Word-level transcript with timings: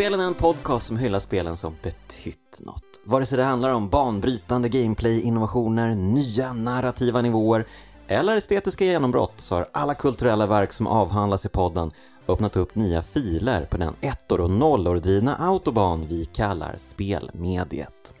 Rollspelen 0.00 0.20
är 0.20 0.26
en 0.26 0.34
podcast 0.34 0.86
som 0.86 0.96
hyllar 0.96 1.18
spelen 1.18 1.56
som 1.56 1.76
betytt 1.82 2.60
något. 2.60 3.00
Vare 3.04 3.26
sig 3.26 3.38
det 3.38 3.44
handlar 3.44 3.74
om 3.74 3.88
banbrytande 3.88 4.68
gameplay, 4.68 5.20
innovationer, 5.20 5.94
nya 5.94 6.52
narrativa 6.52 7.22
nivåer 7.22 7.66
eller 8.08 8.36
estetiska 8.36 8.84
genombrott 8.84 9.32
så 9.36 9.54
har 9.54 9.68
alla 9.72 9.94
kulturella 9.94 10.46
verk 10.46 10.72
som 10.72 10.86
avhandlas 10.86 11.46
i 11.46 11.48
podden 11.48 11.90
öppnat 12.28 12.56
upp 12.56 12.74
nya 12.74 13.02
filer 13.02 13.64
på 13.64 13.76
den 13.76 13.94
ettor 14.00 14.40
och 14.40 14.50
nollor 14.50 14.96
drivna 14.96 15.36
autobahn 15.36 16.06
vi 16.08 16.24
kallar 16.24 16.74
spelmediet. 16.76 18.12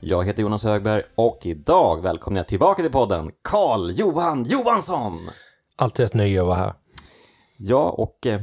Jag 0.00 0.26
heter 0.26 0.42
Jonas 0.42 0.64
Högberg 0.64 1.02
och 1.14 1.38
idag 1.42 2.02
välkomnar 2.02 2.40
jag 2.40 2.48
tillbaka 2.48 2.82
till 2.82 2.92
podden 2.92 3.30
Karl 3.42 3.90
Johan 3.90 4.44
Johansson! 4.44 5.30
Alltid 5.76 6.06
ett 6.06 6.14
nöje 6.14 6.40
att 6.40 6.46
vara 6.46 6.56
här. 6.56 6.74
Ja, 7.56 7.90
och 7.90 8.26
eh, 8.26 8.40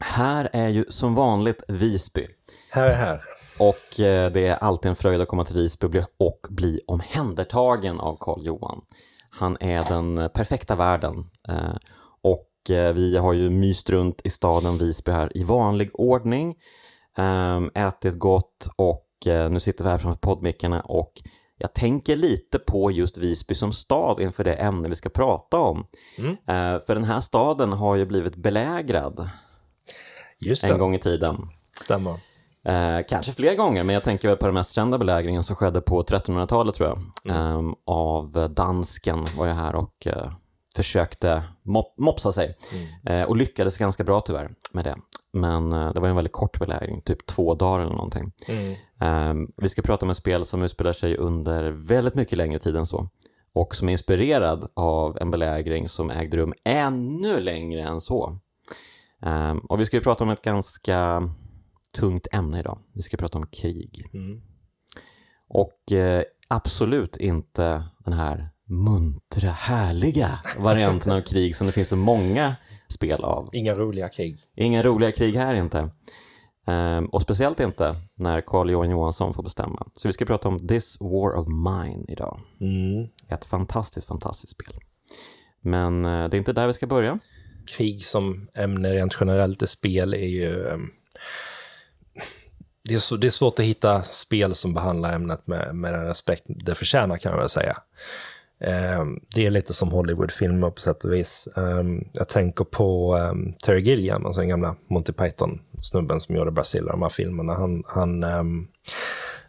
här 0.00 0.48
är 0.52 0.68
ju 0.68 0.84
som 0.88 1.14
vanligt 1.14 1.62
Visby. 1.68 2.26
Här 2.70 2.90
är 2.90 2.96
här. 2.96 3.20
Och 3.58 4.00
eh, 4.00 4.32
det 4.32 4.46
är 4.46 4.56
alltid 4.56 4.88
en 4.88 4.96
fröjd 4.96 5.20
att 5.20 5.28
komma 5.28 5.44
till 5.44 5.56
Visby 5.56 6.02
och 6.18 6.46
bli, 6.50 6.80
omhändertagen 6.86 8.00
av 8.00 8.16
Karl 8.20 8.44
Johan. 8.44 8.80
Han 9.30 9.56
är 9.60 9.84
den 9.88 10.30
perfekta 10.34 10.76
världen. 10.76 11.30
Eh, 11.48 11.76
och 12.22 12.70
eh, 12.70 12.92
vi 12.92 13.16
har 13.16 13.32
ju 13.32 13.50
myst 13.50 13.90
runt 13.90 14.20
i 14.24 14.30
staden 14.30 14.78
Visby 14.78 15.12
här 15.12 15.36
i 15.36 15.44
vanlig 15.44 15.90
ordning. 15.92 16.54
Ätit 17.74 18.18
gott 18.18 18.68
och 18.76 19.06
nu 19.50 19.60
sitter 19.60 19.84
vi 19.84 19.90
här 19.90 19.98
framför 19.98 20.20
poddmickarna 20.20 20.80
och 20.80 21.12
jag 21.58 21.74
tänker 21.74 22.16
lite 22.16 22.58
på 22.58 22.90
just 22.90 23.18
Visby 23.18 23.54
som 23.54 23.72
stad 23.72 24.20
inför 24.20 24.44
det 24.44 24.54
ämne 24.54 24.88
vi 24.88 24.94
ska 24.94 25.08
prata 25.08 25.58
om. 25.58 25.86
Mm. 26.18 26.36
För 26.86 26.94
den 26.94 27.04
här 27.04 27.20
staden 27.20 27.72
har 27.72 27.96
ju 27.96 28.06
blivit 28.06 28.36
belägrad 28.36 29.30
Just 30.40 30.64
en 30.64 30.70
det, 30.70 30.78
gång 30.78 30.94
i 30.94 30.98
tiden. 30.98 31.48
stämmer. 31.80 32.14
Eh, 32.66 32.98
kanske 33.08 33.32
fler 33.32 33.56
gånger, 33.56 33.84
men 33.84 33.94
jag 33.94 34.02
tänker 34.02 34.36
på 34.36 34.46
den 34.46 34.54
mest 34.54 34.74
kända 34.74 34.98
belägringen 34.98 35.42
som 35.42 35.56
skedde 35.56 35.80
på 35.80 36.02
1300-talet 36.02 36.74
tror 36.74 36.88
jag. 36.88 37.36
Eh, 37.36 37.62
av 37.86 38.50
dansken 38.54 39.26
var 39.36 39.46
jag 39.46 39.54
här 39.54 39.74
och 39.74 40.06
eh, 40.06 40.32
försökte 40.76 41.42
mop 41.62 41.98
mopsa 41.98 42.32
sig. 42.32 42.56
Eh, 43.06 43.22
och 43.22 43.36
lyckades 43.36 43.78
ganska 43.78 44.04
bra 44.04 44.20
tyvärr 44.20 44.50
med 44.72 44.84
det. 44.84 44.96
Men 45.32 45.72
eh, 45.72 45.92
det 45.92 46.00
var 46.00 46.08
en 46.08 46.16
väldigt 46.16 46.32
kort 46.32 46.58
belägring, 46.58 47.02
typ 47.02 47.26
två 47.26 47.54
dagar 47.54 47.80
eller 47.80 47.94
någonting. 47.94 48.32
Mm. 48.48 48.72
Eh, 49.00 49.48
vi 49.56 49.68
ska 49.68 49.82
prata 49.82 50.06
om 50.06 50.10
ett 50.10 50.16
spel 50.16 50.44
som 50.44 50.62
utspelar 50.62 50.92
sig 50.92 51.16
under 51.16 51.70
väldigt 51.70 52.14
mycket 52.14 52.38
längre 52.38 52.58
tid 52.58 52.76
än 52.76 52.86
så. 52.86 53.08
Och 53.54 53.74
som 53.74 53.88
är 53.88 53.92
inspirerad 53.92 54.68
av 54.74 55.18
en 55.20 55.30
belägring 55.30 55.88
som 55.88 56.10
ägde 56.10 56.36
rum 56.36 56.54
ännu 56.64 57.40
längre 57.40 57.82
än 57.82 58.00
så. 58.00 58.38
Eh, 59.22 59.56
och 59.68 59.80
vi 59.80 59.86
ska 59.86 59.96
ju 59.96 60.02
prata 60.02 60.24
om 60.24 60.30
ett 60.30 60.42
ganska 60.42 61.28
tungt 61.94 62.26
ämne 62.32 62.60
idag. 62.60 62.78
Vi 62.92 63.02
ska 63.02 63.16
prata 63.16 63.38
om 63.38 63.46
krig. 63.46 64.10
Mm. 64.14 64.40
Och 65.48 65.92
eh, 65.92 66.22
absolut 66.48 67.16
inte 67.16 67.84
den 68.04 68.12
här 68.12 68.48
muntra, 68.68 69.50
härliga 69.50 70.40
varianten 70.58 71.12
av 71.12 71.20
krig 71.20 71.56
som 71.56 71.66
det 71.66 71.72
finns 71.72 71.88
så 71.88 71.96
många 71.96 72.56
spel 72.88 73.24
av. 73.24 73.50
Inga 73.52 73.74
roliga 73.74 74.08
krig. 74.08 74.40
Inga 74.56 74.82
roliga 74.82 75.12
krig 75.12 75.34
här 75.34 75.54
inte. 75.54 75.90
Ehm, 76.66 77.06
och 77.06 77.22
speciellt 77.22 77.60
inte 77.60 77.96
när 78.14 78.40
Carl 78.40 78.70
Johan 78.70 78.90
Johansson 78.90 79.34
får 79.34 79.42
bestämma. 79.42 79.86
Så 79.94 80.08
vi 80.08 80.12
ska 80.12 80.24
prata 80.24 80.48
om 80.48 80.68
This 80.68 81.00
War 81.00 81.34
of 81.34 81.48
Mine 81.48 82.04
idag. 82.08 82.40
Mm. 82.60 83.08
Ett 83.28 83.44
fantastiskt, 83.44 84.08
fantastiskt 84.08 84.52
spel. 84.52 84.74
Men 85.60 86.04
eh, 86.04 86.28
det 86.28 86.36
är 86.36 86.38
inte 86.38 86.52
där 86.52 86.66
vi 86.66 86.74
ska 86.74 86.86
börja. 86.86 87.18
Krig 87.66 88.04
som 88.04 88.48
ämne 88.54 88.92
rent 88.92 89.16
generellt 89.20 89.62
i 89.62 89.66
spel 89.66 90.14
är 90.14 90.28
ju... 90.28 90.68
Ehm, 90.68 90.88
det, 92.88 92.94
är 92.94 92.98
så, 92.98 93.16
det 93.16 93.26
är 93.26 93.30
svårt 93.30 93.58
att 93.58 93.64
hitta 93.64 94.02
spel 94.02 94.54
som 94.54 94.74
behandlar 94.74 95.12
ämnet 95.12 95.46
med, 95.46 95.74
med 95.74 95.94
den 95.94 96.06
respekt 96.06 96.44
det 96.46 96.74
förtjänar 96.74 97.16
kan 97.18 97.32
jag 97.32 97.38
väl 97.38 97.48
säga. 97.48 97.76
Ehm, 98.60 99.20
det 99.34 99.46
är 99.46 99.50
lite 99.50 99.74
som 99.74 99.90
Hollywoodfilmer 99.90 100.70
på 100.70 100.80
sätt 100.80 101.04
och 101.04 101.12
vis. 101.12 101.48
Ehm, 101.56 102.04
jag 102.12 102.28
tänker 102.28 102.64
på 102.64 103.18
Terry 103.64 103.80
Gilliam, 103.80 104.26
alltså 104.26 104.40
den 104.40 104.48
gamla 104.48 104.76
Monty 104.90 105.12
Python-snubben 105.12 106.20
som 106.20 106.36
gjorde 106.36 106.50
Brazil, 106.50 106.84
de 106.84 107.02
här 107.02 107.08
filmerna. 107.08 107.54
Han, 107.54 107.82
han, 107.86 108.24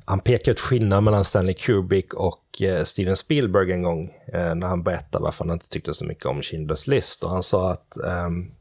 han 0.10 0.20
pekar 0.20 0.52
ut 0.52 0.60
skillnaden 0.60 1.04
mellan 1.04 1.24
Stanley 1.24 1.54
Kubrick 1.54 2.14
och 2.14 2.62
eh, 2.62 2.84
Steven 2.84 3.16
Spielberg 3.16 3.72
en 3.72 3.84
gång 3.84 4.14
eh, 4.34 4.56
när 4.56 4.68
han 4.68 4.84
berättade 4.84 5.24
varför 5.24 5.46
han 5.46 5.54
inte 5.54 5.70
tyckte 5.70 5.94
så 5.94 6.06
mycket 6.06 6.26
om 6.26 6.42
Schindler's 6.42 6.90
list. 6.90 7.24
Och 7.24 7.30
han 7.30 7.44
sa 7.44 7.72
att 7.72 7.98
um, 8.04 8.52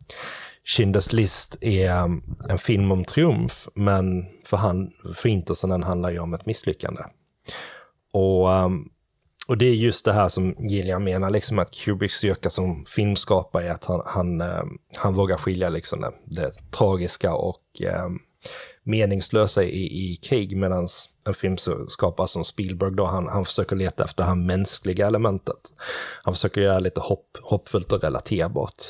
Schindler's 0.64 1.14
list 1.14 1.58
är 1.60 1.90
ehm, 1.90 2.22
en 2.48 2.58
film 2.58 2.92
om 2.92 3.04
triumf, 3.04 3.68
men 3.74 4.24
för 4.46 4.56
han, 4.56 4.90
förintelsen 5.14 5.70
den 5.70 5.82
handlar 5.82 6.10
ju 6.10 6.18
om 6.18 6.34
ett 6.34 6.46
misslyckande. 6.46 7.02
Och, 8.12 8.48
um, 8.48 8.88
och 9.48 9.58
det 9.58 9.66
är 9.66 9.74
just 9.74 10.04
det 10.04 10.12
här 10.12 10.28
som 10.28 10.54
Gilliam 10.58 11.04
menar, 11.04 11.30
liksom 11.30 11.58
att 11.58 11.74
Kubricks 11.74 12.14
styrka 12.14 12.50
som 12.50 12.84
filmskapare 12.84 13.68
är 13.68 13.72
att 13.72 13.84
han, 13.84 14.02
han, 14.06 14.40
um, 14.40 14.78
han 14.96 15.14
vågar 15.14 15.36
skilja 15.36 15.68
liksom 15.68 16.00
det, 16.00 16.12
det 16.24 16.50
tragiska 16.70 17.34
och 17.34 17.62
um, 18.04 18.18
meningslösa 18.86 19.64
i, 19.64 20.12
i 20.12 20.16
krig, 20.16 20.56
medan 20.56 20.88
en 21.24 21.34
filmskapare 21.34 22.28
som 22.28 22.44
Spielberg 22.44 22.94
då, 22.96 23.04
han, 23.04 23.28
han 23.28 23.44
försöker 23.44 23.76
leta 23.76 24.04
efter 24.04 24.22
det 24.22 24.28
här 24.28 24.34
mänskliga 24.34 25.06
elementet. 25.06 25.56
Han 26.22 26.34
försöker 26.34 26.60
göra 26.60 26.78
lite 26.78 27.00
hopp, 27.00 27.38
hoppfullt 27.42 27.92
och 27.92 28.02
relaterbart. 28.02 28.82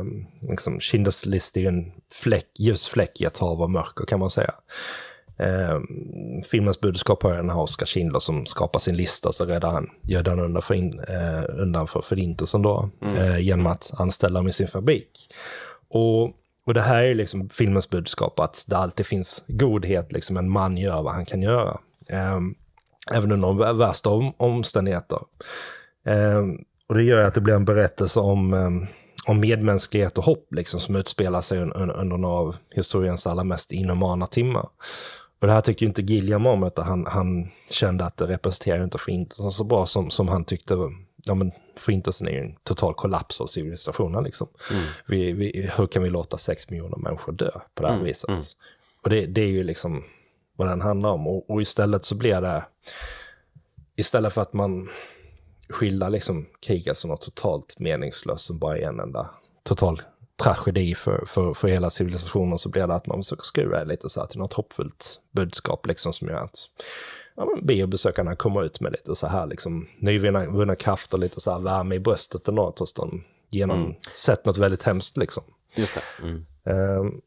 Um, 0.00 0.26
liksom, 0.50 0.78
Schindler's 0.78 1.28
list 1.28 1.56
är 1.56 1.60
ju 1.60 1.66
en 1.66 1.92
fläck, 2.12 2.50
ljus 2.58 2.88
fläck 2.88 3.20
i 3.20 3.24
ett 3.24 3.38
hav 3.38 3.62
av 3.62 3.70
mörker 3.70 4.04
kan 4.04 4.20
man 4.20 4.30
säga. 4.30 4.54
Um, 5.38 6.42
filmens 6.50 6.80
budskap 6.80 7.22
har 7.22 7.34
den 7.34 7.50
här 7.50 7.60
Oscar 7.60 7.86
Schindler 7.86 8.20
som 8.20 8.46
skapar 8.46 8.80
sin 8.80 8.96
lista 8.96 9.32
så 9.32 9.44
räddar 9.44 9.70
han, 9.70 9.90
gör 10.02 10.22
den 10.22 10.40
undan 10.40 10.62
för, 10.62 10.74
in, 10.74 11.00
eh, 11.08 11.44
undan 11.48 11.86
för 11.86 12.02
förintelsen 12.02 12.62
då, 12.62 12.90
eh, 13.18 13.38
genom 13.38 13.66
att 13.66 13.90
anställa 13.94 14.38
dem 14.38 14.48
i 14.48 14.52
sin 14.52 14.68
fabrik. 14.68 15.28
Och 15.88 16.32
och 16.66 16.74
det 16.74 16.80
här 16.80 17.02
är 17.02 17.14
liksom 17.14 17.48
filmens 17.48 17.90
budskap, 17.90 18.40
att 18.40 18.64
det 18.68 18.76
alltid 18.76 19.06
finns 19.06 19.44
godhet, 19.48 20.12
liksom 20.12 20.36
en 20.36 20.50
man 20.50 20.76
gör 20.76 21.02
vad 21.02 21.12
han 21.12 21.26
kan 21.26 21.42
göra. 21.42 21.80
Ehm, 22.08 22.54
även 23.12 23.32
under 23.32 23.48
de 23.48 23.78
värsta 23.78 24.10
om, 24.10 24.34
omständigheter. 24.36 25.18
Ehm, 26.06 26.58
och 26.88 26.94
det 26.94 27.02
gör 27.02 27.24
att 27.24 27.34
det 27.34 27.40
blir 27.40 27.54
en 27.54 27.64
berättelse 27.64 28.20
om, 28.20 28.54
ehm, 28.54 28.86
om 29.26 29.40
medmänsklighet 29.40 30.18
och 30.18 30.24
hopp, 30.24 30.54
liksom, 30.54 30.80
som 30.80 30.96
utspelar 30.96 31.40
sig 31.40 31.58
un, 31.58 31.72
un, 31.72 31.90
under 31.90 32.16
några 32.16 32.36
av 32.36 32.56
historiens 32.74 33.26
allra 33.26 33.44
mest 33.44 33.72
inhumana 33.72 34.26
timmar. 34.26 34.68
Och 35.40 35.46
det 35.46 35.52
här 35.52 35.60
tycker 35.60 35.82
ju 35.82 35.88
inte 35.88 36.02
Gilliam 36.02 36.46
om, 36.46 36.64
utan 36.64 36.86
han, 36.86 37.06
han 37.06 37.48
kände 37.70 38.04
att 38.04 38.16
det 38.16 38.26
representerar 38.26 38.84
inte 38.84 38.98
förintelsen 38.98 39.50
så 39.50 39.64
bra 39.64 39.86
som, 39.86 40.10
som 40.10 40.28
han 40.28 40.44
tyckte 40.44 40.74
ja, 41.26 41.34
men 41.34 41.52
förintelsen 41.76 42.28
är 42.28 42.32
ju 42.32 42.38
en 42.40 42.56
total 42.62 42.94
kollaps 42.94 43.40
av 43.40 43.46
civilisationen. 43.46 44.24
Liksom. 44.24 44.48
Mm. 44.72 44.82
Vi, 45.06 45.32
vi, 45.32 45.70
hur 45.76 45.86
kan 45.86 46.02
vi 46.02 46.10
låta 46.10 46.38
sex 46.38 46.70
miljoner 46.70 46.96
människor 46.96 47.32
dö 47.32 47.50
på 47.74 47.82
det 47.82 47.88
här 47.88 47.94
Mm, 47.94 48.06
viset? 48.06 48.28
mm. 48.28 48.40
Och 49.02 49.10
det, 49.10 49.26
det 49.26 49.40
är 49.40 49.46
ju 49.48 49.64
liksom 49.64 50.04
vad 50.56 50.68
den 50.68 50.80
handlar 50.80 51.10
om. 51.10 51.26
Och, 51.26 51.50
och 51.50 51.62
istället 51.62 52.04
så 52.04 52.14
blir 52.16 52.40
det, 52.40 52.64
istället 53.96 54.32
för 54.32 54.42
att 54.42 54.52
man 54.52 54.88
skildrar 55.68 56.10
liksom 56.10 56.46
kriget 56.66 56.96
som 56.96 57.10
något 57.10 57.22
totalt 57.22 57.78
meningslöst 57.78 58.44
som 58.46 58.58
bara 58.58 58.78
är 58.78 58.82
en 58.88 59.00
enda 59.00 59.30
total 59.62 60.02
tragedi 60.42 60.94
för, 60.94 61.24
för, 61.26 61.54
för 61.54 61.68
hela 61.68 61.90
civilisationen 61.90 62.58
så 62.58 62.68
blir 62.68 62.86
det 62.86 62.94
att 62.94 63.06
man 63.06 63.22
försöker 63.22 63.42
skruva 63.42 63.84
lite 63.84 64.08
så 64.08 64.20
här 64.20 64.26
till 64.26 64.38
något 64.38 64.52
hoppfullt 64.52 65.20
budskap 65.32 65.86
liksom 65.86 66.12
som 66.12 66.28
gör 66.28 66.44
att 66.44 66.58
ja, 67.36 67.44
men 67.44 67.66
biobesökarna 67.66 68.36
kommer 68.36 68.64
ut 68.64 68.80
med 68.80 68.92
lite 68.92 69.14
så 69.14 69.26
här 69.26 69.46
liksom 69.46 69.88
nyvunna 69.98 70.76
kraft 70.76 71.12
och 71.14 71.18
lite 71.18 71.40
så 71.40 71.50
här 71.50 71.58
värme 71.58 71.94
i 71.94 72.00
bröstet 72.00 72.48
eller 72.48 72.56
något 72.56 72.78
hos 72.78 72.92
dem 72.92 73.24
genom 73.50 73.80
Mm. 73.84 73.94
sett 74.14 74.44
något 74.44 74.58
väldigt 74.58 74.82
hemskt 74.82 75.16
liksom. 75.16 75.42
Just 75.74 75.94
det. 75.94 76.24
Mm. 76.26 76.46
Ehm, 76.64 77.20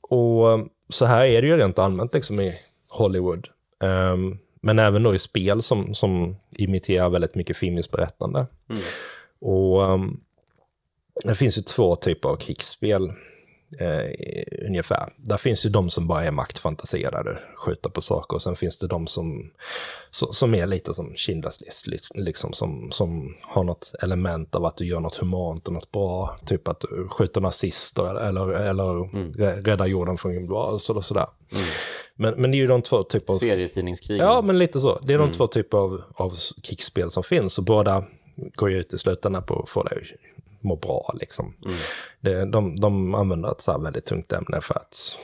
och 0.00 0.68
så 0.88 1.04
här 1.04 1.24
är 1.24 1.42
det 1.42 1.48
ju 1.48 1.56
rent 1.56 1.78
allmänt 1.78 2.14
liksom 2.14 2.40
i 2.40 2.58
Hollywood. 2.88 3.48
Ehm, 3.82 4.38
men 4.60 4.78
även 4.78 5.02
då 5.02 5.14
i 5.14 5.18
spel 5.18 5.62
som, 5.62 5.94
som 5.94 6.36
imiterar 6.50 7.10
väldigt 7.10 7.34
mycket 7.34 7.56
filmiskt 7.56 7.92
berättande. 7.92 8.46
Mm. 8.70 8.82
Och 9.40 9.84
ehm, 9.84 10.20
det 11.24 11.34
finns 11.34 11.58
ju 11.58 11.62
två 11.62 11.96
typer 11.96 12.28
av 12.28 12.36
krigsspel 12.36 13.12
eh, 13.80 14.66
ungefär. 14.66 15.12
Där 15.16 15.36
finns 15.36 15.66
ju 15.66 15.70
de 15.70 15.90
som 15.90 16.06
bara 16.06 16.24
är 16.24 16.30
maktfantaserade, 16.30 17.38
skjuta 17.56 17.90
på 17.90 18.00
saker. 18.00 18.34
Och 18.34 18.42
sen 18.42 18.56
finns 18.56 18.78
det 18.78 18.86
de 18.86 19.06
som, 19.06 19.50
som, 20.10 20.28
som 20.32 20.54
är 20.54 20.66
lite 20.66 20.94
som 20.94 21.14
Schindler's 21.14 21.64
list, 21.64 21.86
li- 21.86 22.22
liksom 22.24 22.52
som, 22.52 22.88
som 22.92 23.36
har 23.42 23.64
något 23.64 23.92
element 24.02 24.54
av 24.54 24.64
att 24.64 24.76
du 24.76 24.86
gör 24.86 25.00
något 25.00 25.16
humant 25.16 25.66
och 25.68 25.74
något 25.74 25.92
bra. 25.92 26.36
Typ 26.46 26.68
att 26.68 26.80
du 26.80 27.08
skjuter 27.10 27.40
nazister 27.40 28.20
eller, 28.28 28.48
eller 28.52 28.86
Mm. 29.16 29.32
rä- 29.32 29.62
räddar 29.62 29.86
jorden 29.86 30.16
från 30.18 30.32
rymdvarelser 30.32 30.96
och 30.96 31.04
sådär. 31.04 31.26
Men, 32.14 32.34
men 32.34 32.50
det 32.50 32.56
är 32.56 32.58
ju 32.58 32.66
de 32.66 32.82
två 32.82 33.02
typer 33.02 33.32
av... 33.32 33.38
Serietidningskrig. 33.38 34.20
Ja, 34.20 34.42
men 34.42 34.58
lite 34.58 34.80
så. 34.80 34.98
Det 35.02 35.14
är 35.14 35.18
de 35.18 35.24
Mm. 35.24 35.36
två 35.36 35.46
typer 35.46 35.78
av, 35.78 36.02
av 36.14 36.34
kickspel 36.62 37.10
som 37.10 37.22
finns 37.22 37.58
och 37.58 37.64
båda 37.64 38.04
går 38.54 38.70
ju 38.70 38.78
ut 38.78 38.94
i 38.94 38.98
slutändan 38.98 39.42
på 39.42 39.62
att 39.62 39.68
få 39.70 39.82
dig 39.82 40.02
att 40.56 40.62
må 40.62 40.76
bra 40.76 41.10
liksom. 41.14 41.54
Mm. 41.64 41.76
Det, 42.20 42.44
de, 42.44 42.76
de 42.76 43.14
använder 43.14 43.52
ett 43.52 43.60
så 43.60 43.72
här 43.72 43.78
väldigt 43.78 44.06
tungt 44.06 44.32
ämne 44.32 44.60
för 44.60 44.74
att 44.74 45.16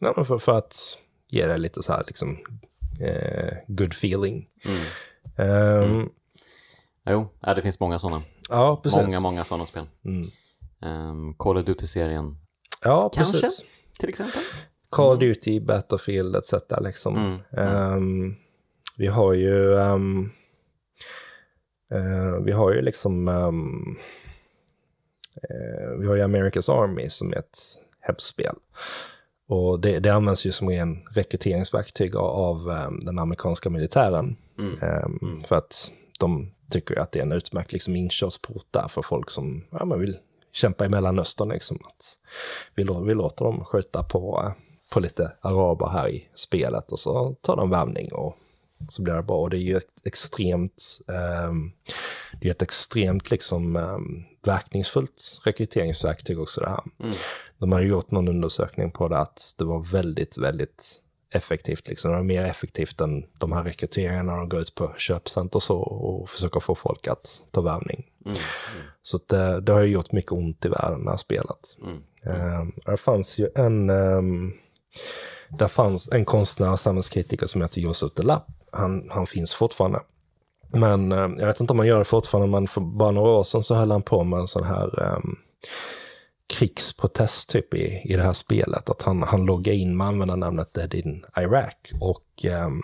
ja, 0.00 0.24
för, 0.24 0.38
för 0.38 0.58
att 0.58 0.98
ge 1.28 1.46
det 1.46 1.56
lite 1.56 1.82
så 1.82 1.92
här 1.92 2.04
liksom 2.06 2.38
eh, 3.00 3.52
good 3.68 3.92
feeling. 3.92 4.46
Ehm, 5.38 6.08
Jo, 7.06 7.28
ja, 7.40 7.54
det 7.54 7.62
finns 7.62 7.80
många 7.80 7.98
sådana. 7.98 8.22
Ja, 8.50 8.80
precis. 8.82 9.02
Många, 9.02 9.20
många 9.20 9.44
sådana 9.44 9.66
spel. 9.66 9.86
Mm. 10.04 10.30
Um, 10.82 11.34
Call 11.34 11.56
of 11.56 11.64
Duty-serien 11.64 12.36
Ja, 12.82 13.10
Kanske. 13.14 13.40
precis. 13.40 13.64
till 13.98 14.08
exempel. 14.08 14.40
Call 14.90 15.12
of 15.12 15.18
Duty, 15.20 15.60
Battlefield 15.60 16.36
etc. 16.36 16.52
Liksom. 16.80 17.16
Mm, 17.16 17.40
Ehm, 17.66 18.34
vi 18.98 19.06
har 19.06 19.32
ju 19.32 19.78
ehm, 19.78 20.30
eh, 21.94 22.42
vi 22.44 22.52
har 22.52 22.72
ju 22.72 22.82
liksom 22.82 23.28
eh, 23.28 23.52
vi 26.00 26.06
har 26.06 26.14
ju 26.14 26.22
America's 26.22 26.82
Army 26.82 27.08
som 27.08 27.32
är 27.32 27.36
ett 27.36 27.58
hemspel. 28.00 28.54
Och 29.48 29.80
det, 29.80 29.98
det 29.98 30.10
används 30.10 30.46
ju 30.46 30.52
som 30.52 30.68
en 30.68 31.02
rekryteringsverktyg 31.10 32.16
av, 32.16 32.26
av 32.26 32.70
ehm, 32.70 32.98
den 33.00 33.18
amerikanska 33.18 33.70
militären. 33.70 34.36
Mm. 34.58 34.78
Ehm, 34.82 35.44
För 35.44 35.56
att 35.56 35.90
de 36.18 36.54
tycker 36.70 36.98
att 36.98 37.12
det 37.12 37.18
är 37.18 37.22
en 37.22 37.32
utmärkt 37.32 37.72
liksom, 37.72 37.96
inkörsport 37.96 38.66
där 38.70 38.88
för 38.88 39.02
folk 39.02 39.30
som 39.30 39.64
ja, 39.70 39.84
men 39.84 40.00
vill 40.00 40.16
kämpa 40.52 40.84
i 40.86 40.88
Mellanöstern. 40.88 41.48
Liksom, 41.48 41.78
att 41.84 42.16
vi, 42.74 42.82
vi 42.82 43.14
låter 43.14 43.44
dem 43.44 43.64
skjuta 43.64 44.02
på, 44.02 44.42
eh, 44.44 44.52
på 44.92 45.00
lite 45.00 45.32
araber 45.40 45.88
här 45.88 46.08
i 46.08 46.28
spelet 46.34 46.92
och 46.92 46.98
så 46.98 47.34
tar 47.40 47.56
de 47.56 47.70
värvning 47.70 48.12
och 48.12 48.36
så 48.88 49.02
blir 49.02 49.14
det 49.14 49.22
bra. 49.22 49.40
Och 49.40 49.50
det 49.50 49.56
är 49.56 49.60
ju 49.60 49.76
ett 49.76 50.06
extremt, 50.06 50.98
ehm, 51.08 51.72
det 52.40 52.48
är 52.48 52.50
ett 52.50 52.62
extremt 52.62 53.30
liksom, 53.30 53.76
ehm, 53.76 54.24
verkningsfullt 54.46 55.40
rekryteringsverktyg 55.44 56.40
också 56.40 56.60
det 56.60 56.68
här. 56.68 56.82
Mm. 57.00 57.14
De 57.58 57.72
har 57.72 57.80
ju 57.80 57.88
gjort 57.88 58.10
någon 58.10 58.28
undersökning 58.28 58.90
på 58.90 59.08
det 59.08 59.18
att 59.18 59.54
det 59.58 59.64
var 59.64 59.82
väldigt, 59.92 60.38
väldigt 60.38 61.00
effektivt. 61.34 61.88
Liksom. 61.88 62.10
Det 62.10 62.16
var 62.16 62.24
mer 62.24 62.44
effektivt 62.44 63.00
än 63.00 63.24
de 63.38 63.52
här 63.52 63.64
rekryteringarna 63.64 64.36
de 64.36 64.48
går 64.48 64.60
ut 64.60 64.74
på 64.74 64.94
köpcenter 64.96 65.56
och 65.56 65.62
så 65.62 65.78
och 65.78 66.30
försöker 66.30 66.60
få 66.60 66.74
folk 66.74 67.08
att 67.08 67.42
ta 67.50 67.60
värvning. 67.60 68.04
Mm. 68.26 68.38
Så 69.02 69.16
att 69.16 69.28
det, 69.28 69.60
det 69.60 69.72
har 69.72 69.80
ju 69.80 69.92
gjort 69.92 70.12
mycket 70.12 70.32
ont 70.32 70.64
i 70.64 70.68
världen 70.68 71.04
det 71.04 71.10
här 71.10 71.16
spelet. 71.16 71.78
Mm. 71.82 72.60
Um, 72.60 72.72
det 72.86 72.96
fanns 72.96 73.38
ju 73.38 73.48
en, 73.54 73.90
um, 73.90 74.54
där 75.48 75.68
fanns 75.68 76.12
en 76.12 76.24
konstnär 76.24 76.72
och 76.72 76.80
samhällskritiker 76.80 77.46
som 77.46 77.62
heter 77.62 77.80
Josef 77.80 78.14
Delap. 78.14 78.46
Han, 78.72 79.08
han 79.10 79.26
finns 79.26 79.54
fortfarande. 79.54 80.00
Men 80.74 81.12
eh, 81.12 81.30
jag 81.38 81.46
vet 81.46 81.60
inte 81.60 81.72
om 81.72 81.78
han 81.78 81.88
gör 81.88 81.98
det 81.98 82.04
fortfarande, 82.04 82.50
men 82.50 82.66
för 82.66 82.80
bara 82.80 83.10
några 83.10 83.30
år 83.30 83.42
sedan 83.42 83.62
så 83.62 83.74
höll 83.74 83.90
han 83.90 84.02
på 84.02 84.24
med 84.24 84.38
en 84.40 84.46
sån 84.46 84.64
här 84.64 85.16
um, 85.16 85.36
krigsprotest 86.46 87.50
typ 87.50 87.74
i, 87.74 88.02
i 88.04 88.16
det 88.16 88.22
här 88.22 88.32
spelet. 88.32 88.90
Att 88.90 89.02
han, 89.02 89.22
han 89.22 89.46
loggade 89.46 89.76
in 89.76 89.96
med 89.96 90.06
användarnamnet 90.06 90.74
Dead 90.74 90.94
in 90.94 91.24
Iraq. 91.36 91.92
Och 92.00 92.44
um, 92.66 92.82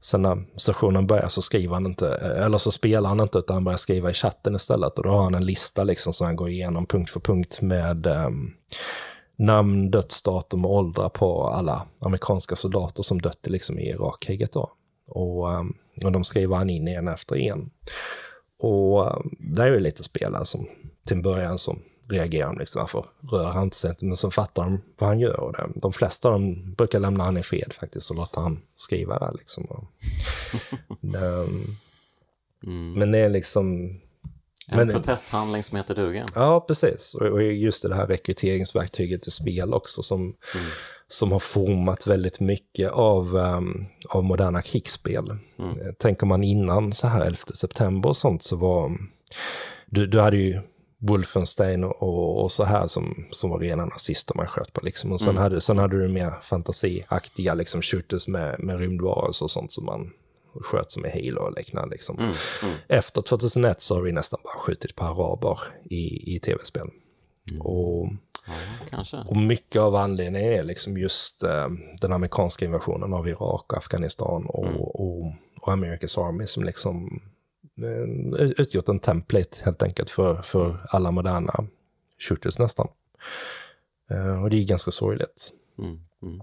sen 0.00 0.22
när 0.22 0.44
sessionen 0.56 1.06
börjar 1.06 1.28
så 1.28 1.42
skriver 1.42 1.74
han 1.74 1.86
inte, 1.86 2.08
eh, 2.08 2.44
eller 2.44 2.58
så 2.58 2.72
spelar 2.72 3.08
han 3.08 3.20
inte 3.20 3.38
utan 3.38 3.54
han 3.54 3.64
börjar 3.64 3.76
skriva 3.76 4.10
i 4.10 4.14
chatten 4.14 4.54
istället. 4.54 4.98
Och 4.98 5.04
då 5.04 5.10
har 5.10 5.22
han 5.22 5.34
en 5.34 5.46
lista 5.46 5.84
liksom 5.84 6.12
som 6.12 6.26
han 6.26 6.36
går 6.36 6.48
igenom 6.48 6.86
punkt 6.86 7.10
för 7.10 7.20
punkt 7.20 7.60
med 7.60 8.06
um, 8.06 8.54
namn, 9.36 9.90
dödsdatum 9.90 10.64
och 10.64 10.74
åldrar 10.74 11.08
på 11.08 11.46
alla 11.46 11.86
amerikanska 12.00 12.56
soldater 12.56 13.02
som 13.02 13.20
dött 13.20 13.46
i, 13.46 13.50
liksom, 13.50 13.78
i 13.78 13.88
Irakkriget. 13.88 14.52
Då. 14.52 14.72
Och, 15.06 15.48
um, 15.48 15.76
och 16.04 16.12
de 16.12 16.24
skriver 16.24 16.56
han 16.56 16.70
in 16.70 16.88
en 16.88 17.08
efter 17.08 17.36
en. 17.36 17.70
Och 18.58 19.16
um, 19.16 19.34
det 19.54 19.62
är 19.62 19.66
ju 19.66 19.80
lite 19.80 20.04
spelare 20.04 20.44
som 20.44 20.66
till 21.06 21.16
en 21.16 21.22
början 21.22 21.58
som 21.58 21.82
reagerar 22.08 22.56
liksom, 22.58 22.80
varför 22.80 23.04
rör 23.32 23.50
han 23.50 23.70
sig 23.72 23.90
inte? 23.90 24.04
Men 24.04 24.16
så 24.16 24.30
fattar 24.30 24.62
de 24.62 24.80
vad 24.98 25.08
han 25.08 25.20
gör. 25.20 25.40
Och 25.40 25.52
det, 25.52 25.68
de 25.76 25.92
flesta 25.92 26.28
av 26.28 26.32
dem 26.32 26.74
brukar 26.74 27.00
lämna 27.00 27.24
han 27.24 27.36
i 27.36 27.42
fred 27.42 27.72
faktiskt 27.72 28.10
och 28.10 28.16
låta 28.16 28.40
han 28.40 28.60
skriva 28.76 29.18
där 29.18 29.32
liksom. 29.38 29.64
Och, 29.64 29.84
um, 31.14 31.76
Mm. 32.66 32.92
men 32.92 33.12
det 33.12 33.18
är 33.18 33.28
liksom... 33.28 33.86
En 34.68 34.76
Men- 34.76 34.88
protesthandling 34.88 35.62
som 35.62 35.76
heter 35.76 35.94
duga. 35.94 36.26
Ja, 36.34 36.60
precis. 36.60 37.14
Och 37.14 37.26
och 37.26 37.42
just 37.42 37.82
det 37.88 37.94
här 37.94 38.06
rekryteringsverktyget 38.06 39.26
i 39.26 39.30
spel 39.30 39.74
också 39.74 40.02
som, 40.02 40.34
som 41.08 41.32
har 41.32 41.38
format 41.38 42.06
väldigt 42.06 42.40
mycket 42.40 42.90
av, 42.90 43.36
um, 43.36 43.86
av 44.08 44.24
moderna 44.24 44.62
krigsspel. 44.62 45.30
Eh, 45.58 45.92
Tänker 45.98 46.26
man 46.26 46.44
innan 46.44 46.92
så 46.92 47.06
här 47.06 47.20
11 47.24 47.36
september 47.54 48.08
och 48.08 48.16
sånt 48.16 48.42
så 48.42 48.56
var... 48.56 48.92
Du, 49.86 50.06
du 50.06 50.20
hade 50.20 50.36
ju 50.36 50.60
Wolfenstein 50.98 51.84
och, 51.84 52.42
och, 52.42 52.52
så 52.52 52.64
här 52.64 52.86
som, 52.86 53.26
som 53.30 53.50
var 53.50 53.58
rena 53.58 53.86
nazister 53.86 54.34
man 54.36 54.46
sköt 54.46 54.72
på. 54.72 54.80
Liksom. 54.80 55.12
Och 55.12 55.20
sen, 55.20 55.36
hade, 55.36 55.60
sen 55.60 55.78
hade 55.78 56.02
du 56.02 56.08
mer 56.08 56.34
fantasiaktiga 56.42 57.54
liksom, 57.54 57.82
shooters 57.82 58.28
med, 58.28 58.60
med 58.60 58.78
rymdvarelser 58.78 59.44
och 59.44 59.50
sånt 59.50 59.72
som 59.72 59.84
man 59.84 60.10
sköt 60.60 60.92
som 60.92 61.06
i 61.06 61.08
Halo 61.08 61.40
och 61.40 61.52
liknande. 61.56 61.94
Liksom. 61.94 62.18
Mm. 62.18 62.34
Mm. 62.62 62.74
Efter 62.88 63.22
2001 63.22 63.80
så 63.82 63.94
har 63.94 64.02
vi 64.02 64.12
nästan 64.12 64.40
bara 64.44 64.58
skjutit 64.58 64.94
på 64.96 65.04
araber 65.04 65.58
i, 65.90 66.34
i 66.36 66.40
tv-spel. 66.40 66.88
Och, 67.60 68.08
Ja, 68.90 69.24
och 69.26 69.36
mycket 69.36 69.82
av 69.82 69.94
anledningen 69.94 70.50
är 70.50 70.64
liksom 70.64 70.98
just 70.98 71.42
eh, 71.42 71.68
den 72.00 72.12
amerikanska 72.12 72.64
invasionen 72.64 73.14
av 73.14 73.28
Irak 73.28 73.72
och 73.72 73.78
Afghanistan 73.78 74.46
och, 74.46 75.00
och, 75.00 75.30
och 75.60 75.72
America's 75.72 76.28
Army 76.28 76.46
som 76.46 76.64
liksom 76.64 77.22
eh, 77.82 78.42
utgjort 78.42 78.88
en 78.88 79.00
template 79.00 79.64
helt 79.64 79.82
enkelt 79.82 80.10
för, 80.10 80.42
för 80.42 80.86
alla 80.90 81.10
moderna 81.10 81.66
shooters 82.18 82.58
nästan. 82.58 82.88
Eh, 84.10 84.42
och 84.42 84.50
det 84.50 84.56
är 84.56 84.64
ganska 84.64 84.90
sorgligt. 84.90 85.52
Mm. 85.78 86.00
Mm. 86.22 86.42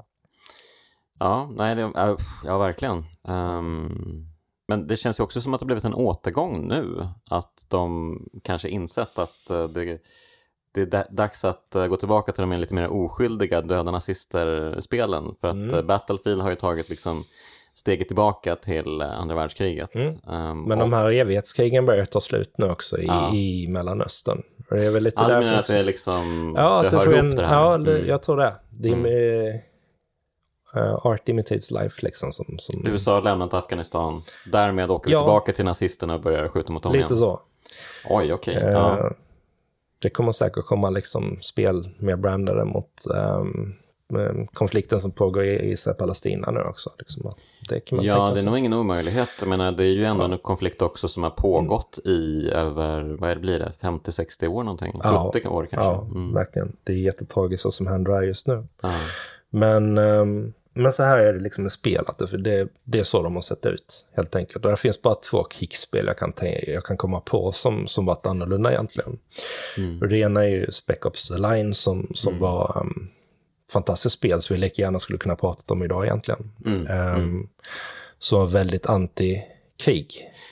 Ja, 1.20 1.50
nej, 1.56 1.76
det, 1.76 1.82
ja, 1.82 2.18
ja, 2.44 2.58
verkligen. 2.58 3.06
Ehm, 3.28 4.28
men 4.68 4.88
det 4.88 4.98
känns 4.98 5.20
ju 5.20 5.24
också 5.24 5.42
som 5.42 5.54
att 5.54 5.60
det 5.60 5.66
blivit 5.66 5.84
en 5.84 5.94
återgång 5.94 6.68
nu. 6.68 7.08
Att 7.26 7.66
de 7.68 8.18
kanske 8.44 8.70
insett 8.70 9.20
att 9.20 9.50
eh, 9.50 9.68
det, 9.68 10.02
det 10.74 10.82
är 10.82 10.86
da- 10.86 11.06
dags 11.10 11.46
att 11.46 11.76
eh, 11.76 11.88
gå 11.88 11.98
tillbaka 11.98 12.32
till 12.32 12.42
de 12.42 12.52
lite 12.54 12.74
mer 12.74 12.88
oskyldiga 12.88 13.62
döda 13.62 13.92
nazister-spelen. 13.92 15.36
För 15.42 15.48
att 15.48 15.54
Mm. 15.56 15.74
eh, 15.76 15.82
Battlefield 15.82 16.42
har 16.42 16.50
ju 16.50 16.56
tagit 16.56 16.90
liksom 16.90 17.24
steget 17.76 18.08
tillbaka 18.08 18.56
till 18.56 19.02
eh, 19.02 19.12
andra 19.20 19.36
världskriget. 19.36 19.96
Mm. 19.96 20.08
Ehm, 20.30 20.64
Men 20.64 20.80
de 20.80 20.94
här 20.94 21.12
evighetskrigen 21.12 21.86
börjar 21.86 22.06
ta 22.06 22.20
slut 22.20 22.54
nu 22.58 22.70
också 22.70 22.98
i, 22.98 23.06
Ja. 23.06 23.34
i 23.34 23.68
Mellanöstern. 23.70 24.42
Och 24.70 24.76
det 24.78 24.86
är 24.86 24.92
väl 24.92 25.04
lite 25.04 25.22
Ja, 25.22 25.28
därför 25.28 25.54
att 25.54 25.68
det 25.68 25.80
är 25.80 25.84
liksom, 25.84 26.54
Ja, 26.58 26.82
det 26.82 26.88
att 26.88 26.94
hör 26.94 27.04
ihop 27.14 27.16
en, 27.20 27.36
det 27.36 27.46
här? 27.46 27.56
ja 27.56 27.76
Mm. 27.76 28.08
jag 28.08 28.24
tror 28.24 28.38
det. 28.38 28.56
Det 28.70 28.90
är 28.90 28.94
Mm. 28.94 29.60
eh, 30.76 31.06
Art 31.06 31.30
Imitates 31.30 31.72
Life 31.72 32.06
liksom. 32.06 32.32
Som, 32.32 32.46
som, 32.60 32.88
USA 32.88 33.14
har 33.14 33.22
lämnat 33.22 33.54
Afghanistan, 33.54 34.22
därmed 34.52 34.92
åker 34.92 35.08
vi 35.08 35.14
Ja. 35.14 35.20
tillbaka 35.20 35.52
till 35.52 35.66
nazisterna 35.66 36.16
och 36.16 36.22
börjar 36.22 36.48
skjuta 36.48 36.74
mot 36.74 36.84
dem 36.84 36.92
lite 36.92 37.06
igen. 37.06 37.18
så. 37.18 37.40
Oj, 38.10 38.34
okej. 38.34 38.56
Eh, 38.56 38.72
Ja. 38.72 39.12
Det 40.02 40.10
kommer 40.10 40.32
säkert 40.32 40.66
komma 40.66 40.90
liksom 40.90 41.38
spel 41.42 41.90
mer 42.00 42.16
brandade 42.16 42.66
mot 42.66 42.92
eh, 43.16 43.44
konflikten 44.54 45.00
som 45.00 45.12
pågår 45.12 45.44
i 45.44 45.72
Israel-Palestina 45.72 46.52
nu 46.52 46.60
också. 46.60 46.90
Liksom. 47.00 47.32
Det 47.70 47.80
kan 47.80 47.96
man 47.96 48.06
Ja, 48.06 48.32
det 48.34 48.40
är 48.40 48.46
nog 48.46 48.58
ingen 48.58 48.74
omöjlighet. 48.74 49.30
Jag 49.40 49.50
menar, 49.50 49.72
det 49.72 49.84
är 49.84 49.88
ju 49.88 50.06
ändå 50.06 50.24
en 50.24 50.38
konflikt 50.38 50.82
också 50.82 51.08
som 51.08 51.24
har 51.24 51.30
pågått 51.30 52.00
i 52.06 52.50
över, 52.54 53.18
vad 53.20 53.30
är 53.30 53.36
det, 53.36 53.42
blir 53.42 53.60
det, 53.60 53.72
50-60 53.82 54.48
år 54.48 54.64
någonting? 54.64 54.92
70 54.94 55.00
Ja. 55.04 55.50
år 55.50 55.68
kanske? 55.72 55.90
Ja, 55.92 56.08
Mm. 56.12 56.34
verkligen. 56.34 56.76
Det 56.84 56.92
är 56.94 56.98
jättetragiskt 56.98 57.64
vad 57.66 57.74
som 57.74 57.88
händer 57.88 58.12
här 58.12 58.22
just 58.22 58.48
nu. 58.48 58.68
Ja. 58.82 58.92
Men, 59.50 59.98
ehm, 59.98 60.54
men 60.74 60.92
så 60.92 61.04
här 61.04 61.18
är 61.18 61.34
det 61.34 61.40
liksom 61.40 61.64
med 61.64 61.72
spel, 61.72 62.04
att 62.08 62.18
det, 62.18 62.68
det, 62.84 63.00
är 63.00 63.04
så 63.04 63.24
de 63.24 63.36
har 63.36 63.42
sett 63.42 63.66
ut 63.66 64.06
helt 64.16 64.36
enkelt. 64.36 64.66
Och 64.66 64.72
det 64.72 64.78
finns 64.78 65.02
bara 65.02 65.16
två 65.16 65.44
krigsspel 65.44 66.06
jag 66.06 66.18
kan, 66.18 66.34
tänka, 66.34 66.72
jag 66.72 66.86
kan 66.86 66.98
komma 66.98 67.20
på 67.20 67.52
som, 67.52 67.88
som 67.88 68.06
varit 68.06 68.26
annorlunda 68.26 68.72
egentligen. 68.72 69.20
Mm. 69.78 70.02
Och 70.02 70.08
det 70.08 70.18
ena 70.18 70.44
är 70.44 70.50
ju 70.50 70.72
Spec 70.72 71.06
Ops 71.06 71.28
The 71.28 71.38
Line 71.38 71.74
som, 71.74 72.12
som 72.16 72.40
var 72.40 72.78
um, 72.82 73.10
fantastiskt 73.72 74.18
spel 74.18 74.42
som 74.42 74.54
vi 74.56 74.60
lika 74.60 74.82
gärna 74.82 75.00
skulle 75.00 75.20
kunna 75.20 75.36
prata 75.36 75.74
om 75.74 75.84
idag 75.84 76.06
egentligen. 76.06 76.52
Mm. 76.66 76.88
Ehm, 76.88 77.48
Som 78.20 78.40
var 78.40 78.48
väldigt 78.48 78.86
anti-krig. 78.86 80.08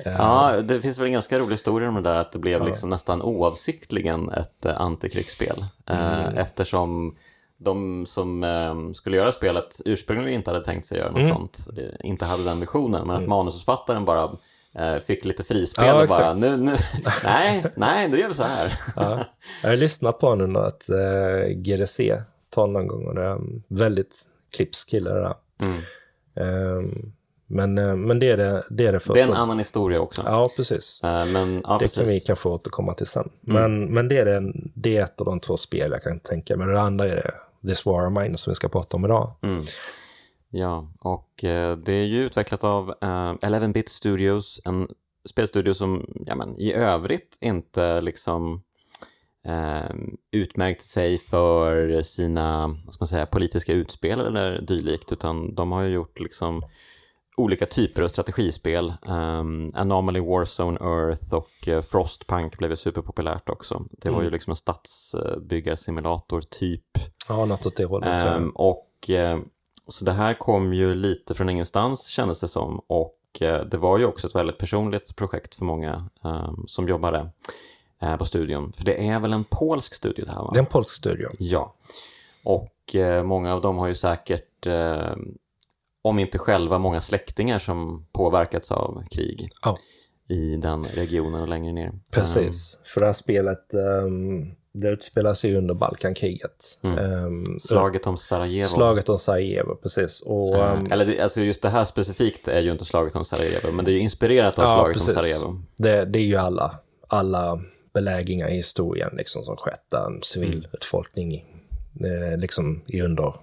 Ehm, 0.06 0.14
ja, 0.14 0.62
det 0.62 0.82
finns 0.82 1.00
väl 1.00 1.06
en 1.06 1.14
ganska 1.14 1.40
rolig 1.40 1.52
historia 1.54 1.90
om 1.90 1.96
det 1.96 2.02
där 2.02 2.20
att 2.20 2.32
det 2.32 2.40
blev 2.40 2.66
liksom 2.66 2.90
nästan 2.90 3.22
oavsiktligen 3.22 4.30
ett 4.30 4.66
eh, 4.66 4.82
antikrigsspel. 4.82 5.66
Eh, 5.90 6.20
Mm. 6.20 6.38
eftersom 6.38 7.16
de 7.62 8.06
som 8.06 8.44
eh, 8.44 8.92
skulle 8.94 9.18
göra 9.18 9.32
spelet 9.32 9.82
ursprungligen 9.86 10.34
inte 10.34 10.52
hade 10.52 10.64
tänkt 10.66 10.86
sig 10.86 10.98
göra 10.98 11.12
något 11.12 11.18
Mm. 11.18 11.30
sånt, 11.30 11.68
eh, 11.78 11.84
inte 12.10 12.26
hade 12.26 12.44
den 12.44 12.60
visionen, 12.60 13.08
men 13.08 13.16
att 13.16 13.28
manusförfattaren 13.30 14.06
bara 14.06 14.32
eh, 14.76 14.98
fick 14.98 15.26
lite 15.26 15.44
frispel 15.44 15.86
Ja, 15.86 16.02
och 16.02 16.08
bara, 16.08 16.34
nu, 16.34 16.58
nu, 16.58 16.78
nej, 17.24 17.66
nej, 17.76 18.10
då 18.10 18.18
gör 18.18 18.28
vi 18.28 18.34
så 18.34 18.44
här. 18.44 18.80
Ja. 18.96 19.20
Jag 19.64 19.70
har 19.70 19.78
lyssnat 19.78 20.20
på 20.20 20.28
honom 20.28 20.56
ett 20.56 20.90
uh, 20.90 21.48
GDC 21.56 22.22
tal 22.50 22.72
någon 22.72 22.88
gång 22.88 23.08
och 23.08 23.16
det 23.16 23.22
är 23.24 23.40
väldigt 23.68 24.16
klipsk 24.56 24.90
kille 24.90 25.10
det 25.10 25.20
där. 25.22 25.36
Mm. 25.62 25.82
Ehm, 26.36 27.12
men, 27.48 27.78
eh, 27.78 27.96
men 27.96 28.20
det 28.20 28.30
är 28.30 28.38
det, 28.38 28.64
det, 28.70 28.88
är 28.88 28.92
det 28.94 29.00
första. 29.00 29.14
Det 29.14 29.20
är 29.22 29.28
en 29.28 29.34
annan 29.34 29.58
historia 29.58 30.00
också. 30.00 30.22
Ja, 30.26 30.50
precis. 30.56 31.02
Eh, 31.04 31.26
men 31.26 31.62
ja, 31.68 31.74
Det 31.74 31.80
precis. 31.80 31.98
Mm. 31.98 32.08
kan 32.08 32.14
vi 32.14 32.20
kanske 32.20 32.50
återkomma 32.50 32.94
till 32.94 33.08
sen. 33.08 33.30
Men, 33.42 33.86
men 33.86 34.08
det, 34.08 34.18
är 34.18 34.26
det, 34.26 34.54
det 34.74 34.98
är 34.98 35.04
ett 35.04 35.20
av 35.22 35.26
de 35.26 35.40
två 35.40 35.58
spel 35.58 35.92
jag 35.92 36.04
kan 36.04 36.20
tänka 36.20 36.58
mig. 36.58 36.68
Det 36.68 36.82
andra 36.82 37.08
är 37.08 37.16
det 37.16 37.32
This 37.68 37.86
War 37.86 38.08
of 38.08 38.14
Mine 38.24 38.38
som 38.38 38.52
vi 38.52 38.56
ska 38.56 38.70
prata 38.70 38.98
om 38.98 39.06
idag. 39.06 39.32
Mm. 39.42 39.66
Ja, 40.50 40.88
och 41.00 41.44
eh, 41.44 41.78
det 41.78 41.94
är 41.94 42.06
ju 42.06 42.24
utvecklat 42.24 42.64
av 42.64 42.90
eh, 42.90 43.34
11-bit 43.34 43.90
Studios, 43.90 44.62
en 44.66 44.88
spelstudio 45.26 45.74
som 45.74 46.06
ja, 46.26 46.36
men, 46.36 46.60
i 46.60 46.74
övrigt 46.74 47.38
inte 47.42 48.02
liksom 48.02 48.64
eh, 49.46 49.96
utmärkt 50.32 50.82
sig 50.82 51.18
för 51.18 52.02
sina 52.02 52.68
vad 52.86 52.94
ska 52.94 53.02
man 53.02 53.08
säga, 53.08 53.26
politiska 53.26 53.74
utspel 53.74 54.20
eller 54.20 54.62
dylikt, 54.62 55.12
utan 55.12 55.56
de 55.56 55.72
har 55.72 55.82
ju 55.82 55.90
gjort 55.90 56.20
liksom 56.20 56.64
olika 57.40 57.66
typer 57.66 58.02
av 58.02 58.08
strategispel. 58.08 58.94
Um, 59.02 59.72
Anomaly 59.74 60.20
Warzone 60.20 60.80
Earth 60.82 61.34
och 61.34 61.68
uh, 61.68 61.82
Frostpunk 61.82 62.58
blev 62.58 62.72
ju 62.72 62.78
superpopulärt 62.78 63.50
också. 63.50 63.86
Det 63.92 64.10
var 64.10 64.16
mm. 64.16 64.26
ju 64.26 64.32
liksom 64.32 64.52
en 64.52 64.56
stadsbyggarsimulator 64.56 66.42
typ. 66.42 66.98
Ja, 67.30 67.46
något 67.46 67.66
åt 67.66 67.76
det 67.76 67.86
hållet. 67.86 68.38
Um, 68.38 68.50
och 68.50 69.10
uh, 69.10 69.40
så 69.88 70.06
det 70.06 70.12
här 70.12 70.34
kom 70.34 70.74
ju 70.74 70.96
lite 70.96 71.34
från 71.34 71.50
ingenstans 71.50 72.08
kändes 72.08 72.40
det 72.40 72.48
som 72.48 72.82
och 72.88 73.18
uh, 73.42 73.60
det 73.60 73.78
var 73.78 73.98
ju 73.98 74.06
också 74.06 74.28
ett 74.28 74.36
väldigt 74.36 74.58
personligt 74.58 75.16
projekt 75.16 75.56
för 75.56 75.66
många 75.66 76.10
um, 76.24 76.64
som 76.68 76.88
jobbade 76.88 77.30
på 78.20 78.26
studion. 78.26 78.72
För 78.72 78.86
det 78.86 79.08
är 79.08 79.20
väl 79.20 79.34
en 79.34 79.44
polsk 79.44 79.94
studio 79.94 80.26
det 80.26 80.32
här 80.32 80.42
va? 80.42 80.50
Det 80.54 80.60
är 80.60 80.64
en 80.64 80.66
polsk 80.66 80.90
studio. 80.90 81.30
Ja. 81.38 81.76
Och 82.44 82.96
många 83.24 83.54
av 83.54 83.62
dem 83.62 83.78
har 83.78 83.88
ju 83.88 83.96
säkert 83.96 84.68
om 86.10 86.20
inte 86.20 86.38
själva 86.38 86.78
många 86.78 87.02
släktingar 87.02 87.60
som 87.60 88.06
påverkats 88.12 88.72
av 88.72 89.04
krig 89.12 89.50
ja. 89.62 89.78
i 90.28 90.56
den 90.56 90.84
regionen 90.84 91.42
och 91.42 91.48
längre 91.48 91.74
ner. 91.74 91.92
Precis, 92.12 92.76
um, 92.76 92.84
för 92.86 93.00
det 93.00 93.06
här 93.06 93.14
spelet 93.14 93.74
um, 93.74 94.56
det 94.74 94.90
utspelar 94.90 95.34
sig 95.34 95.56
under 95.56 95.74
Balkankriget. 95.74 96.80
Mm. 96.82 97.26
Um, 97.26 97.60
slaget 97.60 98.08
om 98.08 98.18
Sarajevo. 98.18 98.68
Slaget 98.68 99.10
om 99.10 99.18
Sarajevo, 99.18 99.76
precis. 99.76 100.22
Och, 100.22 100.56
um, 100.56 100.88
eller 100.92 101.22
alltså 101.22 101.42
just 101.42 101.62
det 101.62 101.70
här 101.70 101.86
specifikt 101.86 102.48
är 102.48 102.62
ju 102.62 102.72
inte 102.72 102.86
slaget 102.86 103.16
om 103.16 103.26
Sarajevo, 103.26 103.72
men 103.72 103.86
det 103.86 103.92
är 103.92 103.94
ju 103.94 104.00
inspirerat 104.00 104.60
av 104.60 104.66
ja, 104.66 104.76
slaget 104.76 104.94
precis. 104.94 105.16
om 105.16 105.24
Sarajevo. 105.24 105.62
Det, 105.78 106.06
det 106.06 106.20
är 106.20 106.24
ju 106.24 106.36
alla, 106.36 106.80
alla 107.08 107.62
belägringar 107.94 108.48
i 108.48 108.56
historien 108.56 109.10
liksom, 109.18 109.44
som 109.44 109.58
skett 109.58 109.86
där 109.92 110.06
en 110.06 110.24
civilutfolkning 110.24 111.46
mm. 112.00 112.24
eh, 112.24 112.38
liksom, 112.38 112.82
i 112.88 113.02
under 113.02 113.34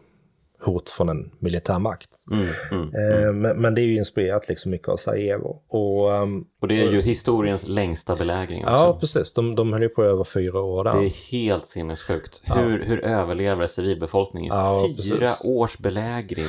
hot 0.67 0.91
från 0.91 1.09
en 1.09 1.31
militär 1.39 1.79
makt. 1.79 2.11
Mm, 2.31 2.47
mm, 2.73 2.95
mm. 2.95 3.25
Eh, 3.25 3.33
men, 3.33 3.61
men, 3.61 3.75
det 3.75 3.81
är 3.81 3.85
ju 3.85 3.97
inspirerat 3.97 4.49
liksom 4.49 4.71
mycket 4.71 4.89
av 4.89 4.97
Sarajevo. 4.97 5.63
Och, 5.69 6.11
um, 6.13 6.45
och 6.61 6.69
det 6.69 6.81
är 6.81 6.91
ju 6.91 7.01
historiens 7.01 7.69
längsta 7.69 8.17
belägring 8.17 8.65
också. 8.65 8.75
Ja, 8.75 8.99
precis. 9.01 9.33
De, 9.33 9.55
de 9.55 9.73
höll 9.73 9.83
ju 9.83 9.89
på 9.89 10.05
över 10.05 10.25
fyra 10.25 10.61
år 10.61 10.85
där. 10.85 10.93
Det 10.93 11.07
är 11.07 11.33
helt 11.33 11.67
sinnessjukt. 11.67 12.43
Hur, 12.45 12.79
ja. 12.79 12.85
hur 12.85 13.05
överlever 13.05 13.67
civilbefolkningen 13.67 14.55
ja, 14.55 14.87
fyra 15.03 15.19
precis. 15.19 15.49
års 15.49 15.79
belägring? 15.79 16.45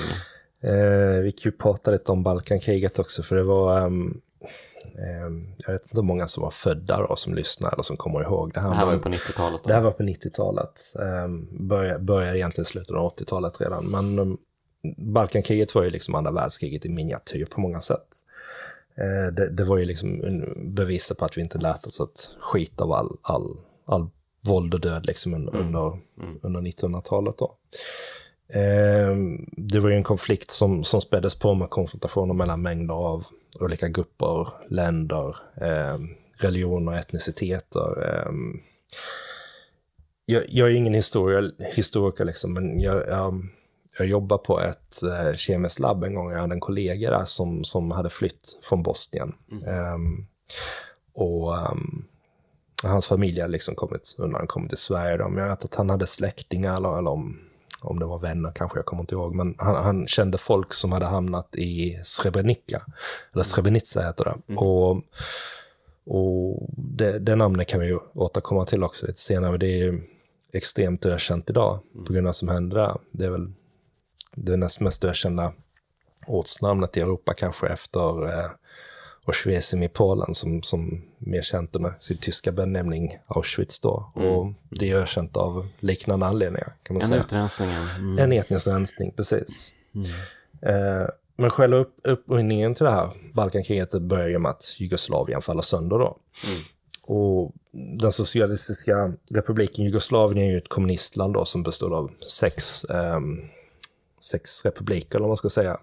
Eh, 0.63 1.21
vi 1.21 1.31
kan 1.31 1.51
ju 1.51 1.57
prata 1.57 1.91
lite 1.91 2.11
om 2.11 2.23
Balkankriget 2.23 2.99
också, 2.99 3.23
för 3.23 3.35
det 3.35 3.43
var 3.43 3.85
um, 3.85 3.85
Ehm, 3.87 4.21
jag 5.57 5.73
vet 5.73 5.83
inte 5.83 5.95
hur 5.95 6.01
många 6.01 6.27
som 6.27 6.43
var 6.43 6.51
födda 6.51 7.07
då 7.07 7.15
som 7.15 7.33
lyssnar 7.33 7.73
eller 7.73 7.83
som 7.83 7.97
kommer 7.97 8.21
ihåg 8.21 8.53
det 8.53 8.59
här. 8.59 8.69
Det 8.69 8.75
här 8.75 8.85
var 8.85 8.93
ju 8.93 8.99
på 8.99 9.09
90-talet. 9.09 9.63
Det 9.63 9.73
här 9.73 9.81
var 9.81 9.91
på 9.91 10.03
90-talet. 10.03 10.95
Ehm, 10.99 11.67
började, 11.67 11.99
började 11.99 12.37
egentligen 12.37 12.65
slutet 12.65 12.95
av 12.95 13.11
80-talet 13.11 13.61
redan. 13.61 13.85
Men 13.85 14.19
um, 14.19 14.37
Balkankriget 14.97 15.75
var 15.75 15.83
ju 15.83 15.89
liksom 15.89 16.15
andra 16.15 16.31
världskriget 16.31 16.85
i 16.85 16.89
miniatyr 16.89 17.45
på 17.45 17.61
många 17.61 17.81
sätt. 17.81 18.07
Ehm, 18.95 19.35
det, 19.35 19.49
det, 19.49 19.63
var 19.63 19.77
ju 19.77 19.85
liksom 19.85 20.21
beviset 20.57 21.17
på 21.17 21.25
att 21.25 21.37
vi 21.37 21.41
inte 21.41 21.57
lärt 21.57 21.87
oss 21.87 22.01
att 22.01 22.29
skita 22.39 22.83
av 22.83 22.91
all, 22.91 23.17
all, 23.21 23.57
all 23.85 24.09
våld 24.41 24.73
och 24.73 24.79
död 24.79 25.05
liksom 25.05 25.33
under, 25.33 25.53
mm. 25.53 25.65
under, 25.67 25.87
mm. 26.21 26.39
under 26.41 26.61
1900-talet 26.61 27.37
då. 27.37 27.57
Det 29.57 29.79
var 29.79 29.89
ju 29.89 29.95
en 29.95 30.03
konflikt 30.03 30.51
som, 30.51 30.83
som 30.83 31.01
späddes 31.01 31.39
på 31.39 31.53
med 31.53 31.69
konfrontationer 31.69 32.33
mellan 32.33 32.61
mängder 32.61 32.93
av 32.93 33.25
olika 33.59 33.87
grupper, 33.87 34.47
länder, 34.69 35.35
eh, 35.61 35.97
religioner, 36.37 36.97
etniciteter. 36.97 38.09
Eh, 38.09 38.31
jag, 40.25 40.43
jag, 40.47 40.67
är 40.67 40.73
ingen 40.73 40.93
historia, 40.93 41.51
historiker, 41.59 42.25
liksom, 42.25 42.53
men 42.53 42.79
jag, 42.79 43.07
jag, 43.07 43.47
jag 43.97 44.07
jobbar 44.07 44.37
på 44.37 44.59
ett 44.59 45.03
eh, 45.03 45.35
kemiskt 45.35 45.79
labb 45.79 46.03
en 46.03 46.15
gång. 46.15 46.31
Jag 46.31 46.39
hade 46.39 46.53
en 46.53 46.59
kollega 46.59 47.11
där 47.11 47.25
som, 47.25 47.63
som 47.63 47.91
hade 47.91 48.09
flytt 48.09 48.59
från 48.63 48.83
Bosnien. 48.83 49.33
Mm. 49.51 50.25
Och 51.13 51.55
hans 52.83 53.07
familj 53.07 53.41
hade 53.41 53.51
liksom 53.51 53.75
kommit 53.75 54.15
undan, 54.17 54.47
kommit 54.47 54.69
till 54.69 54.77
Sverige. 54.77 55.17
Då. 55.17 55.29
Men 55.29 55.43
jag 55.43 55.49
vet 55.49 55.65
att 55.65 55.75
han 55.75 55.89
hade 55.89 56.07
släktingar, 56.07 56.77
eller, 56.77 56.97
eller 56.97 57.11
om 57.11 57.39
om 57.87 57.99
det 57.99 58.05
var 58.05 58.19
vänner 58.19 58.51
kanske, 58.55 58.77
jag 58.77 58.85
kommer 58.85 59.03
inte 59.03 59.15
ihåg, 59.15 59.35
men 59.35 59.55
han, 59.57 59.75
han 59.75 60.07
kände 60.07 60.37
folk 60.37 60.73
som 60.73 60.91
hade 60.91 61.05
hamnat 61.05 61.55
i 61.55 61.99
Srebrenica, 62.03 62.81
eller 63.33 63.43
Srebrenica 63.43 64.01
heter 64.01 64.23
det. 64.23 64.35
Mm. 64.47 64.57
Och, 64.57 65.01
och 66.05 66.69
det, 66.77 67.19
det 67.19 67.35
namnet 67.35 67.67
kan 67.67 67.79
vi 67.79 67.87
ju 67.87 67.99
återkomma 68.13 68.65
till 68.65 68.83
också 68.83 69.07
lite 69.07 69.21
senare, 69.21 69.57
det 69.57 69.67
är 69.67 69.77
ju 69.77 70.01
extremt 70.53 71.05
ökänt 71.05 71.49
idag 71.49 71.79
mm. 71.93 72.05
på 72.05 72.13
grund 72.13 72.27
av 72.27 72.29
vad 72.29 72.35
som 72.35 72.47
hände 72.47 72.75
där. 72.75 72.97
Det 73.11 73.25
är 73.25 73.29
väl 73.29 73.51
det 74.35 74.57
näst 74.57 74.79
mest 74.79 75.03
ökända 75.03 75.53
ortsnamnet 76.27 76.97
i 76.97 76.99
Europa 77.01 77.33
kanske 77.33 77.67
efter 77.67 78.27
eh, 78.27 78.49
och 79.27 79.35
Schwesem 79.35 79.83
i 79.83 79.89
Polen 79.89 80.35
som, 80.35 80.63
som 80.63 81.01
mer 81.17 81.41
känt 81.41 81.75
under 81.75 81.93
sin 81.99 82.17
tyska 82.17 82.51
benämning 82.51 83.19
Auschwitz 83.27 83.79
då. 83.79 84.11
Mm. 84.15 84.29
Och 84.29 84.53
det 84.69 84.91
är 84.91 84.97
ökänt 84.97 85.37
av 85.37 85.67
liknande 85.79 86.25
anledningar 86.25 86.73
kan 86.83 86.93
man 86.93 87.01
en 87.01 87.09
säga. 87.09 87.21
Utrensningen. 87.21 87.83
Mm. 87.97 88.19
En 88.19 88.31
etnisk 88.31 88.67
rensning, 88.67 89.11
precis. 89.11 89.73
Mm. 89.95 90.07
Eh, 90.61 91.07
men 91.37 91.49
själva 91.49 91.77
upp, 91.77 91.99
upprinnningen 92.03 92.75
till 92.75 92.85
det 92.85 92.91
här 92.91 93.09
Balkankriget 93.33 93.91
börjar 93.91 94.39
med 94.39 94.51
att 94.51 94.75
Jugoslavien 94.79 95.41
faller 95.41 95.61
sönder 95.61 95.99
då. 95.99 96.17
Mm. 96.47 96.59
Och 97.03 97.53
den 98.01 98.11
socialistiska 98.11 99.13
republiken 99.29 99.85
Jugoslavien 99.85 100.45
är 100.45 100.51
ju 100.51 100.57
ett 100.57 100.69
kommunistland 100.69 101.33
då 101.33 101.45
som 101.45 101.63
består 101.63 101.95
av 101.95 102.11
sex, 102.29 102.83
eh, 102.83 103.19
sex 104.21 104.65
republiker, 104.65 105.15
eller 105.15 105.19
vad 105.19 105.29
man 105.29 105.37
ska 105.37 105.49
säga. 105.49 105.77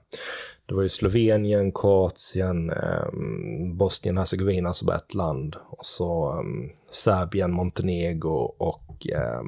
Det 0.67 0.75
var 0.75 0.83
ju 0.83 0.89
Slovenien, 0.89 1.73
Kroatien, 1.73 2.71
eh, 2.71 3.09
Bosnien, 3.75 4.19
Hercegovina 4.19 4.73
som 4.73 4.87
var 4.87 4.95
ett 4.95 5.15
land. 5.15 5.57
Och 5.67 5.87
så 5.87 6.33
eh, 6.33 6.71
Serbien, 6.91 7.53
Montenegro 7.53 8.55
och 8.59 9.09
eh, 9.09 9.43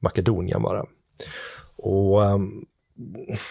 Makedonien 0.00 0.62
var 0.62 0.74
det. 0.74 0.84
Och 1.78 2.24
ehm, 2.24 2.64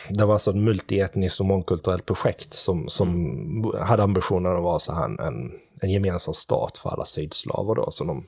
det 0.09 0.25
var 0.25 0.33
alltså 0.33 0.49
ett 0.49 0.57
multietniskt 0.57 1.39
och 1.39 1.45
mångkulturellt 1.45 2.05
projekt 2.05 2.53
som, 2.53 2.87
som 2.87 3.73
hade 3.81 4.03
ambitionen 4.03 4.55
att 4.55 4.63
vara 4.63 4.79
så 4.79 4.93
här 4.93 5.21
en, 5.27 5.51
en 5.81 5.91
gemensam 5.91 6.33
stat 6.33 6.77
för 6.77 6.89
alla 6.89 7.05
sydslaver 7.05 7.75
då, 7.75 7.91
som 7.91 8.07
de 8.07 8.25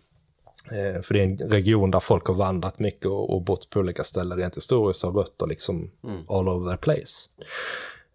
för 1.01 1.13
det 1.13 1.19
är 1.19 1.23
en 1.23 1.37
region 1.37 1.91
där 1.91 1.99
folk 1.99 2.27
har 2.27 2.33
vandrat 2.33 2.79
mycket 2.79 3.05
och, 3.05 3.35
och 3.35 3.41
bott 3.41 3.69
på 3.69 3.79
olika 3.79 4.03
ställen 4.03 4.37
rent 4.37 4.57
historiskt 4.57 5.03
och 5.03 5.13
har 5.13 5.19
rötter 5.19 5.47
liksom 5.47 5.91
mm. 6.03 6.25
all 6.29 6.49
over 6.49 6.71
the 6.71 6.77
place. 6.77 7.29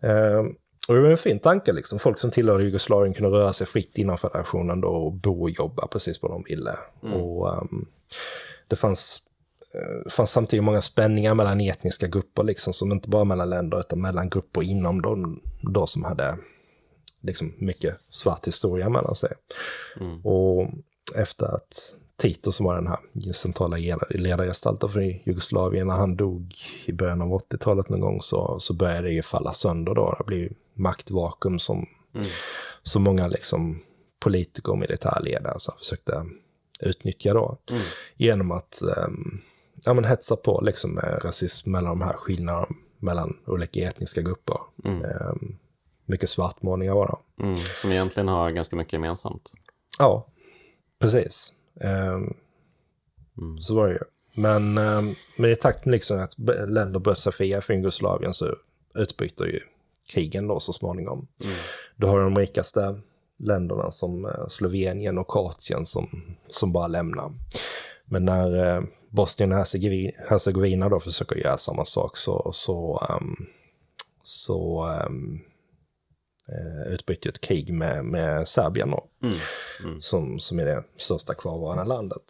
Eh, 0.03 0.43
och 0.89 0.95
det 0.95 1.01
var 1.01 1.11
en 1.11 1.17
fin 1.17 1.39
tanke, 1.39 1.73
liksom. 1.73 1.99
folk 1.99 2.19
som 2.19 2.31
tillhörde 2.31 2.65
Jugoslavien 2.65 3.15
kunde 3.15 3.31
röra 3.31 3.53
sig 3.53 3.67
fritt 3.67 3.99
inom 3.99 4.19
federationen 4.19 4.81
då 4.81 4.89
och 4.89 5.13
bo 5.13 5.43
och 5.43 5.51
jobba 5.51 5.87
precis 5.87 6.23
vad 6.23 6.33
de 6.33 6.43
ville. 6.43 6.77
Mm. 7.03 7.21
Och 7.21 7.63
um, 7.63 7.89
det 8.69 8.77
fanns, 8.77 9.23
uh, 9.75 10.11
fanns 10.11 10.31
samtidigt 10.31 10.65
många 10.65 10.81
spänningar 10.81 11.35
mellan 11.35 11.61
etniska 11.61 12.07
grupper, 12.07 12.43
liksom, 12.43 12.73
som 12.73 12.93
inte 12.93 13.09
bara 13.09 13.25
mellan 13.25 13.51
länder 13.51 13.81
utan 13.81 14.01
mellan 14.01 14.31
grupper 14.31 14.63
inom 14.63 15.03
dem 15.03 15.41
då 15.61 15.87
som 15.87 16.05
hade 16.05 16.39
liksom, 17.21 17.55
mycket 17.59 17.97
svart 18.11 18.47
historia 18.47 18.89
mellan 18.89 19.15
sig. 19.15 19.33
Mm. 20.01 20.21
Och 20.27 20.71
efter 21.15 21.47
att 21.47 21.95
Tito 22.23 22.53
som 22.53 22.67
var 22.67 22.75
den 22.75 22.87
här 22.87 22.99
centrala 23.33 23.77
ledargestalten 24.11 24.89
för 24.89 25.01
Jugoslavien, 25.01 25.87
när 25.87 25.95
han 25.95 26.17
dog 26.17 26.55
i 26.85 26.93
början 26.93 27.23
av 27.23 27.29
80-talet 27.29 27.89
någon 27.89 28.01
gång 28.01 28.21
så, 28.21 28.61
så 28.61 28.75
började 28.75 29.09
det 29.09 29.15
ju 29.15 29.23
falla 29.23 29.53
sönder 29.53 29.95
då. 29.95 30.15
Det 30.19 30.25
blev 30.25 30.53
maktvakuum 30.75 31.59
som, 31.59 31.87
mm. 32.15 32.27
som 32.83 33.03
många 33.03 33.29
liksom 33.29 33.83
politiker 34.21 34.73
och 34.73 34.79
militärledare 34.79 35.55
så 35.61 35.73
försökte 35.79 36.27
utnyttja 36.81 37.35
då. 37.35 37.59
Mm. 37.71 37.83
Genom 38.17 38.53
att 38.53 38.83
um, 38.97 39.41
ja, 39.85 39.95
men 39.95 40.05
hetsa 40.05 40.37
på 40.37 40.61
liksom 40.61 40.95
med 40.95 41.21
rasism 41.25 41.71
mellan 41.71 41.99
de 41.99 42.05
här 42.05 42.17
skillnaderna 42.17 42.77
mellan 42.99 43.37
olika 43.47 43.89
etniska 43.89 44.23
grupper. 44.23 44.59
Mm. 44.85 45.03
Um, 45.03 45.59
mycket 46.07 46.31
svartmålningar 46.31 46.95
var 46.95 47.07
det. 47.07 47.43
Mm, 47.43 47.55
som 47.55 47.93
egentligen 47.93 48.29
har 48.29 48.51
ganska 48.51 48.77
mycket 48.77 48.93
gemensamt. 48.93 49.53
Ja, 49.99 50.27
precis. 51.01 51.53
Um, 51.75 52.35
mm. 53.39 53.59
Så 53.61 53.75
var 53.75 53.89
det 53.89 53.95
ju. 53.95 54.01
Men, 54.35 54.79
um, 54.79 55.15
men 55.37 55.51
i 55.51 55.57
takt 55.57 55.85
med 55.85 55.93
liksom 55.93 56.21
att 56.21 56.35
länder 56.69 57.01
sig 57.15 57.33
fria 57.33 57.61
från 57.61 57.77
Jugoslavien 57.77 58.35
så 58.35 58.57
utbryter 58.95 59.45
ju 59.45 59.61
krigen 60.13 60.47
då 60.47 60.61
så 60.61 60.73
småningom. 60.73 61.29
Mm. 61.45 61.55
Då 61.97 62.07
har 62.07 62.21
de 62.21 62.37
rikaste 62.37 63.01
länderna 63.39 63.93
som 63.93 64.25
uh, 64.25 64.49
Slovenien 64.49 65.19
och 65.19 65.31
Kroatien 65.31 65.87
som, 65.87 66.37
som 66.51 66.73
bara 66.73 66.87
lämnar. 66.87 67.33
Men 68.05 68.25
när 68.25 68.77
eh, 68.77 68.83
Bosnien 69.09 69.53
och 69.53 69.59
Hercegovina 70.29 70.89
då 70.89 71.01
försöker 71.01 71.37
göra 71.37 71.59
samma 71.59 71.85
sak 71.85 72.17
så, 72.17 72.51
så, 72.53 73.07
um, 73.11 73.47
så 74.23 74.87
um, 75.07 75.41
uh, 76.49 76.93
utbryter 76.93 77.31
ett 77.31 77.41
krig 77.41 77.73
med, 77.73 78.05
med 78.05 78.49
Serbien 78.49 78.91
då, 78.91 79.07
mm. 79.23 79.37
Mm. 79.85 80.01
Som, 80.01 80.41
som 80.41 80.59
är 80.59 80.65
det 80.65 80.85
största 80.97 81.35
kvarvarande 81.35 81.85
landet. 81.85 82.23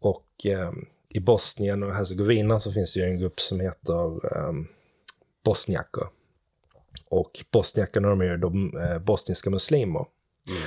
Och 0.00 0.26
um, 0.46 0.86
i 1.08 1.20
Bosnien 1.20 1.82
och 1.82 1.94
Hercegovina 1.94 2.60
så 2.60 2.72
finns 2.72 2.94
det 2.94 3.00
ju 3.00 3.06
en 3.06 3.18
grupp 3.18 3.40
som 3.40 3.60
heter 3.60 4.36
um, 4.36 4.68
bosniaker. 5.44 6.06
Och 7.08 7.44
bosniakerna 7.52 8.08
de 8.08 8.20
är 8.20 8.24
ju 8.24 8.36
de 8.36 8.76
eh, 8.76 8.98
bosniska 8.98 9.50
muslimer. 9.50 10.06
Mm. 10.48 10.62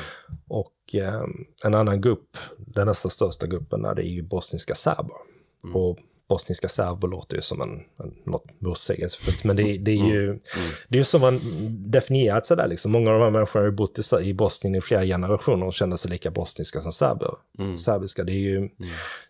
Och 0.47 0.95
eh, 0.95 1.23
en 1.63 1.73
annan 1.73 2.01
grupp, 2.01 2.37
den 2.57 2.87
nästan 2.87 3.11
största 3.11 3.47
gruppen, 3.47 3.81
där, 3.81 3.95
det 3.95 4.01
är 4.01 4.09
ju 4.09 4.21
bosniska 4.21 4.75
serber. 4.75 5.17
Mm. 5.63 5.75
Och 5.75 5.97
bosniska 6.27 6.69
serber 6.69 7.07
låter 7.07 7.35
ju 7.35 7.41
som 7.41 7.61
en, 7.61 7.69
en, 7.69 8.13
något 8.25 8.61
motsägelsefullt, 8.61 9.43
men 9.43 9.55
det, 9.55 9.77
det, 9.77 9.91
är 9.91 10.05
ju 10.05 10.23
mm. 10.23 10.29
mm. 10.29 10.71
det 10.87 10.99
är 10.99 11.03
som 11.03 11.21
man 11.21 11.39
definierat 11.69 12.45
sig 12.45 12.57
där 12.57 12.67
liksom. 12.67 12.91
Många 12.91 13.11
av 13.11 13.19
de 13.19 13.23
här 13.23 13.31
människorna 13.31 13.63
har 13.63 13.71
ju 13.71 13.75
bott 13.75 13.99
i, 13.99 14.29
i 14.29 14.33
Bosnien 14.33 14.75
i 14.75 14.81
flera 14.81 15.05
generationer 15.05 15.65
och 15.65 15.73
känner 15.73 15.95
sig 15.95 16.11
lika 16.11 16.31
bosniska 16.31 16.81
som 16.81 16.91
serber. 16.91 17.33
Mm. 17.59 17.77
Serbiska, 17.77 18.23
det 18.23 18.31
är 18.31 18.39
ju 18.39 18.57
mm. 18.57 18.71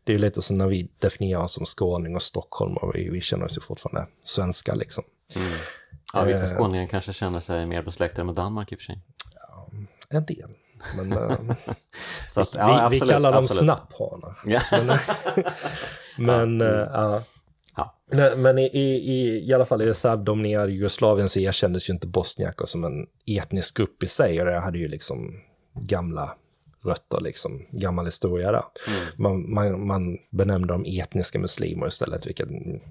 det 0.04 0.14
är 0.14 0.20
lite 0.20 0.42
som 0.42 0.58
när 0.58 0.68
vi 0.68 0.90
definierar 1.00 1.44
oss 1.44 1.54
som 1.54 1.66
skåning 1.66 2.16
och 2.16 2.22
stockholmare, 2.22 2.92
vi, 2.94 3.10
vi 3.10 3.22
känner 3.22 3.46
oss 3.46 3.58
ju 3.58 3.62
fortfarande 3.62 4.08
svenska 4.26 4.76
liksom. 4.76 5.04
Mm. 5.36 5.48
Ja, 6.14 6.24
vissa 6.24 6.44
eh. 6.44 6.58
skåningar 6.58 6.88
kanske 6.88 7.14
känner 7.14 7.40
sig 7.40 7.66
mer 7.66 7.82
besläktade 7.82 8.26
med 8.26 8.36
Danmark 8.36 8.72
i 8.72 8.76
och 8.76 8.80
för 8.80 8.86
sig. 8.86 9.00
Ja, 9.50 9.70
en 10.10 10.26
del. 10.26 10.50
Men, 10.96 11.10
så 12.30 12.42
att, 12.42 12.56
vi, 12.56 12.60
ja, 12.60 12.82
absolut, 12.82 13.04
vi, 13.04 13.08
kallar 13.08 13.34
dem 13.34 13.48
snapphanar. 13.48 14.40
Ja. 14.46 14.62
Men, 16.18 16.58
men 16.58 16.68
ja. 16.68 17.24
Ja. 17.76 17.96
ja. 18.12 18.36
Men 18.36 18.58
i, 18.58 18.64
i, 18.64 19.48
i 19.50 19.54
alla 19.54 19.66
fall 19.66 19.82
i 19.82 19.86
det 19.86 19.94
serbdominerade 19.94 20.72
Jugoslavien 20.72 21.30
så 21.30 21.40
erkändes 21.40 21.90
ju 21.90 21.94
inte 21.94 22.08
bosniaker 22.08 22.66
som 22.66 22.84
en 22.84 23.08
etnisk 23.26 23.78
grupp 23.78 24.04
i 24.04 24.08
sig 24.08 24.40
och 24.40 24.46
det 24.46 24.60
hade 24.60 24.78
ju 24.78 24.88
liksom 24.88 25.42
gamla 25.74 26.36
rötter, 26.86 27.22
liksom, 27.22 27.66
gammal 27.72 28.06
historia 28.06 28.52
där. 28.52 28.64
Mm. 28.88 29.00
Man, 29.18 29.54
man, 29.54 29.88
man 29.88 30.18
benämnde 30.32 30.74
dem 30.74 30.84
etniska 30.88 31.40
muslimer 31.40 31.88
istället, 31.88 32.28
vilket 32.28 32.48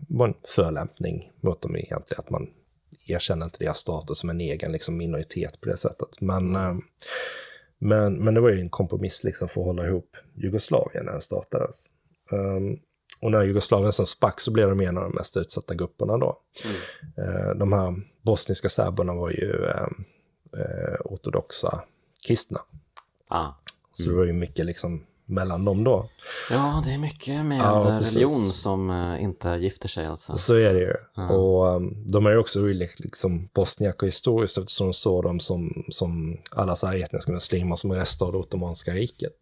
var 0.08 0.28
en 0.28 0.34
förolämpning 0.44 1.32
mot 1.40 1.62
dem 1.62 1.76
egentligen, 1.76 2.20
att 2.20 2.30
man 2.30 2.46
erkänner 3.06 3.44
inte 3.44 3.58
deras 3.58 3.78
status 3.78 4.18
som 4.18 4.30
en 4.30 4.40
egen 4.40 4.72
liksom, 4.72 4.96
minoritet 4.96 5.60
på 5.60 5.68
det 5.68 5.76
sättet. 5.76 6.20
Men, 6.20 6.56
mm. 6.56 6.82
men, 7.78 8.24
men 8.24 8.34
det 8.34 8.40
var 8.40 8.50
ju 8.50 8.60
en 8.60 8.70
kompromiss 8.70 9.24
liksom, 9.24 9.48
för 9.48 9.60
att 9.60 9.66
hålla 9.66 9.86
ihop 9.86 10.16
Jugoslavien 10.34 11.04
när 11.04 11.12
den 11.12 11.20
startades. 11.20 11.86
Um, 12.30 12.78
och 13.24 13.30
när 13.30 13.42
Jugoslavien 13.42 13.92
sen 13.92 14.06
sprack 14.06 14.40
så 14.40 14.52
blev 14.52 14.68
de 14.68 14.80
en 14.80 14.98
av 14.98 15.04
de 15.04 15.14
mest 15.14 15.36
utsatta 15.36 15.74
grupperna 15.74 16.18
då. 16.18 16.38
Mm. 16.64 17.28
Uh, 17.28 17.54
de 17.54 17.72
här 17.72 17.94
bosniska 18.22 18.68
serberna 18.68 19.14
var 19.14 19.30
ju 19.30 19.52
uh, 19.52 19.88
uh, 20.56 20.96
ortodoxa 21.04 21.84
kristna. 22.26 22.60
Ah. 23.28 23.50
Så 23.92 24.02
mm. 24.02 24.14
det 24.14 24.18
var 24.18 24.26
ju 24.26 24.32
mycket 24.32 24.66
liksom 24.66 25.06
mellan 25.26 25.64
dem 25.64 25.84
då. 25.84 26.08
Ja, 26.50 26.82
det 26.84 26.92
är 26.92 26.98
mycket 26.98 27.44
med 27.44 27.58
ja, 27.58 28.00
religion 28.00 28.52
som 28.52 28.90
uh, 28.90 29.22
inte 29.22 29.48
gifter 29.48 29.88
sig 29.88 30.06
alltså. 30.06 30.36
Så 30.36 30.54
är 30.54 30.74
det 30.74 30.80
ju. 30.80 30.94
Mm. 31.16 31.30
Och 31.30 31.76
um, 31.76 32.06
de 32.06 32.26
är 32.26 32.30
ju 32.30 32.38
också 32.38 32.60
liksom 32.98 33.48
bosniaker 33.54 34.06
historiskt 34.06 34.58
eftersom 34.58 34.86
de 34.86 34.92
såg 34.92 35.22
dem 35.22 35.40
som, 35.40 35.84
som 35.88 36.38
alla 36.50 36.76
så 36.76 36.86
här 36.86 37.02
etniska 37.02 37.32
muslimer 37.32 37.76
som 37.76 37.92
rester 37.92 38.26
av 38.26 38.32
det 38.32 38.38
Ottomanska 38.38 38.92
riket. 38.92 39.36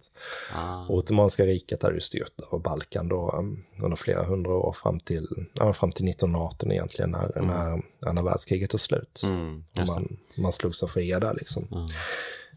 Ah. 0.55 0.87
Och 0.89 0.97
Ottomanska 0.97 1.47
riket 1.47 1.83
hade 1.83 1.95
ju 1.95 2.01
styrt 2.01 2.33
över 2.53 2.59
Balkan 2.63 3.09
då 3.09 3.35
um, 3.39 3.65
under 3.83 3.97
flera 3.97 4.25
hundra 4.25 4.53
år 4.53 4.73
fram 4.73 5.01
till, 5.01 5.47
ja, 5.55 5.73
fram 5.73 5.93
till 5.93 6.09
1918 6.09 6.73
egentligen 6.73 7.11
när, 7.11 7.39
mm. 7.39 7.47
när 7.49 7.83
andra 8.09 8.23
världskriget 8.23 8.71
tog 8.71 8.81
slut. 8.81 9.23
Mm, 9.25 9.65
man, 9.87 10.17
man 10.39 10.53
slog 10.53 10.75
sig 10.75 10.89
fria 10.89 11.21
där 11.21 11.35
liksom. 11.35 11.69
Mm. 11.73 11.87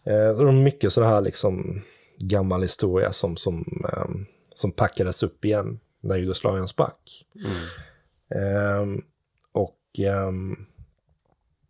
Eh, 0.03 0.37
så 0.37 0.43
de 0.43 0.63
mycket 0.63 0.93
så 0.93 1.03
här 1.03 1.21
liksom 1.21 1.81
gammal 2.19 2.61
historia 2.61 3.13
som, 3.13 3.37
som, 3.37 3.85
um, 3.97 4.25
som 4.53 4.71
packades 4.71 5.23
upp 5.23 5.45
igen 5.45 5.79
när 6.01 6.15
Jugoslavien 6.15 6.67
sprack. 6.67 7.25
Mm. 7.35 8.81
Um, 8.81 9.03
och 9.51 9.79
um, 10.27 10.65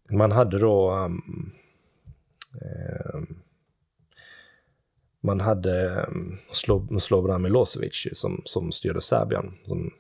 man 0.09 0.31
hade 0.31 0.59
då 0.59 1.09
man 5.21 5.39
hade 5.39 6.05
um, 6.07 6.37
Slobodan 6.99 7.41
Milosevic 7.41 8.07
som, 8.13 8.41
som 8.45 8.71
styrde 8.71 9.01
Serbien, 9.01 9.53
som 9.63 9.91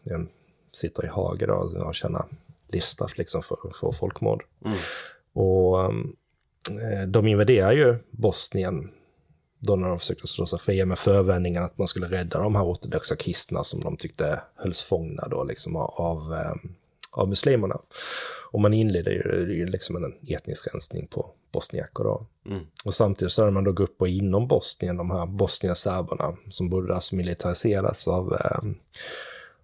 sitter 0.71 1.05
i 1.05 1.07
Haag 1.07 1.43
då 1.47 1.53
och 1.53 1.71
har 1.71 1.93
känna 1.93 2.25
livsstraff 2.67 3.17
liksom 3.17 3.41
för, 3.41 3.57
för 3.79 3.91
folkmord. 3.91 4.43
Mm. 4.65 4.77
Och 5.33 5.85
um, 5.85 6.15
de 7.07 7.27
invaderar 7.27 7.71
ju 7.71 7.97
Bosnien 8.11 8.91
då 9.65 9.75
när 9.75 9.87
de 9.87 9.99
försökte 9.99 10.27
slå 10.27 10.45
sig 10.45 10.59
fria 10.59 10.85
med 10.85 10.99
förvändningen 10.99 11.63
att 11.63 11.77
man 11.77 11.87
skulle 11.87 12.07
rädda 12.07 12.39
de 12.39 12.55
här 12.55 12.63
ortodoxa 12.63 13.15
kristna 13.15 13.63
som 13.63 13.79
de 13.79 13.97
tyckte 13.97 14.41
hölls 14.55 14.81
fångna 14.81 15.27
då 15.27 15.43
liksom 15.43 15.75
av, 15.75 16.33
eh, 16.33 16.53
av 17.11 17.29
muslimerna. 17.29 17.79
Och 18.51 18.61
man 18.61 18.73
inledde 18.73 19.11
ju, 19.11 19.65
liksom 19.65 19.95
en 19.95 20.13
etnisk 20.35 20.67
rensning 20.73 21.07
på 21.07 21.29
bosniaker 21.51 22.03
då. 22.03 22.25
Mm. 22.45 22.63
Och 22.85 22.93
samtidigt 22.93 23.31
så 23.31 23.41
hade 23.41 23.51
man 23.51 23.63
då 23.63 23.71
grupper 23.71 24.07
inom 24.07 24.47
Bosnien, 24.47 24.97
de 24.97 25.11
här 25.11 25.25
bosniaserberna 25.25 26.37
som 26.49 26.69
borde 26.69 26.95
alltså 26.95 27.15
militariseras 27.15 28.07
av, 28.07 28.33
eh, 28.33 28.71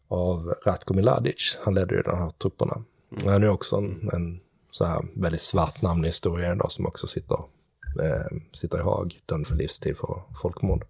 av 0.08 0.56
Ratko 0.66 0.94
Miladic. 0.94 1.58
Han 1.62 1.76
ledde 1.76 1.96
ju 1.96 2.02
de 2.02 2.18
här 2.18 2.32
trupperna. 2.42 2.84
Mm. 3.12 3.34
Han 3.34 3.44
är 3.44 3.50
också 3.50 3.76
en, 3.76 4.10
en 4.14 4.40
så 4.72 4.86
här 4.86 5.06
väldigt 5.14 5.42
svart 5.42 5.82
namn 5.82 6.04
i 6.04 6.08
historien 6.08 6.58
då 6.58 6.70
som 6.70 6.86
också 6.86 7.08
sitter 7.08 7.38
eh, 8.00 8.38
sitter 8.54 8.78
i 8.78 8.82
Haag, 8.82 9.20
dömd 9.26 9.48
för 9.48 9.56
livstid 9.56 9.98
för 9.98 10.24
folkmord. 10.42 10.86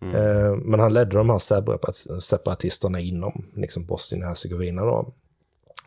Mm. 0.00 0.14
Eh, 0.14 0.56
men 0.56 0.80
han 0.80 0.92
ledde 0.92 1.16
de 1.16 1.30
här 1.30 2.20
separatisterna 2.20 3.00
inom 3.00 3.46
liksom 3.54 3.84
Bosnien-Hercegovina 3.86 4.82
då. 4.82 5.12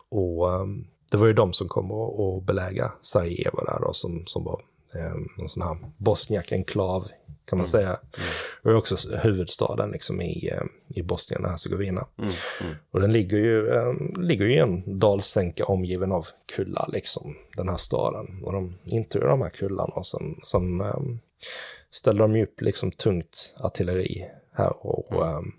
Och 0.08 0.48
um, 0.48 0.86
det 1.10 1.16
var 1.16 1.26
ju 1.26 1.32
de 1.32 1.52
som 1.52 1.68
kom 1.68 1.92
att 1.92 2.46
belägga 2.46 2.92
Sarajevo 3.02 3.64
där 3.64 3.78
då, 3.80 3.92
som, 3.92 4.26
som 4.26 4.44
var 4.44 4.60
eh, 4.94 5.12
en 5.38 5.48
sån 5.48 5.62
här 5.62 5.76
Bosniak-enklav 5.96 7.08
kan 7.44 7.58
man 7.58 7.66
mm. 7.66 7.66
säga. 7.66 7.88
Mm. 7.88 8.00
Och 8.62 8.70
är 8.70 8.76
också 8.76 9.16
huvudstaden 9.16 9.90
liksom 9.90 10.20
i, 10.20 10.48
eh, 10.52 10.62
i 10.88 11.02
Bosnien 11.02 11.44
och 11.44 11.50
Hercegovina. 11.50 12.06
Mm. 12.18 12.30
Mm. 12.60 12.74
Och 12.90 13.00
den 13.00 13.12
ligger 13.12 13.38
ju, 13.38 13.68
um, 13.68 14.14
ligger 14.18 14.44
ju 14.44 14.54
i 14.54 14.58
en 14.58 14.98
dalsänka 14.98 15.64
omgiven 15.64 16.12
av 16.12 16.26
kullar, 16.56 16.88
liksom, 16.92 17.36
den 17.56 17.68
här 17.68 17.76
staden. 17.76 18.42
Och 18.44 18.52
de 18.52 18.78
intog 18.84 19.22
de 19.22 19.42
här 19.42 19.50
kullarna 19.50 19.94
och 19.94 20.06
sen, 20.06 20.34
sen 20.44 20.80
um, 20.80 21.20
ställde 21.90 22.22
de 22.22 22.42
upp 22.42 22.60
liksom 22.60 22.90
tungt 22.90 23.56
artilleri 23.60 24.24
här 24.52 24.86
och 24.86 25.22
um, 25.22 25.52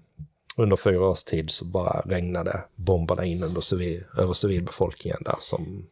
under 0.58 0.76
fyra 0.76 1.08
års 1.08 1.24
tid 1.24 1.52
så 1.52 1.66
bara 1.66 2.02
regnade 2.06 2.64
bomberna 2.76 3.26
in 3.26 3.44
under 3.44 3.62
civil, 3.62 4.04
över 4.18 4.34
civilbefolkningen 4.34 5.18
där 5.26 5.36
som 5.40 5.86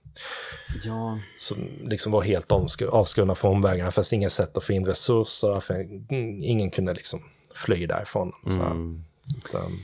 Ja. 0.86 1.20
Som 1.38 1.58
liksom 1.84 2.12
var 2.12 2.22
helt 2.22 2.52
avskurna 2.92 3.36
från 3.36 3.52
omvägarna. 3.52 3.86
Det 3.86 3.92
fanns 3.92 4.14
inget 4.14 4.32
sätt 4.32 4.58
att 4.58 4.64
få 4.64 4.74
in 4.74 4.86
resurser. 4.86 5.60
För 5.60 5.88
ingen 6.44 6.72
kunde 6.72 6.94
liksom 6.94 7.20
fly 7.56 7.86
därifrån. 7.86 8.32
Mm. 8.46 9.04
Utan... 9.38 9.80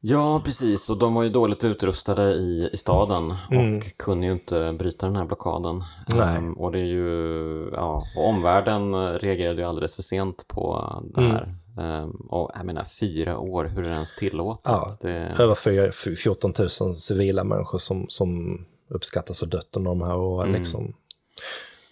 Ja, 0.00 0.42
precis. 0.44 0.90
Och 0.90 0.98
de 0.98 1.14
var 1.14 1.22
ju 1.22 1.28
dåligt 1.28 1.64
utrustade 1.64 2.32
i, 2.32 2.70
i 2.72 2.76
staden 2.76 3.34
mm. 3.50 3.76
och 3.76 3.96
kunde 3.96 4.26
ju 4.26 4.32
inte 4.32 4.72
bryta 4.78 5.06
den 5.06 5.16
här 5.16 5.24
blockaden. 5.24 5.84
Um, 6.16 6.52
och 6.52 6.72
det 6.72 6.78
är 6.78 6.84
ju, 6.84 7.70
ja, 7.72 8.02
omvärlden 8.16 9.12
reagerade 9.18 9.62
ju 9.62 9.68
alldeles 9.68 9.94
för 9.94 10.02
sent 10.02 10.48
på 10.48 10.92
det 11.14 11.20
mm. 11.20 11.32
här. 11.32 11.42
Mm. 11.42 11.56
Um, 11.76 12.10
och 12.10 12.50
jag 12.54 12.66
menar, 12.66 12.84
fyra 12.84 13.38
år, 13.38 13.64
hur 13.64 13.80
är 13.80 13.84
det 13.84 13.90
ens 13.90 14.14
tillåtet? 14.14 14.64
Ja, 14.64 14.96
det... 15.00 15.10
Över 15.38 16.14
14 16.14 16.54
000 16.58 16.94
civila 16.94 17.44
människor 17.44 17.78
som, 17.78 18.06
som 18.08 18.60
uppskattas 18.88 19.40
ha 19.40 19.48
dött 19.48 19.76
under 19.76 19.90
de 19.90 20.02
här 20.02 20.16
åren. 20.16 20.48
Mm. 20.48 20.60
Liksom. 20.60 20.94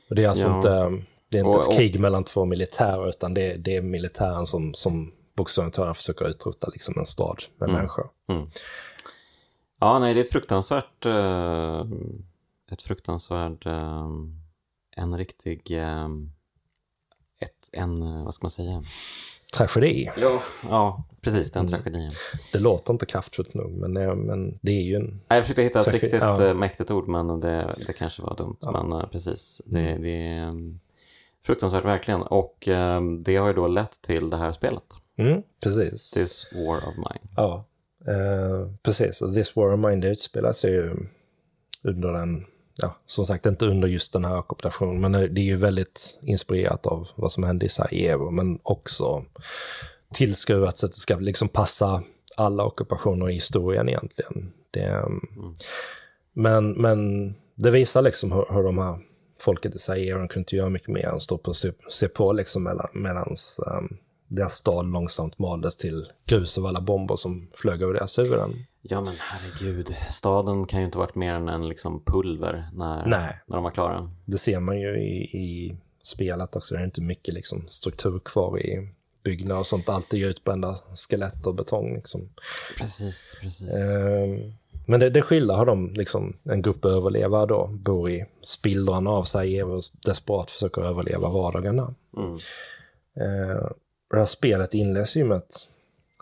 Och 0.08 0.14
det 0.14 0.24
är 0.24 0.28
alltså 0.28 0.48
ja. 0.48 0.56
inte, 0.56 1.04
det 1.28 1.38
är 1.38 1.44
inte 1.44 1.58
och, 1.58 1.72
ett 1.72 1.76
krig 1.76 2.00
mellan 2.00 2.24
två 2.24 2.44
militärer, 2.44 3.08
utan 3.08 3.34
det, 3.34 3.56
det 3.56 3.76
är 3.76 3.82
militären 3.82 4.46
som, 4.46 4.74
som 4.74 5.12
bokstavligt 5.36 5.76
talat 5.76 5.96
försöker 5.96 6.28
utrota 6.28 6.70
liksom, 6.72 6.94
en 6.98 7.06
stad 7.06 7.42
med 7.58 7.68
mm. 7.68 7.78
människor. 7.78 8.10
Mm. 8.28 8.50
Ja, 9.80 9.98
nej, 9.98 10.14
det 10.14 10.20
är 10.20 10.24
ett 10.24 10.32
fruktansvärt, 10.32 11.06
uh, 11.06 11.84
ett 12.70 12.82
fruktansvärt, 12.82 13.66
uh, 13.66 14.08
en 14.96 15.18
riktig, 15.18 15.70
uh, 15.70 16.08
ett, 17.40 17.70
en, 17.72 18.24
vad 18.24 18.34
ska 18.34 18.44
man 18.44 18.50
säga? 18.50 18.84
Tragedi. 19.54 20.10
Ja, 20.16 20.42
ja 20.70 21.04
precis, 21.20 21.50
den 21.50 21.66
mm. 21.66 21.70
tragedin. 21.70 22.10
Det 22.52 22.58
låter 22.58 22.92
inte 22.92 23.06
kraftfullt 23.06 23.54
nog, 23.54 23.76
men, 23.76 23.94
det, 23.94 24.14
men 24.14 24.58
det 24.62 24.72
är 24.72 24.82
ju 24.82 24.94
en... 24.94 25.20
Jag 25.28 25.42
försökte 25.42 25.62
hitta 25.62 25.80
ett 25.80 25.88
riktigt 25.88 26.20
ja. 26.20 26.46
Eh, 26.46 26.54
mäktigt 26.54 26.90
ord, 26.90 27.08
men 27.08 27.40
det, 27.40 27.76
det 27.86 27.92
kanske 27.92 28.22
var 28.22 28.36
dumt. 28.36 28.56
Ja. 28.60 28.82
Men 28.82 28.92
uh, 28.92 29.06
precis, 29.06 29.62
det, 29.64 29.80
mm. 29.80 30.02
det 30.02 30.08
är 30.08 30.48
um, 30.48 30.80
fruktansvärt 31.46 31.84
verkligen. 31.84 32.22
Och 32.22 32.68
um, 32.68 33.20
det 33.20 33.36
har 33.36 33.46
ju 33.46 33.52
då 33.52 33.66
lett 33.66 34.02
till 34.02 34.30
det 34.30 34.36
här 34.36 34.52
spelet. 34.52 34.84
Mm, 35.16 35.42
precis. 35.62 36.10
This 36.10 36.52
War 36.54 36.76
of 36.76 36.96
Mine. 36.96 37.30
Ja, 37.36 37.64
eh, 38.06 38.68
precis. 38.82 39.22
Och 39.22 39.34
This 39.34 39.56
War 39.56 39.72
of 39.72 39.80
Mine 39.80 40.00
det 40.00 40.08
utspelar 40.08 40.52
sig 40.52 40.70
ju 40.70 40.96
under 41.82 42.12
den, 42.12 42.46
ja, 42.82 42.94
som 43.06 43.26
sagt 43.26 43.46
inte 43.46 43.66
under 43.66 43.88
just 43.88 44.12
den 44.12 44.24
här 44.24 44.38
ockupationen, 44.38 45.00
men 45.00 45.12
det 45.12 45.40
är 45.40 45.44
ju 45.44 45.56
väldigt 45.56 46.18
inspirerat 46.22 46.86
av 46.86 47.08
vad 47.14 47.32
som 47.32 47.44
hände 47.44 47.66
i 47.66 47.68
Sarajevo, 47.68 48.30
men 48.30 48.58
också 48.62 49.24
tillskruvat 50.14 50.78
så 50.78 50.86
att 50.86 50.92
det 50.92 50.98
ska 50.98 51.16
liksom 51.16 51.48
passa 51.48 52.02
alla 52.36 52.64
ockupationer 52.64 53.30
i 53.30 53.34
historien 53.34 53.88
egentligen. 53.88 54.52
Det, 54.70 54.84
mm. 54.84 55.20
men, 56.32 56.72
men 56.72 57.28
det 57.54 57.70
visar 57.70 58.02
liksom 58.02 58.32
hur, 58.32 58.46
hur 58.50 58.62
de 58.62 58.78
här 58.78 58.98
folket 59.40 59.74
i 59.74 59.78
Zaire, 59.78 60.18
de 60.18 60.28
kunde 60.28 60.40
inte 60.40 60.56
göra 60.56 60.68
mycket 60.68 60.88
mer 60.88 61.06
än 61.06 61.20
stå 61.20 61.38
på 61.38 61.54
se, 61.54 61.72
se 61.88 62.08
på 62.08 62.32
liksom 62.32 62.62
medan 62.62 62.88
medans, 62.94 63.60
um, 63.66 63.96
deras 64.28 64.54
stad 64.54 64.86
långsamt 64.86 65.38
maldes 65.38 65.76
till 65.76 66.06
grus 66.26 66.58
av 66.58 66.66
alla 66.66 66.80
bomber 66.80 67.16
som 67.16 67.48
flög 67.54 67.82
över 67.82 67.94
deras 67.94 68.18
huvuden. 68.18 68.66
Ja 68.86 69.00
men 69.00 69.14
herregud, 69.18 69.96
staden 70.10 70.66
kan 70.66 70.80
ju 70.80 70.86
inte 70.86 70.98
varit 70.98 71.14
mer 71.14 71.34
än 71.34 71.48
en 71.48 71.68
liksom 71.68 72.04
pulver 72.04 72.68
när, 72.72 73.06
Nej. 73.06 73.40
när 73.46 73.56
de 73.56 73.64
var 73.64 73.70
klara. 73.70 74.10
Det 74.24 74.38
ser 74.38 74.60
man 74.60 74.80
ju 74.80 74.98
i, 74.98 75.38
i 75.38 75.76
spelet 76.02 76.56
också, 76.56 76.74
det 76.74 76.80
är 76.80 76.84
inte 76.84 77.00
mycket 77.00 77.34
liksom, 77.34 77.68
struktur 77.68 78.18
kvar 78.18 78.58
i 78.58 78.88
byggnader 79.22 79.60
och 79.60 79.66
sånt, 79.66 79.88
allt 79.88 80.12
är 80.12 80.18
ju 80.18 80.26
utbrända 80.26 80.78
skelett 80.94 81.46
och 81.46 81.54
betong. 81.54 81.94
Liksom. 81.94 82.28
Precis, 82.78 83.38
precis. 83.40 83.68
Um, 83.94 84.54
men 84.86 85.00
det, 85.00 85.10
det 85.10 85.22
skiljer 85.22 85.56
har 85.56 85.66
de, 85.66 85.92
liksom, 85.92 86.36
en 86.44 86.62
grupp 86.62 86.84
överlevare 86.84 87.46
då, 87.46 87.66
bor 87.66 88.10
i 88.10 88.26
spillran 88.42 89.06
av 89.06 89.22
sig 89.22 89.62
och 89.62 89.82
desperat 90.04 90.50
försöker 90.50 90.82
överleva 90.82 91.28
vardagarna. 91.28 91.94
Mm. 92.16 92.34
Eh, 93.16 93.68
det 94.10 94.18
här 94.18 94.26
spelet 94.26 94.74
inleds 94.74 95.16
ju 95.16 95.24
med 95.24 95.36
ett 95.36 95.54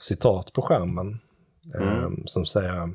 citat 0.01 0.53
på 0.53 0.63
skärmen 0.63 1.09
eh, 1.09 1.17
Mm. 1.75 1.89
Ehm, 1.89 2.27
som 2.27 2.47
säger 2.47 2.91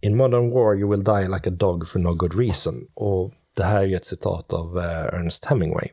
In 0.00 0.16
modern 0.16 0.50
war 0.50 0.74
you 0.74 0.90
will 0.90 1.04
die 1.04 1.28
like 1.28 1.48
a 1.48 1.52
dog 1.52 1.88
for 1.88 1.98
no 1.98 2.14
good 2.14 2.38
reason. 2.38 2.86
Och 2.94 3.32
det 3.56 3.62
här 3.62 3.78
är 3.78 3.84
ju 3.84 3.96
ett 3.96 4.06
citat 4.06 4.52
av 4.52 4.78
eh, 4.78 5.14
Ernest 5.14 5.44
Hemingway. 5.44 5.88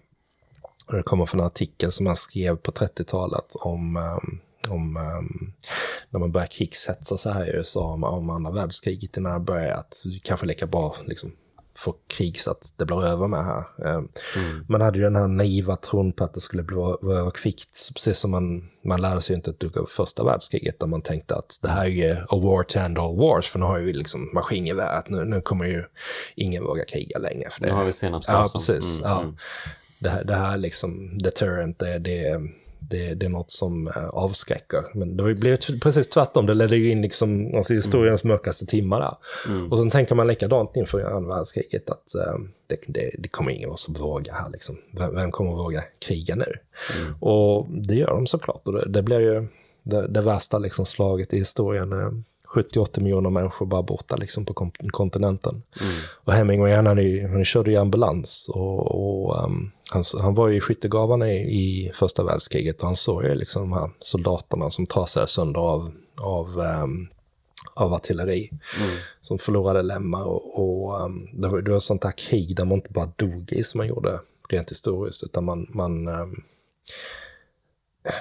Och 0.88 0.98
det 0.98 1.04
kommer 1.04 1.26
från 1.26 1.40
en 1.40 1.48
artikel 1.48 1.92
som 1.92 2.06
han 2.06 2.16
skrev 2.16 2.56
på 2.56 2.72
30-talet 2.72 3.56
om 3.56 3.98
um, 3.98 4.40
om 4.70 4.98
um, 4.98 5.54
när 6.10 6.20
man 6.20 6.32
börjar 6.32 6.48
krigshetsa 6.48 7.18
så 7.18 7.30
här 7.30 7.46
i 7.46 7.58
USA 7.58 7.94
om, 7.94 8.04
om 8.04 8.30
andra 8.30 8.52
världskriget 8.52 9.18
innan 9.18 9.34
det 9.34 9.40
börjar 9.40 9.76
att 9.78 10.02
du 10.04 10.20
kanske 10.20 10.46
lika 10.46 10.68
bra 10.68 10.96
liksom, 11.06 11.32
få 11.84 11.96
krig 12.08 12.40
så 12.40 12.52
att 12.52 12.74
det 12.78 12.86
blir 12.86 13.06
över 13.06 13.28
med 13.28 13.46
här. 13.46 13.64
Um, 13.78 14.10
Mm. 14.36 14.66
Man 14.70 14.82
hade 14.82 14.98
ju 14.98 15.04
den 15.04 15.16
här 15.16 15.28
naiva 15.28 15.76
tron 15.76 16.14
på 16.14 16.24
att 16.24 16.34
det 16.34 16.42
skulle 16.42 16.64
bli 16.64 16.76
vara 16.76 17.18
över 17.18 17.32
kvickt, 17.32 17.90
precis 17.94 18.18
som 18.18 18.32
man, 18.32 18.70
man 18.86 19.02
lärde 19.02 19.22
sig 19.22 19.36
inte 19.36 19.52
ett 19.52 19.60
dugg 19.60 19.78
av 19.78 19.86
första 19.86 20.24
världskriget 20.24 20.80
där 20.80 20.88
man 20.88 21.02
tänkte 21.02 21.36
att 21.36 21.60
det 21.62 21.70
här 21.70 21.84
är 21.84 21.90
ju 21.90 22.12
a 22.12 22.38
war 22.38 22.64
to 22.64 22.80
end 22.80 23.00
all 23.00 23.18
wars 23.18 23.50
för 23.50 23.60
nu 23.60 23.66
har 23.66 23.80
vi 23.80 23.94
liksom 23.94 24.30
maskingevär, 24.34 24.94
att 24.94 25.10
nu, 25.10 25.26
nu 25.26 25.42
kommer 25.42 25.66
ju 25.66 25.84
ingen 26.36 26.64
våga 26.64 26.86
kriga 26.86 27.20
längre. 27.20 27.50
För 27.50 27.62
det. 27.62 27.68
Nu 27.68 27.74
har 27.74 27.86
vi 27.86 27.92
senapsgasen. 27.92 28.42
Ja, 28.42 28.50
precis. 28.54 29.00
Mm, 29.00 29.12
ja. 29.12 29.22
mm. 29.22 29.36
Det, 30.00 30.10
här, 30.10 30.24
det 30.24 30.36
här 30.36 30.58
liksom, 30.58 31.18
deterrent, 31.18 31.80
det, 31.80 32.00
det, 32.00 32.42
det, 32.90 33.14
det 33.14 33.26
är 33.26 33.30
något 33.30 33.52
som 33.52 33.88
eh, 33.88 34.08
avskräcker. 34.10 34.84
Men 34.94 35.18
det 35.18 35.36
blev 35.36 35.56
t- 35.56 35.80
precis 35.82 36.10
tvärtom, 36.10 36.46
det 36.46 36.54
ledde 36.54 36.78
ju 36.78 36.92
in 36.92 37.02
liksom, 37.02 37.56
alltså 37.56 37.74
historiens 37.74 38.24
mörkaste 38.24 38.66
timmar 38.66 39.00
där. 39.00 39.16
Mm. 39.48 39.72
Och 39.72 39.78
sen 39.78 39.90
tänker 39.90 40.16
man 40.16 40.28
likadant 40.28 40.76
inför 40.76 41.02
andra 41.04 41.36
världskriget, 41.36 41.90
att 41.90 42.16
eh, 42.16 42.36
det, 42.68 42.78
det, 42.88 43.12
det 43.20 43.30
kommer 43.30 43.52
ingen 43.52 43.72
att 43.72 44.00
våga 44.00 44.34
här 44.34 44.50
liksom. 44.50 44.78
Vem, 44.92 45.16
vem 45.16 45.32
kommer 45.32 45.52
att 45.52 45.58
våga 45.58 45.84
kriga 46.08 46.36
nu? 46.36 46.54
Och 47.20 47.68
det 47.70 47.96
gör 47.96 48.08
de 48.08 48.28
såklart, 48.28 48.62
och 48.68 48.74
det, 48.74 48.90
det 48.90 49.02
blir 49.02 49.20
ju 49.20 49.48
det, 49.84 50.08
det 50.08 50.22
värsta 50.22 50.58
liksom 50.58 50.86
slaget 50.86 51.34
i 51.34 51.38
historien. 51.38 52.24
Eh, 52.56 52.62
70-80 52.62 53.02
miljoner 53.02 53.30
människor 53.30 53.66
bara 53.66 53.84
borta 53.84 54.16
liksom 54.16 54.46
på 54.46 54.54
kon- 54.54 54.72
kontinenten. 54.92 55.54
Mm. 55.82 55.94
Och 56.24 56.34
Hemingway 56.34 56.74
han, 56.74 56.98
ju, 56.98 57.28
han 57.28 57.46
körde 57.46 57.72
ju 57.72 57.78
ambulans 57.78 58.50
och, 58.54 58.96
och 58.96 59.44
um, 59.44 59.72
han, 59.90 60.04
han 60.22 60.36
var 60.36 60.48
ju 60.48 60.58
i 60.58 60.62
skyttegravarna 60.62 61.32
i, 61.32 61.38
i 61.38 61.92
första 61.94 62.24
världskriget 62.24 62.82
och 62.82 62.88
han 62.88 62.96
såg 62.96 63.24
ju 63.24 63.36
liksom 63.36 63.62
de 63.62 63.74
här 63.74 63.90
soldaterna 64.00 64.70
som 64.70 64.86
trasades 64.86 65.32
sönder 65.32 65.60
av, 65.62 65.92
av, 66.22 66.60
um, 66.84 67.08
av 67.74 67.94
artilleri. 67.94 68.50
Mm. 68.80 68.96
Som 69.22 69.38
förlorade 69.40 69.82
lemmar 69.82 70.24
och, 70.24 70.60
och 70.60 71.02
um, 71.06 71.30
det, 71.34 71.48
var, 71.48 71.62
det 71.62 71.72
var 71.72 71.80
sånt 71.80 72.04
här 72.04 72.12
krig 72.12 72.56
där 72.56 72.66
man 72.66 72.78
inte 72.78 72.92
bara 72.94 73.12
dog 73.16 73.52
i 73.54 73.64
som 73.64 73.78
man 73.78 73.88
gjorde 73.88 74.20
rent 74.50 74.72
historiskt 74.72 75.24
utan 75.24 75.46
man, 75.46 75.68
man, 75.70 76.08
um, 76.08 76.44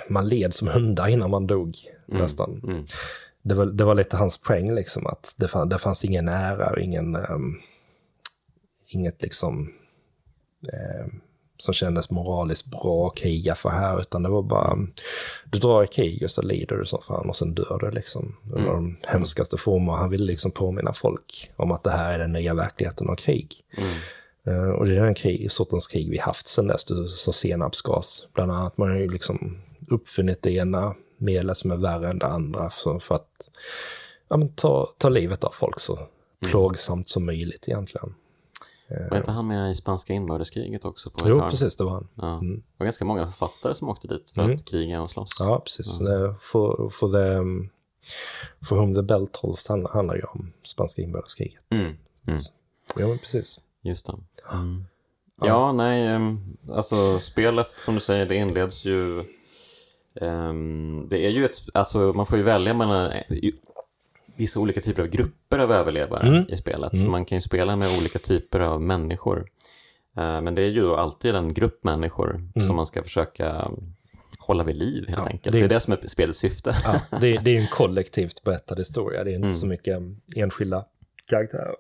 man 0.09 0.29
led 0.29 0.55
som 0.55 0.69
hundar 0.69 1.09
innan 1.09 1.31
man 1.31 1.47
dog 1.47 1.75
nästan 2.07 2.61
Mm. 2.65 2.85
Det 3.43 3.55
var, 3.55 3.67
det 3.67 3.85
var 3.85 3.95
lite 3.95 4.17
hans 4.17 4.39
poäng, 4.39 4.75
liksom, 4.75 5.07
att 5.07 5.35
det, 5.39 5.49
fann, 5.49 5.69
det 5.69 5.79
fanns 5.79 6.05
ingen 6.05 6.29
ära 6.29 6.71
och 6.71 6.79
ingen, 6.79 7.17
ehm, 7.17 7.57
inget 8.87 9.23
liksom 9.23 9.73
ehm, 10.73 11.21
som 11.63 11.75
kändes 11.75 12.11
moraliskt 12.11 12.67
bra 12.67 13.07
att 13.07 13.17
kriga 13.17 13.55
för 13.55 13.69
här, 13.69 14.01
utan 14.01 14.23
det 14.23 14.29
var 14.29 14.43
bara, 14.43 14.77
du 15.45 15.59
drar 15.59 15.85
i 15.85 15.87
krig 15.87 16.23
och 16.23 16.31
så 16.31 16.43
lider 16.43 16.77
du 16.77 16.85
som 16.85 17.03
fan 17.03 17.29
och 17.29 17.37
sen 17.37 17.55
dör 17.55 17.79
du 17.81 17.91
liksom. 17.91 18.37
Under 18.53 18.71
de 18.71 18.97
hemskaste 19.07 19.57
former. 19.57 19.93
Han 19.93 20.11
ville 20.11 20.25
liksom 20.25 20.51
påminna 20.51 20.93
folk 20.93 21.51
om 21.57 21.73
att 21.73 21.85
det 21.85 21.91
här 21.91 22.15
är 22.15 22.19
den 22.19 22.33
nya 22.33 22.55
verkligheten 22.55 23.09
av 23.09 23.15
krig. 23.15 23.55
Mm. 23.77 23.91
Eh, 24.47 24.71
och 24.71 24.87
det 24.87 24.97
är 24.97 25.05
den 25.05 25.15
krig, 25.15 25.53
sortens 25.53 25.87
krig 25.87 26.11
vi 26.11 26.19
haft 26.19 26.49
sedan 26.49 26.67
dess, 26.67 26.85
sa 27.23 27.33
senapsgas. 27.33 28.29
Bland 28.35 28.53
annat, 28.53 28.79
man 28.79 28.89
har 28.89 28.97
ju 28.97 29.11
liksom 29.11 29.59
uppfunnit 29.89 30.43
det 30.43 30.53
ena 30.53 30.95
medlet 31.21 31.57
som 31.57 31.71
är 31.71 31.77
värre 31.77 32.11
än 32.11 32.19
det 32.19 32.27
andra 32.27 32.71
för, 32.71 32.99
för 32.99 33.15
att 33.15 33.51
ja, 34.29 34.37
men 34.37 34.53
ta, 34.53 34.89
ta 34.99 35.09
livet 35.09 35.45
av 35.45 35.51
folk 35.51 35.81
så 35.81 35.99
plågsamt 36.47 37.09
som 37.09 37.27
möjligt 37.27 37.69
egentligen. 37.69 38.15
Var 39.11 39.17
inte 39.17 39.31
han 39.31 39.47
med 39.47 39.71
i 39.71 39.75
spanska 39.75 40.13
inbördeskriget 40.13 40.85
också? 40.85 41.11
På 41.11 41.29
Jo, 41.29 41.41
precis, 41.51 41.77
det 41.77 41.85
var 41.85 41.91
han. 41.93 42.09
Ja. 42.15 42.41
Det 42.43 42.63
var 42.77 42.85
ganska 42.85 43.05
många 43.05 43.25
författare 43.27 43.75
som 43.75 43.89
åkte 43.89 44.09
dit 44.09 44.31
för 44.31 44.43
Mm. 44.43 44.57
att 44.57 44.65
kriga 44.65 45.03
och 45.03 45.11
slåss. 45.11 45.31
Ja, 45.39 45.61
precis. 45.65 45.99
Det- 45.99 46.35
For, 46.41 46.91
for, 46.91 47.09
the, 47.09 47.39
for 48.67 48.77
whom 48.77 48.95
the 48.95 49.03
bell 49.03 49.27
tolls 49.33 49.67
handlar, 49.69 50.15
ju 50.15 50.23
om 50.23 50.53
spanska 50.63 51.03
inbördeskriget. 51.03 51.61
Mm. 51.71 51.85
Mm. 51.87 52.41
Ja, 52.97 53.07
men 53.09 53.19
precis. 53.19 53.61
Just 53.83 54.07
det. 54.07 54.13
Mm. 54.53 54.85
Ja, 55.43 55.73
nej, 55.73 56.07
ehm, 56.07 56.57
alltså 56.73 57.21
spelet 57.21 57.71
som 57.77 57.95
du 57.95 58.01
säger, 58.01 58.27
det 58.27 58.35
inleds 58.35 58.85
ju... 58.85 59.25
ehm, 60.21 61.07
det 61.09 61.19
är 61.27 61.31
ju 61.31 61.45
ett, 61.45 61.57
alltså 61.75 61.99
man 61.99 62.27
får 62.27 62.39
ju 62.39 62.45
välja 62.45 62.75
mellan 62.75 63.11
eh, 63.11 63.23
vissa 64.37 64.61
olika 64.61 64.81
typer 64.81 65.03
av 65.03 65.09
grupper 65.09 65.59
av 65.59 65.73
överlevare 65.73 66.29
Mm. 66.29 66.45
i 66.49 66.57
spelet. 66.57 66.97
Så 66.99 67.07
man 67.11 67.25
kan 67.25 67.37
ju 67.39 67.43
spela 67.43 67.77
med 67.77 67.89
olika 68.01 68.19
typer 68.19 68.61
av 68.61 68.83
människor. 68.83 69.39
Eh, 70.17 70.41
men 70.41 70.55
det 70.55 70.63
är 70.63 70.69
ju 70.69 70.81
då 70.81 70.97
alltid 70.97 71.35
en 71.35 71.55
grupp 71.55 71.85
människor 71.85 72.43
som 72.67 72.77
man 72.77 72.87
ska 72.87 73.03
försöka 73.03 73.71
hålla 74.39 74.65
vid 74.65 74.77
liv 74.77 75.05
helt 75.09 75.13
Mm. 75.13 75.25
Ja, 75.25 75.31
enkelt. 75.31 75.53
det- 75.53 75.59
Det 75.59 75.65
är 75.65 75.69
det 75.69 75.81
som 75.81 75.93
är 75.93 76.07
spelets 76.07 76.39
syfte. 76.39 76.75
Ja, 76.85 77.19
det, 77.21 77.37
det 77.39 77.51
är 77.51 77.55
ju 77.55 77.61
en 77.61 77.67
kollektivt 77.73 78.43
berättad 78.45 78.77
historia, 78.79 79.25
det 79.25 79.31
är 79.31 79.35
inte 79.37 79.53
så 79.53 79.67
mycket 79.67 79.97
um, 79.97 80.17
enskilda 80.37 80.85
karaktärer. 81.29 81.75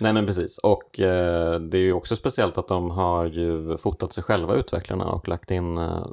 Nej 0.00 0.12
men 0.12 0.26
precis, 0.26 0.58
och 0.58 1.00
eh, 1.00 1.60
det 1.60 1.78
är 1.78 1.82
ju 1.82 1.92
också 1.92 2.16
speciellt 2.16 2.58
att 2.58 2.68
de 2.68 2.90
har 2.90 3.26
ju 3.26 3.76
fotat 3.76 4.12
sig 4.12 4.24
själva 4.24 4.54
utvecklarna 4.54 5.04
och 5.04 5.28
lagt 5.28 5.50
in 5.50 5.78
eh, 5.78 6.06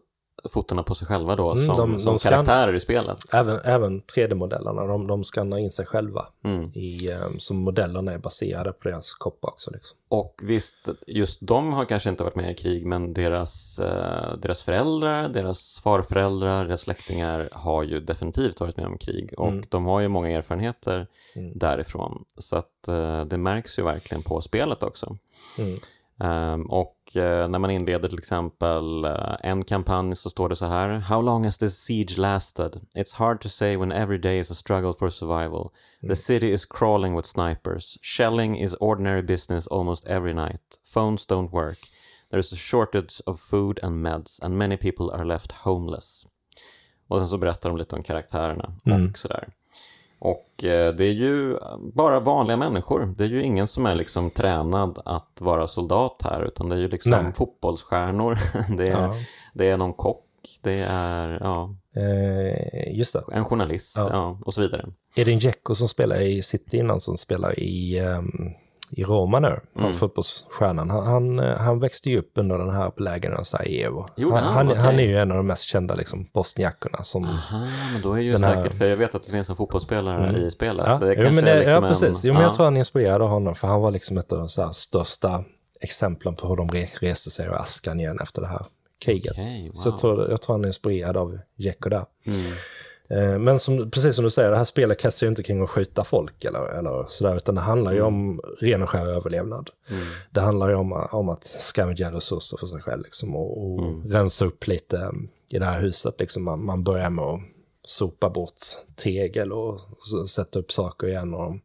fotona 0.50 0.84
på 0.84 0.96
sig 0.96 1.08
själva 1.08 1.36
då 1.36 1.52
Mm, 1.52 1.66
som, 1.66 1.76
de- 1.78 1.92
de 1.92 2.00
som 2.00 2.16
skan- 2.18 2.30
karaktärer 2.30 2.74
i 2.76 2.80
spelet. 2.80 3.18
Även, 3.34 3.60
även 3.64 4.02
3D-modellerna, 4.02 4.88
de, 4.88 5.08
de 5.08 5.24
skannar 5.24 5.58
in 5.58 5.72
sig 5.72 5.86
själva. 5.86 6.26
Mm. 6.44 6.64
I, 6.74 7.12
um, 7.12 7.40
som 7.40 7.58
modellerna 7.58 8.12
är 8.14 8.18
baserade 8.18 8.72
på 8.72 8.90
deras 8.90 9.14
kroppar 9.14 9.50
också. 9.50 9.72
Liksom. 9.72 9.98
Och 10.10 10.40
visst, 10.44 10.90
just 11.08 11.40
de 11.42 11.74
har 11.74 11.86
kanske 11.86 12.10
inte 12.10 12.24
varit 12.24 12.36
med 12.36 12.52
i 12.52 12.56
krig 12.56 12.86
men 12.86 13.14
deras, 13.14 13.80
eh, 13.80 14.34
deras 14.38 14.62
föräldrar, 14.62 15.30
deras 15.30 15.80
farföräldrar, 15.84 16.66
deras 16.66 16.82
släktingar 16.82 17.50
har 17.52 17.84
ju 17.84 18.00
definitivt 18.00 18.60
varit 18.60 18.78
med 18.78 18.86
om 18.86 18.98
krig 18.98 19.34
och 19.38 19.48
Mm. 19.48 19.66
de 19.70 19.86
har 19.86 20.00
ju 20.00 20.08
många 20.08 20.30
erfarenheter 20.30 21.08
Mm. 21.36 21.52
därifrån. 21.58 22.26
Så 22.38 22.56
att 22.56 22.88
eh, 22.88 23.26
det 23.26 23.38
märks 23.38 23.80
ju 23.80 23.84
verkligen 23.84 24.24
på 24.24 24.42
spelet 24.42 24.84
också. 24.84 25.18
Mm. 26.24 26.54
Ehm, 26.54 26.62
och 26.66 27.18
eh, 27.18 27.48
när 27.48 27.60
man 27.60 27.72
inleder 27.72 28.08
till 28.08 28.20
exempel 28.20 29.06
eh, 29.06 29.36
en 29.40 29.64
kampanj 29.64 30.16
så 30.16 30.30
står 30.30 30.50
det 30.50 30.56
så 30.56 30.66
här 30.66 30.90
How 31.00 31.22
long 31.22 31.46
has 31.46 31.58
this 31.58 31.78
siege 31.78 32.18
lasted? 32.18 32.82
It's 32.96 33.16
hard 33.16 33.42
to 33.42 33.50
say 33.50 33.78
when 33.78 33.92
every 33.92 34.18
day 34.18 34.40
is 34.40 34.52
a 34.52 34.56
struggle 34.56 34.94
for 35.00 35.10
survival. 35.10 35.70
The 36.08 36.16
city 36.16 36.52
is 36.54 36.66
crawling 36.66 37.16
with 37.16 37.28
snipers. 37.28 37.98
Shelling 38.02 38.60
is 38.60 38.74
ordinary 38.74 39.22
business 39.22 39.68
almost 39.68 40.08
every 40.08 40.34
night. 40.34 40.62
Phones 40.94 41.28
don't 41.28 41.52
work. 41.52 41.80
There 42.30 42.40
is 42.40 42.54
a 42.54 42.58
shortage 42.58 43.22
of 43.26 43.40
food 43.40 43.80
and 43.84 43.96
meds 43.96 44.40
and 44.44 44.58
many 44.58 44.78
people 44.78 45.12
are 45.14 45.26
left 45.26 45.52
homeless. 45.52 46.28
Och 47.08 47.18
sen 47.20 47.28
så 47.28 47.38
berättar 47.38 47.70
de 47.70 47.78
lite 47.78 47.96
om 47.96 48.04
karaktärerna 48.04 48.74
Mm. 48.86 49.10
och 49.10 49.18
sådär. 49.18 49.50
Och 50.24 50.64
eh, 50.64 50.94
det 50.96 51.06
är 51.06 51.12
ju 51.14 51.58
bara 51.94 52.20
vanliga 52.20 52.58
människor. 52.58 53.14
Det 53.18 53.24
är 53.24 53.28
ju 53.28 53.44
ingen 53.44 53.68
som 53.68 53.86
är 53.86 53.96
liksom 53.96 54.30
tränad 54.30 55.00
att 55.06 55.42
vara 55.42 55.68
soldat 55.68 56.22
här, 56.24 56.46
utan 56.46 56.70
det 56.70 56.76
är 56.76 56.80
ju 56.80 56.88
liksom 56.88 57.12
Nej. 57.12 57.34
fotbollsstjärnor. 57.34 58.38
det, 58.78 58.88
är, 58.88 59.02
Ja. 59.02 59.16
det 59.54 59.70
är 59.70 59.78
någon 59.78 59.94
kock 59.94 60.20
det 60.62 60.86
är 60.90 61.38
ja, 61.42 61.76
Eh, 61.96 62.98
just 62.98 63.14
det. 63.14 63.24
en 63.32 63.46
journalist 63.46 63.96
Ja. 63.98 64.08
ja. 64.12 64.40
och 64.46 64.54
så 64.54 64.62
vidare. 64.62 64.86
Edin 65.16 65.40
Dzeko 65.40 65.76
som 65.76 65.88
spelar 65.88 66.22
i 66.22 66.42
City 66.42 66.78
innan, 66.78 67.00
som 67.00 67.18
spelar 67.18 67.60
i, 67.60 68.00
ehm, 68.00 68.30
i 68.96 69.04
Roma 69.04 69.40
nu, 69.40 69.60
han 69.76 69.84
Mm. 69.86 69.94
fotbollsstjärnan, 69.98 70.90
han, 70.90 71.06
han, 71.06 71.40
eh, 71.40 71.58
han 71.58 71.80
växte 71.80 72.10
ju 72.10 72.18
upp 72.20 72.32
under 72.36 72.58
den 72.58 72.70
här 72.70 72.92
belägringen 72.98 73.38
av 73.38 73.44
Sarajevo. 73.44 74.06
Gjorde 74.18 74.36
han, 74.36 74.44
han? 74.44 74.54
han, 74.54 74.68
Okej. 74.68 74.80
han 74.82 75.00
är 75.00 75.04
ju 75.04 75.18
en 75.18 75.32
av 75.32 75.38
de 75.38 75.48
mest 75.48 75.64
kända 75.64 75.96
liksom, 75.96 76.30
bosniakerna 76.34 77.04
som... 77.04 77.24
Aha, 77.24 77.68
men 77.94 78.02
då 78.02 78.14
är 78.14 78.22
ju 78.22 78.32
Den 78.32 78.44
här- 78.44 78.56
säkert, 78.64 78.78
för 78.78 78.86
jag 78.86 78.98
vet 78.98 79.16
att 79.16 79.24
det 79.24 79.32
finns 79.32 79.50
en 79.50 79.56
fotbollsspelare 79.56 80.28
Mm. 80.30 80.42
i 80.42 80.52
spelet. 80.52 80.86
Ja, 80.88 80.98
det 80.98 81.14
jo, 81.18 81.32
men 81.32 81.44
det, 81.46 81.56
liksom 81.56 81.72
ja 81.72 81.78
en- 81.78 81.84
precis. 81.84 82.24
Jo, 82.26 82.34
men 82.34 82.42
ja. 82.42 82.48
jag 82.48 82.56
tror 82.56 82.66
han 82.66 82.76
är 82.76 82.80
inspirerad 82.80 83.22
av 83.22 83.30
honom, 83.30 83.56
för 83.56 83.68
han 83.68 83.82
var 83.82 83.92
liksom 83.92 84.18
ett 84.18 84.32
av 84.32 84.38
de 84.40 84.50
så 84.50 84.70
största 84.74 85.44
exemplen 85.82 86.36
på 86.36 86.48
hur 86.48 86.56
de 86.56 86.70
re- 86.72 86.98
reste 87.02 87.30
sig 87.32 87.46
ur 87.48 87.54
askan 87.54 88.00
igen 88.00 88.20
efter 88.24 88.42
det 88.42 88.48
här 88.48 88.66
kriget. 89.06 89.32
Okej, 89.32 89.72
Så 89.74 89.88
jag 89.88 89.92
wow. 89.92 90.00
tror, 90.00 90.30
jag 90.30 90.42
tror 90.42 90.54
han 90.56 90.64
är 90.64 90.68
inspirerad 90.68 91.18
av 91.18 91.40
Dzeko 91.58 91.90
där. 91.90 92.06
Mm. 92.26 92.42
Eh, 93.10 93.40
Men 93.40 93.60
som, 93.60 93.92
precis 93.92 94.16
som 94.16 94.24
du 94.24 94.30
säger, 94.30 94.52
det 94.52 94.58
här 94.58 94.64
spelet 94.64 95.00
kretsar 95.00 95.28
ju 95.28 95.30
inte 95.30 95.44
kring 95.44 95.62
att 95.64 95.70
skjuta 95.70 96.04
folk 96.04 96.46
eller, 96.46 96.66
eller 96.80 97.06
sådär, 97.08 97.36
utan 97.38 97.56
det 97.56 97.62
handlar 97.62 97.92
ju 97.94 98.02
om 98.02 98.42
ren 98.60 98.82
och 98.84 98.90
skär 98.90 99.06
överlevnad. 99.08 99.70
Mm. 99.90 100.04
Det 100.32 100.42
handlar 100.42 100.70
ju 100.70 100.76
om, 100.76 101.08
om 101.12 101.30
att 101.30 101.44
scavengea 101.44 102.12
resurser 102.12 102.58
för 102.58 102.68
sig 102.68 102.82
själv 102.82 103.02
liksom, 103.04 103.36
och, 103.36 103.58
och 103.64 103.80
Mm. 103.84 104.12
rensa 104.12 104.46
upp 104.46 104.68
lite 104.68 104.98
um, 104.98 105.30
i 105.50 105.60
det 105.60 105.66
här 105.66 105.82
huset. 105.82 106.16
Liksom. 106.20 106.44
Man, 106.44 106.66
man 106.66 106.84
börjar 106.84 107.10
med 107.10 107.26
att 107.26 107.40
sopa 107.86 108.30
bort 108.30 108.54
tegel 108.96 109.52
och 109.54 109.80
sätta 110.30 110.60
upp 110.60 110.72
saker 110.72 111.08
igen. 111.08 111.34
Och 111.34 111.48
Mm. 111.48 111.60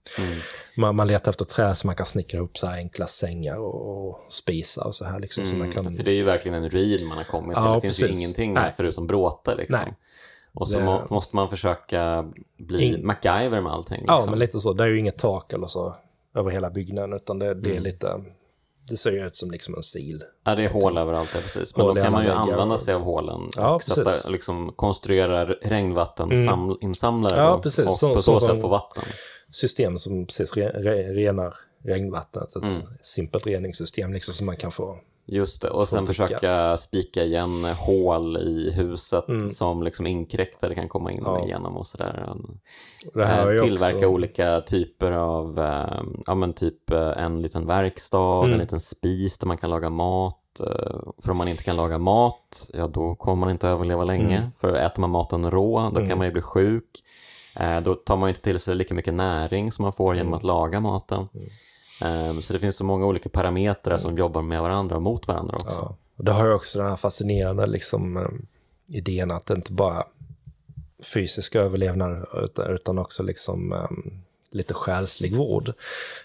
man, 0.77 0.96
man 0.96 1.07
letar 1.09 1.31
efter 1.33 1.44
trä 1.44 1.74
så 1.74 1.87
man 1.87 1.96
kan 1.96 2.07
snickra 2.07 2.40
upp 2.40 2.59
så 2.59 2.66
här 2.66 2.77
enkla 2.77 3.07
sängar 3.07 3.57
och, 3.57 4.09
och 4.09 4.33
spisar 4.33 4.87
och 4.87 4.94
så 4.94 5.05
här. 5.05 5.18
Liksom, 5.20 5.44
så 5.44 5.55
man 5.55 5.72
kan... 5.72 5.87
Mm. 5.87 5.96
För 5.96 6.05
det 6.05 6.11
är 6.11 6.14
ju 6.14 6.24
verkligen 6.24 6.62
en 6.62 6.70
ruin 6.70 7.07
man 7.07 7.16
har 7.18 7.24
kommit 7.24 7.57
till. 7.57 7.64
Ja, 7.66 7.74
det 7.74 7.81
finns 7.81 8.03
ju 8.03 8.07
precis. 8.07 8.20
ingenting 8.22 8.55
Nej. 8.55 8.62
här 8.62 8.74
förutom 8.77 9.07
bråte 9.07 9.55
liksom. 9.55 9.79
Nej. 9.85 9.94
Och 10.61 10.68
så 10.68 10.79
Det- 10.79 10.85
må, 10.85 11.03
måste 11.11 11.37
man 11.37 11.51
försöka 11.51 12.33
bli 12.59 12.81
Ing- 12.97 13.03
MacGyver 13.05 13.61
med 13.61 13.73
allting. 13.73 14.05
Ja, 14.07 14.16
Liksom. 14.16 14.31
men 14.31 14.38
lite 14.38 14.61
så. 14.61 14.73
Det 14.73 14.85
är 14.85 14.88
ju 14.88 14.99
inget 14.99 15.18
tak 15.18 15.53
eller 15.53 15.66
så 15.66 15.94
över 16.37 16.51
hela 16.51 16.71
byggnaden, 16.71 17.12
utan 17.12 17.38
det, 17.38 17.55
det 17.55 17.68
är 17.68 17.73
Mm. 17.73 17.83
lite... 17.83 18.21
Det 18.88 18.97
ser 18.97 19.12
ju 19.12 19.27
ut 19.27 19.37
som 19.37 19.51
liksom 19.51 19.75
en 19.75 19.83
stil. 19.83 20.23
Ja, 20.44 20.55
det 20.55 20.64
är 20.64 20.68
hål 20.68 20.99
överallt, 20.99 21.31
ja, 21.35 21.40
precis. 21.42 21.77
Men 21.77 21.87
Hål 21.87 21.94
då 21.94 22.03
kan 22.03 22.12
man 22.12 22.25
ju 22.25 22.31
använda 22.31 22.75
och- 22.75 22.81
sig 22.81 22.94
av 22.94 23.03
hålen 23.03 23.40
Ja, 23.57 23.75
och 23.75 23.83
sätta, 23.83 24.29
liksom, 24.29 24.73
konstruera 24.77 25.44
regnvatteninsamlare 25.44 27.40
Ja, 27.40 27.55
och, 27.55 27.62
precis. 27.62 27.87
och 27.87 27.92
Så- 27.92 28.12
på 28.14 28.18
så, 28.23 28.38
så 28.38 28.47
sätt 28.47 28.61
få 28.61 28.68
vatten. 28.68 29.05
System 29.51 29.99
som 29.99 30.27
precis 30.27 30.57
re, 30.57 30.68
re, 30.68 31.12
renar 31.14 31.55
regnvattnet. 31.85 32.57
Ett 32.57 32.62
Mm. 32.64 32.77
simpelt 33.03 33.47
reningssystem 33.47 34.12
liksom 34.12 34.35
som 34.35 34.47
man 34.47 34.57
kan 34.57 34.71
få. 34.71 34.99
Just 35.30 35.62
det, 35.62 35.70
och 35.70 35.88
sen 35.88 36.06
försöka 36.06 36.76
spika 36.76 37.24
igen 37.24 37.64
hål 37.64 38.36
i 38.36 38.70
huset 38.70 39.24
som 39.52 39.82
liksom 39.82 40.06
inkräktare 40.06 40.74
kan 40.74 40.88
komma 40.88 41.12
in 41.12 41.18
Mm. 41.18 41.32
Ja. 41.32 41.44
igenom 41.44 41.76
och 41.76 41.86
sådär. 41.86 42.32
Ju 43.52 43.58
tillverka 43.58 43.96
också, 43.96 44.06
olika 44.08 44.60
typer 44.60 45.12
av, 45.12 45.58
eh, 45.58 46.02
ja 46.26 46.34
men 46.34 46.52
typ 46.52 46.90
eh, 46.90 47.22
en 47.24 47.40
liten 47.42 47.66
verkstad, 47.66 48.38
Mm. 48.38 48.52
en 48.52 48.58
liten 48.58 48.80
spis 48.80 49.38
där 49.38 49.46
man 49.46 49.56
kan 49.58 49.70
laga 49.70 49.90
mat. 49.90 50.34
För 51.22 51.30
om 51.30 51.36
man 51.36 51.48
inte 51.48 51.62
kan 51.62 51.76
laga 51.76 51.98
mat, 51.98 52.70
ja 52.74 52.88
då 52.88 53.14
kommer 53.14 53.40
man 53.40 53.50
inte 53.50 53.68
överleva 53.68 54.04
länge. 54.04 54.36
Mm. 54.38 54.50
För 54.58 54.74
äter 54.74 55.00
man 55.00 55.10
maten 55.10 55.50
rå, 55.50 55.90
då 55.94 56.06
kan 56.06 56.18
man 56.18 56.26
ju 56.26 56.32
bli 56.32 56.42
sjuk. 56.42 56.84
Eh, 57.56 57.80
Då 57.80 57.94
tar 57.94 58.16
man 58.16 58.28
ju 58.28 58.30
inte 58.30 58.42
till 58.42 58.58
sig 58.60 58.74
lika 58.74 58.94
mycket 58.94 59.14
näring 59.14 59.72
som 59.72 59.82
man 59.82 59.92
får 59.92 60.14
genom 60.14 60.26
Mm. 60.28 60.36
att 60.36 60.42
laga 60.44 60.80
maten. 60.80 61.28
Eh, 62.02 62.40
Så 62.40 62.52
det 62.52 62.58
finns 62.58 62.76
så 62.76 62.84
många 62.84 63.06
olika 63.06 63.28
parametrar 63.28 63.98
som 63.98 64.18
jobbar 64.18 64.42
med 64.42 64.62
varandra 64.62 64.96
och 64.96 65.02
mot 65.02 65.28
varandra 65.28 65.54
också. 65.54 65.68
Mm. 65.80 65.82
ja. 65.82 65.96
Och 66.16 66.24
Det 66.24 66.32
har 66.32 66.46
ju 66.46 66.52
också 66.52 66.78
den 66.78 66.88
här 66.88 66.96
fascinerande 66.96 67.66
liksom, 67.66 68.16
eh, 68.16 68.28
idén 68.96 69.30
att 69.30 69.46
det 69.46 69.54
inte 69.54 69.72
bara 69.72 70.04
fysisk 71.14 71.54
överlevnad 71.54 72.26
utan, 72.68 72.98
också 72.98 73.22
liksom 73.22 73.72
eh, 73.72 73.88
lite 74.50 74.74
själslig 74.74 75.37
vård. 75.37 75.72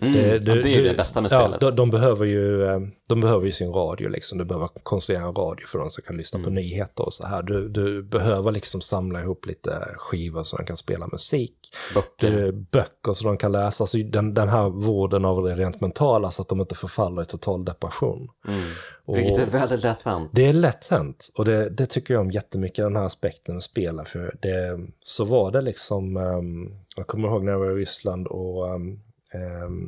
Mm, 0.01 0.13
ja, 0.15 0.39
det 0.39 0.51
är 0.51 0.75
ju 0.75 0.83
det 0.83 0.93
bästa 0.93 1.21
med 1.21 1.31
ja, 1.31 1.41
spelet. 1.43 1.61
De, 1.61 1.75
de, 1.75 1.89
behöver 1.89 2.25
ju, 2.25 2.63
eh, 2.65 2.79
de 3.07 3.21
behöver 3.21 3.45
ju 3.45 3.51
sin 3.51 3.71
radio, 3.73 4.09
liksom. 4.09 4.37
du 4.37 4.45
behöver 4.45 4.69
konstruera 4.83 5.23
en 5.23 5.35
radio 5.35 5.67
för 5.67 5.79
de 5.79 5.89
som 5.89 6.03
kan 6.03 6.17
lyssna 6.17 6.39
på 6.39 6.49
Mm. 6.49 6.55
nyheter 6.63 7.05
och 7.05 7.13
så 7.13 7.27
här. 7.27 7.43
Du, 7.43 7.69
du 7.69 8.03
behöver 8.03 8.51
liksom 8.51 8.81
samla 8.81 9.21
ihop 9.21 9.45
lite 9.45 9.87
skivor 9.97 10.43
så 10.43 10.57
de 10.57 10.65
kan 10.65 10.77
spela 10.77 11.07
musik. 11.07 11.55
Böcker. 11.93 12.31
Det 12.31 12.41
är 12.47 12.51
böcker 12.51 13.13
så 13.13 13.23
de 13.23 13.37
kan 13.37 13.51
läsa. 13.51 13.83
Alltså 13.83 13.97
den, 13.97 14.33
den 14.33 14.49
här 14.49 14.69
vården 14.69 15.25
av 15.25 15.43
det 15.43 15.55
rent 15.55 15.81
mentala 15.81 16.31
så 16.31 16.41
att 16.41 16.49
de 16.49 16.61
inte 16.61 16.75
förfaller 16.75 17.21
i 17.21 17.25
total 17.25 17.65
depression. 17.65 18.27
Mm. 18.47 18.61
Och- 19.05 19.17
Vilket 19.17 19.37
är 19.37 19.45
väldigt 19.45 19.83
lätt 19.83 20.03
hänt. 20.03 20.29
Det 20.33 20.45
är 20.45 20.53
lätt 20.53 20.87
hänt 20.87 21.29
och 21.35 21.45
det, 21.45 21.69
det 21.69 21.85
tycker 21.85 22.13
jag 22.13 22.21
om 22.21 22.31
jättemycket, 22.31 22.85
den 22.85 22.95
här 22.95 23.05
aspekten 23.05 23.57
att 23.57 23.63
spela. 23.63 24.05
För 24.05 24.35
det, 24.41 24.79
så 25.03 25.25
var 25.25 25.51
det 25.51 25.61
liksom, 25.61 26.17
ehm, 26.17 26.82
jag 26.95 27.07
kommer 27.07 27.27
ihåg 27.27 27.43
när 27.43 27.51
jag 27.51 27.59
var 27.59 27.71
i 27.71 27.75
Ryssland 27.75 28.27
och 28.27 28.69
ehm, 28.69 28.99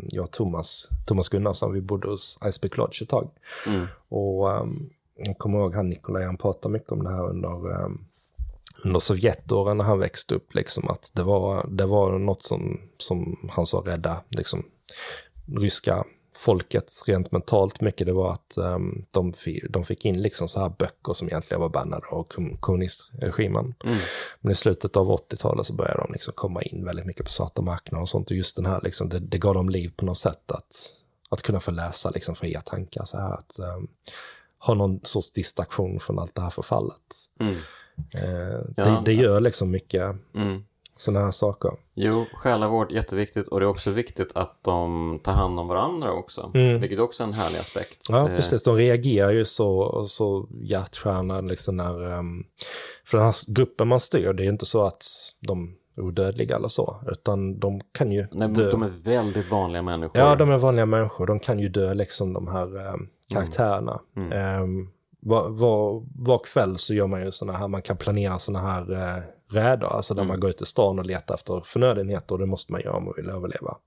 jag 0.10 0.24
och 0.24 0.32
Thomas, 0.32 0.88
Thomas 1.06 1.30
Gunnarsson, 1.30 1.74
vi 1.74 1.82
bodde 1.82 2.08
hos 2.08 2.39
Iceberg 2.46 2.72
Lodge 2.78 3.02
ett 3.02 3.10
tag. 3.10 3.30
Mm. 3.68 3.86
Och 4.10 4.52
ehm, 4.52 4.89
jag 5.15 5.38
kommer 5.38 5.60
ihåg 5.60 5.76
han 5.76 5.89
Nikolaj, 5.89 6.24
han 6.24 6.38
pratade 6.38 6.74
mycket 6.74 6.91
om 6.91 7.04
det 7.04 7.10
här 7.10 7.30
under, 7.30 7.84
um, 7.84 8.06
under 8.84 9.00
Sovjetåren 9.00 9.78
när 9.78 9.84
han 9.84 10.00
växte 10.00 10.36
upp, 10.36 10.54
liksom 10.54 10.89
att 10.89 11.12
det 11.13 11.24
var, 11.24 11.65
det 11.70 11.86
var 11.86 12.20
något 12.20 12.41
som, 12.41 12.82
som 12.98 13.50
han 13.52 13.65
sa 13.65 13.84
rädda, 13.86 14.22
liksom, 14.30 14.63
ryska 15.58 16.04
folket 16.38 17.04
rent 17.06 17.32
mentalt 17.32 17.82
mycket, 17.82 18.08
det 18.08 18.13
var 18.13 18.34
att 18.34 18.58
ehm, 18.58 19.06
de, 19.12 19.34
fick, 19.34 19.63
de 19.69 19.84
fick 19.84 20.06
in 20.06 20.21
liksom 20.21 20.48
så 20.48 20.60
här 20.60 20.69
böcker 20.69 21.13
som 21.13 21.28
egentligen 21.28 21.62
var 21.62 21.69
bannade 21.69 22.08
av 22.08 22.24
kom- 22.24 22.58
kommunistregimen. 22.58 23.74
Mm. 23.84 23.98
Men 24.41 24.52
i 24.52 24.56
slutet 24.56 24.98
av 24.98 25.08
80-talet 25.12 25.65
så 25.65 25.74
började 25.74 25.98
de 26.02 26.12
liksom 26.13 26.34
komma 26.36 26.62
in 26.62 26.86
väldigt 26.86 27.06
mycket 27.06 27.26
på 27.26 27.32
svarta 27.32 27.62
marknader 27.62 28.02
och 28.02 28.10
sånt. 28.10 28.32
Och 28.32 28.38
just 28.38 28.56
den 28.56 28.65
här, 28.65 28.80
liksom, 28.84 29.10
det, 29.10 29.19
det 29.19 29.38
gav 29.38 29.54
dem 29.54 29.69
liv 29.69 29.91
på 29.98 30.06
något 30.06 30.17
sätt 30.17 30.52
att, 30.52 30.76
att 31.30 31.41
kunna 31.41 31.60
få 31.60 31.71
läsa 31.71 32.10
liksom, 32.10 32.36
fria 32.36 32.62
tankar. 32.62 33.06
Så 33.06 33.17
här, 33.17 33.34
att 33.34 33.60
ehm, 33.60 33.88
ha 34.60 34.74
någon 34.74 35.00
sorts 35.04 35.32
distraktion 35.32 36.00
från 36.00 36.19
allt 36.19 36.36
det 36.36 36.41
här 36.41 36.50
förfallet. 36.50 37.15
Mm. 37.39 37.56
Eh, 38.15 38.60
Ja. 38.78 38.84
det, 38.84 39.02
det 39.06 39.13
gör 39.13 39.39
liksom 39.39 39.71
mycket 39.71 40.15
Mm. 40.36 40.63
Sådana 40.98 41.26
här 41.26 41.32
saker. 41.32 41.72
Jo, 41.94 42.26
själavård 42.34 42.92
jätteviktigt 42.92 43.48
och 43.48 43.60
det 43.60 43.66
är 43.66 43.68
också 43.68 43.92
viktigt 43.92 44.32
att 44.36 44.60
de 44.62 45.20
tar 45.24 45.34
hand 45.34 45.60
om 45.60 45.68
varandra 45.68 46.12
också. 46.14 46.52
Mm. 46.54 46.82
Vilket 46.82 47.00
också 47.00 47.24
är 47.24 47.28
en 47.28 47.34
härlig 47.34 47.60
aspekt. 47.60 48.06
Ja, 48.10 48.28
Det- 48.28 48.36
precis. 48.36 48.64
De 48.64 48.76
reagerar 48.76 49.32
ju 49.32 49.46
så, 49.46 50.06
så 50.08 50.48
hjärtstjärna 50.62 51.42
liksom 51.42 51.78
när... 51.78 52.18
Um, 52.18 52.44
för 53.06 53.18
den 53.18 53.26
här 53.26 53.54
gruppen 53.54 53.88
man 53.88 54.00
styr, 54.00 54.34
det 54.34 54.44
är 54.46 54.50
inte 54.50 54.66
så 54.66 54.86
att 54.88 55.06
de 55.42 55.76
är 55.98 56.02
odödliga 56.02 56.56
eller 56.56 56.68
så, 56.68 57.04
utan 57.12 57.60
de 57.60 57.82
kan 57.92 58.12
ju 58.12 58.28
Nej, 58.32 58.48
dö. 58.50 58.72
de 58.72 58.84
är 58.84 58.90
väldigt 59.04 59.52
vanliga 59.52 59.82
människor. 59.82 60.22
Ja, 60.22 60.36
de 60.36 60.52
är 60.52 60.58
vanliga 60.58 60.86
människor. 60.86 61.28
De 61.28 61.40
kan 61.40 61.60
ju 61.60 61.70
dö 61.70 61.94
liksom 61.94 62.34
de 62.34 62.48
här 62.48 62.94
um, 62.94 63.10
karaktärerna. 63.34 64.00
Mm. 64.18 64.62
Um, 64.64 64.90
var, 65.20 65.50
var, 65.50 66.04
var 66.16 66.40
kväll 66.44 66.78
så 66.78 66.94
gör 66.94 67.08
man 67.08 67.22
ju 67.26 67.32
sådana 67.32 67.58
här, 67.58 67.68
man 67.68 67.82
kan 67.82 67.98
planera 67.98 68.40
sådana 68.40 68.72
här 68.72 68.92
uh, 68.92 69.24
räder, 69.52 69.88
alltså 69.88 70.14
där 70.14 70.22
Mm. 70.22 70.28
man 70.28 70.40
går 70.40 70.50
ut 70.50 70.62
i 70.62 70.66
stan 70.66 71.00
och 71.00 71.06
letar 71.06 71.36
efter 71.36 71.62
förnödenheter 71.66 72.36
och 72.36 72.40
det 72.40 72.46
måste 72.46 72.72
man 72.72 72.82
göra 72.82 72.96
om 72.98 73.06
man 73.06 73.14
vill 73.18 73.30
överleva. 73.30 73.78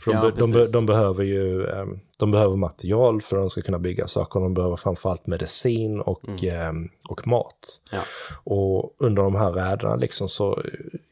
För 0.00 0.12
de, 0.12 0.16
Ja, 0.16 0.30
de, 0.36 0.52
precis. 0.52 0.72
de 0.72 0.86
behöver 0.86 1.24
ju 1.24 1.62
um, 1.66 2.00
de 2.18 2.30
behöver 2.30 2.56
material 2.56 3.20
för 3.22 3.36
att 3.36 3.42
de 3.42 3.50
ska 3.50 3.62
kunna 3.62 3.78
bygga 3.78 4.08
saker, 4.08 4.40
de 4.40 4.54
behöver 4.54 4.76
framförallt 4.76 5.26
medicin 5.26 6.00
och, 6.00 6.22
um, 6.70 6.88
och 7.08 7.26
mat. 7.26 7.80
Ja. 7.92 8.00
Och 8.44 8.96
under 8.98 9.22
de 9.22 9.34
här 9.34 9.52
räderna 9.52 9.96
liksom 9.96 10.28
så 10.28 10.62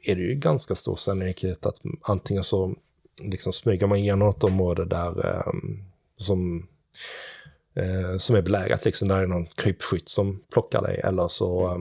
är 0.02 0.16
det 0.16 0.22
ju 0.22 0.34
ganska 0.34 0.74
stor 0.74 0.96
sannolikhet 0.96 1.66
att 1.66 1.80
antingen 2.02 2.44
så 2.44 2.74
liksom 3.22 3.52
smyger 3.52 3.86
man 3.86 3.98
igenom 3.98 4.18
något 4.28 4.44
område 4.44 4.84
där 4.84 5.26
eh, 5.26 5.52
som, 6.16 6.66
eh, 7.74 8.16
som 8.18 8.36
är 8.36 8.42
belägrat, 8.42 8.84
liksom 8.84 9.08
där 9.08 9.22
är 9.22 9.26
någon 9.26 9.46
krypskytt 9.46 10.08
som 10.08 10.40
plockar 10.52 10.82
dig 10.82 11.00
eller 11.04 11.28
så, 11.28 11.66
eh, 11.66 11.78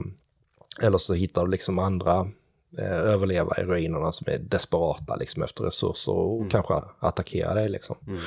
eller 0.82 0.98
så 0.98 1.14
hittar 1.14 1.44
du 1.44 1.50
liksom 1.50 1.78
andra 1.78 2.30
eh, 2.78 2.92
överlevare 2.92 3.62
i 3.62 3.64
ruinerna 3.64 4.12
som 4.12 4.32
är 4.32 4.38
desperata 4.38 5.16
liksom 5.16 5.42
efter 5.42 5.64
resurser 5.64 6.12
och 6.12 6.50
kanske 6.50 6.74
attackerar 6.98 7.54
dig 7.54 7.68
liksom. 7.68 7.96
Mm. 8.06 8.20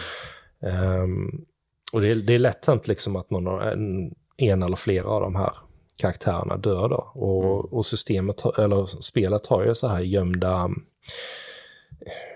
Ehm, 0.61 1.45
och 1.91 2.01
det 2.01 2.07
är, 2.07 2.15
det 2.15 2.33
är 2.33 2.39
lätt 2.39 2.65
hänt 2.65 2.87
liksom 2.87 3.15
att 3.15 3.29
någon, 3.29 3.61
en, 3.61 4.15
en 4.37 4.63
eller 4.63 4.75
flera 4.75 5.07
av 5.07 5.21
de 5.21 5.35
här 5.35 5.53
karaktärerna 5.97 6.57
dör 6.57 6.89
då. 6.89 7.11
Och, 7.13 7.73
och 7.73 7.85
systemet, 7.85 8.45
eller 8.57 9.01
spelet 9.01 9.47
har 9.47 9.65
ju 9.65 9.75
så 9.75 9.87
här 9.87 9.99
gömda, 9.99 10.69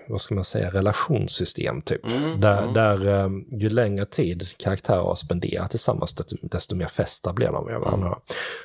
vad 0.08 0.20
ska 0.20 0.34
man 0.34 0.44
säga, 0.44 0.70
relationssystem 0.70 1.82
typ. 1.82 2.10
Mm, 2.10 2.40
där 2.40 2.62
mm. 2.62 2.74
där 2.74 3.06
eh, 3.06 3.30
ju 3.60 3.68
längre 3.68 4.04
tid 4.04 4.44
karaktärer 4.56 5.02
har 5.02 5.14
spenderat 5.14 5.70
tillsammans, 5.70 6.12
desto, 6.14 6.36
desto 6.42 6.74
mer 6.76 6.86
fästa 6.86 7.32
blir 7.32 7.46
de 7.46 7.64
med 7.64 7.80
varandra. 7.80 8.18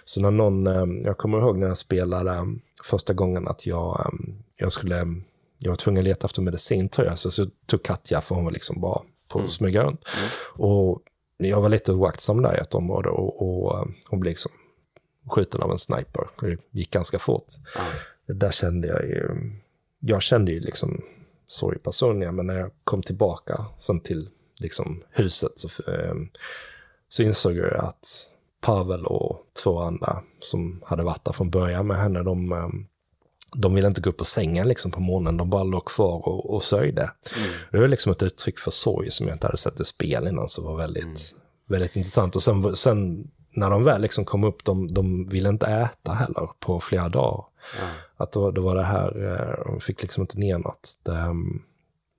Så 0.06 0.22
när 0.22 0.32
någon, 0.32 0.68
eh, 0.68 0.86
jag 1.04 1.18
kommer 1.18 1.38
ihåg 1.38 1.58
när 1.58 1.68
jag 1.68 1.78
spelade 1.78 2.46
första 2.84 3.14
gången 3.14 3.48
att 3.48 3.66
jag, 3.66 4.00
eh, 4.00 4.34
jag 4.58 4.72
skulle, 4.72 4.96
jag 5.58 5.72
var 5.72 5.76
tvungen 5.76 6.00
att 6.00 6.08
leta 6.08 6.28
efter 6.28 6.42
medicin 6.42 6.90
tror 6.90 7.08
jag, 7.08 7.20
så, 7.20 7.32
så 7.32 7.46
tog 7.66 7.84
Katja 7.84 8.22
för 8.22 8.36
hon 8.36 8.46
var 8.46 8.52
liksom 8.52 8.82
bara 8.82 9.02
på 9.28 9.40
att 9.40 9.52
smyga 9.52 9.84
runt. 9.84 10.02
Och 10.54 11.02
jag 11.38 11.62
var 11.62 11.70
lite 11.70 11.92
oaktsam 11.92 12.42
där 12.42 12.58
i 12.58 12.60
ett 12.60 12.76
område 12.76 13.10
och, 13.10 13.42
och 13.42 13.88
hon 14.10 14.20
blev 14.20 14.32
liksom 14.32 14.52
skjuten 15.30 15.62
av 15.62 15.72
en 15.72 15.80
sniper. 15.80 16.28
Det 16.42 16.58
gick 16.72 16.92
ganska 16.92 17.20
fort. 17.20 17.46
Där 18.26 18.52
kände 18.52 18.88
jag 18.88 19.04
ju, 19.06 19.52
jag 20.00 20.22
kände 20.22 20.52
ju 20.52 20.60
liksom 20.60 21.02
sorg 21.50 21.80
personligen, 21.80 22.36
men 22.36 22.48
när 22.48 22.60
jag 22.60 22.72
kom 22.84 23.04
tillbaka 23.04 23.66
sen 23.78 24.00
till 24.00 24.30
liksom 24.62 25.04
huset 25.10 25.52
så, 25.56 25.92
eh, 25.92 26.14
så 27.10 27.24
insåg 27.24 27.58
jag 27.58 27.74
att 27.76 28.26
Pavel 28.62 29.06
och 29.06 29.38
två 29.64 29.80
andra 29.80 30.24
som 30.40 30.82
hade 30.86 31.04
varit 31.04 31.26
där 31.26 31.32
från 31.34 31.50
början 31.50 31.88
med 31.88 31.98
henne, 31.98 32.24
de, 32.24 32.52
eh, 32.52 32.68
de 33.56 33.74
ville 33.76 33.88
inte 33.88 34.02
gå 34.02 34.10
upp 34.10 34.18
på 34.18 34.26
sängen 34.26 34.68
liksom 34.68 34.92
på 34.92 35.00
morgonen, 35.00 35.38
de 35.38 35.50
bara 35.50 35.64
låg 35.64 35.86
kvar 35.86 36.28
och, 36.28 36.54
och 36.56 36.64
sörjde. 36.64 37.02
Mm. 37.02 37.50
Det 37.72 37.80
var 37.80 37.88
liksom 37.88 38.12
ett 38.12 38.24
uttryck 38.24 38.60
för 38.60 38.72
sorg 38.72 39.12
som 39.12 39.28
jag 39.28 39.36
inte 39.36 39.48
hade 39.48 39.58
sett 39.58 39.80
i 39.80 39.86
spel 39.86 40.28
innan, 40.28 40.50
som 40.50 40.64
var 40.64 40.76
väldigt, 40.78 41.04
Mm. 41.04 41.16
väldigt 41.68 41.96
intressant. 41.96 42.36
Och 42.36 42.44
sen, 42.44 42.76
sen 42.76 43.32
när 43.52 43.70
de 43.70 43.84
väl 43.84 44.02
liksom 44.02 44.26
kom 44.26 44.44
upp, 44.44 44.64
de, 44.64 44.88
de 44.88 45.26
ville 45.26 45.50
inte 45.50 45.66
äta 45.68 46.12
heller 46.12 46.50
på 46.60 46.80
flera 46.80 47.10
dagar. 47.10 47.44
Ja. 47.80 47.88
Att 48.18 48.32
det 48.32 48.40
var, 48.40 48.52
det 48.52 48.62
var 48.62 48.76
det 48.76 48.84
här, 48.84 49.32
eh, 49.32 49.66
de 49.72 49.80
fick 49.80 50.02
liksom 50.02 50.22
inte 50.22 50.38
ner 50.40 50.58
något. 50.58 50.94
Det, 51.06 51.16
mm, 51.16 51.62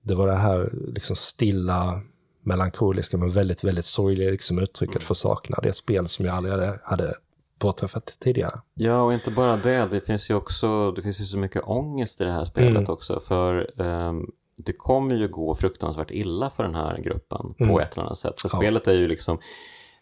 det 0.03 0.15
var 0.15 0.27
det 0.27 0.35
här 0.35 0.69
liksom 0.73 1.15
stilla, 1.15 2.01
melankoliska 2.43 3.17
men 3.17 3.29
väldigt, 3.29 3.63
väldigt 3.63 3.85
sorgliga 3.85 4.31
liksom 4.31 4.59
uttrycket 4.59 5.03
för 5.03 5.13
saknad. 5.13 5.59
Det 5.61 5.67
är 5.67 5.69
ett 5.69 5.75
spel 5.75 6.07
som 6.07 6.25
jag 6.25 6.35
aldrig 6.35 6.53
hade, 6.53 6.79
hade 6.83 7.13
påträffat 7.59 8.17
tidigare. 8.19 8.51
Ja, 8.73 9.01
och 9.01 9.13
inte 9.13 9.31
bara 9.31 9.57
det. 9.57 9.87
Det 9.91 10.01
finns 10.01 10.29
ju 10.29 10.33
också 10.35 10.91
det 10.91 11.01
finns 11.01 11.21
ju 11.21 11.25
så 11.25 11.37
mycket 11.37 11.61
ångest 11.65 12.21
i 12.21 12.23
det 12.23 12.31
här 12.31 12.45
spelet 12.45 12.77
Mm. 12.77 12.89
också. 12.93 13.19
För 13.19 13.81
ehm, 13.81 14.25
det 14.57 14.73
kommer 14.73 15.15
ju 15.15 15.27
gå 15.27 15.55
fruktansvärt 15.55 16.11
illa 16.11 16.49
för 16.49 16.63
den 16.63 16.75
här 16.75 16.97
gruppen 16.97 17.53
Mm. 17.59 17.73
på 17.73 17.79
ett 17.81 17.93
eller 17.93 18.03
annat 18.05 18.17
sätt. 18.17 18.41
För 18.41 18.49
Ja. 18.53 18.57
spelet 18.59 18.87
är 18.87 18.93
ju 18.93 19.07
liksom 19.07 19.37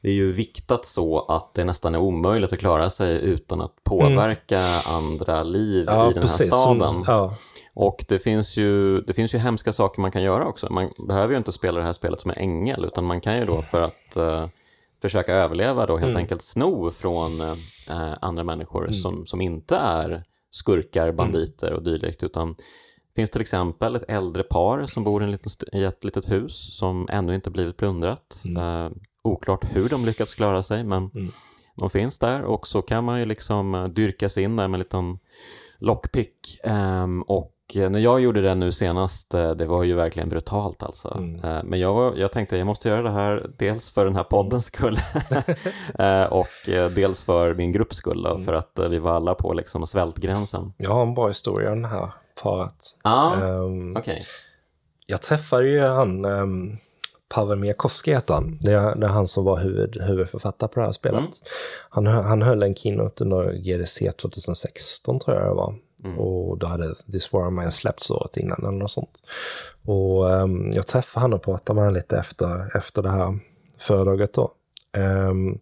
det 0.01 0.09
är 0.09 0.13
ju 0.13 0.31
viktat 0.31 0.85
så 0.85 1.19
att 1.25 1.53
det 1.53 1.63
nästan 1.63 1.95
är 1.95 1.99
omöjligt 1.99 2.53
att 2.53 2.59
klara 2.59 2.89
sig 2.89 3.21
utan 3.21 3.61
att 3.61 3.83
påverka 3.83 4.61
andra 4.87 5.43
liv 5.43 5.81
i 6.09 6.13
den 6.13 6.23
här 6.23 6.27
staden. 6.47 6.79
Som, 6.93 7.03
ja, 7.07 7.33
Och 7.73 8.05
det 8.07 8.19
finns, 8.19 8.57
ju, 8.57 9.01
det 9.01 9.13
finns 9.13 9.33
ju 9.33 9.37
hemska 9.37 9.71
saker 9.73 10.01
man 10.01 10.11
kan 10.11 10.23
göra 10.23 10.45
också. 10.45 10.73
Man 10.73 10.89
behöver 11.07 11.33
ju 11.33 11.37
inte 11.37 11.51
spela 11.51 11.79
det 11.79 11.85
här 11.85 11.93
spelet 11.93 12.19
som 12.19 12.31
en 12.31 12.37
ängel, 12.37 12.85
utan 12.85 13.05
man 13.05 13.21
kan 13.21 13.37
ju 13.37 13.45
då 13.45 13.61
för 13.61 13.81
att 13.81 14.15
eh, 14.15 14.47
försöka 15.01 15.33
överleva 15.33 15.85
då 15.85 15.97
helt 15.97 16.09
Mm. 16.09 16.17
enkelt 16.21 16.41
sno 16.41 16.91
från 16.91 17.41
eh, 17.41 18.13
andra 18.21 18.43
människor 18.43 18.81
Mm. 18.83 18.93
som, 18.93 19.25
som 19.25 19.41
inte 19.41 19.75
är 19.75 20.23
skurkar, 20.51 21.11
banditer 21.11 21.73
och 21.73 21.83
dylikt, 21.83 22.23
utan 22.23 22.53
det 22.53 23.15
finns 23.21 23.29
till 23.29 23.41
exempel 23.41 23.95
ett 23.95 24.05
äldre 24.09 24.43
par 24.43 24.85
som 24.85 25.03
bor 25.03 25.21
i, 25.21 25.25
en 25.25 25.31
liten, 25.31 25.51
i 25.73 25.83
ett 25.83 26.03
litet 26.03 26.31
hus 26.31 26.77
som 26.77 27.07
ännu 27.11 27.35
inte 27.35 27.49
blivit 27.49 27.77
plundrat. 27.77 28.41
Eh, 28.57 28.89
oklart 29.23 29.65
hur 29.71 29.89
de 29.89 30.05
lyckats 30.05 30.33
klara 30.35 30.63
sig, 30.63 30.83
men 30.83 31.11
Mm. 31.15 31.31
de 31.75 31.89
finns 31.89 32.19
där 32.19 32.43
och 32.43 32.67
så 32.67 32.81
kan 32.81 33.03
man 33.03 33.19
ju 33.19 33.25
liksom 33.25 33.75
eh, 33.75 33.83
dyrka 33.83 34.29
sig 34.29 34.43
in 34.43 34.55
där 34.55 34.67
med 34.67 34.75
en 34.77 34.79
liten 34.79 35.19
lockpick. 35.79 36.59
Ehm, 36.63 37.21
och 37.21 37.53
eh, 37.75 37.89
när 37.89 37.99
jag 37.99 38.19
gjorde 38.21 38.41
det 38.41 38.55
nu 38.55 38.71
senast, 38.71 39.33
eh, 39.33 39.51
det 39.51 39.65
var 39.65 39.83
ju 39.83 39.93
verkligen 39.95 40.29
brutalt 40.29 40.83
alltså. 40.83 41.13
Mm. 41.17 41.67
Men 41.67 41.79
jag, 41.79 41.93
var- 41.93 42.15
jag 42.15 42.31
tänkte 42.31 42.57
jag 42.57 42.67
måste 42.67 42.89
göra 42.89 43.01
det 43.01 43.09
här 43.11 43.49
dels 43.57 43.89
för 43.89 44.05
den 44.05 44.15
här 44.15 44.23
poddens 44.23 44.65
skull 44.65 44.97
och 46.29 46.47
dels 46.95 47.21
för 47.21 47.53
min 47.55 47.71
grupps 47.71 47.95
skull 47.97 48.23
då, 48.23 48.39
för 48.45 48.53
att 48.53 48.79
vi 48.89 48.99
var 48.99 49.11
alla 49.11 49.35
på 49.35 49.53
liksom 49.53 49.87
svältgränsen. 49.87 50.73
jag 50.77 50.91
har 50.91 51.01
en 51.01 51.13
bra 51.13 51.27
historia 51.27 51.71
om 51.71 51.81
det 51.81 51.87
här 51.87 52.11
paret. 52.43 52.75
Ja, 53.03 53.35
Ehm, 53.35 53.95
okej. 53.97 54.21
Jag 55.07 55.21
träffade 55.21 55.69
ju 55.69 55.79
han, 55.81 56.25
um, 56.25 56.77
Pavel 57.29 57.57
Miakoski 57.59 58.13
heter 58.13 58.33
han. 58.33 58.57
Det 58.61 58.71
är, 58.71 59.07
han 59.07 59.27
som 59.27 59.43
var 59.45 59.57
huvud, 59.59 60.01
huvudförfattare 60.01 60.69
på 60.69 60.79
det 60.79 60.85
här 60.85 60.93
spelet. 60.93 61.19
Mm. 61.19 61.31
Han, 61.89 62.07
han 62.25 62.41
höll 62.41 62.63
en 62.63 62.75
keynote 62.75 63.23
under 63.23 63.53
GDC 63.53 64.11
2016 64.11 65.19
tror 65.19 65.37
jag 65.37 65.45
det 65.45 65.53
var. 65.53 65.75
Mm. 66.03 66.19
Och 66.19 66.57
då 66.57 66.67
hade 66.67 66.95
This 67.11 67.33
War 67.33 67.47
of 67.47 67.53
Mine 67.53 67.71
släppts 67.71 68.11
året 68.11 68.37
innan 68.37 68.59
eller 68.59 68.71
något 68.77 68.91
sånt. 68.91 69.21
Och 69.85 70.31
ehm, 70.33 70.69
jag 70.73 70.87
träffade 70.87 71.21
han 71.21 71.33
och 71.33 71.41
pratade 71.43 71.75
med 71.75 71.83
honom 71.83 71.95
lite 71.95 72.17
efter, 72.17 72.77
efter 72.77 73.01
det 73.01 73.09
här 73.11 73.39
föredraget 73.79 74.33
då. 74.33 74.51
Ehm, 74.97 75.57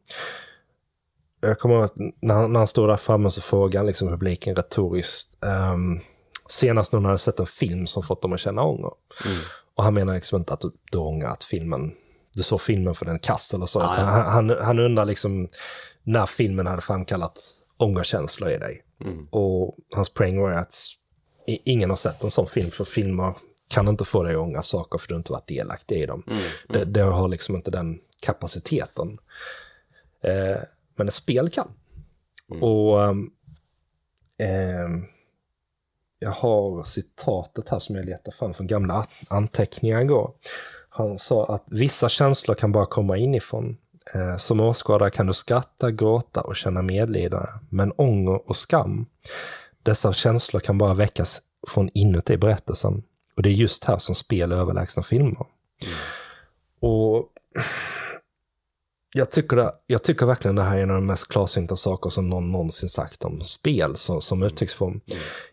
jag 1.42 1.60
kommer 1.60 1.76
ihåg 1.76 1.84
att 1.84 1.96
när, 2.22 2.34
han- 2.36 2.54
när 2.54 2.60
han 2.60 2.68
stod 2.68 2.90
där 2.90 2.96
framme 2.96 3.32
så 3.32 3.42
frågade 3.42 3.78
han 3.78 3.86
liksom 3.88 4.08
publiken 4.08 4.56
retoriskt. 4.56 5.38
Um, 5.46 6.00
senast 6.50 6.92
någon 6.92 7.06
hade 7.06 7.18
sett 7.18 7.40
en 7.40 7.46
film 7.46 7.88
som 7.88 8.04
fått 8.04 8.22
dem 8.22 8.34
att 8.34 8.40
känna 8.40 8.64
ånger. 8.64 8.92
Mm. 9.26 9.38
Och 9.78 9.84
han 9.84 9.94
menar 9.94 10.14
liksom 10.14 10.40
inte 10.40 10.54
att 10.54 10.64
du, 10.92 10.98
ångrar 10.98 11.30
att 11.30 11.44
filmen, 11.44 11.92
du 12.34 12.44
såg 12.44 12.62
filmen 12.62 12.96
för 12.96 13.06
den 13.06 13.20
kass 13.20 13.54
eller 13.54 13.66
så. 13.66 13.80
Utan 13.80 13.96
ja. 13.96 14.06
Han, 14.06 14.50
han, 14.50 14.58
han 14.62 14.80
undrar 14.80 15.06
liksom 15.06 15.48
när 16.04 16.26
filmen 16.26 16.68
hade 16.68 16.82
framkallat 16.82 17.40
ångerkänslor 17.78 18.50
i 18.50 18.58
dig. 18.58 18.84
Mm. 19.06 19.28
Och 19.30 19.78
hans 19.96 20.10
poäng 20.10 20.42
var 20.42 20.52
att 20.52 20.76
ingen 21.46 21.90
har 21.90 21.98
sett 21.98 22.24
en 22.24 22.32
sån 22.32 22.48
film, 22.48 22.72
för 22.72 22.86
filmer 22.86 23.34
kan 23.68 23.88
inte 23.88 24.06
få 24.06 24.24
dig 24.24 24.36
att 24.36 24.40
ångra 24.40 24.62
saker 24.62 24.98
för 24.98 25.08
du 25.08 25.16
inte 25.16 25.32
varit 25.32 25.48
delaktig 25.48 26.02
i 26.02 26.06
dem. 26.06 26.24
Mm. 26.28 26.42
Det, 26.70 26.86
det 26.86 27.02
har 27.02 27.28
liksom 27.28 27.56
inte 27.56 27.72
den 27.72 28.00
kapaciteten. 28.20 29.18
Eh, 30.24 30.62
men 30.96 31.08
ett 31.08 31.14
spel 31.14 31.50
kan. 31.50 31.72
Mm. 32.52 32.64
Och 32.64 33.02
ehm, 34.38 35.06
jag 36.20 36.32
har 36.32 36.84
citatet 36.84 37.70
här 37.70 37.80
som 37.80 37.96
jag 37.96 38.06
letar 38.06 38.32
fram 38.32 38.54
från 38.54 38.68
gamla 38.68 38.94
an- 38.94 39.06
anteckningar 39.30 40.02
igår. 40.02 40.32
Han 40.90 41.20
sa 41.20 41.46
att 41.46 41.64
vissa 41.72 42.10
känslor 42.10 42.56
kan 42.56 42.72
bara 42.72 42.86
komma 42.86 43.18
inifrån. 43.18 43.78
Eh, 44.14 44.38
som 44.38 44.60
åskådare 44.60 45.10
kan 45.10 45.28
du 45.28 45.34
skratta, 45.34 45.92
gråta 45.92 46.42
och 46.42 46.56
känna 46.56 46.82
medlidande. 46.82 47.48
Men 47.70 47.92
ånger 47.98 48.50
och 48.50 48.56
skam, 48.56 49.06
dessa 49.84 50.14
känslor 50.14 50.60
kan 50.60 50.78
bara 50.78 50.94
väckas 50.94 51.42
från 51.68 51.90
inuti 51.94 52.38
berättelsen. 52.38 53.04
Och 53.36 53.44
det 53.44 53.50
är 53.50 53.54
just 53.54 53.84
här 53.84 53.98
som 53.98 54.16
spel 54.16 54.52
är 54.52 54.56
överlägsna 54.56 55.04
filmer. 55.04 55.46
Och 56.80 57.30
jag 59.18 59.32
tycker, 59.32 59.72
jag 59.88 60.04
tycker 60.04 60.26
verkligen 60.26 60.56
det 60.56 60.64
här 60.64 60.78
är 60.78 60.84
en 60.84 60.90
av 60.90 60.96
de 60.96 61.06
mest 61.06 61.28
klarsynta 61.28 61.76
saker 61.76 62.10
som 62.10 62.30
någon 62.30 62.52
någonsin 62.52 62.90
sagt 62.90 63.24
om 63.24 63.42
spel 63.42 63.98
som, 63.98 64.22
som 64.22 64.44
uttrycksform. 64.44 65.02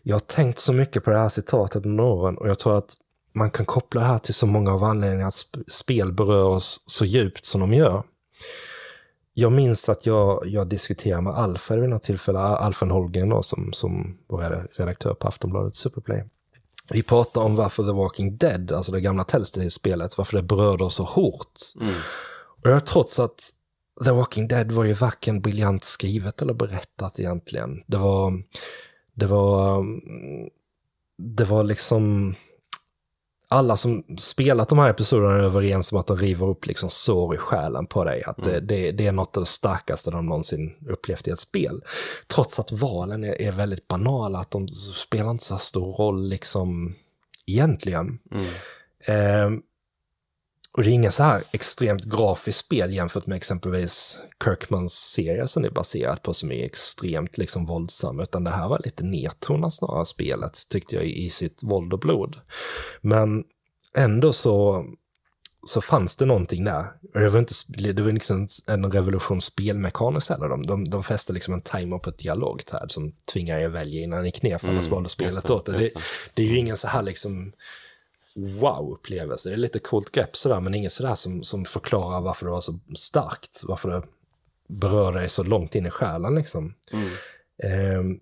Jag 0.03 0.15
har 0.15 0.19
tänkt 0.19 0.59
så 0.59 0.73
mycket 0.73 1.03
på 1.03 1.09
det 1.09 1.17
här 1.17 1.29
citatet 1.29 1.85
under 1.85 2.03
åren 2.03 2.37
och 2.37 2.49
jag 2.49 2.59
tror 2.59 2.77
att 2.77 2.93
man 3.33 3.51
kan 3.51 3.65
koppla 3.65 4.01
det 4.01 4.07
här 4.07 4.17
till 4.17 4.33
så 4.33 4.47
många 4.47 4.73
av 4.73 4.83
anledningarna 4.83 5.27
att 5.27 5.33
sp 5.45 5.53
spel 5.67 6.13
berör 6.13 6.47
oss 6.47 6.83
så 6.87 7.05
djupt 7.05 7.45
som 7.45 7.61
de 7.61 7.73
gör. 7.73 8.03
Jag 9.33 9.51
minns 9.51 9.89
att 9.89 10.05
jag, 10.05 10.43
jag 10.45 10.67
diskuterade 10.67 11.21
med 11.21 11.33
Alfred 11.33 11.79
vid 11.79 11.89
något 11.89 12.03
tillfälle, 12.03 12.39
Alfred 12.39 12.91
Holmgren 12.91 13.29
då, 13.29 13.43
som, 13.43 13.73
som 13.73 14.17
var 14.27 14.67
redaktör 14.77 15.13
på 15.13 15.27
Aftonbladet 15.27 15.75
Superplay. 15.75 16.23
Vi 16.89 17.03
pratade 17.03 17.45
om 17.45 17.55
varför 17.55 17.83
The 17.83 17.91
Walking 17.91 18.37
Dead, 18.37 18.71
alltså 18.71 18.91
det 18.91 19.01
gamla 19.01 19.23
Telltale-spelet, 19.23 20.17
varför 20.17 20.37
det 20.37 20.43
berörde 20.43 20.83
oss 20.83 20.95
så 20.95 21.03
hårt. 21.03 21.59
Mm. 21.81 21.93
Och 22.65 22.71
jag 22.71 22.85
trots 22.85 23.19
att 23.19 23.51
The 24.03 24.11
Walking 24.11 24.47
Dead 24.47 24.71
var 24.71 24.83
ju 24.83 24.93
varken 24.93 25.41
briljant 25.41 25.83
skrivet 25.83 26.41
eller 26.41 26.53
berättat 26.53 27.19
egentligen. 27.19 27.83
Det 27.87 27.97
var, 27.97 28.43
det 29.13 29.25
var, 29.25 29.79
mm, 29.79 30.49
det 31.17 31.43
var 31.43 31.63
liksom, 31.63 32.35
alla 33.47 33.77
som 33.77 34.03
spelat 34.17 34.69
de 34.69 34.79
här 34.79 34.89
episoderna 34.89 35.33
är 35.33 35.39
överens 35.39 35.91
om 35.91 35.97
att 35.97 36.07
de 36.07 36.17
river 36.17 36.47
upp 36.47 36.65
liksom 36.65 36.89
sår 36.89 37.35
i 37.35 37.37
själen 37.37 37.87
på 37.87 38.03
dig. 38.03 38.23
Att 38.23 38.43
det, 38.43 38.59
det, 38.59 38.91
det 38.91 39.07
är 39.07 39.11
något 39.11 39.37
av 39.37 39.43
det 39.43 39.49
starkaste 39.49 40.11
de 40.11 40.25
någonsin 40.25 40.73
upplevt 40.87 41.27
i 41.27 41.31
ett 41.31 41.39
spel. 41.39 41.83
Trots 42.27 42.59
att 42.59 42.71
valen 42.71 43.23
är, 43.23 43.41
är 43.41 43.51
väldigt 43.51 43.87
banala, 43.87 44.39
att 44.39 44.51
de 44.51 44.67
spelar 44.67 45.31
inte 45.31 45.45
så 45.45 45.57
stor 45.57 45.93
roll 45.93 46.27
liksom 46.29 46.95
egentligen. 47.45 48.19
Mm. 48.31 48.45
Ehm, 49.05 49.61
och 50.75 50.83
det 50.83 50.89
är 50.89 50.93
inget 50.93 51.13
så 51.13 51.23
här 51.23 51.43
extremt 51.51 52.03
grafiskt 52.03 52.65
spel 52.65 52.93
jämfört 52.93 53.25
med 53.25 53.35
exempelvis 53.35 54.19
Kirkmans 54.43 54.93
serie 54.93 55.47
som 55.47 55.63
det 55.63 55.69
är 55.69 55.73
baserat 55.73 56.23
på 56.23 56.33
som 56.33 56.51
är 56.51 56.65
extremt 56.65 57.37
liksom 57.37 57.65
våldsam, 57.65 58.19
utan 58.19 58.43
det 58.43 58.49
här 58.49 58.67
var 58.67 58.81
lite 58.83 59.03
nedtonat 59.03 59.73
snarare 59.73 60.05
spelet 60.05 60.59
tyckte 60.69 60.95
jag 60.95 61.05
i 61.05 61.29
sitt 61.29 61.63
våld 61.63 61.93
och 61.93 61.99
blod. 61.99 62.35
Men 63.01 63.43
ändå 63.97 64.33
så, 64.33 64.85
så 65.67 65.81
fanns 65.81 66.15
det 66.15 66.25
någonting 66.25 66.63
där. 66.63 66.85
Och 67.13 67.19
det 67.19 67.29
var 67.29 67.39
inte 67.39 67.53
det 67.93 68.01
var 68.01 68.11
liksom 68.11 68.47
en 68.67 68.91
revolution 68.91 69.41
spelmekaniskt 69.41 70.29
heller. 70.29 70.49
De, 70.49 70.63
de, 70.63 70.85
de 70.85 71.03
fäste 71.03 71.33
liksom 71.33 71.53
en 71.53 71.61
timer 71.61 71.97
på 71.97 72.09
ett 72.09 72.19
dialogträd 72.19 72.91
som 72.91 73.11
tvingar 73.33 73.59
er 73.59 73.67
välja 73.67 74.01
innan 74.01 74.23
ni 74.23 74.31
för 74.31 74.67
annars 74.67 74.85
Mm, 74.85 74.95
valde 74.95 75.09
spelet 75.09 75.47
det, 75.47 75.53
åt. 75.53 75.65
Det, 75.65 75.77
det. 75.77 75.91
det 76.33 76.43
är 76.43 76.47
ju 76.47 76.57
ingen 76.57 76.77
så 76.77 76.87
här 76.87 77.01
liksom 77.01 77.53
wow-upplevelse. 78.35 79.49
Det 79.49 79.55
är 79.55 79.57
lite 79.57 79.79
coolt 79.79 80.11
grepp 80.11 80.35
sådär, 80.35 80.59
men 80.59 80.73
inget 80.73 80.93
sådär 80.93 81.15
som, 81.15 81.43
som 81.43 81.65
förklarar 81.65 82.21
varför 82.21 82.45
det 82.45 82.51
var 82.51 82.61
så 82.61 82.79
starkt, 82.95 83.61
varför 83.63 83.89
det 83.89 84.03
berör 84.67 85.11
dig 85.11 85.29
så 85.29 85.43
långt 85.43 85.75
in 85.75 85.85
i 85.85 85.89
själen 85.89 86.35
liksom. 86.35 86.73
Mm. 86.93 87.09
Eh, 87.63 88.17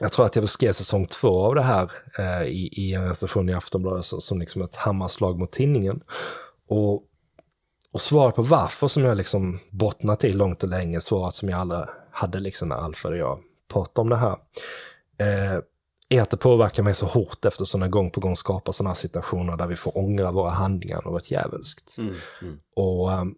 jag 0.00 0.12
tror 0.12 0.26
att 0.26 0.36
jag 0.36 0.42
beskrev 0.42 0.72
säsong 0.72 1.06
två 1.06 1.46
av 1.46 1.54
det 1.54 1.62
här 1.62 1.90
eh, 2.18 2.42
i, 2.42 2.68
i 2.72 2.94
en 2.94 3.08
recension 3.08 3.48
i 3.48 3.52
Aftonbladet 3.52 4.04
som, 4.04 4.20
som 4.20 4.40
liksom 4.40 4.62
ett 4.62 4.76
hammarslag 4.76 5.38
mot 5.38 5.52
tinningen. 5.52 6.00
Och, 6.68 7.02
och 7.92 8.00
svaret 8.00 8.34
på 8.34 8.42
varför 8.42 8.88
som 8.88 9.04
jag 9.04 9.16
liksom 9.16 9.60
bottnat 9.70 10.24
i 10.24 10.32
långt 10.32 10.62
och 10.62 10.68
länge, 10.68 11.00
svaret 11.00 11.34
som 11.34 11.48
jag 11.48 11.60
aldrig 11.60 11.80
hade 12.10 12.40
liksom 12.40 12.68
när 12.68 12.76
Alfred 12.76 13.12
och 13.12 13.18
jag 13.18 13.40
pratade 13.72 14.00
om 14.00 14.08
det 14.08 14.16
här. 14.16 14.36
Eh, 15.18 15.60
är 16.16 16.22
att 16.22 16.30
det 16.30 16.36
påverkar 16.36 16.82
mig 16.82 16.94
så 16.94 17.06
hårt 17.06 17.44
eftersom 17.44 17.80
det 17.80 17.88
gång 17.88 18.10
på 18.10 18.20
gång 18.20 18.36
skapar 18.36 18.72
sådana 18.72 18.94
situationer 18.94 19.56
där 19.56 19.66
vi 19.66 19.76
får 19.76 19.98
ångra 19.98 20.30
våra 20.30 20.50
handlingar 20.50 21.02
något 21.04 21.30
djävulskt. 21.30 21.98
Mm, 21.98 22.14
mm. 22.42 22.58
Och 22.76 23.10
um, 23.10 23.34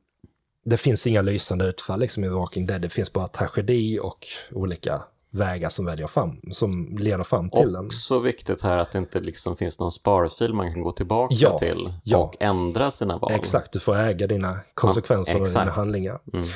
det 0.65 0.77
finns 0.77 1.07
inga 1.07 1.23
lysande 1.23 1.65
utfall 1.65 2.01
liksom 2.01 2.25
i 2.25 2.29
Walking 2.29 2.67
Dead, 2.67 2.83
det 2.83 2.89
finns 2.89 3.13
bara 3.13 3.29
tragedi 3.29 3.99
och 4.03 4.27
olika 4.53 5.03
vägar 5.31 5.69
som, 5.69 5.85
väljer 5.85 6.07
fram, 6.07 6.41
som 6.51 6.97
leder 6.99 7.25
fram 7.25 7.51
till 7.51 7.73
den. 7.73 7.87
Också 7.87 8.19
viktigt 8.19 8.63
här 8.63 8.77
att 8.77 8.93
det 8.93 8.99
inte 8.99 9.21
liksom 9.21 9.57
finns 9.57 9.79
någon 9.79 9.93
sparfil 9.93 10.55
man 10.55 10.73
kan 10.73 10.83
gå 10.83 10.93
tillbaka 10.93 11.35
Ja, 11.35 11.59
till 11.59 11.93
ja. 12.05 12.19
och 12.19 12.37
ändra 12.41 12.91
sina 12.91 13.19
val. 13.19 13.33
Exakt, 13.33 13.73
du 13.73 13.81
får 13.81 13.97
äga 13.97 14.27
dina 14.27 14.61
konsekvenser 14.75 15.35
Ja, 15.35 15.41
och 15.41 15.47
dina 15.47 15.71
handlingar. 15.71 16.19
Mm. 16.33 16.47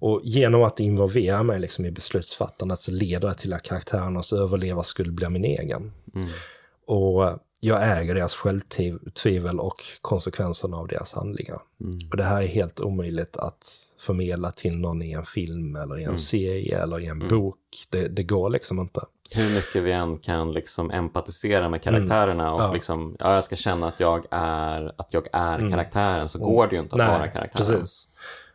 Och 0.00 0.20
genom 0.24 0.62
att 0.62 0.80
involvera 0.80 1.42
mig 1.42 1.60
liksom 1.60 1.86
i 1.86 1.90
beslutsfattandet 1.90 2.78
så 2.78 2.90
leder 2.90 3.28
det 3.28 3.34
till 3.34 3.52
att 3.52 3.62
karaktärernas 3.62 4.32
överlevarskull 4.32 5.12
blir 5.12 5.28
min 5.28 5.44
egen. 5.44 5.92
Mm. 6.14 6.28
Och 6.86 7.38
jag 7.60 7.98
äger 7.98 8.14
deras 8.14 8.34
självtvivel 8.34 9.60
och 9.60 9.82
konsekvenserna 10.00 10.76
av 10.76 10.88
deras 10.88 11.12
handlingar. 11.12 11.58
Mm. 11.80 11.92
Och 12.10 12.16
det 12.16 12.24
här 12.24 12.42
är 12.42 12.46
helt 12.46 12.80
omöjligt 12.80 13.36
att 13.36 13.64
förmedla 13.98 14.50
till 14.50 14.78
någon 14.78 15.02
i 15.02 15.12
en 15.12 15.24
film 15.24 15.76
eller 15.76 15.94
Mm. 15.94 15.98
i 16.00 16.04
en 16.04 16.18
serie 16.18 16.82
eller 16.82 17.00
i 17.00 17.06
en 17.06 17.28
bok. 17.28 17.56
Det, 17.90 18.08
det 18.08 18.22
går 18.22 18.50
liksom 18.50 18.78
inte. 18.80 19.00
Hur 19.34 19.54
mycket 19.54 19.82
vi 19.82 19.92
än 19.92 20.18
kan 20.18 20.52
liksom 20.52 20.90
empatisera 20.90 21.68
med 21.68 21.82
karaktärerna 21.82 22.52
och 22.52 22.58
Mm. 22.60 22.68
Ja. 22.68 22.74
liksom, 22.74 23.16
ja, 23.18 23.34
jag 23.34 23.44
ska 23.44 23.56
känna 23.56 23.88
att 23.88 24.00
jag 24.00 24.26
är, 24.30 24.92
att 24.96 25.12
jag 25.14 25.26
är 25.32 25.70
karaktären 25.70 26.28
så 26.28 26.38
går 26.38 26.66
det 26.66 26.74
ju 26.76 26.82
inte 26.82 26.94
att 26.96 27.08
vara 27.08 27.28
karaktären. 27.28 27.76
precis. 27.78 28.08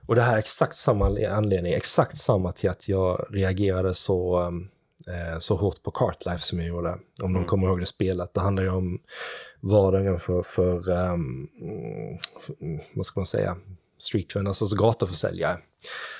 Och 0.07 0.15
det 0.15 0.21
här 0.21 0.33
är 0.33 0.37
exakt 0.37 0.75
samma 0.75 1.05
anledning, 1.29 1.73
exakt 1.73 2.17
samma 2.17 2.51
till 2.51 2.69
att 2.69 2.89
jag 2.89 3.25
reagerade 3.29 3.93
så, 3.93 4.39
um, 4.41 4.69
eh, 5.07 5.39
så 5.39 5.55
hårt 5.55 5.83
på 5.83 5.91
Cartlife 5.91 6.43
som 6.45 6.59
jag 6.59 6.67
gjorde. 6.67 6.89
Om 6.91 6.99
Mm. 7.29 7.33
de 7.33 7.45
kommer 7.45 7.67
ihåg 7.67 7.79
det 7.79 7.85
spelet. 7.85 8.33
Det 8.33 8.39
handlar 8.41 8.63
ju 8.63 8.69
om 8.69 8.99
vardagen 9.59 10.19
för, 10.19 10.43
för 10.43 10.89
um, 10.89 11.47
vad 12.93 13.05
ska 13.05 13.19
man 13.19 13.25
säga, 13.27 13.57
street 13.99 14.35
vendors, 14.35 14.61
alltså 14.61 14.75
gatuförsäljare. 14.75 15.57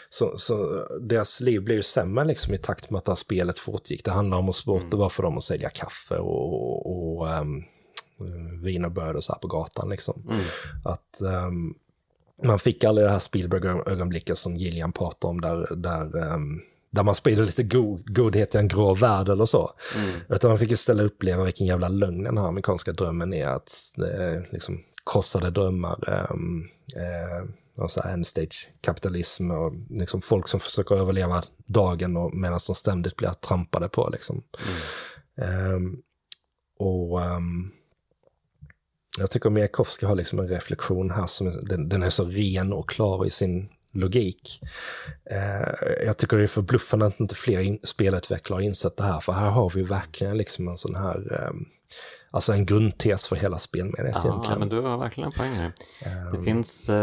Så, 0.09 0.37
så 0.37 0.85
deras 1.01 1.41
liv 1.41 1.61
blev 1.63 1.77
ju 1.77 1.83
sämre 1.83 2.25
liksom 2.25 2.53
i 2.53 2.57
takt 2.57 2.89
med 2.89 2.97
att 2.97 3.05
det 3.05 3.11
här 3.11 3.15
spelet 3.15 3.59
fortgick. 3.59 4.05
Det 4.05 4.11
handlar 4.11 4.37
om 4.37 4.45
hur 4.45 4.53
svårt 4.53 4.79
Mm. 4.81 4.89
det 4.89 4.97
var 4.97 5.09
för 5.09 5.23
dem 5.23 5.37
att 5.37 5.43
sälja 5.43 5.69
kaffe 5.69 6.17
och, 6.17 7.17
och 7.19 7.27
um, 7.39 7.63
vin 8.63 8.85
och 8.85 8.91
bröd 8.91 9.15
och 9.15 9.23
så 9.23 9.33
här 9.33 9.39
på 9.39 9.47
gatan 9.47 9.89
liksom. 9.89 10.23
Mm. 10.29 10.41
Att 10.83 11.21
ehm, 11.21 11.73
man 12.43 12.59
fick 12.59 12.83
aldrig 12.83 13.07
det 13.07 13.11
här 13.11 13.19
Spielberg-ögonblicket 13.19 14.37
som 14.37 14.57
Gillian 14.57 14.91
pratar 14.91 15.29
om 15.29 15.41
där, 15.41 15.75
där, 15.75 16.17
ehm, 16.33 16.61
där 16.95 17.03
man 17.03 17.15
sprider 17.15 17.45
lite 17.45 17.63
go 17.63 17.99
godhet 18.05 18.55
i 18.55 18.57
en 18.57 18.67
grå 18.67 18.93
värld 18.93 19.29
eller 19.29 19.45
så. 19.45 19.71
Mm. 19.95 20.15
Utan 20.29 20.49
man 20.49 20.59
fick 20.59 20.71
istället 20.71 21.05
uppleva 21.05 21.43
vilken 21.43 21.67
jävla 21.67 21.89
lögn 21.89 22.23
den 22.23 22.37
här 22.37 22.47
amerikanska 22.47 22.91
drömmen 22.91 23.33
är. 23.33 23.47
Att 23.47 23.71
är 23.97 24.49
liksom 24.51 24.83
krossade 25.11 25.51
drömmar, 25.51 26.29
um, 26.31 26.67
eh, 26.95 27.83
och 27.83 27.91
så 27.91 28.01
här 28.01 28.13
endstage 28.13 28.69
kapitalism 28.81 29.51
och 29.51 29.73
liksom 29.89 30.21
folk 30.21 30.47
som 30.47 30.59
försöker 30.59 30.95
överleva 30.95 31.43
dagen 31.65 32.31
medan 32.33 32.59
de 32.67 32.75
ständigt 32.75 33.15
blir 33.15 33.29
trampade 33.29 33.89
på. 33.89 34.09
Liksom. 34.09 34.43
Ehm, 35.41 35.97
och 36.79 37.23
ehm, 37.23 37.71
jag 39.17 39.31
tycker 39.31 39.49
Mijakovskij 39.49 40.07
har 40.07 40.15
liksom 40.15 40.39
en 40.39 40.47
reflektion 40.47 41.11
här 41.11 41.27
som 41.27 41.65
den, 41.65 41.89
den 41.89 42.03
är 42.03 42.09
så 42.09 42.25
ren 42.25 42.73
och 42.73 42.89
klar 42.89 43.25
i 43.25 43.29
sin 43.29 43.69
logik. 43.95 44.59
Eh, 45.31 46.05
jag 46.05 46.17
tycker 46.17 46.37
det 46.37 46.43
är 46.43 46.47
förbluffande 46.47 47.05
att 47.05 47.19
inte 47.19 47.35
fler 47.35 47.59
in, 47.59 47.79
spelutvecklare 47.83 48.57
har 48.57 48.61
insett 48.61 48.97
det 48.97 49.03
här, 49.03 49.19
för 49.19 49.33
här 49.33 49.49
har 49.49 49.69
vi 49.69 49.83
verkligen 49.83 50.37
liksom 50.37 50.67
en 50.67 50.77
sån 50.77 50.95
här, 50.95 51.47
ehm, 51.47 51.65
alltså 52.31 52.53
en 52.53 52.65
grundtes 52.65 53.27
för 53.27 53.35
hela 53.35 53.59
spelmediet 53.59 54.15
Ja, 54.15 54.29
egentligen. 54.29 54.59
men 54.59 54.69
du 54.69 54.79
har 54.81 54.97
verkligen 54.97 55.27
en 55.31 55.37
poäng 55.37 55.53
här. 55.53 55.71
Det 56.31 56.37
Ehm, 56.37 56.43
finns 56.43 56.89
eh, 56.89 56.95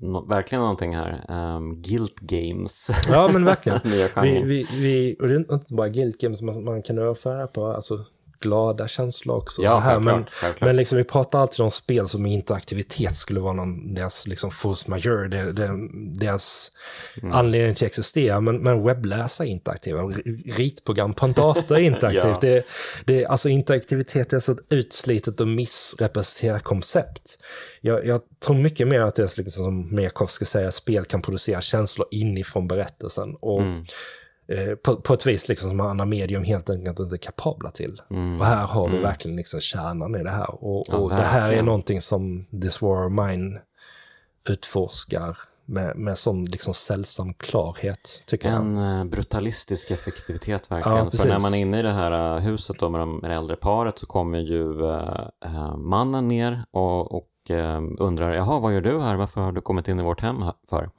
nå- 0.00 0.24
verkligen 0.28 0.62
någonting 0.62 0.96
här. 0.96 1.24
Um, 1.56 1.82
guilt 1.82 2.20
games. 2.20 2.90
Ja, 3.08 3.30
men 3.32 3.44
verkligen. 3.44 3.80
Vi, 4.22 4.42
vi, 4.42 4.66
vi, 4.72 5.16
och 5.20 5.28
det 5.28 5.34
är 5.34 5.38
inte 5.52 5.74
bara 5.74 5.88
guilt 5.88 6.20
games 6.20 6.42
man, 6.42 6.64
man 6.64 6.82
kan 6.82 6.98
överföra 6.98 7.46
på, 7.46 7.66
alltså 7.66 8.04
glada 8.42 8.88
känslor 8.88 9.36
också. 9.36 9.62
Ja, 9.62 9.70
så 9.70 9.80
här. 9.80 10.00
Men, 10.00 10.14
självklart, 10.30 10.60
men 10.60 10.76
liksom, 10.76 10.98
vi 10.98 11.04
pratar 11.04 11.38
alltid 11.40 11.60
om 11.60 11.70
spel 11.70 12.08
som 12.08 12.26
interaktivitet 12.26 13.16
skulle 13.16 13.40
vara 13.40 13.52
någon, 13.52 13.94
deras 13.94 14.26
liksom 14.26 14.50
force 14.50 14.90
majeure, 14.90 15.28
det, 15.28 15.52
det, 15.52 15.70
deras 16.20 16.70
Mm. 17.22 17.32
anledning 17.34 17.74
till 17.74 17.84
att 17.84 17.90
existera. 17.90 18.40
Men, 18.40 18.56
men 18.58 18.82
webbläsare 18.84 19.48
är 19.48 19.50
interaktiva, 19.50 20.02
ritprogram 20.56 21.14
på 21.14 21.24
en 21.26 21.32
dator 21.32 21.76
är 21.76 21.80
interaktivt. 21.80 22.24
Ja. 22.32 22.38
det, 22.40 22.64
det, 23.04 23.26
alltså 23.26 23.48
interaktivitet 23.48 24.32
är 24.32 24.40
så 24.40 24.52
ett 24.52 24.58
utslitet 24.68 25.40
och 25.40 25.48
missrepresenterat 25.48 26.62
koncept. 26.62 27.38
Jag, 27.80 28.06
jag 28.06 28.20
tror 28.44 28.56
mycket 28.56 28.88
mer 28.88 29.00
att 29.00 29.14
det 29.14 29.22
är 29.22 29.42
liksom 29.42 29.64
som 29.64 29.94
Mekov 29.94 30.26
ska 30.26 30.44
säga, 30.44 30.72
spel 30.72 31.04
kan 31.04 31.22
producera 31.22 31.60
känslor 31.60 32.06
inifrån 32.10 32.68
berättelsen. 32.68 33.36
Och 33.40 33.60
Mm. 33.62 33.84
Eh, 34.48 34.74
på, 34.74 34.96
på 34.96 35.14
ett 35.14 35.26
vis 35.26 35.48
liksom 35.48 35.68
som 35.70 35.80
andra 35.80 36.04
medium 36.04 36.44
helt 36.44 36.70
enkelt 36.70 37.00
inte 37.00 37.14
är 37.14 37.18
kapabla 37.18 37.70
till. 37.70 38.02
Och 38.40 38.46
här 38.46 38.66
har 38.66 38.88
vi 38.88 38.98
verkligen 38.98 39.36
liksom 39.36 39.60
kärnan 39.60 40.14
i 40.14 40.22
det 40.22 40.30
här. 40.30 40.64
Och, 40.64 40.88
Mm. 40.88 41.00
Ja, 41.00 41.04
och 41.04 41.10
det 41.10 41.22
här 41.22 41.52
är 41.52 41.62
någonting 41.62 42.00
som 42.00 42.46
This 42.62 42.82
War 42.82 43.06
of 43.06 43.12
Mine 43.12 43.60
utforskar 44.48 45.38
med, 45.64 45.96
med 45.96 46.18
sån 46.18 46.44
liksom 46.44 46.74
sällsam 46.74 47.34
klarhet, 47.34 48.22
tycker 48.26 48.48
jag. 48.48 48.58
En 48.58 48.78
eh, 48.78 49.04
brutalistisk 49.04 49.90
effektivitet 49.90 50.70
verkligen. 50.70 50.98
Ja, 50.98 51.10
För 51.10 51.28
när 51.28 51.40
man 51.40 51.54
är 51.54 51.58
inne 51.58 51.78
i 51.78 51.82
det 51.82 51.92
här 51.92 52.36
eh, 52.36 52.42
huset 52.42 52.78
då 52.78 52.88
med, 52.88 53.00
de, 53.00 53.16
med 53.16 53.30
det 53.30 53.36
äldre 53.36 53.56
paret 53.56 53.98
så 53.98 54.06
kommer 54.06 54.38
ju 54.38 54.90
eh, 55.44 55.76
mannen 55.76 56.28
ner 56.28 56.64
och, 56.70 57.12
och 57.14 57.50
eh, 57.50 57.80
undrar, 57.98 58.32
jaha 58.32 58.60
vad 58.60 58.74
gör 58.74 58.80
du 58.80 59.00
här, 59.00 59.16
varför 59.16 59.40
har 59.40 59.52
du 59.52 59.60
kommit 59.60 59.88
in 59.88 60.00
i 60.00 60.02
vårt 60.02 60.20
hem 60.20 60.36
för? 60.70 60.90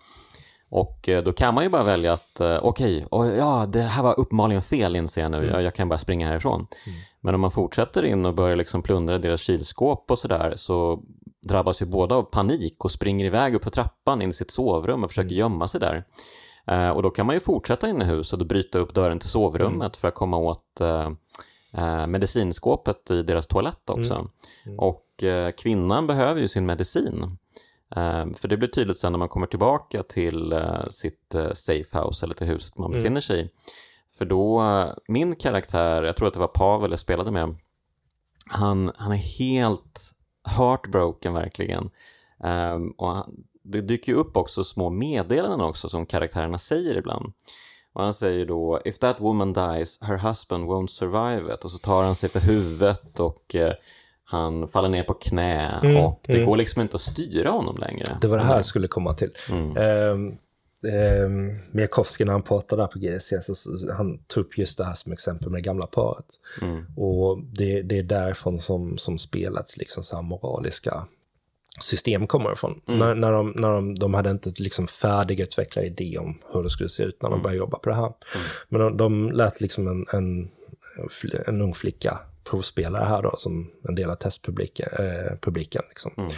Och 0.76 1.10
eh, 1.10 1.24
då 1.24 1.34
kan 1.34 1.54
man 1.54 1.64
ju 1.64 1.70
bara 1.70 1.84
välja 1.84 2.14
att, 2.14 2.40
eh, 2.40 2.60
okej, 2.62 3.06
och 3.12 3.28
ja 3.28 3.66
det 3.70 3.82
här 3.82 4.04
var 4.04 4.20
uppenbarligen 4.20 4.62
fel 4.62 4.96
inser 4.96 5.22
jag 5.22 5.32
nu, 5.32 5.46
jag, 5.46 5.64
jag 5.64 5.76
kan 5.76 5.90
bara 5.90 6.00
springa 6.00 6.28
härifrån. 6.28 6.68
Men 7.22 7.36
om 7.36 7.42
man 7.42 7.52
fortsätter 7.52 8.06
in 8.06 8.26
och 8.26 8.34
börjar 8.34 8.56
liksom 8.56 8.82
plundra 8.82 9.18
deras 9.18 9.42
kylskåp 9.42 10.12
och 10.12 10.20
sådär 10.20 10.54
så 10.56 11.00
drabbas 11.42 11.82
ju 11.82 11.86
båda 11.86 12.16
av 12.16 12.24
panik 12.24 12.86
och 12.86 12.92
springer 12.92 13.26
iväg 13.26 13.56
upp 13.56 13.64
för 13.64 13.70
trappan 13.70 14.22
in 14.22 14.30
i 14.30 14.34
sitt 14.34 14.52
sovrum 14.52 15.04
och 15.04 15.10
försöker 15.10 15.36
gömma 15.36 15.68
sig 15.68 15.80
där. 15.80 16.04
Eh, 16.68 16.90
och 16.90 17.04
då 17.04 17.10
kan 17.10 17.26
man 17.26 17.36
ju 17.36 17.40
fortsätta 17.40 17.90
in 17.90 18.02
i 18.02 18.06
huset 18.06 18.42
och 18.42 18.48
bryta 18.48 18.80
upp 18.80 18.94
dörren 18.94 19.20
till 19.20 19.30
sovrummet 19.30 19.98
för 19.98 20.08
att 20.08 20.16
komma 20.16 20.38
åt 20.38 20.82
eh, 20.82 22.08
medicinskåpet 22.08 23.12
i 23.12 23.24
deras 23.24 23.48
toalett 23.48 23.90
också. 23.90 24.28
Och 24.78 25.24
eh, 25.24 25.52
kvinnan 25.52 26.08
behöver 26.08 26.42
ju 26.42 26.48
sin 26.48 26.66
medicin. 26.66 27.38
Eh, 27.96 28.26
för 28.36 28.48
det 28.48 28.58
blir 28.58 28.70
tydligt 28.70 28.98
sen 28.98 29.12
när 29.12 29.20
man 29.20 29.30
kommer 29.30 29.48
tillbaka 29.48 30.04
till 30.04 30.54
eh, 30.54 30.90
sitt 30.90 31.36
eh, 31.36 31.52
safehouse 31.54 32.26
eller 32.26 32.36
till 32.36 32.48
huset 32.48 32.78
man 32.78 32.92
befinner 32.92 33.22
sig 33.22 33.42
i. 33.42 33.50
För 34.18 34.26
då, 34.26 34.62
eh, 34.62 34.90
min 35.08 35.36
karaktär, 35.36 36.04
jag 36.04 36.18
tror 36.18 36.28
att 36.28 36.34
det 36.34 36.40
var 36.40 36.48
Pavel 36.48 36.92
jag 36.92 37.00
spelade 37.00 37.32
med, 37.32 37.56
han, 38.50 38.92
han 38.98 39.12
är 39.12 39.38
helt 39.40 40.14
heartbroken 40.44 41.34
verkligen. 41.34 41.90
Ehm, 42.44 42.92
och 42.92 43.08
han, 43.08 43.36
det 43.64 43.82
dyker 43.82 44.12
ju 44.12 44.18
upp 44.18 44.38
också 44.38 44.64
små 44.64 44.90
meddelanden 44.90 45.62
också 45.62 45.90
som 45.90 46.06
karaktärerna 46.06 46.58
säger 46.58 46.98
ibland. 46.98 47.34
Och 47.94 48.04
han 48.04 48.14
säger 48.14 48.46
då 48.46 48.82
If 48.86 49.00
that 49.00 49.20
woman 49.20 49.54
dies, 49.54 50.02
her 50.02 50.18
husband 50.18 50.66
won't 50.66 50.88
survive 50.88 51.54
it. 51.54 51.66
Och 51.66 51.72
så 51.72 51.78
tar 51.78 52.04
han 52.04 52.16
sig 52.16 52.30
för 52.30 52.40
huvudet 52.40 53.20
och 53.20 53.56
han 54.34 54.68
faller 54.68 54.90
ner 54.90 55.04
på 55.04 55.14
knä 55.14 55.80
Mm, 55.84 55.98
och 55.98 56.20
det 56.28 56.34
mm. 56.34 56.46
går 56.46 56.58
liksom 56.58 56.82
inte 56.82 56.96
att 56.96 57.02
styra 57.02 57.50
honom 57.50 57.78
längre. 57.78 58.06
Det 58.22 58.28
var 58.28 58.38
det 58.38 58.44
här 58.44 58.56
jag 58.56 58.66
skulle 58.66 58.88
komma 58.88 59.14
till. 59.14 59.32
Mm. 59.52 59.78
Um, 59.78 60.38
um, 60.94 61.60
Mijakovskij 61.72 62.26
när 62.26 62.34
han 62.34 62.42
pratade 62.42 62.82
där 62.82 62.88
på 62.88 63.00
GDC, 63.00 63.42
så, 63.42 63.54
han 63.94 64.18
tog 64.28 64.46
upp 64.46 64.58
just 64.58 64.78
det 64.78 64.84
här 64.86 64.94
som 64.94 65.12
exempel 65.12 65.50
med 65.50 65.58
det 65.58 65.66
gamla 65.66 65.86
paret. 65.88 66.26
Mm. 66.62 66.86
Och 66.98 67.40
det, 67.44 67.82
det 67.82 68.00
är 68.00 68.04
därifrån 68.04 68.60
som, 68.60 68.98
som 68.98 69.18
spelets 69.18 69.78
liksom 69.78 70.04
så 70.04 70.16
här 70.16 70.24
moraliska 70.24 71.08
system 71.82 72.28
kommer 72.28 72.54
ifrån. 72.54 72.82
Mm. 72.88 73.00
När, 73.00 73.16
när, 73.16 73.32
de, 73.32 73.54
när 73.56 73.70
de, 73.70 73.96
de 73.96 74.14
hade 74.14 74.32
inte 74.32 74.54
liksom 74.58 74.88
färdigutvecklat 74.88 75.86
idé 75.86 76.18
om 76.18 76.40
hur 76.54 76.64
det 76.64 76.70
skulle 76.70 76.90
se 76.90 77.04
ut 77.04 77.22
när 77.22 77.30
Mm. 77.30 77.40
de 77.40 77.44
började 77.44 77.58
jobba 77.58 77.80
på 77.80 77.90
det 77.90 77.96
här. 77.96 78.14
Men 78.70 78.82
de, 78.82 78.98
de 78.98 79.32
lät 79.32 79.62
liksom 79.62 79.88
en, 79.88 80.06
en, 80.14 80.50
en 81.48 81.62
ung 81.62 81.74
flicka 81.74 82.20
provspelare 82.44 83.06
här 83.06 83.22
då 83.22 83.36
som 83.38 83.72
en 83.88 83.96
del 83.96 84.10
av 84.10 84.16
testpubliken. 84.16 84.90
Eh, 85.00 85.38
publiken, 85.42 85.82
liksom. 85.90 86.12
Mm. 86.18 86.30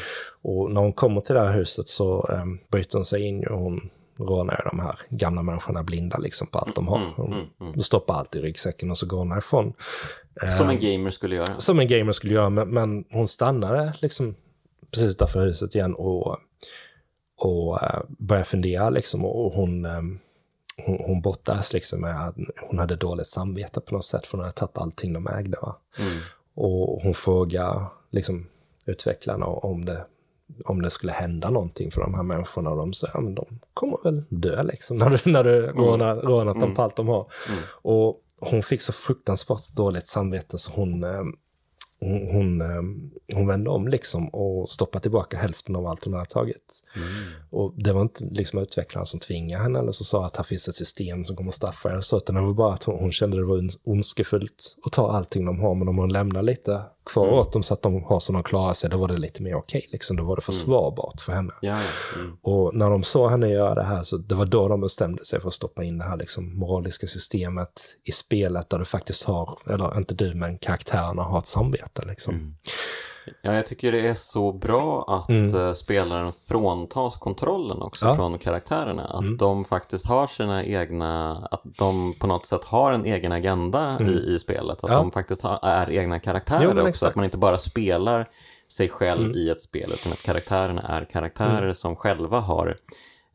Och 0.41 0.71
när 0.71 0.81
hon 0.81 0.93
kommer 0.93 1.21
till 1.21 1.35
det 1.35 1.41
här 1.41 1.53
huset 1.53 1.87
så 1.87 2.29
eh, 2.31 2.45
bryter 2.71 2.97
hon 2.97 3.05
sig 3.05 3.21
in 3.21 3.47
och 3.47 3.59
hon 3.59 3.89
rånar 4.17 4.67
de 4.71 4.79
här 4.79 4.95
gamla 5.09 5.43
människorna 5.43 5.83
blinda 5.83 6.17
liksom 6.17 6.47
på 6.47 6.59
allt 6.59 6.75
de 6.75 6.87
har. 6.87 7.13
Hon 7.15 7.47
mm, 7.61 7.81
stoppar 7.81 8.13
allt 8.13 8.35
i 8.35 8.41
ryggsäcken 8.41 8.91
och 8.91 8.97
så 8.97 9.05
går 9.05 9.17
hon 9.17 9.31
härifrån. 9.31 9.73
Som 10.49 10.69
en 10.69 10.79
gamer 10.79 11.09
skulle 11.09 11.35
göra. 11.35 11.59
Som 11.59 11.79
en 11.79 11.87
gamer 11.87 12.11
skulle 12.11 12.33
göra, 12.33 12.49
men, 12.49 12.69
men 12.69 13.05
hon 13.11 13.27
stannade 13.27 13.93
liksom 14.01 14.35
precis 14.91 15.09
utanför 15.09 15.45
huset 15.45 15.75
igen 15.75 15.95
och, 15.95 16.37
och 17.37 17.73
uh, 17.83 17.99
började 18.07 18.45
fundera 18.45 18.89
liksom 18.89 19.25
och 19.25 19.51
hon, 19.51 19.85
um, 19.85 20.19
hon, 20.77 20.99
hon 21.05 21.21
bottades 21.21 21.73
liksom 21.73 22.01
med 22.01 22.27
att 22.27 22.35
hon 22.61 22.79
hade 22.79 22.95
dåligt 22.95 23.27
samvete 23.27 23.81
på 23.81 23.95
något 23.95 24.05
sätt 24.05 24.27
för 24.27 24.37
hon 24.37 24.45
hade 24.45 24.55
tagit 24.55 24.77
allting 24.77 25.13
de 25.13 25.27
ägde. 25.27 25.57
Mm. 25.99 26.17
Och 26.55 27.01
hon 27.01 27.13
frågar 27.13 27.87
liksom, 28.11 28.47
utvecklarna 28.85 29.45
om 29.45 29.85
det, 29.85 30.05
om 30.65 30.81
det 30.81 30.89
skulle 30.89 31.11
hända 31.11 31.49
någonting 31.49 31.91
för 31.91 32.01
de 32.01 32.13
här 32.13 32.23
människorna. 32.23 32.69
Och 32.69 32.77
de 32.77 32.93
säger 32.93 33.13
ja, 33.13 33.21
men 33.21 33.35
de 33.35 33.45
kommer 33.73 34.03
väl 34.03 34.23
dö 34.29 34.63
liksom, 34.63 34.97
när 34.97 35.09
du, 35.09 35.31
när 35.31 35.43
du 35.43 35.67
rånar, 35.67 36.15
rånat 36.15 36.59
dem 36.59 36.73
på 36.73 36.81
allt 36.81 36.95
de 36.95 37.07
har. 37.07 37.31
Och 37.71 38.21
hon 38.39 38.63
fick 38.63 38.81
så 38.81 38.93
fruktansvärt 38.93 39.67
dåligt 39.67 40.07
samvete 40.07 40.57
så 40.57 40.71
hon, 40.71 41.03
eh, 41.03 41.23
hon, 42.05 42.27
hon, 42.27 42.61
eh, 42.61 43.35
hon 43.35 43.47
vände 43.47 43.69
om 43.69 43.87
liksom 43.87 44.27
och 44.29 44.69
stoppade 44.69 45.01
tillbaka 45.01 45.37
hälften 45.37 45.75
av 45.75 45.85
allt 45.87 46.05
hon 46.05 46.13
hade 46.13 46.25
tagit. 46.25 46.83
Och 47.49 47.73
det 47.77 47.93
var 47.93 48.01
inte 48.01 48.23
liksom 48.23 48.59
utvecklaren 48.59 49.05
som 49.05 49.19
tvingade 49.19 49.63
henne 49.63 49.79
eller 49.79 49.91
så 49.91 50.03
sa 50.03 50.25
att 50.25 50.37
här 50.37 50.43
finns 50.43 50.67
ett 50.67 50.75
system 50.75 51.25
som 51.25 51.35
kommer 51.35 51.49
att 51.49 51.55
straffa 51.55 51.95
er. 51.95 52.01
Så, 52.01 52.17
utan 52.17 52.35
det 52.35 52.41
var 52.41 52.53
bara 52.53 52.73
att 52.73 52.83
hon, 52.83 52.99
hon 52.99 53.11
kände 53.11 53.37
det 53.37 53.45
var 53.45 53.69
ondskefullt 53.83 54.77
att 54.85 54.91
ta 54.91 55.11
allting 55.11 55.45
de 55.45 55.59
har. 55.59 55.75
Men 55.75 55.87
om 55.87 55.97
hon 55.97 56.13
lämnar 56.13 56.41
lite 56.41 56.81
kvar 57.05 57.27
åt 57.27 57.53
dem 57.53 57.63
så 57.63 57.73
att 57.73 57.81
de 57.81 58.03
har 58.03 58.19
så 58.19 58.31
de 58.31 58.43
klarar 58.43 58.73
sig, 58.73 58.89
då 58.89 58.97
var 58.97 59.07
det 59.07 59.17
lite 59.17 59.43
mer 59.43 59.55
okej. 59.55 59.87
liksom. 59.91 60.17
Då 60.17 60.23
var 60.23 60.35
det 60.35 60.41
försvarbart 60.41 61.21
för 61.21 61.33
henne. 61.33 61.53
Ja, 61.61 61.77
ja. 61.81 62.19
Mm. 62.19 62.37
Och 62.41 62.75
när 62.75 62.89
de 62.89 63.03
såg 63.03 63.31
henne 63.31 63.49
göra 63.49 63.75
det 63.75 63.83
här, 63.83 64.03
så 64.03 64.17
det 64.17 64.35
var 64.35 64.45
då 64.45 64.67
de 64.67 64.81
bestämde 64.81 65.25
sig 65.25 65.41
för 65.41 65.47
att 65.47 65.53
stoppa 65.53 65.83
in 65.83 65.97
det 65.97 66.05
här 66.05 66.17
liksom, 66.17 66.59
moraliska 66.59 67.07
systemet 67.07 67.81
i 68.03 68.11
spelet 68.11 68.69
där 68.69 68.79
du 68.79 68.85
faktiskt 68.85 69.23
har, 69.23 69.57
eller 69.69 69.97
inte 69.97 70.13
du, 70.13 70.33
men 70.33 70.57
karaktärerna 70.57 71.23
har 71.23 71.39
ett 71.39 71.47
samvete. 71.47 72.01
Liksom. 72.07 72.55
Ja, 73.41 73.53
jag 73.53 73.65
tycker 73.65 73.91
det 73.91 74.07
är 74.07 74.13
så 74.13 74.51
bra 74.53 75.05
att 75.07 75.29
eh, 75.55 75.73
spelaren 75.73 76.33
fråntas 76.47 77.17
kontrollen 77.17 77.81
också 77.81 78.05
Ja. 78.05 78.15
från 78.15 78.37
karaktärerna. 78.37 79.03
Att 79.05 79.37
de 79.39 79.65
faktiskt 79.65 80.05
har 80.05 80.27
sina 80.27 80.63
egna, 80.63 81.35
att 81.51 81.61
de 81.63 82.13
på 82.19 82.27
något 82.27 82.45
sätt 82.45 82.63
har 82.65 82.91
en 82.91 83.05
egen 83.05 83.31
agenda 83.31 83.97
i, 84.01 84.33
i 84.35 84.39
spelet. 84.39 84.83
Att 84.83 84.89
Ja. 84.89 84.95
de 84.95 85.11
faktiskt 85.11 85.41
har, 85.41 85.59
är 85.63 85.89
egna 85.91 86.19
karaktärer 86.19 86.63
Jo, 86.63 86.69
också. 86.71 86.87
exakt. 86.87 87.09
Att 87.09 87.15
man 87.15 87.25
inte 87.25 87.37
bara 87.37 87.57
spelar 87.57 88.29
sig 88.71 88.89
själv 88.89 89.31
i 89.35 89.49
ett 89.49 89.61
spel 89.61 89.91
utan 89.93 90.11
att 90.11 90.23
karaktärerna 90.23 90.81
är 90.81 91.05
karaktärer 91.05 91.73
som 91.73 91.95
själva 91.95 92.39
har 92.39 92.77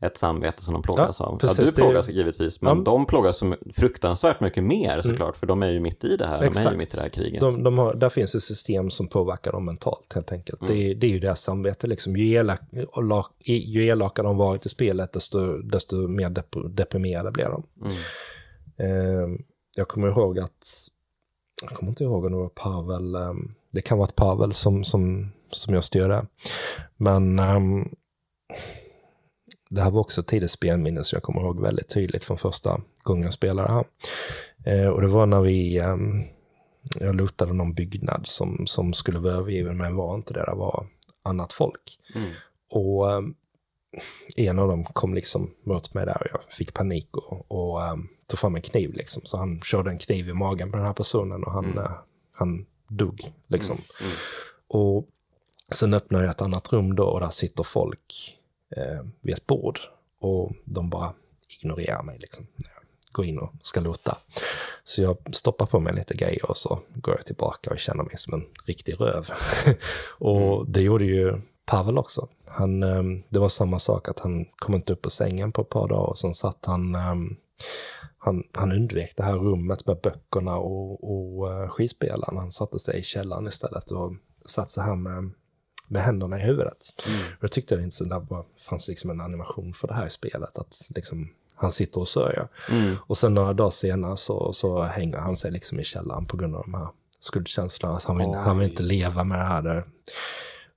ett 0.01 0.17
samvete 0.17 0.63
som 0.63 0.73
de 0.73 0.81
plågas 0.81 1.17
Ja, 1.19 1.25
av. 1.25 1.37
precis, 1.37 1.59
ja, 1.59 1.65
du 1.65 1.71
plågas 1.71 2.09
givetvis, 2.09 2.61
men 2.61 2.77
Ja. 2.77 2.83
de 2.83 3.05
plågas 3.05 3.37
så 3.37 3.55
fruktansvärt 3.73 4.39
mycket 4.39 4.63
mer 4.63 5.01
såklart, 5.01 5.35
för 5.35 5.47
de 5.47 5.63
är 5.63 5.71
ju 5.71 5.79
mitt 5.79 6.03
i 6.03 6.17
det 6.17 6.27
här. 6.27 6.37
De 6.37 6.39
är 6.39 6.43
ju 6.45 6.49
Exakt. 6.49 6.77
mitt 6.77 6.93
i 6.93 6.97
det 6.97 7.01
här 7.01 7.09
kriget. 7.09 7.39
De, 7.41 7.63
de 7.63 7.77
har, 7.77 7.93
där 7.93 8.09
finns 8.09 8.35
ett 8.35 8.43
system 8.43 8.89
som 8.89 9.07
påverkar 9.07 9.51
dem 9.51 9.65
mentalt 9.65 10.13
helt 10.13 10.31
enkelt. 10.31 10.61
Mm. 10.61 10.73
Det, 10.75 10.93
det 10.93 11.07
är 11.07 11.11
ju 11.11 11.19
deras 11.19 11.41
samvete. 11.41 11.87
Liksom. 11.87 12.17
Ju, 12.17 12.35
elak, 12.35 13.31
ju 13.45 13.85
elakare 13.85 14.27
de 14.27 14.37
varit 14.37 14.65
i 14.65 14.69
spelet, 14.69 15.13
desto, 15.13 15.57
desto 15.57 16.07
mer 16.07 16.29
dep 16.29 16.55
deprimerade 16.69 17.31
blir 17.31 17.45
de. 17.45 17.63
Mm. 17.81 17.93
Eh, 18.77 19.39
jag 19.77 19.87
kommer 19.87 20.07
ihåg 20.07 20.39
att, 20.39 20.67
jag 21.61 21.71
kommer 21.71 21.89
inte 21.91 22.03
ihåg 22.03 22.25
om 22.25 22.31
det 22.31 22.37
var 22.37 22.49
Pavel, 22.49 23.15
eh, 23.15 23.33
det 23.71 23.81
kan 23.81 23.97
vara 23.97 24.07
ett 24.07 24.15
Pavel 24.15 24.53
som, 24.53 24.83
som, 24.83 25.31
som 25.51 25.73
jag 25.73 25.83
styrde. 25.83 26.25
Men 26.97 27.39
ehm, 27.39 27.89
det 29.71 29.81
här 29.81 29.91
var 29.91 30.01
också 30.01 30.21
ett 30.21 30.27
tidigt 30.27 30.51
spelminne 30.51 31.03
som 31.03 31.15
jag 31.15 31.23
kommer 31.23 31.41
ihåg 31.41 31.61
väldigt 31.61 31.89
tydligt 31.89 32.23
från 32.23 32.37
första 32.37 32.81
gången 33.03 33.23
jag 33.23 33.33
spelade 33.33 33.71
här. 33.71 33.85
Eh, 34.65 34.87
och 34.87 35.01
det 35.01 35.07
var 35.07 35.25
när 35.25 35.41
vi, 35.41 35.79
ehm, 35.79 36.23
jag 36.99 37.15
lotade 37.15 37.53
någon 37.53 37.73
byggnad 37.73 38.27
som, 38.27 38.67
som 38.67 38.93
skulle 38.93 39.19
vara 39.19 39.33
övergiven 39.33 39.77
men 39.77 39.95
var 39.95 40.15
inte 40.15 40.33
det, 40.33 40.45
det 40.45 40.55
var 40.55 40.87
annat 41.23 41.53
folk. 41.53 41.99
Mm. 42.15 42.29
Och 42.69 43.11
ehm, 43.11 43.33
en 44.37 44.59
av 44.59 44.67
dem 44.67 44.83
kom 44.83 45.13
liksom 45.13 45.51
mot 45.63 45.93
mig 45.93 46.05
där 46.05 46.21
och 46.21 46.27
jag 46.31 46.53
fick 46.53 46.73
panik 46.73 47.17
och, 47.17 47.51
och 47.51 47.85
ehm, 47.85 48.07
tog 48.27 48.39
fram 48.39 48.55
en 48.55 48.61
kniv 48.61 48.93
liksom. 48.93 49.21
Så 49.25 49.37
han 49.37 49.61
körde 49.61 49.89
en 49.89 49.99
kniv 49.99 50.29
i 50.29 50.33
magen 50.33 50.71
på 50.71 50.77
den 50.77 50.85
här 50.85 50.93
personen 50.93 51.43
och 51.43 51.51
han, 51.51 51.77
eh, 51.77 51.91
han 52.31 52.65
dog 52.87 53.33
liksom. 53.47 53.77
Mm. 54.01 54.13
Och 54.67 55.07
sen 55.69 55.93
öppnar 55.93 56.21
jag 56.21 56.29
ett 56.29 56.41
annat 56.41 56.73
rum 56.73 56.95
då 56.95 57.03
och 57.03 57.19
där 57.19 57.29
sitter 57.29 57.63
folk 57.63 58.37
eh, 58.77 59.05
vid 59.21 59.33
ett 59.33 59.47
bord 59.47 59.79
och 60.19 60.51
de 60.65 60.89
bara 60.89 61.13
ignorerar 61.59 62.03
mig 62.03 62.17
liksom. 62.19 62.47
jag 62.57 62.83
Går 63.11 63.25
in 63.25 63.39
och 63.39 63.53
ska 63.61 63.79
lota. 63.79 64.17
Så 64.83 65.01
jag 65.01 65.17
stoppar 65.31 65.65
på 65.65 65.79
mig 65.79 65.93
lite 65.93 66.13
grejer 66.13 66.49
och 66.49 66.57
så 66.57 66.79
går 66.95 67.15
jag 67.15 67.25
tillbaka 67.25 67.69
och 67.69 67.79
känner 67.79 68.03
mig 68.03 68.17
som 68.17 68.33
en 68.33 68.45
riktig 68.65 69.01
röv. 69.01 69.29
och 70.19 70.69
det 70.69 70.81
gjorde 70.81 71.05
ju 71.05 71.41
Pavel 71.65 71.97
också. 71.97 72.27
Han, 72.47 72.83
eh, 72.83 73.03
det 73.29 73.39
var 73.39 73.49
samma 73.49 73.79
sak 73.79 74.09
att 74.09 74.19
han 74.19 74.45
kom 74.45 74.75
inte 74.75 74.93
upp 74.93 75.01
på 75.01 75.09
sängen 75.09 75.51
på 75.51 75.61
ett 75.61 75.69
par 75.69 75.87
dagar 75.87 76.09
och 76.09 76.17
sen 76.17 76.33
satt 76.33 76.65
han 76.65 76.95
eh, 76.95 77.15
han, 78.23 78.43
han 78.53 78.71
undvek 78.71 79.13
det 79.17 79.23
här 79.23 79.33
rummet 79.33 79.87
med 79.87 79.97
böckerna 80.03 80.57
och, 80.57 81.11
och 81.11 81.51
uh, 81.51 81.69
skivspelaren. 81.69 82.37
Han 82.37 82.51
satte 82.51 82.79
sig 82.79 82.99
i 82.99 83.03
källaren 83.03 83.47
istället 83.47 83.91
och 83.91 84.13
satt 84.45 84.71
så 84.71 84.81
här 84.81 84.95
med, 84.95 85.31
med 85.91 86.03
händerna 86.03 86.39
i 86.39 86.41
huvudet. 86.41 86.77
Och 87.37 87.43
jag 87.43 87.51
tyckte 87.51 87.75
det 87.75 87.83
inte, 87.83 88.03
där 88.03 88.19
bara 88.19 88.43
fanns 88.69 88.87
liksom 88.87 89.09
en 89.09 89.21
animation 89.21 89.73
för 89.73 89.87
det 89.87 89.93
här 89.93 90.07
i 90.07 90.09
spelet. 90.09 90.57
Att 90.57 90.89
liksom, 90.95 91.29
han 91.55 91.71
sitter 91.71 91.99
och 91.99 92.07
sörjer. 92.07 92.47
Och 92.99 93.17
sen 93.17 93.33
några 93.33 93.53
dagar 93.53 93.69
senare 93.69 94.17
så, 94.17 94.53
så 94.53 94.81
hänger 94.81 95.17
han 95.17 95.35
sig 95.35 95.51
liksom 95.51 95.79
i 95.79 95.83
källaren 95.83 96.25
på 96.25 96.37
grund 96.37 96.55
av 96.55 96.61
de 96.61 96.73
här 96.73 96.87
skuldkänslorna. 97.19 97.97
Att 97.97 98.03
han 98.03 98.17
vill, 98.17 98.33
han 98.33 98.59
vill 98.59 98.69
inte 98.69 98.83
leva 98.83 99.23
med 99.23 99.39
det 99.39 99.43
här. 99.43 99.61
Där. 99.61 99.83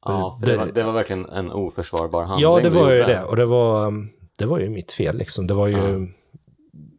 Ja, 0.05 0.37
för 0.41 0.47
det, 0.47 0.57
var, 0.57 0.67
det 0.67 0.83
var 0.83 0.93
verkligen 0.93 1.27
en 1.27 1.53
oförsvarbar 1.53 2.25
handling 2.25 2.43
Ja, 2.43 2.61
det 2.61 2.71
var 2.71 2.91
ju 2.91 3.03
det. 3.03 3.25
Och 3.25 3.37
det 3.37 3.47
var, 3.47 3.87
um, 3.87 4.11
det 4.39 4.47
var 4.47 4.59
ju 4.59 4.69
mitt 4.69 4.93
fel 4.93 5.17
liksom. 5.17 5.47
Det 5.47 5.55
var 5.55 5.67
ju... 5.67 6.13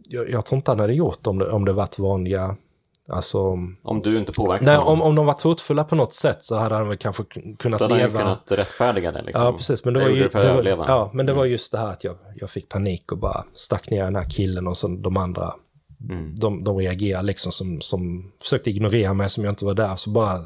Jag, 0.10 0.30
jag 0.30 0.46
tror 0.46 0.58
inte 0.58 0.72
han 0.72 0.80
hade 0.80 0.94
gjort 0.94 1.28
om 1.28 1.40
det, 1.40 1.52
om 1.52 1.66
det 1.66 1.74
varit 1.74 2.00
vanliga... 2.00 2.56
Alltså... 3.12 3.58
Om 3.84 4.02
du 4.04 4.18
inte 4.18 4.32
påverkade 4.32 4.72
Nej, 4.72 4.80
om, 4.80 5.02
om 5.02 5.16
de 5.16 5.26
var 5.26 5.44
hotfulla 5.44 5.84
på 5.84 5.96
något 5.96 6.14
sätt 6.14 6.44
så 6.44 6.56
hade 6.56 6.76
han 6.76 6.88
väl 6.88 6.98
kanske 6.98 7.24
kunnat 7.60 7.80
då 7.80 7.86
hade 7.86 7.94
han 7.94 8.02
leva... 8.04 8.20
kunnat 8.20 8.52
rättfärdiga 8.52 9.12
det. 9.12 9.22
Liksom. 9.22 9.44
Ja, 9.46 9.54
precis. 9.54 9.86
Men 9.86 9.94
det 9.94 10.00
Jag 10.00 10.10
var 10.10 10.16
ju, 10.16 10.28
det 10.64 10.76
var, 10.76 10.86
ja, 10.88 11.12
men 11.14 11.26
det 11.26 11.34
var 11.34 11.46
just 11.46 11.72
det 11.72 11.78
här 11.78 11.88
att 11.88 12.04
jag, 12.04 12.18
jag 12.36 12.50
fick 12.50 12.70
panik 12.70 13.12
och 13.12 13.18
bara 13.18 13.46
stack 13.54 13.90
ner 13.90 14.04
den 14.04 14.16
här 14.16 14.30
killen 14.30 14.68
och 14.68 14.78
så 14.78 14.88
de 14.88 15.18
andra, 15.18 15.54
Mm. 16.10 16.36
de, 16.36 16.64
de 16.64 16.78
reagerade 16.78 17.26
liksom 17.28 17.52
som, 17.52 17.82
som 17.82 18.32
försökte 18.42 18.70
ignorera 18.70 19.14
mig 19.14 19.30
som 19.30 19.44
jag 19.44 19.52
inte 19.52 19.66
var 19.66 19.74
där. 19.74 19.96
Så 19.96 20.10
bara 20.10 20.40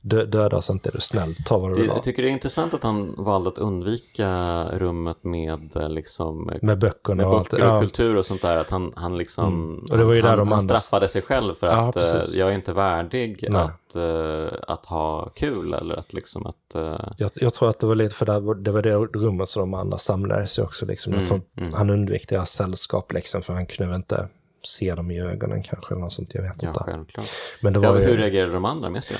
dö, 0.00 0.24
döda 0.24 0.56
oss 0.56 0.70
inte, 0.70 0.88
är 0.88 0.92
du 0.92 1.00
snäll, 1.00 1.34
ta 1.44 1.58
vad 1.58 1.70
du 1.70 1.74
vill 1.80 1.88
ha. 1.88 1.96
jag 1.96 2.02
tycker 2.02 2.22
det 2.22 2.28
är 2.28 2.32
intressant 2.32 2.74
att 2.74 2.82
han 2.82 3.14
valde 3.18 3.48
att 3.48 3.58
undvika 3.58 4.64
rummet 4.72 5.24
med 5.24 5.76
eh, 5.76 5.90
liksom 5.90 6.52
Med 6.62 6.78
böckerna 6.78 7.14
med 7.16 7.26
och 7.26 7.34
allt. 7.38 7.50
böcker 7.50 7.64
och 7.70 7.76
Ja. 7.76 7.80
kultur 7.80 8.16
och 8.16 8.26
sånt 8.26 8.42
där. 8.42 8.56
Att 8.60 8.70
han, 8.70 8.92
han 8.96 9.18
liksom 9.18 9.78
Och 9.90 9.98
det 9.98 10.04
var 10.04 10.12
ju 10.14 10.22
där 10.22 10.36
han, 10.36 10.48
han 10.48 10.60
straffade 10.60 11.08
sig 11.08 11.22
själv 11.22 11.54
för 11.54 11.66
Ja, 11.66 11.88
att 11.88 11.96
eh, 11.96 12.02
precis. 12.02 12.34
jag 12.34 12.48
är 12.50 12.54
inte 12.54 12.72
värdig 12.72 13.46
att, 13.56 13.96
eh, 13.96 14.58
att 14.68 14.86
ha 14.86 15.28
kul 15.28 15.74
eller 15.74 15.94
att 15.94 16.12
liksom 16.12 16.46
att... 16.46 16.74
eh, 16.74 17.00
Jag, 17.16 17.30
jag 17.34 17.54
tror 17.54 17.68
att 17.70 17.78
det 17.78 17.86
var 17.86 17.94
lite 17.94 18.14
för 18.14 18.26
det 18.26 18.40
var 18.40 18.54
det, 18.54 18.70
var 18.72 18.82
det 18.82 18.94
rummet 18.96 19.48
som 19.48 19.60
de 19.60 19.74
andra 19.74 19.98
samlades 19.98 20.58
i 20.58 20.62
också. 20.62 20.86
Liksom. 20.86 21.12
Mm, 21.14 21.26
tror, 21.26 21.40
Han 21.74 21.90
undvek 21.90 22.28
deras 22.28 22.50
sällskap 22.50 23.12
liksom, 23.12 23.42
för 23.42 23.52
han 23.52 23.66
kunde 23.66 23.94
inte 23.96 24.28
se 24.62 24.94
dem 24.94 25.10
i 25.10 25.20
ögonen 25.20 25.62
kanske. 25.62 25.94
Eller 25.94 26.02
något 26.02 26.12
sånt, 26.12 26.34
jag 26.34 26.42
vet 26.42 26.56
ja, 26.62 26.68
inte. 26.68 26.80
självklart. 26.84 27.26
Men 27.62 27.72
det 27.72 27.80
Ja, 27.82 27.92
var 27.92 27.98
ju, 28.00 28.04
hur 28.06 28.16
reagerade 28.18 28.52
de 28.52 28.64
andra 28.64 28.90
med 28.90 29.02
det? 29.08 29.14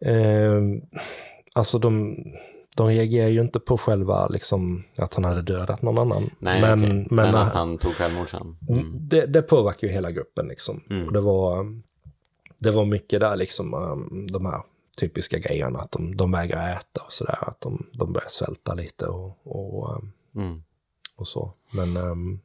Eh, 0.00 0.62
alltså 1.54 1.78
de, 1.78 2.16
de 2.76 2.86
reagerar 2.86 3.28
ju 3.28 3.40
inte 3.40 3.60
på 3.60 3.78
själva 3.78 4.26
liksom, 4.26 4.84
att 4.98 5.14
han 5.14 5.24
hade 5.24 5.42
dödat 5.42 5.82
någon 5.82 5.98
annan. 5.98 6.30
Nej, 6.38 6.60
men, 6.60 6.80
men, 6.80 7.06
men 7.10 7.34
att 7.34 7.52
han 7.52 7.78
tog 7.78 7.92
självmord 7.92 8.30
sen. 8.30 8.56
Mm. 8.68 8.92
det, 9.00 9.26
det 9.26 9.42
påverkar 9.42 9.86
ju 9.86 9.92
hela 9.92 10.10
gruppen 10.10 10.48
liksom. 10.48 10.80
Mm. 10.90 11.06
Och 11.06 11.12
det 11.12 11.20
var, 11.20 11.80
det 12.58 12.70
var 12.70 12.84
mycket 12.84 13.20
där 13.20 13.36
liksom, 13.36 13.74
um, 13.74 14.26
de 14.30 14.46
här 14.46 14.62
typiska 15.00 15.38
grejerna, 15.38 15.78
att 15.78 15.92
de, 15.92 16.16
de 16.16 16.32
vägrar 16.32 16.72
äta 16.72 17.00
och 17.06 17.12
sådär, 17.12 17.38
att 17.40 17.60
de, 17.60 17.86
de 17.92 18.12
börjar 18.12 18.28
svälta 18.28 18.74
lite 18.74 19.06
och, 19.06 19.38
och, 19.44 19.96
um, 19.96 20.12
Mm. 20.36 20.62
och 21.16 21.28
så. 21.28 21.52
Men 21.70 21.96
um, 21.96 22.40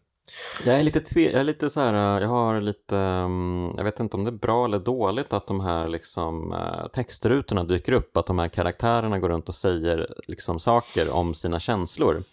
Jag 0.65 0.79
är 0.79 0.83
lite 0.83 0.99
tve, 0.99 1.31
jag 1.31 1.39
är 1.39 1.43
lite 1.43 1.69
så 1.69 1.79
här, 1.79 2.21
jag 2.21 2.29
har 2.29 2.61
lite, 2.61 2.97
mm, 2.97 3.71
jag 3.77 3.83
vet 3.83 3.99
inte 3.99 4.17
om 4.17 4.23
det 4.23 4.29
är 4.29 4.37
bra 4.37 4.65
eller 4.65 4.79
dåligt 4.79 5.33
att 5.33 5.47
de 5.47 5.59
här 5.59 5.87
liksom 5.87 6.53
eh, 6.53 6.87
textrutorna 6.87 7.63
dyker 7.63 7.91
upp, 7.91 8.17
att 8.17 8.25
de 8.25 8.39
här 8.39 8.47
karaktärerna 8.47 9.19
går 9.19 9.29
runt 9.29 9.47
och 9.49 9.55
säger 9.55 10.07
liksom 10.27 10.59
saker 10.59 11.13
om 11.13 11.33
sina 11.33 11.59
känslor. 11.59 12.23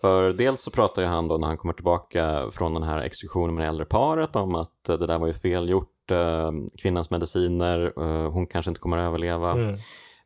För 0.00 0.32
dels 0.32 0.60
så 0.62 0.70
pratar 0.70 1.02
ju 1.02 1.08
han 1.08 1.28
då 1.28 1.36
när 1.36 1.46
han 1.46 1.56
kommer 1.56 1.74
tillbaka 1.74 2.50
från 2.52 2.74
den 2.74 2.82
här 2.82 3.00
exkursionen 3.02 3.54
med 3.54 3.64
det 3.64 3.68
äldre 3.68 3.84
paret 3.86 4.36
om 4.36 4.54
att 4.54 4.88
eh, 4.88 4.98
det 4.98 5.06
där 5.06 5.18
var 5.18 5.26
ju 5.26 5.32
fel 5.32 5.68
gjort, 5.68 6.10
eh, 6.10 6.50
kvinnans 6.82 7.10
mediciner, 7.10 7.92
eh, 7.96 8.30
hon 8.30 8.46
kanske 8.46 8.70
inte 8.70 8.80
kommer 8.80 8.98
att 8.98 9.04
överleva. 9.04 9.52
mm, 9.52 9.76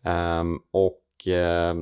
Ehm, 0.04 0.58
och 0.72 1.28
eh, 1.28 1.74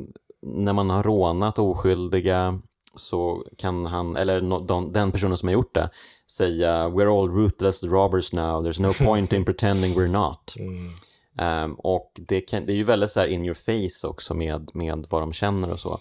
när 0.43 0.73
man 0.73 0.91
har 0.91 1.03
rånat 1.03 1.59
oskyldiga 1.59 2.61
så 2.99 3.45
kan 3.57 3.87
han, 3.87 4.17
eller 4.17 4.93
den 4.93 5.13
personen 5.13 5.37
som 5.37 5.49
har 5.49 5.53
gjort 5.53 5.75
det, 5.75 5.91
säga 6.31 6.89
“We're 6.89 7.21
all 7.21 7.31
ruthless 7.31 7.83
robbers 7.83 8.33
now, 8.33 8.67
there's 8.67 8.83
no 8.83 8.93
point 8.93 9.33
in 9.33 9.45
pretending 9.45 9.95
we're 9.95 10.09
not”. 10.09 10.55
mm, 10.59 10.91
Ehm, 11.39 11.75
och 11.75 12.13
det, 12.15 12.41
kan, 12.41 12.67
det 12.67 12.73
är 12.73 12.77
ju 12.77 12.85
väldigt 12.85 13.11
så 13.11 13.21
här 13.21 13.27
in 13.27 13.45
your 13.45 13.55
face 13.55 14.09
också 14.09 14.35
med, 14.35 14.71
med 14.75 15.07
vad 15.11 15.23
de 15.23 15.33
känner 15.33 15.73
och 15.73 15.81
så. 15.81 16.01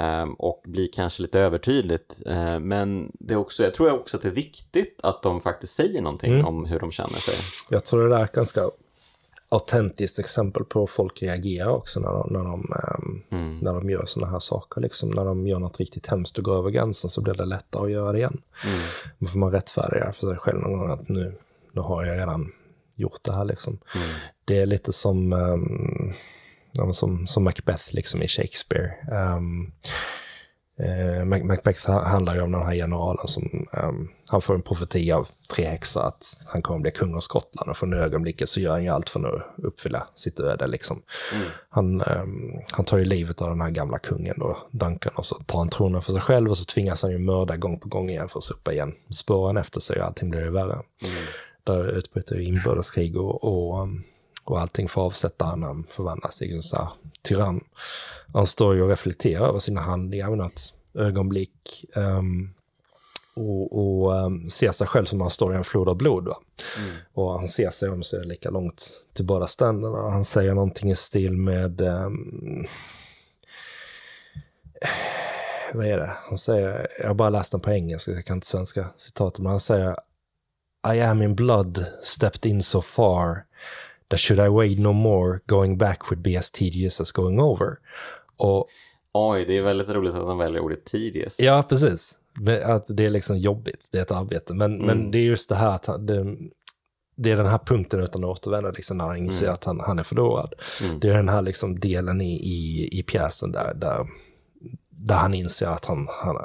Um, 0.00 0.34
och 0.34 0.62
blir 0.64 0.88
kanske 0.92 1.22
lite 1.22 1.40
övertydligt. 1.40 2.22
Uh, 2.26 2.58
men 2.58 3.12
det 3.20 3.34
är 3.34 3.38
också, 3.38 3.62
jag 3.62 3.74
tror 3.74 3.92
också 3.92 4.16
att 4.16 4.22
det 4.22 4.28
är 4.28 4.32
viktigt 4.32 5.00
att 5.02 5.22
de 5.22 5.40
faktiskt 5.40 5.74
säger 5.74 6.02
någonting 6.02 6.32
mm. 6.32 6.46
om 6.46 6.64
hur 6.64 6.80
de 6.80 6.90
känner 6.90 7.18
sig. 7.18 7.34
Jag 7.68 7.84
tror 7.84 8.02
det 8.02 8.08
där 8.08 8.18
är 8.18 8.28
ganska 8.32 8.60
autentiskt 9.50 10.18
exempel 10.18 10.64
på 10.64 10.80
hur 10.80 10.86
folk 10.86 11.22
reagerar 11.22 11.70
också 11.70 12.00
när 12.00 12.08
de, 12.08 12.32
när 12.32 12.44
de, 12.44 12.74
um, 12.98 13.22
mm. 13.30 13.58
när 13.58 13.74
de 13.74 13.90
gör 13.90 14.06
sådana 14.06 14.32
här 14.32 14.38
saker. 14.38 14.80
Liksom, 14.80 15.10
när 15.10 15.24
de 15.24 15.46
gör 15.46 15.58
något 15.58 15.80
riktigt 15.80 16.06
hemskt 16.06 16.38
och 16.38 16.44
går 16.44 16.58
över 16.58 16.70
gränsen 16.70 17.10
så 17.10 17.22
blir 17.22 17.34
det 17.34 17.44
lättare 17.44 17.84
att 17.84 17.90
göra 17.90 18.12
det 18.12 18.18
igen. 18.18 18.40
Mm. 18.66 18.80
Då 19.18 19.26
får 19.26 19.38
man 19.38 19.52
rättfärdiga 19.52 20.12
för 20.12 20.26
sig 20.26 20.36
själv 20.36 20.60
någon 20.60 20.78
gång 20.78 20.90
att 20.90 21.08
nu, 21.08 21.38
nu 21.72 21.80
har 21.80 22.04
jag 22.04 22.18
redan 22.18 22.52
gjort 22.96 23.22
det 23.22 23.32
här. 23.32 23.44
Liksom. 23.44 23.78
Mm. 23.94 24.08
Det 24.44 24.58
är 24.58 24.66
lite 24.66 24.92
som 24.92 25.32
um, 25.32 26.12
som, 26.92 27.26
som 27.26 27.44
Macbeth 27.44 27.94
liksom 27.94 28.22
i 28.22 28.28
Shakespeare. 28.28 28.92
Um, 29.36 29.72
eh, 30.78 31.24
Macbeth 31.24 31.90
handlar 31.90 32.34
ju 32.34 32.40
om 32.40 32.52
den 32.52 32.62
här 32.62 32.74
generalen 32.74 33.28
som, 33.28 33.66
um, 33.72 34.08
han 34.30 34.40
får 34.40 34.54
en 34.54 34.62
profetia 34.62 35.16
av 35.16 35.28
tre 35.54 35.64
häxor 35.64 36.06
att 36.06 36.24
han 36.46 36.62
kommer 36.62 36.80
bli 36.80 36.90
kung 36.90 37.14
av 37.14 37.20
Skottland 37.20 37.70
och 37.70 37.76
från 37.76 37.90
det 37.90 37.98
ögonblicket 37.98 38.48
så 38.48 38.60
gör 38.60 38.72
han 38.72 38.84
ju 38.84 38.88
allt 38.88 39.10
för 39.10 39.36
att 39.36 39.64
uppfylla 39.64 40.06
sitt 40.14 40.40
öde 40.40 40.66
liksom. 40.66 41.02
Mm. 41.34 41.46
Han, 41.68 42.02
um, 42.02 42.60
han 42.72 42.84
tar 42.84 42.98
ju 42.98 43.04
livet 43.04 43.42
av 43.42 43.48
den 43.48 43.60
här 43.60 43.70
gamla 43.70 43.98
kungen 43.98 44.34
då, 44.38 44.58
Duncan, 44.70 45.12
och 45.16 45.26
så 45.26 45.34
tar 45.34 45.58
han 45.58 45.68
tronen 45.68 46.02
för 46.02 46.12
sig 46.12 46.20
själv 46.20 46.50
och 46.50 46.58
så 46.58 46.64
tvingas 46.64 47.02
han 47.02 47.10
ju 47.10 47.18
mörda 47.18 47.56
gång 47.56 47.80
på 47.80 47.88
gång 47.88 48.10
igen 48.10 48.28
för 48.28 48.38
att 48.38 48.44
sopa 48.44 48.72
igen 48.72 48.94
spåren 49.10 49.56
efter 49.56 49.80
sig 49.80 50.00
och 50.00 50.06
allting 50.06 50.30
blir 50.30 50.40
ju 50.40 50.50
värre. 50.50 50.72
Mm. 50.72 50.84
Där 51.64 51.84
utbryter 51.84 52.40
inbördeskrig 52.40 53.16
och, 53.16 53.44
och 53.44 53.82
um, 53.82 54.04
och 54.50 54.60
allting 54.60 54.88
får 54.88 55.02
avsätta 55.02 55.44
han 55.44 55.86
förvandlas 55.90 56.40
liksom 56.40 56.62
så 56.62 56.76
här, 56.76 56.88
tyrann. 57.22 57.64
Han 58.32 58.46
står 58.46 58.74
ju 58.74 58.82
och 58.82 58.88
reflekterar 58.88 59.48
över 59.48 59.58
sina 59.58 59.80
handlingar 59.80 60.28
vid 60.30 60.38
något 60.38 60.72
ögonblick. 60.94 61.84
Um, 61.94 62.54
och, 63.34 63.78
och 63.78 64.12
um, 64.12 64.50
ser 64.50 64.72
sig 64.72 64.86
själv 64.86 65.04
som 65.04 65.20
han 65.20 65.30
står 65.30 65.54
i 65.54 65.56
en 65.56 65.64
flod 65.64 65.88
av 65.88 65.96
blod. 65.96 66.28
Mm. 66.28 66.90
Och 67.12 67.38
han 67.38 67.48
ser 67.48 67.70
sig 67.70 67.88
om 67.88 68.02
sig 68.02 68.24
lika 68.24 68.50
långt 68.50 68.92
till 69.14 69.24
båda 69.24 69.46
ständerna. 69.46 69.98
Och 69.98 70.12
han 70.12 70.24
säger 70.24 70.54
någonting 70.54 70.90
i 70.90 70.96
stil 70.96 71.32
med... 71.32 71.80
Um, 71.80 72.66
vad 75.72 75.86
är 75.86 75.98
det? 75.98 76.10
Han 76.28 76.38
säger, 76.38 76.86
jag 77.00 77.06
har 77.06 77.14
bara 77.14 77.30
läst 77.30 77.52
den 77.52 77.60
på 77.60 77.70
engelska, 77.70 78.10
jag 78.10 78.24
kan 78.24 78.36
inte 78.36 78.46
svenska 78.46 78.86
citatet, 78.96 79.38
men 79.38 79.50
han 79.50 79.60
säger 79.60 79.96
I 80.94 81.00
am 81.00 81.22
in 81.22 81.34
blood, 81.34 81.86
stepped 82.02 82.50
in 82.50 82.62
so 82.62 82.80
far, 82.80 83.44
that 84.08 84.20
should 84.20 84.46
I 84.46 84.48
wait 84.48 84.78
no 84.78 84.92
more, 84.92 85.40
going 85.46 85.78
back 85.78 86.10
would 86.10 86.22
be 86.22 86.38
as 86.38 86.50
tedious 86.50 87.00
as 87.00 87.12
going 87.12 87.40
over. 87.40 87.78
Och, 88.36 88.66
Oj, 89.12 89.44
det 89.44 89.56
är 89.56 89.62
väldigt 89.62 89.88
roligt 89.88 90.14
att 90.14 90.26
han 90.26 90.38
väljer 90.38 90.60
ordet 90.60 90.84
tedious. 90.84 91.40
Ja, 91.40 91.62
precis. 91.68 92.14
Att 92.64 92.86
det 92.88 93.06
är 93.06 93.10
liksom 93.10 93.38
jobbigt, 93.38 93.88
det 93.92 93.98
är 93.98 94.02
ett 94.02 94.10
arbete. 94.10 94.54
Men, 94.54 94.74
mm. 94.74 94.86
men 94.86 95.10
det 95.10 95.18
är 95.18 95.22
just 95.22 95.48
det 95.48 95.54
här 95.54 95.68
att 95.68 96.06
det, 96.06 96.36
det 97.16 97.30
är 97.30 97.36
den 97.36 97.46
här 97.46 97.58
punkten 97.58 98.00
utan 98.00 98.24
att 98.24 98.30
återvända, 98.30 98.70
liksom, 98.70 98.98
när 98.98 99.06
han 99.06 99.16
inser 99.16 99.46
mm. 99.46 99.54
att 99.54 99.64
han, 99.64 99.80
han 99.80 99.98
är 99.98 100.02
förlorad. 100.02 100.54
Mm. 100.82 101.00
Det 101.00 101.08
är 101.08 101.14
den 101.14 101.28
här 101.28 101.42
liksom, 101.42 101.80
delen 101.80 102.20
i, 102.20 102.34
i, 102.34 102.88
i 102.98 103.02
pjäsen 103.02 103.52
där, 103.52 103.74
där, 103.74 104.06
där 104.90 105.16
han 105.16 105.34
inser 105.34 105.66
att 105.66 105.84
han, 105.84 106.08
han, 106.10 106.36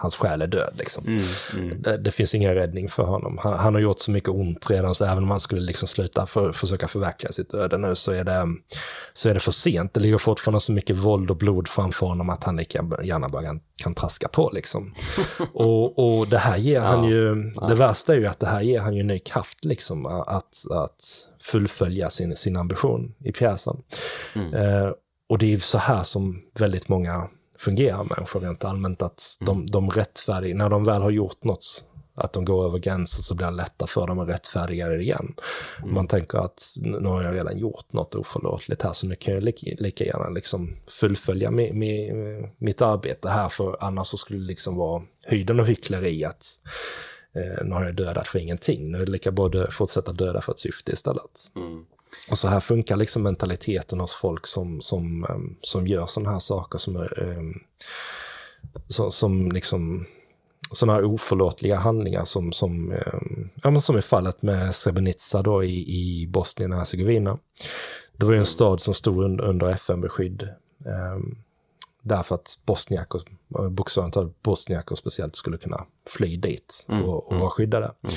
hans 0.00 0.16
själ 0.16 0.42
är 0.42 0.46
död. 0.46 0.74
Liksom. 0.78 1.06
Mm, 1.06 1.22
mm. 1.56 1.82
Det, 1.82 1.96
det, 1.96 2.10
finns 2.10 2.34
ingen 2.34 2.54
räddning 2.54 2.88
för 2.88 3.02
honom. 3.02 3.38
Han, 3.42 3.58
han, 3.58 3.74
har 3.74 3.80
gjort 3.80 4.00
så 4.00 4.10
mycket 4.10 4.28
ont 4.28 4.70
redan, 4.70 4.94
så 4.94 5.04
även 5.04 5.22
om 5.22 5.30
han 5.30 5.40
skulle 5.40 5.60
liksom 5.60 5.88
sluta 5.88 6.26
för, 6.26 6.52
försöka 6.52 6.88
förverkliga 6.88 7.32
sitt 7.32 7.54
öde 7.54 7.78
nu 7.78 7.94
så 7.94 8.12
är, 8.12 8.24
det, 8.24 8.46
så 9.12 9.28
är 9.28 9.34
det 9.34 9.40
för 9.40 9.52
sent. 9.52 9.94
Det 9.94 10.00
ligger 10.00 10.18
fortfarande 10.18 10.60
så 10.60 10.72
mycket 10.72 10.96
våld 10.96 11.30
och 11.30 11.36
blod 11.36 11.68
framför 11.68 12.06
honom 12.06 12.30
att 12.30 12.44
han 12.44 12.56
lika 12.56 12.84
gärna 13.02 13.28
bara 13.28 13.42
kan, 13.42 13.60
kan 13.82 13.94
traska 13.94 14.28
på. 14.28 14.50
Liksom. 14.52 14.94
och, 15.52 15.98
och 15.98 16.28
det 16.28 16.38
här 16.38 16.56
ger 16.56 16.74
ja, 16.74 16.82
han 16.82 17.08
ju, 17.08 17.52
ja. 17.56 17.66
det 17.66 17.74
värsta 17.74 18.14
är 18.14 18.18
ju 18.18 18.26
att 18.26 18.40
det 18.40 18.46
här 18.46 18.60
ger 18.60 18.80
han 18.80 18.94
ju 18.94 19.02
ny 19.02 19.18
kraft 19.18 19.64
liksom, 19.64 20.06
att, 20.06 20.54
att 20.70 21.26
fullfölja 21.42 22.10
sin, 22.10 22.36
sin 22.36 22.56
ambition 22.56 23.14
i 23.24 23.32
pjäsen. 23.32 23.76
Mm. 24.34 24.54
Eh, 24.54 24.90
och 25.28 25.38
det 25.38 25.54
är 25.54 25.58
så 25.58 25.78
här 25.78 26.02
som 26.02 26.42
väldigt 26.58 26.88
många 26.88 27.28
fungerar 27.60 28.04
människor 28.16 28.40
rent 28.40 28.64
allmänt. 28.64 29.02
Att 29.02 29.36
de, 29.40 29.56
mm. 29.56 29.66
de 29.66 29.90
rättfärdiga, 29.90 30.56
när 30.56 30.68
de 30.68 30.84
väl 30.84 31.02
har 31.02 31.10
gjort 31.10 31.44
något, 31.44 31.84
att 32.14 32.32
de 32.32 32.44
går 32.44 32.64
över 32.64 32.78
gränsen 32.78 33.22
så 33.22 33.34
blir 33.34 33.46
det 33.46 33.52
lättare 33.52 33.88
för 33.88 34.06
dem 34.06 34.18
att 34.18 34.28
rättfärdiga 34.28 34.88
det 34.88 35.02
igen. 35.02 35.34
Mm. 35.78 35.94
Man 35.94 36.06
tänker 36.06 36.38
att 36.38 36.62
nu 36.82 37.08
har 37.08 37.22
jag 37.22 37.34
redan 37.34 37.58
gjort 37.58 37.92
något 37.92 38.14
oförlåtligt 38.14 38.82
här 38.82 38.92
så 38.92 39.06
nu 39.06 39.14
kan 39.16 39.34
jag 39.34 39.42
lika, 39.42 39.66
lika 39.78 40.04
gärna 40.04 40.28
liksom 40.28 40.76
fullfölja 40.88 41.50
mi, 41.50 41.72
mi, 41.72 42.12
mitt 42.58 42.82
arbete 42.82 43.28
här 43.28 43.48
för 43.48 43.76
annars 43.80 44.06
så 44.06 44.16
skulle 44.16 44.38
det 44.38 44.46
liksom 44.46 44.76
vara 44.76 45.02
höjden 45.24 45.60
av 45.60 45.66
hyckleri 45.66 46.24
att 46.24 46.44
eh, 47.34 47.64
nu 47.64 47.74
har 47.74 47.84
jag 47.84 47.94
dödat 47.94 48.28
för 48.28 48.38
ingenting. 48.38 48.92
Nu 48.92 49.02
är 49.02 49.06
det 49.06 49.12
lika 49.12 49.30
bra 49.30 49.46
att 49.46 49.74
fortsätta 49.74 50.12
döda 50.12 50.40
för 50.40 50.52
ett 50.52 50.58
syfte 50.58 50.92
istället. 50.92 51.50
Mm. 51.56 51.84
Och 52.28 52.38
så 52.38 52.48
här 52.48 52.60
funkar 52.60 52.96
liksom 52.96 53.22
mentaliteten 53.22 54.00
hos 54.00 54.12
folk 54.12 54.46
som, 54.46 54.80
som, 54.80 55.24
ehm, 55.24 55.56
som 55.60 55.86
gör 55.86 56.06
sådana 56.06 56.30
här 56.30 56.38
saker 56.38 56.78
som, 56.78 57.08
som, 58.88 59.12
som 59.12 59.52
liksom 59.52 60.06
sådana 60.72 60.98
här 60.98 61.04
oförlåtliga 61.04 61.76
handlingar 61.76 62.24
som, 62.24 62.52
som, 62.52 62.92
um, 62.92 63.50
ja, 63.62 63.70
men 63.70 63.80
som 63.80 63.98
i 63.98 64.02
fallet 64.02 64.42
med 64.42 64.74
Srebrenica 64.74 65.42
då 65.42 65.64
i, 65.64 65.78
i 65.88 66.26
Bosnien 66.26 66.72
och 66.72 66.78
Hercegovina. 66.78 67.38
Det 68.16 68.26
var 68.26 68.32
ju 68.32 68.38
en 68.38 68.46
stad 68.46 68.80
som 68.80 68.94
stod 68.94 69.24
under, 69.24 69.44
under 69.44 69.68
FN-beskydd. 69.70 70.48
Um, 70.84 71.38
därför 72.02 72.34
att 72.34 72.58
bosniaker, 72.64 73.20
bokstavligt 73.70 74.14
talat 74.14 74.42
bosniaker 74.42 74.94
speciellt, 74.94 75.36
skulle 75.36 75.58
kunna 75.58 75.84
fly 76.06 76.36
dit 76.36 76.86
och, 76.88 77.26
och 77.26 77.32
vara 77.32 77.36
mm. 77.36 77.50
skyddade. 77.50 77.94
Mm. 78.02 78.16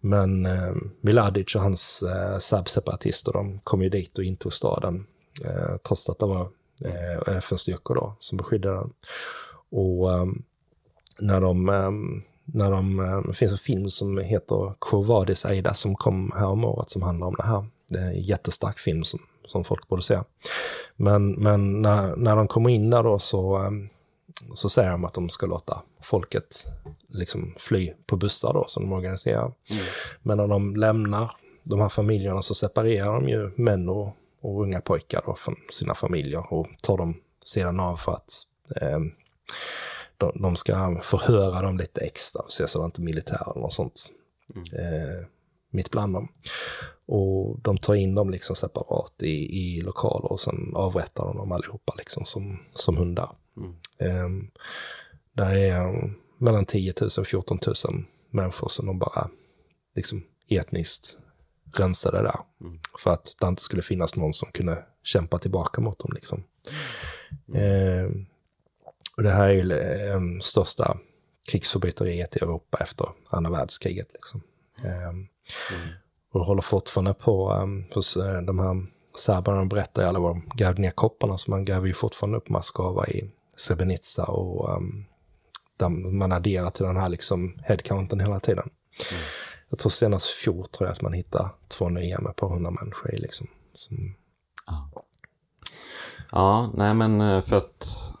Men 0.00 0.46
eh, 0.46 0.74
Miladic 1.00 1.54
och 1.54 1.62
hans 1.62 2.02
eh, 2.02 2.38
serbseparatister, 2.38 3.32
de 3.32 3.60
kom 3.64 3.82
ju 3.82 3.88
dit 3.88 4.18
och 4.18 4.24
intog 4.24 4.52
staden. 4.52 5.06
Eh, 5.44 5.76
trots 5.76 6.08
att 6.08 6.18
det 6.18 6.26
var 6.26 6.48
eh, 6.84 7.36
FN-styrkor 7.36 7.94
då 7.94 8.16
som 8.18 8.38
beskyddade 8.38 8.76
den. 8.76 8.92
Och 9.70 10.12
eh, 10.12 10.26
när 11.18 11.40
de, 11.40 11.68
eh, 11.68 11.90
när 12.44 12.70
de, 12.70 13.00
eh, 13.00 13.22
det 13.26 13.34
finns 13.34 13.52
en 13.52 13.58
film 13.58 13.90
som 13.90 14.18
heter 14.18 14.74
Quo 14.80 15.24
Aida 15.44 15.74
som 15.74 15.94
kom 15.94 16.32
här 16.36 16.46
om 16.46 16.64
året 16.64 16.90
som 16.90 17.02
handlar 17.02 17.26
om 17.26 17.34
det 17.34 17.46
här. 17.46 17.66
Det 17.88 17.98
är 17.98 18.06
en 18.06 18.22
jättestark 18.22 18.78
film 18.78 19.04
som, 19.04 19.20
som 19.44 19.64
folk 19.64 19.88
borde 19.88 20.02
se. 20.02 20.20
Men, 20.96 21.32
men 21.32 21.82
när, 21.82 22.16
när 22.16 22.36
de 22.36 22.48
kommer 22.48 22.70
in 22.70 22.90
där 22.90 23.02
då 23.02 23.18
så, 23.18 23.70
så 24.54 24.68
säger 24.68 24.90
de 24.90 25.04
att 25.04 25.14
de 25.14 25.28
ska 25.28 25.46
låta 25.46 25.82
folket 26.00 26.66
liksom 27.08 27.54
fly 27.58 27.92
på 28.06 28.16
bussar 28.16 28.52
då 28.52 28.64
som 28.66 28.82
de 28.82 28.92
organiserar. 28.92 29.52
Mm. 29.70 29.84
Men 30.22 30.36
när 30.36 30.46
de 30.46 30.76
lämnar 30.76 31.32
de 31.64 31.80
här 31.80 31.88
familjerna 31.88 32.42
så 32.42 32.54
separerar 32.54 33.14
de 33.14 33.28
ju 33.28 33.50
män 33.56 33.88
och, 33.88 34.16
och 34.40 34.62
unga 34.62 34.80
pojkar 34.80 35.22
då 35.26 35.34
från 35.34 35.56
sina 35.70 35.94
familjer 35.94 36.52
och 36.52 36.66
tar 36.82 36.96
dem 36.96 37.14
sedan 37.44 37.80
av 37.80 37.96
för 37.96 38.12
att 38.12 38.32
eh, 38.76 38.98
de, 40.16 40.42
de, 40.42 40.56
ska 40.56 41.00
förhöra 41.02 41.62
dem 41.62 41.78
lite 41.78 42.00
extra 42.00 42.42
och 42.42 42.52
se 42.52 42.68
så 42.68 42.80
att 42.80 42.86
inte 42.86 43.00
militären 43.00 43.62
och 43.62 43.72
sånt 43.72 44.10
mm. 44.54 44.64
eh, 44.64 45.26
mitt 45.70 45.90
bland 45.90 46.14
dem. 46.14 46.28
Och 47.06 47.60
de 47.60 47.78
tar 47.78 47.94
in 47.94 48.14
dem 48.14 48.30
liksom 48.30 48.56
separat 48.56 49.22
i, 49.22 49.60
i 49.60 49.80
lokaler 49.80 50.32
och 50.32 50.40
sen 50.40 50.72
avrättar 50.74 51.24
de 51.24 51.36
dem 51.36 51.52
allihopa 51.52 51.94
liksom 51.98 52.24
som, 52.24 52.58
som 52.70 52.96
hundar. 52.96 53.36
Mm. 53.56 53.74
Eh, 54.00 54.28
där 55.32 55.56
är 55.56 56.10
mellan 56.38 56.64
10 56.64 56.94
000 57.00 57.10
och 57.18 57.26
14 57.26 57.58
000 57.66 58.04
människor 58.30 58.68
som 58.68 58.86
de 58.86 58.98
bara 58.98 59.30
liksom 59.94 60.22
etniskt 60.48 61.16
rensade 61.76 62.22
där. 62.22 62.40
Mm. 62.60 62.78
För 62.98 63.10
att 63.10 63.36
det 63.40 63.46
inte 63.46 63.62
skulle 63.62 63.82
finnas 63.82 64.16
någon 64.16 64.32
som 64.32 64.52
kunde 64.52 64.84
kämpa 65.02 65.38
tillbaka 65.38 65.80
mot 65.80 65.98
dem. 65.98 66.10
Liksom. 66.14 66.44
Mm. 67.48 67.62
Eh, 67.62 68.10
och 69.16 69.22
det 69.22 69.30
här 69.30 69.48
är 69.48 69.52
ju 69.52 69.72
eh, 69.72 70.20
största 70.40 70.98
krigsförbryteriet 71.50 72.36
i 72.36 72.38
Europa 72.38 72.78
efter 72.80 73.08
andra 73.30 73.50
världskriget. 73.50 74.12
Liksom. 74.12 74.42
Eh, 74.84 75.08
mm. 75.08 75.28
Och 76.32 76.40
håller 76.40 76.62
fortfarande 76.62 77.14
på, 77.14 77.52
um, 77.52 77.84
för 77.92 78.34
eh, 78.34 78.42
de 78.42 78.58
här 78.58 78.86
serberna 79.18 79.64
berättar 79.64 80.02
ju 80.02 80.08
alla 80.08 80.18
vad 80.18 80.30
de 80.30 80.50
grävde 80.54 80.82
ner 80.82 80.90
kopparna, 80.90 81.38
så 81.38 81.50
man 81.50 81.64
gräver 81.64 81.86
ju 81.86 81.94
fortfarande 81.94 82.38
upp 82.38 82.48
massgravar 82.48 83.16
i 83.16 83.30
Srebrenica 83.60 84.24
och 84.24 84.76
um, 84.76 85.06
man 86.18 86.32
adderar 86.32 86.70
till 86.70 86.84
den 86.84 86.96
här 86.96 87.08
liksom 87.08 87.58
headcounten 87.62 88.20
hela 88.20 88.40
tiden. 88.40 88.70
Mm. 89.10 89.22
Jag 89.68 89.78
tror 89.78 89.90
senast 89.90 90.26
fjol 90.26 90.66
tror 90.66 90.88
jag 90.88 90.94
att 90.94 91.02
man 91.02 91.12
hittade 91.12 91.50
två 91.68 91.88
nya 91.88 92.20
med 92.20 92.30
ett 92.30 92.36
par 92.36 92.48
hundra 92.48 92.70
människor 92.70 93.14
i. 93.14 93.18
Liksom. 93.18 93.46
Som... 93.72 94.14
Ja. 94.66 94.90
ja, 96.32 96.70
nej 96.74 96.94
men 96.94 97.20
eh, 97.20 97.40
för 97.40 97.56
att 97.56 98.12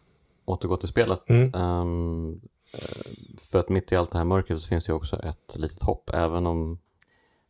återgå 0.44 0.76
till 0.76 0.88
spelet. 0.88 1.30
Mm. 1.30 1.54
Um, 1.54 2.40
för 3.38 3.58
att 3.58 3.68
mitt 3.68 3.92
i 3.92 3.96
allt 3.96 4.10
det 4.10 4.18
här 4.18 4.24
mörkret 4.24 4.60
så 4.60 4.68
finns 4.68 4.84
det 4.84 4.90
ju 4.90 4.96
också 4.96 5.16
ett 5.16 5.56
litet 5.56 5.82
hopp. 5.82 6.10
Även 6.12 6.46
om 6.46 6.78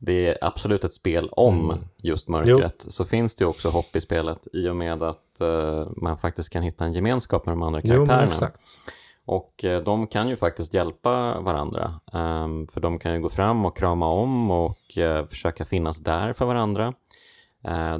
det 0.03 0.27
är 0.27 0.39
absolut 0.41 0.85
ett 0.85 0.95
spel 0.95 1.29
om 1.33 1.65
mm. 1.71 1.79
just 1.97 2.29
mörkret 2.29 2.83
jo. 2.85 2.91
så 2.91 3.05
finns 3.05 3.35
det 3.35 3.45
också 3.47 3.69
hopp 3.69 3.97
i 3.97 4.01
spelet 4.01 4.47
i 4.53 4.69
och 4.69 4.77
med 4.77 5.03
att 5.03 5.41
eh, 5.41 5.89
man 5.97 6.19
faktiskt 6.19 6.51
kan 6.51 6.63
hitta 6.63 6.85
en 6.85 6.93
gemenskap 6.93 7.47
med 7.47 7.53
de 7.53 7.63
andra 7.63 7.81
Jo, 7.85 7.95
karaktärerna. 7.95 8.27
exakt. 8.27 8.81
Och 9.25 9.65
eh, 9.65 9.83
de 9.83 10.07
kan 10.07 10.29
ju 10.29 10.37
faktiskt 10.37 10.75
hjälpa 10.75 11.41
varandra. 11.41 12.01
Ehm, 12.13 12.67
för 12.67 12.81
de 12.81 12.99
kan 12.99 13.15
ju 13.15 13.21
gå 13.21 13.29
fram 13.29 13.65
och 13.65 13.77
krama 13.77 14.09
om 14.09 14.51
och 14.51 14.99
eh, 14.99 15.27
försöka 15.27 15.65
finnas 15.65 15.99
där 15.99 16.33
för 16.33 16.47
varandra. 16.47 16.95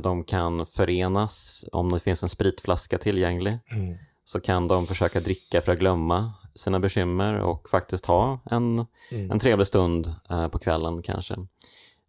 De 0.01 0.25
kan 0.25 0.67
förenas 0.67 1.65
om 1.73 1.93
det 1.93 2.01
finns 2.01 2.23
en 2.23 2.29
spritflaska 2.29 2.99
tillgänglig. 2.99 3.59
Mm. 3.71 3.97
Så 4.25 4.41
kan 4.41 4.69
de 4.69 4.87
försöka 4.87 5.21
dricka 5.21 5.61
för 5.61 5.73
att 5.73 5.79
glömma 5.79 6.33
sina 6.55 6.81
bekymmer 6.81 7.39
och 7.39 7.69
faktiskt 7.69 8.07
ha 8.07 8.41
en, 8.51 8.87
Mm. 9.11 9.31
en 9.31 9.39
trevlig 9.39 9.67
stund 9.67 10.15
på 10.53 10.59
kvällen 10.59 11.03
kanske. 11.03 11.37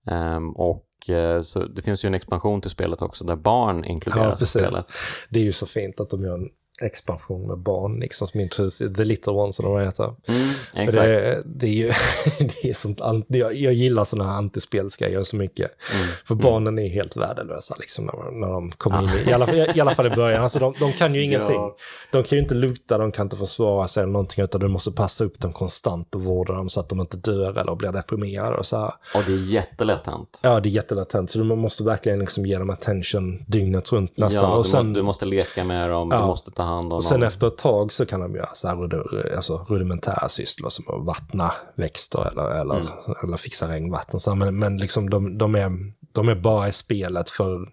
Ehm, 0.07 0.49
och 0.51 1.09
eh, 1.09 1.41
så 1.41 1.65
det 1.65 1.81
finns 1.81 2.05
ju 2.05 2.07
en 2.07 2.13
expansion 2.15 2.61
till 2.61 2.71
spelet 2.71 3.01
också 3.01 3.23
där 3.23 3.35
barn 3.35 3.83
Ja, 3.85 3.89
inkluderas 3.91 4.39
i 4.39 4.43
precis. 4.43 4.49
spelet. 4.61 4.85
Det 5.29 5.39
är 5.39 5.43
ju 5.43 5.51
så 5.51 5.65
fint 5.65 5.99
att 5.99 6.09
de 6.09 6.23
gör 6.23 6.33
en 6.33 6.49
expansion 6.82 7.47
med 7.47 7.57
barn, 7.57 7.93
liksom 7.99 8.27
som 8.27 8.39
introducerar 8.39 8.93
The 8.93 9.03
Little 9.03 9.34
Ones, 9.34 9.59
eller 9.59 9.69
vad 9.69 9.79
det 9.82 9.86
heter. 9.86 10.03
Mm, 10.27 10.49
exakt. 10.73 11.03
Det, 11.03 11.41
det 11.45 11.67
är 11.67 11.71
ju, 11.71 11.91
det 12.61 12.69
är 12.69 12.73
sånt, 12.73 12.99
jag, 13.27 13.55
jag 13.55 13.73
gillar 13.73 14.05
sådana 14.05 14.29
här 14.29 14.38
antispelsgrejer 14.38 15.23
så 15.23 15.36
mycket. 15.36 15.71
Mm. 15.95 16.07
För 16.25 16.36
barnen 16.36 16.79
är 16.79 16.89
helt 16.89 17.15
värdelösa 17.17 17.75
liksom 17.79 18.05
när, 18.05 18.32
när 18.32 18.47
de 18.47 18.71
kommer 18.71 19.03
in, 19.03 19.09
i, 19.09 19.29
i, 19.29 19.34
alla, 19.34 19.47
fall- 19.47 19.71
i 19.75 19.82
alla 19.82 19.95
fall 19.95 20.07
i 20.07 20.09
början. 20.09 20.43
Alltså 20.43 20.59
de, 20.59 20.73
de 20.79 20.91
kan 20.93 21.15
ju 21.15 21.23
ingenting. 21.25 21.55
Ja. 21.55 21.75
De 22.11 22.23
kan 22.23 22.38
ju 22.38 22.43
inte 22.43 22.55
luta, 22.55 22.97
de 22.97 23.11
kan 23.11 23.25
inte 23.25 23.36
försvara 23.36 23.88
sig 23.88 24.03
eller 24.03 24.11
någonting, 24.13 24.43
utan 24.43 24.61
du 24.61 24.67
måste 24.67 24.91
passa 24.91 25.23
upp 25.23 25.39
dem 25.39 25.53
konstant 25.53 26.15
och 26.15 26.21
vårda 26.23 26.53
dem 26.53 26.69
så 26.69 26.79
att 26.79 26.89
de 26.89 27.01
inte 27.01 27.17
dör 27.17 27.57
eller 27.57 27.75
blir 27.75 27.91
deprimerade 27.91 28.57
och 28.57 28.65
så 28.65 28.77
här. 28.77 28.93
Och 29.15 29.21
det 29.27 29.34
är 29.34 29.53
jättelätt 29.53 30.05
hänt. 30.07 30.39
Ja, 30.43 30.59
det 30.59 30.69
är 30.69 30.71
jättelatent, 30.71 31.32
så 31.32 31.39
du 31.39 31.43
måste 31.55 31.84
verkligen 31.84 32.19
liksom 32.19 32.45
ge 32.45 32.57
dem 32.57 32.69
attention 32.69 33.43
dygnet 33.47 33.91
runt 33.91 34.17
nästan. 34.17 34.43
Ja, 34.43 34.51
och 34.55 34.63
du, 34.63 34.69
sen, 34.69 34.88
må, 34.88 34.93
du 34.93 35.01
måste 35.01 35.25
leka 35.25 35.63
med 35.63 35.89
dem, 35.89 36.09
du 36.09 36.15
Ja. 36.15 36.27
måste 36.27 36.51
ta 36.51 36.63
hand 36.63 36.70
om 36.72 36.91
och 36.91 37.03
sen 37.03 37.19
dem. 37.19 37.28
efter 37.28 37.47
ett 37.47 37.57
tag 37.57 37.91
så 37.93 38.05
kan 38.05 38.19
de 38.19 38.36
göra 38.36 38.49
så 38.53 38.67
här 38.67 39.36
alltså, 39.36 39.65
rudimentära 39.69 40.30
sysslor 40.30 40.69
som 40.69 40.86
att 40.88 41.05
vattna 41.05 41.53
växter 41.76 42.28
eller, 42.32 42.49
eller, 42.61 42.76
Mm. 42.76 42.88
eller 43.24 43.38
fixa 43.38 43.67
regnvatten. 43.67 44.19
Så, 44.19 44.36
men 44.36 44.59
men 44.59 44.78
liksom 44.78 45.09
de, 45.09 45.38
de, 45.38 45.55
är, 45.55 45.72
de 46.11 46.30
är 46.30 46.36
bara 46.36 46.67
i 46.67 46.72
spelet 46.72 47.30
för, 47.30 47.67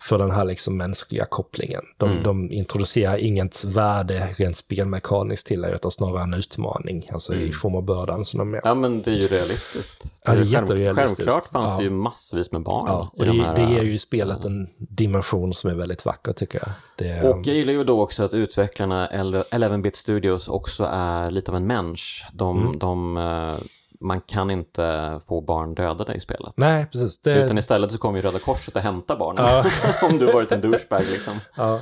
för 0.00 0.18
den 0.18 0.30
här 0.30 0.44
liksom 0.44 0.76
mänskliga 0.76 1.24
kopplingen. 1.24 1.82
De, 1.96 2.10
Mm. 2.10 2.22
de 2.22 2.52
introducerar 2.52 3.16
inget 3.16 3.64
värde 3.64 4.28
rent 4.36 4.56
spelmekaniskt 4.56 5.46
till 5.46 5.60
dig, 5.62 5.74
utan 5.74 5.90
snarare 5.90 6.22
en 6.22 6.34
utmaning, 6.34 7.08
alltså 7.12 7.34
i 7.34 7.52
form 7.52 7.74
av 7.74 7.82
bördan 7.84 8.24
som 8.24 8.38
de 8.38 8.48
är. 8.54 8.58
Mm. 8.58 8.60
Ja, 8.64 8.74
men 8.74 9.02
det 9.02 9.10
är 9.10 9.14
ju 9.14 9.26
realistiskt. 9.26 10.04
Ja, 10.24 10.32
det 10.32 10.38
är 10.38 10.44
jätterealistiskt. 10.44 11.16
Självklart 11.30 11.46
fanns 11.52 11.70
Ja. 11.70 11.76
det 11.76 11.84
ju 11.84 11.90
massvis 11.90 12.52
med 12.52 12.62
barn 12.62 12.84
Ja, 12.88 13.10
och 13.12 13.26
de 13.26 13.38
det, 13.38 13.44
här. 13.44 13.56
det 13.56 13.62
ger 13.74 13.82
ju 13.82 13.98
spelet 13.98 14.44
en 14.44 14.68
dimension 14.78 15.54
som 15.54 15.70
är 15.70 15.74
väldigt 15.74 16.04
vacker 16.04 16.32
tycker 16.32 16.58
jag. 16.58 16.68
Det, 16.98 17.28
Och 17.28 17.46
jag 17.46 17.56
gillar 17.56 17.72
ju 17.72 17.84
då 17.84 18.02
också 18.02 18.24
att 18.24 18.34
utvecklarna, 18.34 19.08
Ele- 19.08 19.44
11-bit 19.50 19.96
Studios, 19.96 20.48
också 20.48 20.84
är 20.92 21.30
lite 21.30 21.50
av 21.50 21.56
en 21.56 21.66
människa. 21.66 22.26
De, 22.32 22.58
Mm. 22.62 22.78
de, 22.78 23.16
eh, 23.16 23.54
man 24.00 24.20
kan 24.20 24.50
inte 24.50 25.20
få 25.26 25.40
barn 25.40 25.74
dödade 25.74 26.14
i 26.14 26.20
spelet. 26.20 26.52
nej, 26.56 26.86
precis. 26.92 27.18
Det, 27.18 27.44
Utan 27.44 27.58
istället 27.58 27.92
så 27.92 27.98
kommer 27.98 28.16
ju 28.16 28.22
Röda 28.22 28.38
Korset 28.38 28.76
och 28.76 28.82
hämtar 28.82 29.16
barnen. 29.16 29.44
Ja. 29.44 29.64
Om 30.10 30.18
du 30.18 30.26
varit 30.32 30.52
en 30.52 30.60
douchebag 30.60 31.02
liksom. 31.12 31.40
Ja, 31.56 31.80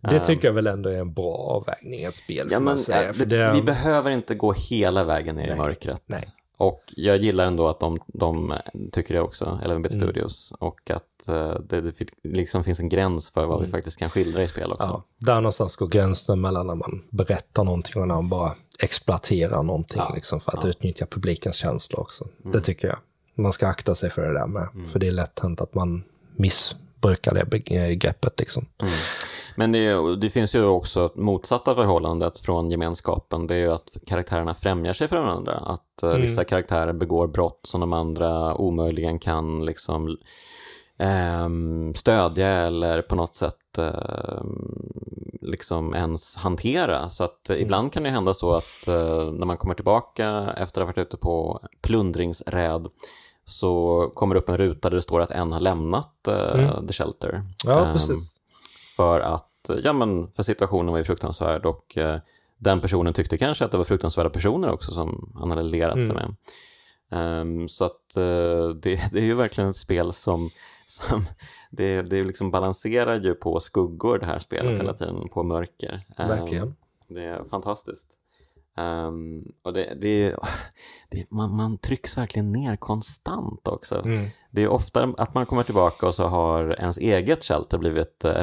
det 0.00 0.18
tycker 0.20 0.48
jag 0.48 0.52
väl 0.52 0.66
ändå 0.66 0.88
är 0.90 0.98
en 0.98 1.12
bra 1.14 1.34
avvägning 1.34 2.00
i 2.00 2.04
ett 2.04 2.16
spel. 2.16 2.48
Ja, 2.50 2.60
men, 2.60 2.78
säga. 2.78 3.08
äh, 3.08 3.12
För 3.12 3.26
det, 3.26 3.36
det, 3.38 3.52
vi 3.52 3.62
behöver 3.62 4.10
inte 4.10 4.34
gå 4.34 4.52
hela 4.52 5.04
vägen 5.04 5.36
ner 5.36 5.44
i 5.46 5.48
Nej. 5.48 5.56
mörkret. 5.58 6.02
Nej. 6.06 6.24
Och 6.56 6.82
jag 6.96 7.16
gillar 7.16 7.44
ändå 7.44 7.68
att 7.68 7.80
de, 7.80 7.98
de 8.06 8.54
tycker 8.92 9.14
det 9.14 9.20
också, 9.20 9.44
11-bit 9.64 9.92
Mm. 9.92 10.02
Studios. 10.02 10.52
Och 10.60 10.90
att 10.90 11.28
eh, 11.28 11.54
det, 11.68 11.80
det 11.80 11.94
liksom 12.24 12.64
finns 12.64 12.80
en 12.80 12.88
gräns 12.88 13.30
för 13.30 13.46
vad 13.46 13.60
vi 13.62 13.66
faktiskt 13.66 13.98
kan 13.98 14.10
skildra 14.10 14.42
i 14.42 14.48
spel 14.48 14.72
också. 14.72 14.88
Mm. 14.88 14.94
ja, 15.18 15.26
där 15.26 15.34
någonstans 15.34 15.76
går 15.76 15.86
gränsen 15.86 16.40
mellan 16.40 16.66
när 16.66 16.74
man 16.74 17.02
berättar 17.10 17.64
någonting 17.64 18.02
och 18.02 18.08
när 18.08 18.14
man 18.14 18.28
bara 18.28 18.54
exploaterar 18.78 19.62
någonting 19.62 20.02
Ja, 20.02 20.12
liksom, 20.14 20.40
för 20.40 20.58
att 20.58 20.64
utnyttja 20.64 21.06
publikens 21.06 21.56
känslor 21.56 22.00
också. 22.00 22.24
Mm. 22.40 22.52
Det 22.52 22.60
tycker 22.60 22.88
jag. 22.88 22.98
Man 23.34 23.52
ska 23.52 23.66
akta 23.66 23.94
sig 23.94 24.10
för 24.10 24.26
det 24.26 24.38
där 24.38 24.46
med. 24.46 24.68
För 24.88 24.98
det 24.98 25.06
är 25.06 25.12
lätt 25.12 25.40
hänt 25.40 25.60
att 25.60 25.74
man 25.74 26.04
missbrukar 26.36 27.34
det 27.34 27.44
begreppet. 27.44 28.38
Liksom. 28.38 28.66
Men 29.56 29.72
det, 29.72 30.16
det 30.16 30.30
finns 30.30 30.54
ju 30.54 30.64
också 30.64 31.12
motsatta 31.14 31.74
förhållandet 31.74 32.38
från 32.38 32.70
gemenskapen. 32.70 33.46
Det 33.46 33.54
är 33.54 33.58
ju 33.58 33.72
att 33.72 33.96
karaktärerna 34.06 34.54
främjar 34.54 34.92
sig 34.92 35.08
för 35.08 35.20
varandra. 35.20 35.52
Att 35.52 36.02
eh, 36.02 36.10
vissa 36.10 36.44
karaktärer 36.44 36.92
begår 36.92 37.26
brott 37.26 37.60
som 37.62 37.80
de 37.80 37.92
andra 37.92 38.54
omöjligen 38.54 39.18
kan 39.18 39.64
liksom 39.64 40.16
ehm, 40.98 41.94
stödja 41.94 42.48
eller 42.48 43.02
på 43.02 43.14
något 43.14 43.34
sätt 43.34 43.78
ehm, 43.78 44.92
liksom 45.42 45.94
ens 45.94 46.36
hantera. 46.36 47.08
Så 47.08 47.24
att 47.24 47.50
eh, 47.50 47.62
ibland 47.62 47.92
kan 47.92 48.02
det 48.02 48.10
hända 48.10 48.34
så 48.34 48.52
att 48.54 48.88
eh, 48.88 49.32
när 49.32 49.46
man 49.46 49.56
kommer 49.56 49.74
tillbaka 49.74 50.54
efter 50.56 50.80
att 50.80 50.86
ha 50.86 50.92
varit 50.92 51.06
ute 51.06 51.16
på 51.16 51.60
plundringsräd 51.82 52.86
så 53.44 54.10
kommer 54.14 54.34
det 54.34 54.40
upp 54.40 54.48
en 54.48 54.56
ruta 54.56 54.90
där 54.90 54.96
det 54.96 55.02
står 55.02 55.20
att 55.20 55.30
en 55.30 55.52
har 55.52 55.60
lämnat 55.60 56.28
eh, 56.28 56.82
The 56.86 56.92
Shelter. 56.92 57.42
Ja, 57.64 57.84
Ehm, 57.86 57.92
precis. 57.92 58.40
för 58.96 59.20
att, 59.20 59.70
ja 59.84 59.92
men, 59.92 60.28
för 60.30 60.42
situationen 60.42 60.92
var 60.92 60.98
ju 60.98 61.04
fruktansvärd 61.04 61.66
och 61.66 61.98
eh, 61.98 62.18
den 62.58 62.80
personen 62.80 63.12
tyckte 63.12 63.38
kanske 63.38 63.64
att 63.64 63.70
det 63.70 63.76
var 63.76 63.84
fruktansvärda 63.84 64.30
personer 64.30 64.72
också 64.72 64.92
som 64.92 65.32
han 65.38 65.50
hade 65.50 65.62
lerat 65.62 66.06
sig 66.06 66.14
med. 66.14 66.34
Ehm, 67.10 67.68
så 67.68 67.84
att 67.84 68.16
eh, 68.16 68.68
det, 68.82 69.00
det 69.12 69.18
är 69.18 69.24
ju 69.24 69.34
verkligen 69.34 69.70
ett 69.70 69.76
spel 69.76 70.12
som, 70.12 70.50
som 70.90 71.24
det, 71.70 72.02
det 72.02 72.24
liksom 72.24 72.50
balanserar 72.50 73.20
ju 73.20 73.34
på 73.34 73.60
skuggor 73.60 74.18
det 74.18 74.26
här 74.26 74.38
spelet 74.38 74.64
Mm. 74.70 74.80
hela 74.80 74.92
tiden, 74.94 75.28
på 75.28 75.42
mörker. 75.42 76.06
Ehm, 76.16 76.28
Verkligen. 76.28 76.74
det 77.08 77.22
är 77.24 77.44
fantastiskt. 77.50 78.10
Ehm, 78.76 79.44
och 79.62 79.72
det, 79.72 79.94
det, 80.00 80.34
det, 81.10 81.30
man, 81.30 81.56
man 81.56 81.78
trycks 81.78 82.18
verkligen 82.18 82.52
ner 82.52 82.76
konstant 82.76 83.68
också. 83.68 84.04
Mm. 84.04 84.28
Det 84.54 84.62
är 84.62 84.68
ofta 84.68 85.02
att 85.16 85.34
man 85.34 85.46
kommer 85.46 85.62
tillbaka 85.62 86.06
och 86.06 86.14
så 86.14 86.24
har 86.24 86.80
ens 86.80 86.98
eget 86.98 87.44
shelter 87.44 87.78
blivit 87.78 88.24
eh, 88.24 88.42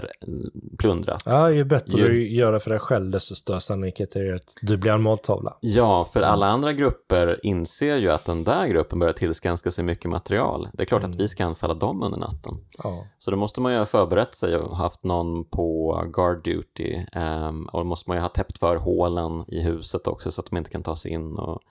plundrat. 0.80 1.24
Ja, 1.26 1.52
ju 1.52 1.64
bättre 1.64 1.98
Ju- 2.00 2.08
du 2.10 2.30
gör 2.36 2.52
det 2.52 2.60
för 2.60 2.70
dig 2.70 2.80
själv, 2.80 3.12
desto 3.12 3.36
större 3.36 3.60
sannolikhet 3.62 4.16
är 4.16 4.24
det 4.24 4.36
att 4.36 4.56
du 4.62 4.78
blir 4.78 4.92
en 4.92 5.02
måltavla. 5.02 5.58
Ja, 5.60 6.06
för 6.14 6.22
alla 6.22 6.48
andra 6.48 6.74
grupper 6.74 7.40
inser 7.44 7.98
ju 7.98 8.10
att 8.12 8.26
den 8.26 8.44
där 8.44 8.68
gruppen 8.68 9.00
börjar 9.00 9.14
tillskanska 9.14 9.72
sig 9.72 9.84
mycket 9.84 10.12
material. 10.12 10.68
Det 10.74 10.84
är 10.84 10.86
klart 10.86 11.04
att 11.04 11.16
vi 11.16 11.28
ska 11.28 11.46
anfalla 11.46 11.74
dem 11.74 12.04
under 12.04 12.20
natten. 12.20 12.54
Ja. 12.84 13.06
Så 13.20 13.32
då 13.32 13.38
måste 13.38 13.62
man 13.62 13.72
ju 13.74 13.78
ha 13.80 13.86
förberett 13.86 14.36
sig 14.36 14.56
och 14.58 14.78
haft 14.78 15.04
någon 15.04 15.46
på 15.46 16.04
guard 16.14 16.44
duty. 16.44 17.06
ehm, 17.14 17.66
och 17.66 17.80
då 17.80 17.84
måste 17.86 18.10
man 18.10 18.18
ju 18.18 18.22
ha 18.22 18.30
täppt 18.30 18.58
för 18.60 18.76
hålen 18.76 19.46
i 19.48 19.62
huset 19.62 20.08
också 20.08 20.32
så 20.32 20.42
att 20.42 20.50
de 20.50 20.58
inte 20.58 20.70
kan 20.70 20.84
ta 20.84 20.96
sig 20.96 21.12
in. 21.12 21.36
Och, 21.38 21.62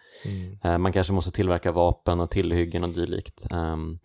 eh, 0.64 0.78
man 0.78 0.93
kanske 0.93 1.12
måste 1.12 1.30
tillverka 1.32 1.72
vapen 1.72 2.20
och 2.20 2.30
tillhyggen 2.30 2.84
och 2.84 2.91
dylikt. 2.91 3.47
Ehm, 3.51 3.99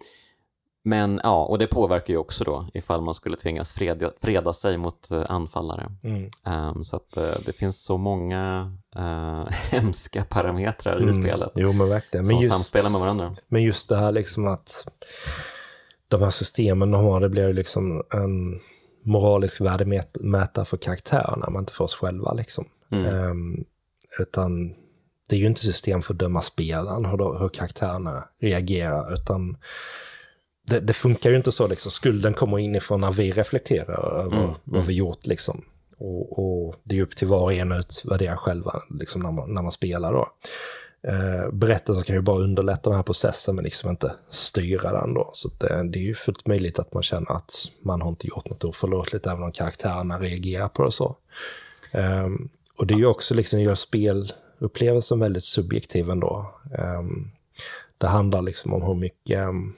men 0.85 1.19
ja, 1.23 1.45
och 1.45 1.57
det 1.59 1.67
påverkar 1.67 2.13
ju 2.13 2.17
också 2.17 2.43
då 2.43 2.67
ifall 2.73 3.01
man 3.01 3.13
skulle 3.13 3.37
tvingas 3.37 3.73
freda, 3.73 4.11
freda 4.21 4.53
sig 4.53 4.77
mot 4.77 5.11
eh, 5.11 5.23
anfallare. 5.29 5.91
Mm. 6.03 6.29
Ehm, 6.45 6.83
så 6.83 6.95
att 6.95 7.17
eh, 7.17 7.31
det 7.45 7.53
finns 7.53 7.83
så 7.83 7.97
många 7.97 8.73
eh, 8.95 9.45
hemska 9.71 10.23
parametrar 10.29 11.09
i 11.09 11.13
spelet 11.13 11.51
Jo, 11.55 11.73
men 11.73 11.89
verkligen. 11.89 12.25
som 12.25 12.35
Men 12.35 12.41
just, 12.43 12.53
samspelar 12.53 12.89
med 12.91 12.99
varandra. 13.01 13.35
men 13.47 13.63
just 13.63 13.89
det 13.89 13.95
här 13.97 14.11
liksom 14.11 14.47
att 14.47 14.87
de 16.07 16.21
här 16.21 16.29
systemen 16.29 16.91
de 16.91 17.03
har, 17.05 17.19
det 17.19 17.29
blir 17.29 17.47
ju 17.47 17.53
liksom 17.53 18.03
en 18.13 18.59
moralisk 19.03 19.61
värdemätare 19.61 20.65
för 20.65 20.77
karaktärerna, 20.77 21.49
men 21.49 21.59
inte 21.59 21.73
för 21.73 21.83
oss 21.83 21.95
själva. 21.95 22.33
Liksom. 22.33 22.65
Mm. 22.91 23.05
Ehm, 23.15 23.63
utan 24.19 24.69
det 25.29 25.35
är 25.35 25.39
ju 25.39 25.47
inte 25.47 25.61
system 25.61 26.01
för 26.01 26.13
att 26.13 26.19
döma 26.19 26.41
spelaren, 26.41 27.05
hur, 27.05 27.17
då- 27.17 27.37
hur 27.37 27.49
karaktärerna 27.49 28.23
reagerar, 28.41 29.13
utan 29.13 29.57
det, 30.65 30.79
det 30.79 30.93
funkar 30.93 31.29
ju 31.29 31.35
inte 31.35 31.51
så. 31.51 31.67
Liksom. 31.67 31.91
Skulden 31.91 32.33
kommer 32.33 32.59
inifrån 32.59 33.01
när 33.01 33.11
vi 33.11 33.31
reflekterar 33.31 34.19
över 34.19 34.37
Mm, 34.37 34.55
vad 34.63 34.85
vi 34.85 34.93
gjort. 34.93 35.27
Liksom. 35.27 35.65
Och, 35.97 36.39
och 36.39 36.75
det 36.83 36.97
är 36.97 37.01
upp 37.01 37.15
till 37.15 37.27
var 37.27 37.41
och 37.41 37.53
en 37.53 37.71
att 37.71 37.85
utvärdera 37.85 38.37
själva 38.37 38.81
liksom, 38.99 39.21
när, 39.21 39.31
man, 39.31 39.53
när 39.53 39.61
man 39.61 39.71
spelar. 39.71 40.13
Då. 40.13 40.29
Eh, 41.07 41.51
berättelsen 41.51 42.03
kan 42.03 42.15
ju 42.15 42.21
bara 42.21 42.39
underlätta 42.39 42.89
den 42.89 42.97
här 42.97 43.03
processen 43.03 43.55
men 43.55 43.63
liksom 43.63 43.89
inte 43.89 44.13
styra 44.29 44.91
den 44.91 45.13
då. 45.13 45.29
Så 45.33 45.49
det, 45.59 45.89
det 45.91 45.99
är 45.99 46.03
ju 46.03 46.15
fullt 46.15 46.47
möjligt 46.47 46.79
att 46.79 46.93
man 46.93 47.03
känner 47.03 47.31
att 47.31 47.53
man 47.81 48.01
har 48.01 48.09
inte 48.09 48.27
gjort 48.27 48.49
något 48.49 48.63
oförlåtligt 48.63 49.27
även 49.27 49.43
om 49.43 49.51
karaktärerna 49.51 50.19
reagerar 50.19 50.67
på 50.67 50.83
det 50.83 50.91
så. 50.91 51.15
Ehm, 51.91 52.49
och 52.77 52.87
det 52.87 52.93
är 52.93 52.97
ju 52.97 53.05
också 53.05 53.33
liksom, 53.33 53.61
gör 53.61 53.75
spelupplevelsen 53.75 55.19
väldigt 55.19 55.43
subjektiv 55.43 56.09
ändå. 56.09 56.51
Ehm, 56.77 57.31
det 57.97 58.07
handlar 58.07 58.41
liksom 58.41 58.73
om 58.73 58.81
hur 58.81 58.95
mycket, 58.95 59.39
ehm, 59.39 59.73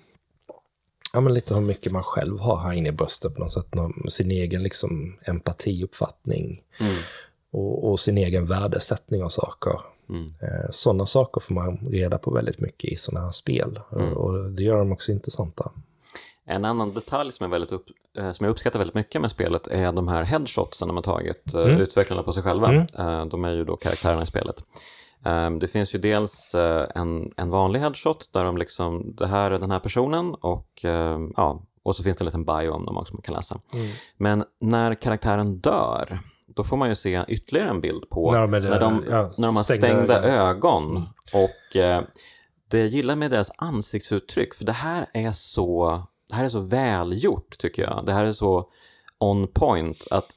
ja 1.18 1.22
men 1.22 1.34
lite 1.34 1.54
hur 1.54 1.62
mycket 1.62 1.92
man 1.92 2.04
själv 2.04 2.40
har 2.40 2.58
här 2.58 2.74
inne 2.74 2.90
i 2.90 2.92
bröstet 2.92 3.34
på 3.36 3.40
något 3.42 3.52
sätt, 3.52 3.76
någon- 3.76 4.10
sin 4.10 4.32
egen 4.32 4.64
liksom 4.64 5.18
empatiuppfattning 5.22 6.62
Mm. 6.80 6.96
och, 7.52 7.90
och 7.92 8.00
sin 8.00 8.18
egen 8.18 8.46
värdesättning 8.46 9.24
av 9.24 9.30
saker. 9.30 9.80
Mm. 10.10 10.22
Eh, 10.42 10.70
Sådana 10.72 11.06
saker 11.06 11.42
får 11.42 11.54
man 11.54 11.78
reda 11.92 12.18
på 12.18 12.32
väldigt 12.32 12.60
mycket 12.60 12.92
i 12.92 12.96
sådana 12.96 13.26
här 13.26 13.32
spel. 13.32 13.80
Och- 13.90 14.18
Och 14.18 14.52
det 14.52 14.64
gör 14.64 14.78
dem 14.78 14.92
också 14.92 15.12
intressanta. 15.12 15.72
En 16.46 16.66
annan 16.66 16.94
detalj 16.94 17.32
som, 17.32 17.44
är 17.46 17.50
väldigt 17.50 17.72
upp, 17.72 17.86
eh, 18.18 18.32
som 18.32 18.44
jag 18.46 18.52
uppskattar 18.52 18.80
väldigt 18.80 18.96
mycket 18.96 19.22
med 19.22 19.32
spelet 19.32 19.68
är 19.68 19.92
de 19.92 20.08
här 20.08 20.24
headshotsen 20.24 20.88
de 20.88 20.98
har 20.98 21.04
tagit, 21.04 21.54
eh, 21.54 21.62
Mm. 21.62 21.82
utvecklarna 21.82 22.24
på 22.24 22.32
sig 22.34 22.44
själva. 22.44 22.68
Mm. 22.98 23.30
De 23.30 23.46
är 23.46 23.54
ju 23.54 23.66
då 23.66 23.78
karaktärerna 23.78 24.24
i 24.24 24.26
spelet. 24.26 24.64
Eh, 25.26 25.52
Det 25.52 25.68
finns 25.68 25.96
ju 25.96 26.00
dels 26.00 26.56
eh, 26.56 26.88
en, 26.96 27.32
en 27.38 27.50
vanlig 27.50 27.80
headshot 27.80 28.30
där 28.34 28.44
de 28.44 28.58
liksom, 28.58 29.16
det 29.16 29.28
här 29.28 29.52
är 29.52 29.60
den 29.60 29.72
här 29.72 29.80
personen 29.80 30.36
och 30.42 30.86
eh, 30.86 31.20
ja, 31.36 31.64
och 31.84 31.96
så 31.96 32.04
finns 32.04 32.18
det 32.18 32.22
en 32.22 32.26
liten 32.26 32.46
bio 32.46 32.70
om 32.70 32.86
dem 32.86 32.98
också 32.98 33.14
man 33.14 33.22
kan 33.22 33.36
läsa. 33.36 33.60
Mm. 33.74 33.88
Men 34.18 34.44
när 34.62 34.96
karaktären 34.96 35.60
dör, 35.60 36.20
då 36.48 36.64
får 36.64 36.78
man 36.78 36.90
ju 36.90 36.96
se 36.96 37.24
ytterligare 37.28 37.70
en 37.70 37.82
bild 37.82 38.10
på 38.10 38.32
När 38.32 38.40
de 38.42 38.54
är 38.54 38.62
när, 38.62 38.80
de, 38.80 39.04
ja, 39.10 39.32
när 39.38 39.48
de 39.48 39.56
har 39.56 39.64
stängda 39.64 39.88
stängda, 39.88 40.24
ögon. 40.24 40.98
Mm. 40.98 41.04
Och 41.34 41.76
eh, 41.76 42.04
det 42.70 42.80
jag 42.80 42.88
gillar 42.88 43.16
med 43.16 43.32
deras 43.32 43.52
ansiktsuttryck, 43.58 44.54
för 44.54 44.66
det 44.66 44.72
här 44.72 45.06
är 45.14 45.32
så, 45.32 46.02
det 46.30 46.36
här 46.36 46.46
är 46.46 46.50
så 46.50 46.60
välgjort 46.60 47.58
tycker 47.58 47.84
jag. 47.84 48.06
Det 48.06 48.12
här 48.14 48.26
är 48.26 48.34
så 48.34 48.70
on 49.18 49.48
point 49.48 50.08
att 50.12 50.36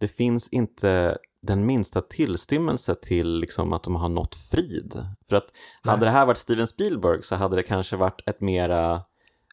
det 0.00 0.08
finns 0.08 0.48
inte 0.48 1.18
den 1.42 1.66
minsta 1.66 2.00
tillstymmelse 2.00 2.94
till 2.94 3.40
liksom 3.40 3.72
att 3.72 3.82
de 3.82 3.94
har 3.94 4.08
nått 4.08 4.34
frid. 4.34 5.06
För 5.28 5.36
att 5.36 5.52
hade 5.82 6.04
det 6.04 6.10
här 6.10 6.26
varit 6.26 6.38
Steven 6.38 6.66
Spielberg 6.66 7.22
så 7.22 7.36
hade 7.36 7.56
det 7.56 7.62
kanske 7.62 7.96
varit 7.96 8.28
ett 8.28 8.40
mera 8.40 9.02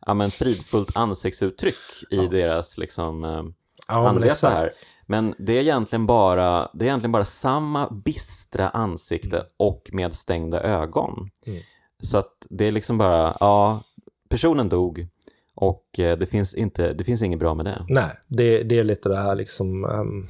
ja, 0.05 0.13
men 0.13 0.31
fridfullt 0.31 0.97
ansiktsuttryck 0.97 1.75
i 2.11 2.27
deras 2.27 2.77
liksom, 2.77 3.23
eh, 3.23 3.43
Ja, 3.87 4.25
exakt. 4.25 4.55
här. 4.55 4.69
Men 5.05 5.35
det 5.37 5.53
är, 5.57 5.61
egentligen 5.61 6.05
bara, 6.05 6.69
det 6.73 6.85
är 6.85 6.87
egentligen 6.87 7.11
bara 7.11 7.25
samma 7.25 7.89
bistra 7.89 8.69
ansikte 8.69 9.43
och 9.57 9.89
med 9.93 10.13
stängda 10.13 10.61
ögon. 10.61 11.29
Mm. 11.47 11.59
Så 11.99 12.17
att 12.17 12.47
det 12.49 12.67
är 12.67 12.71
liksom 12.71 12.97
bara, 12.97 13.37
ja, 13.39 13.83
personen 14.29 14.69
dog 14.69 15.07
och 15.55 15.99
eh, 15.99 16.17
det 16.17 16.25
finns, 16.25 16.55
inte, 16.55 16.93
det 16.93 17.03
finns 17.03 17.21
inget 17.21 17.39
bra 17.39 17.53
med 17.53 17.65
det. 17.65 17.85
Nej, 17.89 18.11
det, 18.27 18.63
det 18.63 18.79
är 18.79 18.83
lite 18.83 19.09
det 19.09 19.17
här 19.17 19.35
liksom... 19.35 19.85
ehm, 19.85 20.27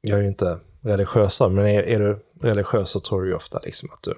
jag 0.00 0.18
är 0.18 0.22
ju 0.22 0.28
inte 0.28 0.60
religiös 0.80 1.40
men 1.40 1.58
är, 1.58 1.82
är 1.82 2.00
du 2.00 2.24
religiös 2.40 2.90
så 2.90 3.00
tror 3.00 3.22
du 3.22 3.28
ju 3.28 3.34
ofta 3.34 3.60
liksom 3.64 3.90
att 3.92 4.02
du... 4.02 4.14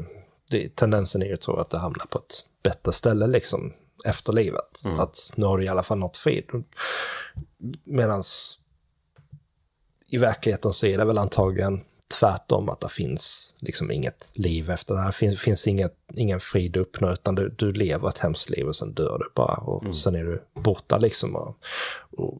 Det, 0.50 0.76
tendensen 0.76 1.22
är 1.22 1.26
ju 1.26 1.34
att 1.34 1.40
tro 1.40 1.56
att 1.56 1.70
du 1.70 1.76
hamnar 1.76 2.06
på 2.06 2.18
ett 2.18 2.44
bättre 2.62 2.92
ställe 2.92 3.26
liksom 3.26 3.72
efter 4.04 4.32
livet. 4.32 4.82
Att 4.98 5.32
nu 5.34 5.46
har 5.46 5.58
du 5.58 5.64
i 5.64 5.68
alla 5.68 5.82
fall 5.82 5.98
nått 5.98 6.16
frid. 6.16 6.44
Medan 7.84 8.22
i 10.08 10.18
verkligheten 10.18 10.72
så 10.72 10.86
är 10.86 10.98
det 10.98 11.04
väl 11.04 11.18
antagligen 11.18 11.80
tvärtom 12.20 12.68
att 12.68 12.80
det 12.80 12.88
finns 12.88 13.54
liksom 13.58 13.90
inget 13.90 14.32
liv 14.34 14.70
efter 14.70 14.94
det 14.94 15.00
här. 15.00 15.06
Det 15.06 15.12
finns, 15.12 15.40
finns 15.40 15.66
inget, 15.66 15.94
ingen 16.14 16.40
frid 16.40 16.76
att 16.76 16.80
uppnå 16.80 17.12
utan 17.12 17.34
du, 17.34 17.48
du 17.48 17.72
lever 17.72 18.08
ett 18.08 18.18
hemskt 18.18 18.50
liv 18.50 18.66
och 18.66 18.76
sen 18.76 18.94
dör 18.94 19.18
du 19.18 19.30
bara 19.34 19.56
och 19.56 19.96
sen 19.96 20.14
är 20.14 20.24
du 20.24 20.42
borta 20.54 20.98
liksom. 20.98 21.36
Och, 21.36 21.58
och 22.16 22.38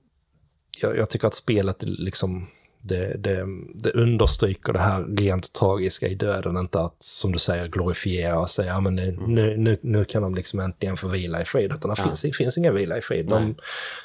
jag, 0.83 0.97
jag 0.97 1.11
tycker 1.11 1.29
att 1.29 1.35
spelet 1.35 1.83
liksom 1.83 2.47
det, 2.81 3.17
det, 3.23 3.47
det 3.75 3.91
understryker 3.91 4.73
det 4.73 4.79
här 4.79 5.17
rent 5.17 5.53
tragiska 5.53 6.09
i 6.09 6.15
döden, 6.15 6.57
inte 6.57 6.81
att 6.81 7.03
som 7.03 7.33
du 7.33 7.39
säger 7.39 7.69
glorifiera 7.69 8.39
och 8.39 8.51
säga 8.51 8.73
ja, 8.73 8.81
men 8.81 8.95
nu, 8.95 9.19
nu, 9.27 9.57
nu, 9.57 9.79
nu 9.83 10.05
kan 10.05 10.23
de 10.23 10.35
liksom 10.35 10.61
äntligen 10.61 10.97
få 10.97 11.09
vila 11.09 11.43
i 11.43 11.45
frid, 11.45 11.73
utan 11.73 11.91
det 11.91 12.03
finns, 12.03 12.23
det 12.23 12.33
finns 12.33 12.59
ingen 12.59 12.75
vila 12.75 12.99
i 12.99 13.01
frid. 13.01 13.27
De, 13.27 13.55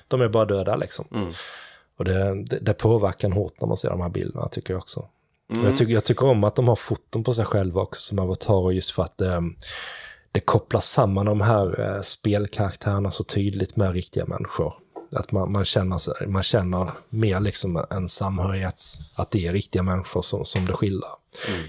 de 0.08 0.22
är 0.22 0.30
bara 0.30 0.46
döda 0.46 0.76
liksom. 0.76 1.06
Och 1.98 2.06
det, 2.06 2.44
det, 2.44 2.60
det 2.60 2.74
påverkar 2.74 3.28
en 3.28 3.34
hårt 3.34 3.62
när 3.62 3.68
man 3.68 3.78
ser 3.78 3.90
de 3.90 4.02
här 4.02 4.10
bilderna 4.10 4.48
tycker 4.48 4.74
jag 4.74 4.82
också. 4.82 5.00
Och 5.00 5.66
Jag, 5.66 5.76
tycker, 5.78 5.94
jag 5.94 6.04
tycker 6.04 6.26
om 6.26 6.44
att 6.44 6.56
de 6.56 6.68
har 6.68 6.76
foton 6.76 7.24
på 7.24 7.34
sig 7.34 7.46
själva 7.46 7.82
också 7.82 8.02
som 8.02 8.20
avatarer 8.20 8.72
just 8.72 8.92
för 8.92 9.04
att 9.04 9.22
eh, 9.22 9.42
det 10.32 10.40
kopplar 10.40 10.80
samman 10.80 11.26
de 11.26 11.42
här 11.42 11.80
eh, 11.80 12.02
spelkaraktärerna 12.02 13.12
så 13.12 13.24
tydligt 13.24 13.76
med 13.76 13.92
riktiga 13.92 14.26
människor. 14.26 14.74
Att 15.16 15.32
man, 15.32 15.52
man, 15.52 15.66
känner, 15.66 16.28
man 16.28 16.44
känner 16.44 16.92
mer 17.10 17.40
liksom 17.40 17.86
en 17.90 18.10
samhörighet, 18.10 18.82
att 19.16 19.32
det 19.32 19.48
är 19.48 19.54
riktiga 19.54 19.84
människor 19.84 20.22
som, 20.22 20.46
som 20.46 20.66
det 20.66 20.74
skildrar. 20.74 21.12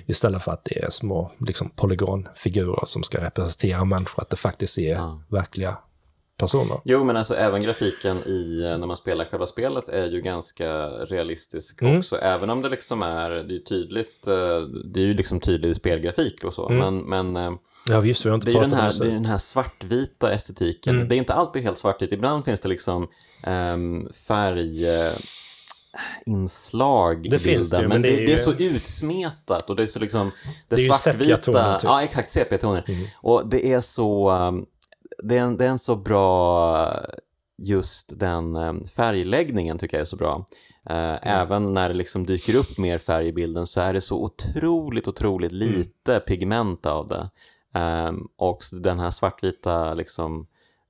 Istället 0.07 0.43
för 0.43 0.53
att 0.53 0.65
det 0.65 0.85
är 0.85 0.91
små 0.91 1.31
liksom, 1.47 1.71
polygonfigurer 1.71 2.87
som 2.87 3.03
ska 3.03 3.21
representera 3.21 3.85
människor, 3.85 4.23
att 4.23 4.31
det 4.31 4.37
faktiskt 4.37 4.79
är 4.79 5.21
verkliga 5.29 5.77
personer. 6.37 6.81
Jo, 6.85 7.05
men 7.05 7.17
alltså 7.17 7.35
även 7.35 7.63
grafiken 7.63 8.17
i, 8.27 8.63
eh, 8.63 8.79
när 8.79 8.87
man 8.87 8.97
spelar 8.97 9.25
själva 9.25 9.47
spelet 9.47 9.89
är 9.89 10.07
ju 10.07 10.21
ganska 10.21 10.89
realistisk 10.89 11.83
Mm. 11.83 11.99
också. 11.99 12.17
Även 12.17 12.51
om 12.51 12.63
det 12.63 12.69
liksom 12.69 13.03
är, 13.03 13.31
det 13.31 13.55
är 13.55 13.59
tydligt, 13.59 14.27
eh, 14.27 14.61
det 14.85 15.01
är 15.01 15.05
ju 15.05 15.15
liksom 15.15 15.41
tydlig 15.41 15.77
spelgrafik 15.77 16.45
och 16.45 16.55
så. 16.55 16.69
Men, 16.69 16.99
men 16.99 17.37
eh, 17.37 17.53
Ja, 17.89 18.01
visst, 18.01 18.25
vi 18.27 18.31
har 18.31 18.35
inte 18.35 18.47
det 18.47 18.51
är 18.51 18.55
pratat 18.55 18.71
den 18.71 18.79
om 18.79 18.85
här, 18.85 18.93
det. 19.01 19.07
är 19.07 19.11
den 19.15 19.25
här 19.25 19.39
svartvita 19.39 20.33
estetiken. 20.33 20.95
Mm. 20.97 21.09
Det 21.09 21.15
är 21.15 21.17
inte 21.17 21.35
alltid 21.35 21.63
helt 21.63 21.79
svartvitt. 21.79 22.13
Ibland 22.13 22.45
finns 22.45 22.61
det 22.61 22.69
liksom 22.69 23.09
um, 23.47 24.09
färginslag 26.23 27.31
Det 27.31 27.37
i 27.37 27.39
finns 27.39 27.71
det 27.71 27.77
bilden. 27.77 27.83
ju, 27.83 27.89
men 27.89 28.03
det, 28.03 28.09
det 28.09 28.23
är 28.23 28.27
det 28.27 28.33
är 28.33 28.37
så 28.37 28.53
utsmetat 28.53 29.71
och 29.71 29.77
det 29.77 29.83
är 29.83 29.87
så 29.87 29.99
liksom 29.99 30.31
det, 30.69 30.77
Det 30.77 30.87
är 30.87 30.93
svartvita. 30.93 31.79
typ. 31.79 31.85
Ja, 31.85 32.03
exakt. 32.03 32.31
Sepia-toner. 32.31 32.85
Och 33.17 33.49
det 33.49 33.73
är 33.73 33.81
så, 33.81 34.31
um, 34.31 34.67
det 35.23 35.37
är, 35.37 35.41
en, 35.41 35.57
det 35.57 35.65
är 35.65 35.69
en 35.71 35.79
så 35.79 35.97
bra, 35.97 36.97
just 37.59 38.19
den 38.21 38.57
um, 38.57 38.87
färgläggningen 38.87 39.79
tycker 39.79 39.97
jag 39.97 40.03
är 40.03 40.07
så 40.07 40.17
bra. 40.17 40.45
Eh, 40.91 41.17
Även 41.23 41.75
när 41.75 41.89
det 41.89 41.95
liksom 41.95 42.27
dyker 42.27 42.55
upp 42.55 42.79
mer 42.79 42.99
färg 42.99 43.29
i 43.29 43.33
bilden 43.33 43.67
så 43.67 43.81
är 43.81 43.93
det 43.93 44.01
så 44.01 44.25
otroligt, 44.25 45.09
otroligt 45.09 45.53
lite 45.53 46.21
pigment 46.21 46.87
av 46.87 47.09
det. 47.09 47.31
Ehm, 47.75 48.29
och 48.37 48.65
så 48.65 48.77
den 48.77 49.01
här 49.01 49.11
svartvita 49.11 49.95
liksom, 49.95 50.47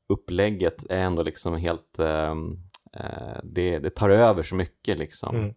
upplägget 0.09 0.91
är 0.91 0.99
ändå 1.03 1.23
liksom 1.23 1.57
helt, 1.57 1.99
ehm, 1.99 2.59
eh, 2.97 3.39
det, 3.45 3.79
det 3.79 3.91
tar 3.91 4.11
över 4.11 4.43
så 4.43 4.55
mycket 4.55 4.99
liksom. 4.99 5.37
Mm. 5.37 5.55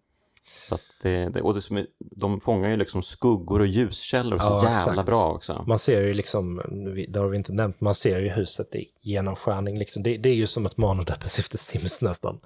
Så 0.48 0.78
det, 1.02 1.30
det, 1.30 1.42
och 1.42 1.54
det 1.54 1.62
som 1.62 1.78
är, 1.78 1.88
de 2.00 2.40
fångar 2.40 2.70
ju 2.70 2.78
liksom 2.78 3.02
skuggor 3.02 3.60
och 3.60 3.68
ljuskällor 3.68 4.40
så 4.40 4.46
Ja, 4.46 4.56
jävla 4.56 4.92
exakt. 4.92 5.06
bra 5.06 5.34
också. 5.34 5.64
Man 5.68 5.80
ser 5.80 6.02
ju 6.02 6.14
liksom, 6.14 6.62
det 7.10 7.20
har 7.20 7.28
vi 7.28 7.38
inte 7.38 7.54
nämnt, 7.54 7.82
man 7.82 7.96
ser 7.96 8.20
ju 8.20 8.30
huset 8.30 8.76
i 8.76 8.88
genomskärning. 9.02 9.80
Liksom. 9.80 10.04
Det, 10.04 10.18
det 10.18 10.30
är 10.30 10.36
ju 10.36 10.48
som 10.48 10.66
ett 10.66 10.78
manodepressivt 10.78 11.52
The 11.52 11.58
Sims 11.58 12.02
nästan. 12.02 12.40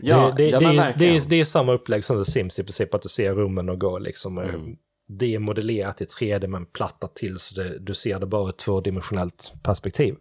Ja, 0.00 0.32
det, 0.36 0.44
det, 0.44 0.50
ja, 0.50 0.58
det, 0.58 0.66
är, 0.66 0.94
det, 0.98 1.16
är, 1.16 1.28
det 1.28 1.40
är 1.40 1.44
samma 1.44 1.72
upplägg 1.72 2.04
som 2.04 2.24
The 2.24 2.30
Sims 2.30 2.58
i 2.58 2.62
princip, 2.62 2.94
att 2.94 3.02
du 3.02 3.08
ser 3.08 3.34
rummen 3.34 3.68
och 3.68 3.80
går 3.80 4.00
liksom. 4.00 4.38
Mm. 4.38 4.76
Det 5.06 5.34
är 5.34 5.38
modellerat 5.38 6.00
i 6.00 6.04
3D 6.04 6.46
men 6.46 6.66
plattat 6.66 7.14
till 7.16 7.38
så 7.38 7.54
det, 7.60 7.78
du 7.78 7.94
ser 7.94 8.20
det 8.20 8.26
bara 8.26 8.42
ur 8.42 8.48
ett 8.48 8.56
tvådimensionellt 8.58 9.52
perspektiv. 9.62 10.14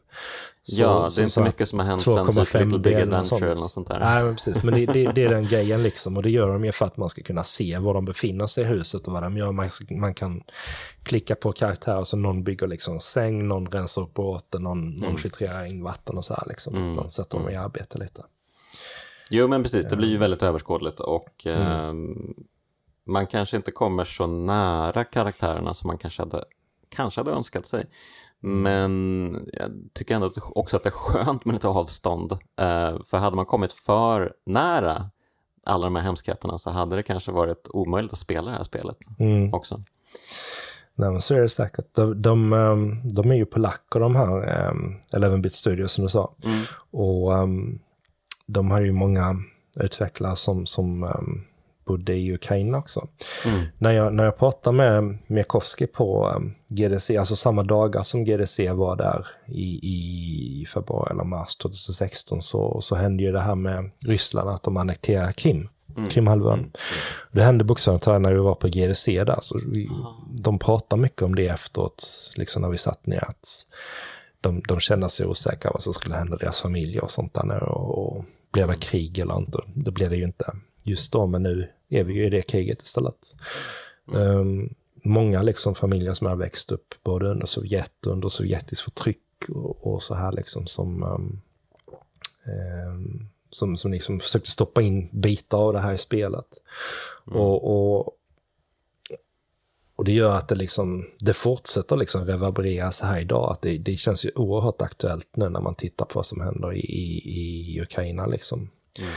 Så- 0.64 0.82
ja, 0.82 1.10
det 1.16 1.22
är 1.22 1.24
inte 1.24 1.42
mycket 1.44 1.68
som 1.70 1.80
har 1.80 1.86
hänt 1.86 2.02
sen 2.02 2.26
typ 2.28 2.36
2,5 2.36 2.64
Little 2.64 2.80
Big 2.80 2.94
Adventure 2.94 3.46
eller 3.46 3.56
något 3.62 3.72
sånt 3.72 3.88
där. 3.88 4.00
Nej, 4.00 4.24
men 4.24 4.36
precis. 4.36 4.64
Men 4.64 4.74
det, 4.74 4.86
det, 4.86 5.12
det 5.12 5.24
är 5.24 5.30
den 5.30 5.46
grejen 5.48 5.84
liksom. 5.84 6.18
Och 6.18 6.24
det 6.24 6.30
gör 6.30 6.48
de 6.48 6.66
ju 6.66 6.72
för 6.72 6.86
att 6.86 6.98
man 6.98 7.10
ska 7.10 7.22
kunna 7.24 7.44
se 7.44 7.78
var 7.78 7.94
de 7.94 8.06
befinner 8.06 8.48
sig 8.48 8.64
i 8.64 8.68
huset 8.68 9.08
och 9.08 9.14
vad 9.14 9.24
de 9.24 9.38
gör. 9.38 9.52
Man, 9.52 9.70
man 9.92 10.14
kan 10.14 10.44
klicka 11.04 11.36
på 11.36 11.52
karaktärer 11.52 12.04
så 12.04 12.18
någon 12.18 12.44
bygger 12.44 12.68
liksom 12.68 13.00
säng, 13.00 13.48
någon 13.48 13.68
rensar 13.68 14.02
upp 14.02 14.14
båten, 14.14 14.64
någon, 14.64 14.80
Mm. 14.88 14.96
någon 14.96 15.18
filtrerar 15.18 15.66
in 15.66 15.84
vatten 15.84 16.18
och 16.18 16.26
så 16.26 16.34
här 16.34 16.44
liksom. 16.48 16.96
Man 16.96 17.10
sätter 17.10 17.38
dem 17.38 17.50
i 17.50 17.56
arbete 17.56 17.98
lite. 17.98 18.24
Jo, 19.30 19.48
men 19.48 19.64
precis. 19.64 19.86
Det 19.90 19.96
blir 19.96 20.10
ju 20.10 20.18
väldigt 20.18 20.44
överskådligt 20.44 21.00
och 21.00 21.46
Mm. 21.46 21.62
ehm, 21.62 22.34
man 23.06 23.28
kanske 23.28 23.58
inte 23.58 23.72
kommer 23.72 24.04
så 24.04 24.28
nära 24.28 25.04
karaktärerna 25.04 25.74
som 25.74 25.88
man 25.88 25.97
kanske 25.97 26.22
hade, 26.22 26.43
kanske 26.89 27.20
hade 27.20 27.32
önskat 27.32 27.66
sig. 27.66 27.86
Mm. 28.43 28.62
Men 28.62 29.49
jag 29.54 29.72
tycker 29.93 30.16
ändå 30.16 30.32
också 30.56 30.78
att 30.78 30.84
det 30.84 30.89
är 30.89 30.91
skönt 30.91 31.45
med 31.45 31.54
lite 31.54 31.68
avstånd. 31.68 32.32
Eh, 32.32 33.01
för 33.04 33.18
hade 33.18 33.36
man 33.36 33.45
kommit 33.45 33.74
för 33.74 34.34
nära 34.45 35.10
alla 35.66 35.86
de 35.86 35.95
här 35.95 36.04
hemskheterna 36.04 36.58
så 36.58 36.70
hade 36.70 36.95
det 36.95 37.04
kanske 37.04 37.32
varit 37.32 37.68
omöjligt 37.70 38.12
att 38.14 38.20
spela 38.20 38.51
det 38.51 38.58
här 38.58 38.64
spelet 38.64 38.97
Mm. 39.20 39.54
också. 39.54 39.82
Nej, 40.95 41.12
men 41.12 41.22
så 41.22 41.36
är 41.36 41.41
det 41.41 41.49
säkert. 41.49 41.95
De, 41.95 42.22
de, 42.22 42.54
ehm, 42.54 43.08
de 43.08 43.32
är 43.32 43.36
ju 43.36 43.45
polacker 43.45 43.99
de 43.99 44.16
här, 44.16 44.70
um, 44.70 44.99
11-bit 45.14 45.54
studios 45.54 45.91
som 45.91 46.04
du 46.04 46.10
sa. 46.10 46.34
Mm. 46.43 46.64
Och 46.91 47.38
ehm, 47.38 47.80
de 48.47 48.72
har 48.72 48.82
ju 48.82 48.91
många 48.91 49.36
utvecklare 49.80 50.36
som, 50.36 50.66
som 50.66 51.04
bodde 51.86 52.14
i 52.14 52.34
Ukraina 52.34 52.78
också. 52.78 53.08
Mm. 53.46 53.64
När, 53.78 53.92
jag, 53.92 54.14
när 54.14 54.24
jag 54.24 54.38
pratade 54.38 54.78
med 54.78 55.18
Miekovsky 55.28 55.88
på 55.88 56.32
ehm, 56.36 56.54
GDC, 56.70 57.18
alltså 57.18 57.36
samma 57.36 57.64
dagar 57.64 58.04
som 58.04 58.24
GDC 58.24 58.72
var 58.72 58.96
där 58.96 59.28
i, 59.48 59.80
i 59.84 60.66
februari 60.66 61.12
eller 61.12 61.24
mars 61.24 61.56
2016, 61.56 62.42
så, 62.42 62.82
så 62.82 62.96
hände 62.96 63.24
ju 63.24 63.32
det 63.32 63.40
här 63.40 63.56
med 63.56 63.92
Ryssland, 64.00 64.50
att 64.50 64.64
de 64.64 64.78
annekterade 64.78 65.34
Krim. 65.34 65.68
Krimhalvön. 66.10 66.72
Det 67.32 67.44
hände 67.44 67.64
bokstavligt 67.64 68.06
talat 68.06 68.22
när 68.22 68.34
vi 68.34 68.40
var 68.40 68.56
på 68.56 68.68
GDC 68.68 69.24
där, 69.24 69.38
så 69.42 69.60
vi, 69.72 69.90
de 70.30 70.60
pratade 70.60 71.02
mycket 71.02 71.22
om 71.22 71.36
det 71.36 71.48
efteråt, 71.48 72.32
liksom 72.36 72.62
när 72.62 72.70
vi 72.70 72.78
satt 72.78 73.06
ner, 73.06 73.24
att 73.24 73.66
de, 74.42 74.62
de 74.68 74.80
kände 74.80 75.10
sig 75.10 75.26
osäkra 75.26 75.72
vad 75.74 75.84
som 75.84 75.94
skulle 75.94 76.16
hända 76.16 76.38
deras 76.38 76.62
familjer 76.62 77.04
och 77.04 77.12
sånt 77.12 77.34
där 77.34 77.44
nu. 77.44 77.54
Och, 77.54 78.18
och 78.18 78.26
blir 78.52 78.68
det 78.68 78.80
krig 78.80 79.20
eller 79.20 79.38
inte? 79.38 79.60
Det 79.76 79.92
blir 79.92 80.10
det 80.10 80.16
ju 80.16 80.24
inte 80.24 80.46
just 80.84 81.12
då, 81.12 81.28
men 81.28 81.44
nu 81.44 81.70
är 81.90 82.04
vi 82.04 82.14
ju 82.14 82.26
i 82.26 82.30
det 82.30 82.42
kriget 82.42 82.82
istället. 82.82 83.36
Um, 84.06 84.76
många 85.04 85.42
liksom 85.42 85.76
familjer 85.76 86.14
som 86.14 86.28
har 86.28 86.36
växt 86.36 86.72
upp 86.72 86.96
både 87.04 87.28
under 87.28 87.46
Sovjet 87.46 88.06
och 88.06 88.14
under 88.14 88.30
sovjetiskt 88.30 88.84
förtryck 88.84 89.20
och, 89.50 89.88
och 89.88 90.04
så 90.04 90.16
här 90.16 90.32
liksom 90.32 90.68
som, 90.68 91.04
um, 91.04 91.42
um, 92.88 93.30
som, 93.50 93.78
som 93.78 93.92
liksom 93.92 94.20
försökte 94.20 94.52
stoppa 94.52 94.82
in 94.82 95.10
bitar 95.12 95.58
av 95.58 95.74
det 95.74 95.80
här 95.80 95.94
i 95.94 95.98
spelet. 95.98 96.62
Mm. 97.28 97.40
Och, 97.40 97.64
och, 97.64 98.18
och 99.96 100.06
det 100.06 100.12
gör 100.12 100.38
att 100.38 100.48
det, 100.48 100.56
liksom, 100.56 101.06
det 101.20 101.34
fortsätter 101.34 101.96
liksom 101.96 102.26
reverberera 102.26 102.92
så 102.92 103.06
här 103.06 103.20
idag. 103.20 103.52
Att 103.52 103.62
det, 103.62 103.78
det 103.78 103.98
känns 103.98 104.26
ju 104.26 104.32
oerhört 104.36 104.82
aktuellt 104.82 105.36
nu 105.36 105.50
när 105.50 105.62
man 105.62 105.76
tittar 105.76 106.06
på 106.06 106.20
vad 106.20 106.26
som 106.26 106.42
händer 106.42 106.74
i, 106.74 106.80
i, 106.80 107.74
i 107.76 107.82
Ukraina. 107.82 108.26
Liksom. 108.26 108.70
Mm. 109.00 109.12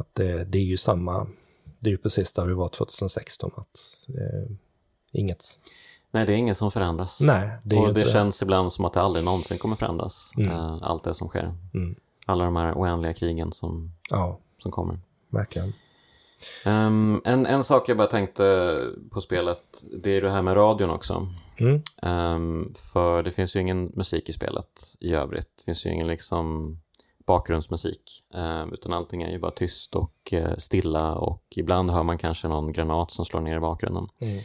Att 0.00 0.14
det, 0.14 0.44
det 0.44 0.58
är 0.58 0.62
ju 0.62 0.76
samma, 0.76 1.26
det 1.78 1.90
är 1.90 1.92
ju 1.92 1.98
precis 1.98 2.32
där 2.32 2.46
vi 2.46 2.54
var 2.54 2.68
2016. 2.68 3.50
Att, 3.56 4.08
eh, 4.08 4.56
inget 5.12 5.58
Nej, 6.12 6.26
det 6.26 6.32
är 6.32 6.36
inget 6.36 6.56
som 6.56 6.70
förändras. 6.70 7.20
Nej, 7.20 7.50
det 7.62 7.76
och 7.76 7.94
det, 7.94 8.00
det 8.00 8.10
känns 8.10 8.42
ibland 8.42 8.72
som 8.72 8.84
att 8.84 8.92
det 8.92 9.00
aldrig 9.00 9.24
någonsin 9.24 9.58
kommer 9.58 9.76
förändras. 9.76 10.32
Mm. 10.36 10.50
Uh, 10.50 10.78
allt 10.82 11.04
det 11.04 11.14
som 11.14 11.28
sker. 11.28 11.54
Mm. 11.74 11.94
Alla 12.26 12.44
de 12.44 12.56
här 12.56 12.74
oändliga 12.74 13.14
krigen 13.14 13.52
som, 13.52 13.92
ja. 14.10 14.38
som 14.58 14.72
kommer. 14.72 14.98
Verkligen. 15.28 15.72
Um, 16.66 17.22
en, 17.24 17.46
en 17.46 17.64
sak 17.64 17.88
jag 17.88 17.96
bara 17.96 18.06
tänkte 18.06 18.76
på 19.10 19.20
spelet, 19.20 19.84
det 20.02 20.10
är 20.10 20.22
det 20.22 20.30
här 20.30 20.42
med 20.42 20.56
radion 20.56 20.90
också. 20.90 21.28
Mm. 21.56 21.82
Um, 22.02 22.74
för 22.92 23.22
det 23.22 23.32
finns 23.32 23.56
ju 23.56 23.60
ingen 23.60 23.92
musik 23.94 24.28
i 24.28 24.32
spelet 24.32 24.96
i 25.00 25.12
övrigt. 25.14 25.48
Det 25.56 25.64
finns 25.64 25.86
ju 25.86 25.90
ingen 25.90 26.06
liksom 26.06 26.76
bakgrundsmusik. 27.30 28.24
Um, 28.34 28.72
utan 28.72 28.92
allting 28.92 29.22
är 29.22 29.30
ju 29.30 29.38
bara 29.38 29.50
tyst 29.50 29.94
och 29.94 30.32
uh, 30.32 30.56
stilla 30.58 31.14
och 31.14 31.42
ibland 31.56 31.90
hör 31.90 32.02
man 32.02 32.18
kanske 32.18 32.48
någon 32.48 32.72
granat 32.72 33.10
som 33.10 33.24
slår 33.24 33.40
ner 33.40 33.56
i 33.56 33.60
bakgrunden. 33.60 34.08
Mm. 34.20 34.40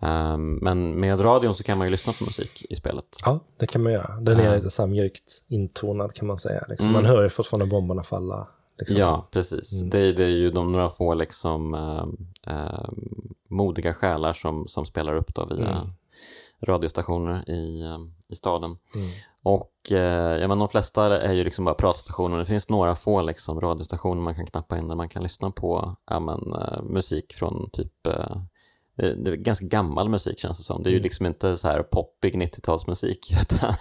Um, 0.00 0.58
men 0.62 1.00
med 1.00 1.24
radion 1.24 1.54
så 1.54 1.64
kan 1.64 1.78
man 1.78 1.86
ju 1.86 1.90
lyssna 1.90 2.12
på 2.12 2.24
musik 2.24 2.64
i 2.70 2.74
spelet. 2.74 3.04
Ja, 3.24 3.40
det 3.56 3.66
kan 3.66 3.82
man 3.82 3.92
göra. 3.92 4.16
Den 4.20 4.40
är 4.40 4.48
uh, 4.48 4.54
lite 4.54 4.70
så 4.70 4.86
mjukt 4.86 5.42
intonad 5.48 6.14
kan 6.14 6.26
man 6.26 6.38
säga. 6.38 6.64
Liksom. 6.68 6.88
Mm. 6.88 7.02
Man 7.02 7.10
hör 7.10 7.22
ju 7.22 7.28
fortfarande 7.28 7.66
bomberna 7.66 8.02
falla. 8.02 8.48
Liksom. 8.78 8.96
Ja, 8.96 9.28
precis. 9.30 9.72
Mm. 9.72 9.90
Det, 9.90 10.12
det, 10.12 10.24
är 10.24 10.28
ju 10.28 10.50
de 10.50 10.72
några 10.72 10.88
få 10.88 11.14
liksom, 11.14 11.74
uh, 11.74 12.88
modiga 13.48 13.94
själar 13.94 14.32
som, 14.32 14.68
som 14.68 14.86
spelar 14.86 15.16
upp 15.16 15.34
då 15.34 15.46
via 15.46 15.70
mm. 15.70 15.88
radiostationer 16.62 17.50
i, 17.50 17.82
i 18.28 18.36
staden. 18.36 18.76
Mm. 18.94 19.08
Och 19.44 19.72
uh, 19.92 19.98
ja, 20.40 20.48
men 20.48 20.58
de 20.58 20.68
flesta 20.68 21.20
är 21.20 21.32
ju 21.32 21.44
liksom 21.44 21.64
bara 21.64 21.74
pratstationer. 21.74 22.38
Det 22.38 22.46
finns 22.46 22.68
några 22.68 22.94
få 22.94 23.22
liksom, 23.22 23.60
radiostationer 23.60 24.22
man 24.22 24.34
kan 24.34 24.46
knappa 24.46 24.78
in 24.78 24.88
där 24.88 24.94
man 24.94 25.08
kan 25.08 25.22
lyssna 25.22 25.50
på 25.50 25.96
ja, 26.10 26.20
men, 26.20 26.40
musik 26.84 27.34
från 27.34 27.70
typ 27.72 27.92
det 28.96 29.30
är 29.30 29.36
ganska 29.36 29.66
gammal 29.66 30.08
musik 30.08 30.38
känns 30.38 30.58
det 30.58 30.64
som. 30.64 30.82
Det 30.82 30.88
är 30.88 30.92
ju 30.92 30.96
mm. 30.96 31.02
liksom 31.02 31.26
inte 31.26 31.56
så 31.56 31.68
här 31.68 31.82
poppig 31.82 32.34
90-talsmusik 32.34 33.40
utan, 33.40 33.74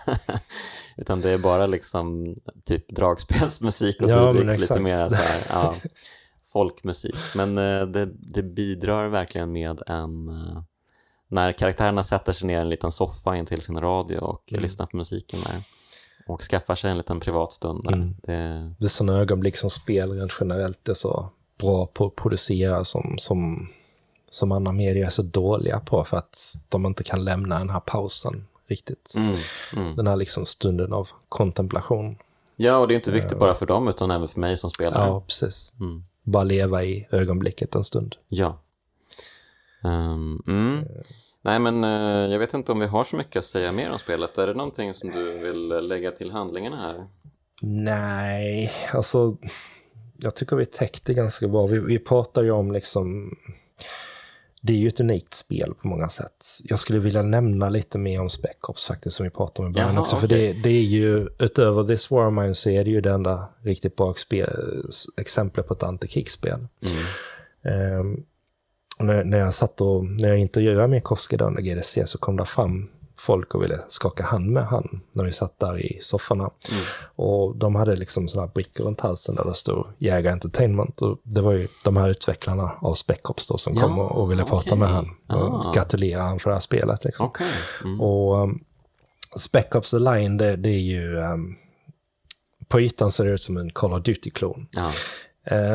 utan 0.97 1.21
det 1.21 1.29
är 1.29 1.37
bara 1.37 1.65
liksom 1.65 2.35
typ 2.65 2.95
dragspelsmusik 2.95 4.01
och 4.01 4.11
ja, 4.11 4.33
dylikt, 4.33 4.61
lite 4.61 4.79
mer 4.79 5.09
så 5.09 5.15
här, 5.15 5.43
ja, 5.49 5.75
folkmusik. 6.53 7.15
Men 7.35 7.57
eh, 7.57 7.87
det, 7.87 8.05
det, 8.33 8.43
bidrar 8.43 9.07
verkligen 9.07 9.51
med 9.51 9.81
en 9.87 10.29
eh, 10.29 10.63
när 11.33 11.51
karaktärerna 11.51 12.03
sätter 12.03 12.33
sig 12.33 12.47
ner 12.47 12.57
i 12.57 12.61
en 12.61 12.69
liten 12.69 12.91
soffa 12.91 13.35
in 13.35 13.45
till 13.45 13.61
sin 13.61 13.81
radio 13.81 14.17
och 14.17 14.51
mm. 14.51 14.61
lyssnar 14.61 14.85
på 14.85 14.97
musiken 14.97 15.39
där 15.45 15.63
och 16.27 16.41
skaffar 16.41 16.75
sig 16.75 16.91
en 16.91 16.97
liten 16.97 17.19
privat 17.19 17.53
stund. 17.53 17.87
Mm. 17.87 18.15
Det... 18.23 18.73
det 18.79 18.85
är 18.85 18.89
sådana 18.89 19.19
ögonblick 19.19 19.57
som 19.57 19.69
spel 19.69 20.11
rent 20.11 20.31
generellt 20.39 20.89
är 20.89 20.93
så 20.93 21.29
bra 21.59 21.85
på 21.85 22.05
att 22.05 22.15
producera 22.15 22.83
som, 22.83 23.15
som 23.17 23.69
som 24.29 24.51
andra 24.51 24.71
medier 24.71 25.05
är 25.05 25.09
så 25.09 25.21
dåliga 25.21 25.79
på 25.79 26.03
för 26.03 26.17
att 26.17 26.37
de 26.69 26.85
inte 26.85 27.03
kan 27.03 27.25
lämna 27.25 27.59
den 27.59 27.69
här 27.69 27.79
pausen 27.79 28.47
riktigt. 28.67 29.13
Mm, 29.17 29.35
mm. 29.75 29.95
Den 29.95 30.07
här 30.07 30.15
liksom 30.15 30.45
stunden 30.45 30.93
av 30.93 31.09
kontemplation. 31.29 32.15
Ja, 32.55 32.77
och 32.77 32.87
det 32.87 32.93
är 32.93 32.95
inte 32.95 33.11
viktigt 33.11 33.33
uh, 33.33 33.39
bara 33.39 33.55
för 33.55 33.65
dem 33.65 33.87
utan 33.87 34.11
även 34.11 34.27
för 34.27 34.39
mig 34.39 34.57
som 34.57 34.69
spelare. 34.69 35.07
Ja, 35.07 35.21
precis. 35.27 35.73
Mm. 35.79 36.03
Bara 36.23 36.43
leva 36.43 36.83
i 36.83 37.07
ögonblicket 37.11 37.75
en 37.75 37.83
stund. 37.83 38.15
Ja. 38.27 38.59
Um, 39.83 40.43
uh. 40.47 40.83
Nej, 41.41 41.59
men 41.59 41.83
uh, 41.83 42.31
jag 42.31 42.39
vet 42.39 42.53
inte 42.53 42.71
om 42.71 42.79
vi 42.79 42.85
har 42.85 43.03
så 43.03 43.15
mycket 43.15 43.39
att 43.39 43.45
säga 43.45 43.71
mer 43.71 43.91
om 43.91 43.99
spelet. 43.99 44.37
Är 44.37 44.47
det 44.47 44.53
någonting 44.53 44.93
som 44.93 45.09
du 45.09 45.37
vill 45.37 45.67
lägga 45.67 46.11
till 46.11 46.31
handlingarna 46.31 46.77
här? 46.77 47.07
Nej, 47.61 48.71
alltså 48.93 49.37
jag 50.17 50.35
tycker 50.35 50.55
vi 50.55 50.65
täckte 50.65 51.13
ganska 51.13 51.47
bra. 51.47 51.67
Vi, 51.67 51.79
vi 51.79 51.99
pratar 51.99 52.43
ju 52.43 52.51
om 52.51 52.71
liksom 52.71 53.35
det 54.61 54.73
är 54.73 54.77
ju 54.77 54.87
ett 54.87 54.99
unikt 54.99 55.33
spel 55.33 55.73
på 55.81 55.87
många 55.87 56.09
sätt. 56.09 56.45
Jag 56.63 56.79
skulle 56.79 56.99
vilja 56.99 57.21
nämna 57.21 57.69
lite 57.69 57.97
mer 57.97 58.21
om 58.21 58.29
Spec 58.29 58.57
Ops 58.67 58.85
faktiskt, 58.85 59.15
som 59.15 59.23
vi 59.23 59.29
pratade 59.29 59.65
om 59.65 59.71
i 59.71 59.73
början 59.73 59.93
Jaha, 59.93 60.01
också. 60.01 60.15
Okay. 60.15 60.27
För 60.27 60.35
det, 60.35 60.53
det, 60.63 60.69
är 60.69 60.81
ju, 60.81 61.27
utöver 61.39 61.83
This 61.83 62.11
War 62.11 62.27
of 62.27 62.33
Mine 62.33 62.55
så 62.55 62.69
är 62.69 62.83
det 62.83 62.89
ju 62.89 63.01
det 63.01 63.11
enda 63.11 63.49
riktigt 63.61 63.95
bra 63.95 64.13
exemplet 65.17 65.67
på 65.67 65.73
ett 65.73 65.83
antikrigsspel. 65.83 66.67
Mm. 67.63 67.99
Um, 67.99 68.25
när, 69.05 69.23
när 69.23 69.37
jag 69.37 69.53
satt 69.53 69.81
och, 69.81 70.05
när 70.05 70.29
jag 70.29 70.37
intervjuade 70.37 70.87
med 70.87 71.03
Koske 71.03 71.37
under 71.43 71.61
GDC 71.61 72.07
så 72.07 72.17
kom 72.17 72.37
det 72.37 72.45
fram 72.45 72.89
folk 73.17 73.55
och 73.55 73.63
ville 73.63 73.79
skaka 73.87 74.23
hand 74.23 74.51
med 74.51 74.67
han 74.67 75.01
när 75.11 75.23
vi 75.23 75.31
satt 75.31 75.59
där 75.59 75.79
i 75.79 75.99
sofforna. 76.01 76.49
Mm. 76.71 76.83
Och 77.15 77.57
de 77.57 77.75
hade 77.75 77.95
liksom 77.95 78.27
sådana 78.27 78.47
brickor 78.47 78.83
runt 78.83 79.01
halsen 79.01 79.35
där 79.35 79.45
det 79.45 79.53
stod 79.53 79.85
Jägar 79.97 80.31
Entertainment. 80.31 81.01
Och 81.01 81.19
det 81.23 81.41
var 81.41 81.51
ju 81.51 81.67
de 81.83 81.97
här 81.97 82.09
utvecklarna 82.09 82.71
av 82.81 82.93
Spec 82.93 83.19
Ops 83.23 83.47
då 83.47 83.57
som 83.57 83.73
ja, 83.75 83.81
kom 83.81 83.99
och, 83.99 84.11
och 84.11 84.31
ville 84.31 84.43
okay. 84.43 84.51
prata 84.51 84.75
med 84.75 84.89
han 84.89 85.09
och 85.29 85.65
ah. 85.65 85.71
gratulera 85.75 86.21
han 86.21 86.39
för 86.39 86.49
det 86.49 86.55
här 86.55 86.61
spelet. 86.61 87.03
Liksom. 87.03 87.27
Okay. 87.27 87.47
Mm. 87.83 88.01
Och 88.01 88.43
um, 88.43 88.63
Spec 89.35 89.65
Ops 89.75 89.91
The 89.91 89.99
Line, 89.99 90.37
det, 90.37 90.55
det 90.55 90.69
är 90.69 90.81
ju... 90.81 91.17
Um, 91.17 91.55
på 92.67 92.81
ytan 92.81 93.11
ser 93.11 93.25
det 93.25 93.31
ut 93.31 93.41
som 93.41 93.57
en 93.57 93.69
Call 93.69 93.93
of 93.93 94.03
Duty-klon. 94.03 94.67
Ja. 94.71 94.91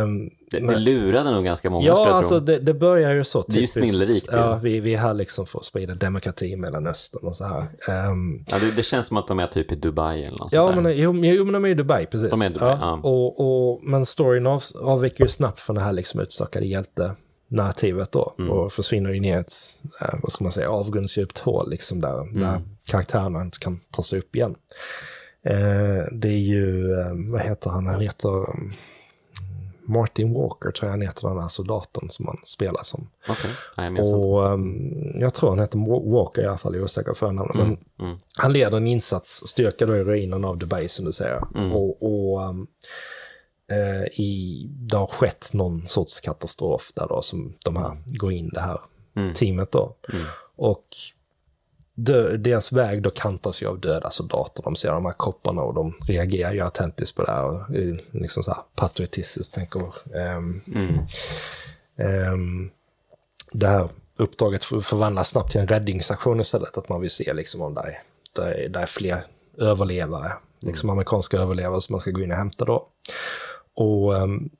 Um, 0.02 0.30
det, 0.50 0.60
det 0.60 0.76
lurade 0.76 1.30
nog 1.30 1.44
ganska 1.44 1.70
många, 1.70 1.86
Ja, 1.86 2.08
alltså 2.08 2.40
det, 2.40 2.58
det, 2.58 2.74
börjar 2.74 3.12
ju 3.12 3.24
så 3.24 3.42
typiskt. 3.42 3.74
Det 3.74 3.80
är 3.80 3.84
ju 3.84 3.92
snillrikt. 3.92 4.28
Ja, 4.32 4.54
vi, 4.54 4.80
vi 4.80 4.94
är 4.94 4.98
här 4.98 5.14
liksom 5.14 5.46
för 5.46 5.58
att 5.58 5.64
sprida 5.64 5.94
demokrati 5.94 6.46
i 6.46 6.56
Mellanöstern 6.56 7.26
och 7.26 7.36
så 7.36 7.44
här. 7.44 7.60
Um, 8.10 8.44
ja, 8.48 8.58
det, 8.58 8.70
det, 8.76 8.82
känns 8.82 9.06
som 9.06 9.16
att 9.16 9.26
de 9.28 9.38
är 9.38 9.46
typ 9.46 9.72
i 9.72 9.74
Dubai 9.74 10.22
eller 10.22 10.38
något 10.38 10.52
Ja, 10.52 10.64
sånt 10.64 10.82
men, 10.82 10.96
jo, 10.96 11.24
jo, 11.24 11.44
men 11.44 11.52
de 11.52 11.64
är 11.64 11.68
i 11.68 11.74
Dubai, 11.74 12.06
precis. 12.06 12.30
De 12.30 12.42
är 12.42 12.46
i 12.46 12.52
Dubai, 12.52 12.68
ja. 12.80 13.00
ja. 13.02 13.08
Och, 13.10 13.40
och, 13.40 13.80
men 13.82 14.06
storyn 14.06 14.46
av, 14.46 14.62
avviker 14.80 15.24
ju 15.24 15.28
snabbt 15.28 15.60
från 15.60 15.76
det 15.76 15.82
här 15.82 15.92
liksom 15.92 16.20
utstakade 16.20 16.66
hjälte-narrativet 16.66 18.12
då. 18.12 18.34
Mm. 18.38 18.50
Och 18.50 18.72
försvinner 18.72 19.10
ju 19.10 19.20
ner 19.20 19.36
i 19.36 19.40
ett, 19.40 19.52
äh, 20.00 20.18
vad 20.22 20.32
ska 20.32 20.44
man 20.44 20.52
säga, 20.52 20.70
avgrundsdjupt 20.70 21.38
hål 21.38 21.70
liksom 21.70 22.00
där, 22.00 22.20
mm. 22.20 22.32
där 22.32 22.60
karaktärerna 22.86 23.42
inte 23.42 23.58
kan 23.58 23.80
ta 23.90 24.02
sig 24.02 24.18
upp 24.18 24.36
igen. 24.36 24.54
Uh, 25.50 26.04
det 26.12 26.28
är 26.28 26.38
ju, 26.38 26.90
uh, 26.90 27.32
vad 27.32 27.40
heter 27.40 27.70
han, 27.70 27.86
han 27.86 28.00
heter... 28.00 28.46
Martin 29.88 30.34
Walker 30.34 30.70
tror 30.70 30.86
jag 30.86 30.90
han 30.90 31.02
heter, 31.02 31.28
den 31.28 31.38
här 31.38 31.48
soldaten 31.48 32.10
som 32.10 32.26
man 32.26 32.38
spelar 32.42 32.82
som. 32.82 33.10
Okay. 33.28 33.50
Nej, 33.76 34.00
och 34.00 34.44
um, 34.44 34.90
jag 35.14 35.34
tror 35.34 35.50
han 35.50 35.58
heter 35.58 36.10
Walker 36.12 36.42
i 36.42 36.46
alla 36.46 36.58
fall, 36.58 36.74
jag 36.74 36.80
är 36.80 36.84
osäker 36.84 37.14
för 37.14 37.32
namnet. 37.32 37.54
Mm. 37.54 37.76
Men 37.96 38.06
mm. 38.06 38.18
han 38.36 38.52
leder 38.52 38.76
en 38.76 38.86
insatsstyrka 38.86 39.86
då 39.86 39.96
i 39.96 40.04
ruinen 40.04 40.44
av 40.44 40.58
Dubai 40.58 40.88
som 40.88 41.04
du 41.04 41.12
säger. 41.12 41.42
Mm. 41.54 41.72
Och, 41.72 42.02
och 42.02 42.48
um, 42.48 42.66
uh, 43.72 44.04
i, 44.04 44.64
det 44.70 44.96
har 44.96 45.06
skett 45.06 45.50
någon 45.52 45.86
sorts 45.86 46.20
katastrof 46.20 46.92
där 46.94 47.06
då 47.08 47.22
som 47.22 47.54
de 47.64 47.76
här 47.76 48.02
går 48.06 48.32
in 48.32 48.48
det 48.48 48.60
här 48.60 48.80
mm. 49.16 49.34
teamet 49.34 49.72
då. 49.72 49.96
Mm. 50.12 50.24
Och 50.56 50.86
dö, 51.98 52.36
deras 52.36 52.72
väg 52.72 53.02
då 53.02 53.10
kantas 53.10 53.62
ju 53.62 53.66
av 53.66 53.80
döda 53.80 54.10
soldater. 54.10 54.62
De 54.62 54.76
ser 54.76 54.92
de 54.92 55.04
här 55.04 55.12
kopparna 55.12 55.62
och 55.62 55.74
de 55.74 55.94
reagerar 56.06 56.52
ju 56.52 56.60
autentiskt 56.60 57.16
på 57.16 57.24
det 57.24 57.32
här. 57.32 57.44
Och, 57.44 57.62
liksom 58.10 58.42
så 58.42 58.50
här 58.50 58.62
patriotistiskt 58.74 59.54
tänker 59.54 59.80
um, 60.04 60.60
mm. 60.74 60.98
um, 62.32 62.70
Det 63.52 63.66
här 63.66 63.88
uppdraget 64.16 64.64
förvandlas 64.64 65.28
snabbt 65.28 65.52
till 65.52 65.60
en 65.60 65.68
räddningsaktion 65.68 66.40
istället. 66.40 66.78
Att 66.78 66.88
man 66.88 67.00
vill 67.00 67.10
se 67.10 67.32
liksom 67.34 67.62
om 67.62 67.74
det 67.74 67.80
är, 67.80 68.02
det 68.36 68.64
är, 68.64 68.68
det 68.68 68.78
är 68.78 68.86
fler 68.86 69.24
överlevare. 69.58 70.32
Liksom 70.62 70.88
mm. 70.88 70.92
amerikanska 70.92 71.36
överlevare 71.36 71.80
som 71.80 71.92
man 71.92 72.00
ska 72.00 72.10
gå 72.10 72.22
in 72.22 72.30
och 72.30 72.36
hämta 72.36 72.64
då. 72.64 72.86
Och 73.74 74.12
um, 74.12 74.50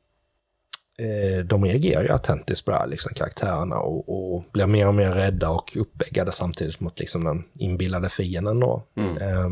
eh, 0.98 1.44
de 1.44 1.64
reagerar 1.64 2.02
ju 2.02 2.12
autentiskt 2.12 2.64
på 2.64 2.70
det 2.70 2.76
här, 2.76 2.86
liksom, 2.86 3.12
karaktärerna, 3.14 3.76
och, 3.76 4.34
och, 4.34 4.44
blir 4.52 4.66
mer 4.66 4.88
och 4.88 4.94
mer 4.94 5.10
rädda 5.10 5.50
och 5.50 5.76
uppeggade 5.76 6.32
samtidigt 6.32 6.80
mot 6.80 6.98
liksom, 6.98 7.24
den 7.24 7.44
inbillade 7.58 8.08
fienden. 8.08 8.60
Då. 8.60 8.82
Mm. 8.96 9.16
Eh, 9.16 9.50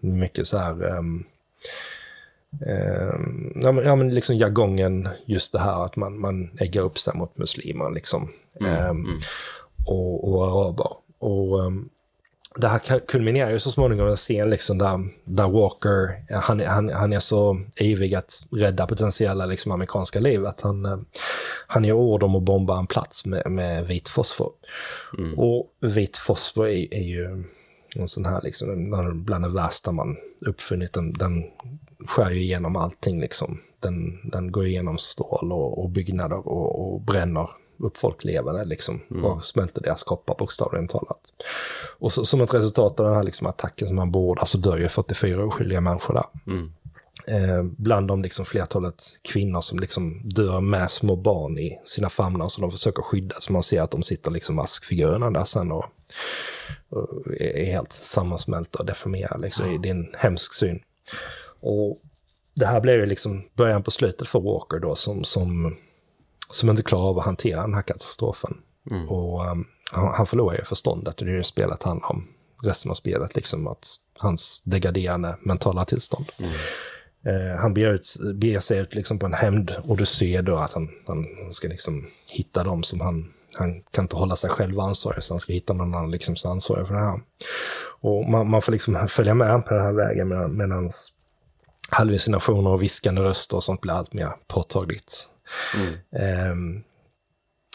mycket 0.00 0.46
så 0.46 0.58
här... 0.58 0.96
Um, 0.98 1.24
ja, 3.54 3.72
men, 3.72 3.84
ja, 3.84 3.96
men 3.96 4.14
liksom 4.14 4.36
jargongen, 4.36 5.08
just 5.26 5.52
det 5.52 5.58
här 5.58 5.84
att 5.84 5.96
man, 5.96 6.20
man 6.20 6.50
äggar 6.58 6.82
upp 6.82 6.98
sig 6.98 7.14
mot 7.16 7.38
muslimer 7.38 7.90
liksom, 7.90 8.28
mm. 8.60 8.90
Um, 8.90 9.04
mm. 9.04 9.20
Och, 9.86 10.28
och 10.28 10.46
araber. 10.46 10.90
Och 11.18 11.60
um, 11.60 11.88
det 12.56 12.68
här 12.68 12.98
kulminerar 12.98 13.50
ju 13.50 13.58
så 13.58 13.70
småningom 13.70 14.08
en 14.08 14.16
scen 14.16 14.50
liksom 14.50 14.78
där, 14.78 15.08
där 15.24 15.48
Walker, 15.48 16.32
han, 16.40 16.60
han, 16.60 16.90
han 16.90 17.12
är 17.12 17.18
så 17.18 17.60
ivrig 17.76 18.14
att 18.14 18.32
rädda 18.52 18.86
potentiella 18.86 19.46
liksom, 19.46 19.72
amerikanska 19.72 20.20
liv 20.20 20.46
att 20.46 20.60
han, 20.60 20.84
eh, 20.84 20.98
han 21.66 21.84
ger 21.84 21.92
ord 21.92 22.22
om 22.22 22.36
att 22.36 22.42
bomba 22.42 22.78
en 22.78 22.86
plats 22.86 23.26
med, 23.26 23.50
med 23.50 23.86
vit 23.86 24.08
fosfor. 24.08 24.50
Mm. 25.18 25.38
Och 25.38 25.66
vit 25.80 26.16
fosfor 26.16 26.68
är, 26.68 26.94
är 26.94 27.02
ju 27.02 27.44
En 27.98 28.08
sån 28.08 28.24
här 28.24 28.40
liksom, 28.42 28.90
bland 29.24 29.44
det 29.44 29.48
värsta 29.48 29.92
man 29.92 30.16
uppfunnit. 30.46 30.92
Den, 30.92 31.12
den 31.12 31.44
skär 32.06 32.30
ju 32.30 32.42
igenom 32.42 32.76
allting 32.76 33.20
liksom. 33.20 33.60
Den, 33.80 34.30
den 34.30 34.52
går 34.52 34.66
igenom 34.66 34.98
stål 34.98 35.52
och, 35.52 35.78
och 35.82 35.90
byggnader 35.90 36.48
och, 36.48 36.94
och 36.94 37.00
bränner 37.00 37.48
upp 37.78 37.96
folk 37.96 38.24
levande 38.24 38.64
liksom. 38.64 39.00
Mm. 39.10 39.24
Och 39.24 39.44
smälter 39.44 39.82
deras 39.82 40.02
kroppar 40.02 40.34
bokstavligen 40.38 40.88
talat. 40.88 41.32
Och 41.98 42.12
så, 42.12 42.24
som 42.24 42.40
ett 42.40 42.54
resultat 42.54 43.00
av 43.00 43.06
den 43.06 43.14
här 43.14 43.22
liksom, 43.22 43.46
attacken 43.46 43.88
som 43.88 43.98
han 43.98 44.10
bordar 44.10 44.44
så 44.44 44.58
dör 44.58 44.76
ju 44.76 44.88
44 44.88 45.44
oskyldiga 45.44 45.80
människor 45.80 46.14
där. 46.14 46.26
Mm. 46.46 46.72
Eh, 47.28 47.62
bland 47.62 48.08
de 48.08 48.22
liksom 48.22 48.44
flertalet 48.44 49.04
kvinnor 49.22 49.60
som 49.60 49.78
liksom 49.78 50.20
dör 50.24 50.60
med 50.60 50.90
små 50.90 51.16
barn 51.16 51.58
i 51.58 51.80
sina 51.84 52.08
famnar 52.08 52.48
som 52.48 52.62
de 52.62 52.70
försöker 52.70 53.02
skydda. 53.02 53.36
Så 53.38 53.52
man 53.52 53.62
ser 53.62 53.82
att 53.82 53.90
de 53.90 54.02
sitter 54.02 54.30
liksom 54.30 54.58
askfigurerna 54.58 55.30
där 55.30 55.44
sen 55.44 55.72
och, 55.72 55.84
och 56.88 57.40
är 57.40 57.64
helt 57.64 57.92
sammansmälta 57.92 58.78
och 58.78 58.86
deformerade. 58.86 59.38
Liksom. 59.38 59.72
Ja. 59.72 59.78
Det 59.78 59.88
är 59.88 59.94
en 59.94 60.08
hemsk 60.16 60.54
syn. 60.54 60.80
Och 61.60 61.98
det 62.54 62.66
här 62.66 62.80
blev 62.80 63.00
ju 63.00 63.06
liksom 63.06 63.42
början 63.54 63.82
på 63.82 63.90
slutet 63.90 64.28
för 64.28 64.40
Walker 64.40 64.78
då 64.78 64.94
som, 64.94 65.24
som, 65.24 65.76
som 66.50 66.70
inte 66.70 66.82
klarar 66.82 67.08
av 67.08 67.18
att 67.18 67.24
hantera 67.24 67.60
den 67.60 67.74
här 67.74 67.82
katastrofen. 67.82 68.56
Mm. 68.90 69.08
Och 69.08 69.50
um, 69.50 69.66
han, 69.92 70.14
han 70.14 70.26
förlorar 70.26 70.56
ju 70.56 70.64
förståndet 70.64 71.20
och 71.20 71.26
det 71.26 71.32
är 71.32 71.36
ju 71.36 71.42
spelet 71.42 71.82
handlar 71.82 72.10
om. 72.10 72.28
Resten 72.62 72.90
av 72.90 72.94
spelet, 72.94 73.36
liksom 73.36 73.66
att 73.66 73.94
hans 74.18 74.62
degraderande 74.64 75.36
mentala 75.40 75.84
tillstånd. 75.84 76.26
Mm. 76.38 76.50
Eh, 77.26 77.56
han 77.56 77.74
beger, 77.74 77.90
ut, 77.90 78.16
beger 78.34 78.60
sig 78.60 78.78
ut 78.78 78.94
liksom 78.94 79.18
på 79.18 79.26
en 79.26 79.34
hämnd-odyssé 79.34 80.42
då, 80.42 80.56
att 80.56 80.72
han, 80.72 80.88
han 81.06 81.26
ska 81.52 81.68
liksom 81.68 82.06
hitta 82.26 82.64
dem 82.64 82.82
som 82.82 83.00
han, 83.00 83.32
han 83.58 83.82
kan 83.82 84.04
inte 84.04 84.16
hålla 84.16 84.36
sig 84.36 84.50
själv 84.50 84.80
ansvarig, 84.80 85.22
så 85.22 85.34
han 85.34 85.40
ska 85.40 85.52
hitta 85.52 85.72
någon 85.72 85.94
annan 85.94 86.10
liksom 86.10 86.36
som 86.36 86.50
ansvarig 86.50 86.86
för 86.86 86.94
det 86.94 87.00
här. 87.00 87.20
Och 88.00 88.28
man, 88.28 88.50
man 88.50 88.62
får 88.62 88.72
liksom 88.72 89.08
följa 89.08 89.34
med 89.34 89.66
på 89.66 89.74
den 89.74 89.82
här 89.82 89.92
vägen 89.92 90.28
medan, 90.28 90.56
medan 90.56 90.90
hallucinationer 91.90 92.70
och 92.70 92.82
viskande 92.82 93.22
röster 93.22 93.56
och 93.56 93.64
sånt 93.64 93.80
blir 93.80 93.92
allt 93.92 94.12
mer 94.12 94.30
påtagligt. 94.48 95.28
Mm. 95.74 96.50
Um, 96.50 96.84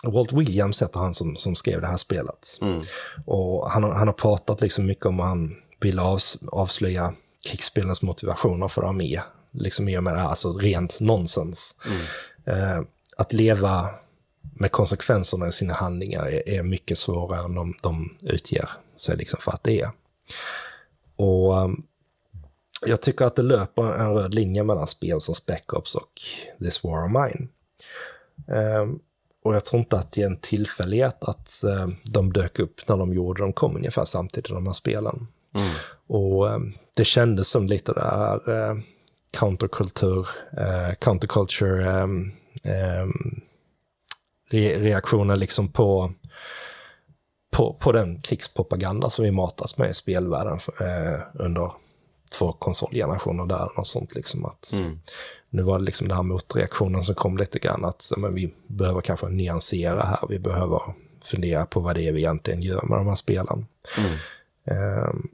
Walt 0.04 0.34
Williams 0.34 0.82
heter 0.82 1.00
han 1.00 1.14
som, 1.14 1.36
som 1.36 1.56
skrev 1.56 1.82
det 1.82 1.88
här 1.88 1.98
spelet. 1.98 2.58
Mm. 2.62 2.82
Och 3.26 3.72
han, 3.72 3.84
han 3.84 4.08
har 4.08 4.14
pratat 4.14 4.62
liksom 4.62 4.86
mycket 4.86 5.06
om 5.06 5.20
att 5.20 5.28
han 5.28 5.56
vill 5.80 6.00
avs, 6.00 6.38
avslöja 6.52 7.14
krigsspelens 7.50 8.02
motivationer 8.02 8.68
för 8.68 8.82
att 8.82 8.86
vara 8.86 8.94
med 8.94 9.22
liksom 9.52 9.90
i 9.90 9.98
och 9.98 10.04
med 10.04 10.14
det 10.14 10.20
här, 10.20 10.28
alltså 10.28 10.54
rent 10.54 11.00
nonsens. 11.00 11.76
Mm. 11.86 12.02
Eh, 12.46 12.84
att 13.18 13.34
leva 13.34 13.90
med 14.42 14.72
konsekvenserna 14.72 15.48
i 15.48 15.52
sina 15.52 15.74
handlingar 15.74 16.26
är, 16.26 16.50
är 16.50 16.64
mycket 16.64 16.98
svårare 16.98 17.44
än 17.44 17.56
de, 17.56 17.74
de 17.82 18.18
utger 18.22 18.70
sig 18.96 19.18
liksom 19.18 19.40
för 19.42 19.52
att 19.52 19.64
det 19.64 19.82
är. 19.82 19.92
Och 21.16 21.58
um, 21.58 21.84
jag 22.86 23.02
tycker 23.02 23.26
att 23.26 23.36
det 23.36 23.42
löper 23.42 23.84
en 23.84 24.14
röd 24.14 24.34
linje 24.34 24.64
mellan 24.64 24.88
spel 24.88 25.22
som 25.22 25.36
Spec 25.36 25.62
Ops 25.74 25.96
och 25.96 26.22
This 26.60 26.84
War 26.84 27.06
of 27.06 27.12
Mine. 27.12 27.48
Um, 28.48 29.00
och 29.44 29.56
jag 29.56 29.66
tror 29.66 29.80
inte 29.80 29.98
att 29.98 30.12
det 30.12 30.22
är 30.22 30.26
en 30.26 30.38
tillfällighet 30.38 31.24
att 31.24 31.62
uh, 31.66 31.88
de 32.04 32.34
dök 32.34 32.60
upp 32.60 32.88
när 32.88 32.98
de 32.98 33.14
gjorde, 33.14 33.42
de 33.42 33.54
kom 33.54 33.76
ungefär 33.76 34.06
samtidigt, 34.06 34.50
de 34.50 34.66
här 34.66 34.74
spelen. 34.74 35.28
Mm. 35.56 35.72
Och 36.08 36.48
um, 36.48 36.74
det 36.98 37.06
kändes 37.06 37.48
som 37.48 37.68
lite 37.68 37.94
där 37.94 38.50
uh, 38.50 38.78
counterkultur, 39.32 40.28
eh, 40.58 40.96
counterculture 41.00 42.02
um, 42.04 42.32
um, 42.64 43.42
re 44.50 44.80
reaktioner 44.80 45.36
liksom 45.36 45.68
på, 45.68 46.14
på, 47.52 47.74
på 47.74 47.92
den 47.92 48.22
krigspropaganda 48.22 49.10
som 49.10 49.26
vi 49.26 49.32
matas 49.32 49.78
med 49.78 49.90
i 49.90 49.94
spelvärlden 49.94 50.60
eh, 50.80 51.20
under 51.34 51.72
två 52.32 52.52
konsolgenerationer 52.52 53.46
där. 53.46 53.80
Och 53.80 53.88
sånt 53.88 54.16
liksom 54.16 54.46
att 54.46 54.74
mm. 54.74 55.00
Nu 55.54 55.64
var 55.64 55.80
det 55.80 55.86
liksom 55.86 56.08
den 56.08 56.18
här 56.18 56.24
motreaktionen 56.24 57.04
som 57.04 57.16
kom 57.16 57.38
lite 57.38 57.60
grann 57.60 57.86
att 57.86 58.12
men 58.18 58.34
vi 58.34 58.54
behöver 58.68 59.02
kanske 59.02 59.30
nyansera 59.30 60.04
här. 60.04 60.20
Vi 60.30 60.40
behöver 60.40 60.82
fundera 61.24 61.66
på 61.66 61.80
vad 61.80 61.96
det 61.96 62.08
är 62.08 62.12
vi 62.12 62.20
egentligen 62.20 62.62
gör 62.62 62.82
med 62.82 62.98
de 62.98 63.08
här 63.08 63.16
spelen. 63.16 63.66
Mm. 63.98 65.08
Um, 65.08 65.30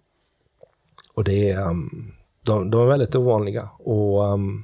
och 1.13 1.23
det 1.23 1.51
är, 1.51 1.67
um, 1.67 2.13
de, 2.41 2.71
de 2.71 2.81
är 2.81 2.85
väldigt 2.85 3.15
ovanliga 3.15 3.69
och, 3.79 4.23
um, 4.23 4.63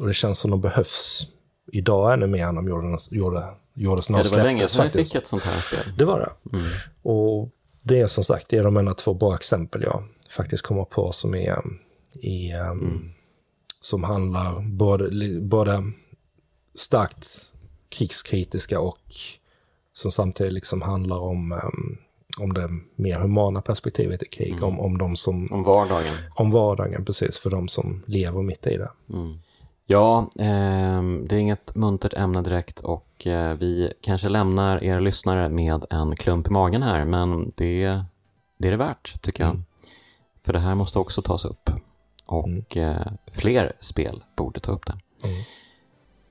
och 0.00 0.06
det 0.06 0.14
känns 0.14 0.38
som 0.38 0.50
de 0.50 0.60
behövs 0.60 1.26
idag 1.72 2.12
ännu 2.12 2.26
mer 2.26 2.46
än 2.46 2.54
de 2.54 2.68
gjorde, 2.68 2.98
gjorde, 3.10 3.54
gjordes 3.74 4.10
när 4.10 4.18
ja, 4.18 4.22
det 4.22 4.36
var 4.36 4.44
länge 4.44 4.68
sedan 4.68 4.90
vi 4.92 5.04
fick 5.04 5.14
ett 5.14 5.26
sånt 5.26 5.42
här 5.42 5.60
spel. 5.60 5.94
Det 5.98 6.04
var 6.04 6.18
det. 6.18 6.56
Mm. 6.56 6.70
Och 7.02 7.48
det 7.82 8.00
är 8.00 8.06
som 8.06 8.24
sagt, 8.24 8.48
det 8.48 8.56
är 8.56 8.64
de 8.64 8.76
enda 8.76 8.94
två 8.94 9.14
bra 9.14 9.34
exempel 9.34 9.82
jag 9.82 10.04
faktiskt 10.30 10.62
kommer 10.62 10.84
på 10.84 11.12
som 11.12 11.34
är 11.34 11.62
i, 12.12 12.50
mm. 12.50 13.12
Som 13.80 14.04
handlar 14.04 14.60
både, 14.60 15.40
både 15.40 15.92
starkt 16.74 17.52
krigskritiska 17.88 18.80
och 18.80 19.02
som 19.92 20.10
samtidigt 20.10 20.52
liksom 20.52 20.82
handlar 20.82 21.18
om 21.18 21.52
um, 21.52 21.98
om 22.38 22.54
det 22.54 22.68
mer 22.96 23.18
humana 23.18 23.62
perspektivet 23.62 24.22
i 24.22 24.26
krig, 24.26 24.52
mm. 24.52 24.64
om, 24.64 24.80
om 24.80 24.98
de 24.98 25.16
som... 25.16 25.52
Om 25.52 25.62
vardagen. 25.62 26.14
Om 26.34 26.50
vardagen, 26.50 27.04
precis, 27.04 27.38
för 27.38 27.50
de 27.50 27.68
som 27.68 28.02
lever 28.06 28.42
mitt 28.42 28.66
i 28.66 28.76
det. 28.76 28.90
Mm. 29.12 29.38
Ja, 29.86 30.18
eh, 30.38 31.02
det 31.28 31.36
är 31.36 31.38
inget 31.38 31.76
muntert 31.76 32.14
ämne 32.14 32.42
direkt 32.42 32.80
och 32.80 33.26
eh, 33.26 33.54
vi 33.54 33.92
kanske 34.00 34.28
lämnar 34.28 34.84
er 34.84 35.00
lyssnare 35.00 35.48
med 35.48 35.84
en 35.90 36.16
klump 36.16 36.48
i 36.48 36.50
magen 36.50 36.82
här, 36.82 37.04
men 37.04 37.52
det, 37.56 38.02
det 38.58 38.68
är 38.68 38.70
det 38.70 38.76
värt, 38.76 39.22
tycker 39.22 39.44
jag. 39.44 39.50
Mm. 39.50 39.64
För 40.44 40.52
det 40.52 40.58
här 40.58 40.74
måste 40.74 40.98
också 40.98 41.22
tas 41.22 41.44
upp 41.44 41.69
och 42.30 42.76
mm. 42.76 43.16
fler 43.32 43.72
spel 43.80 44.24
borde 44.36 44.60
ta 44.60 44.72
upp 44.72 44.86
det. 44.86 44.92
Mm. 44.92 45.42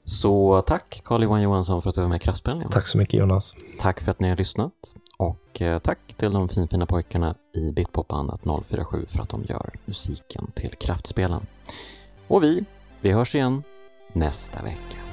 Så 0.06 0.62
tack 0.62 1.02
Carl-Johan 1.04 1.42
Johansson 1.42 1.82
för 1.82 1.90
att 1.90 1.96
du 1.96 2.02
var 2.02 2.08
med 2.08 2.16
i 2.16 2.20
Kraftspelningen. 2.20 2.70
Tack 2.70 2.88
så 2.88 2.98
mycket 2.98 3.20
Jonas. 3.20 3.56
Tack 3.80 4.00
för 4.00 4.12
att 4.12 4.20
ni 4.20 4.30
har 4.30 4.36
lyssnat. 4.36 4.74
Och 5.18 5.62
eh, 5.62 5.80
tack 5.80 6.00
till 6.18 6.32
de 6.32 6.50
finfina 6.50 6.86
pojkarna 6.86 7.36
i 7.54 7.72
Bitpopbandet 7.72 8.42
047 8.66 9.06
för 9.08 9.22
att 9.22 9.30
de 9.30 9.44
gör 9.50 9.72
musiken 9.86 10.52
till 10.56 10.76
Kraftspelen. 10.76 11.48
Och 12.28 12.44
vi, 12.44 12.66
vi 13.02 13.12
hörs 13.12 13.36
igen 13.36 13.64
nästa 14.14 14.64
vecka. 14.64 15.09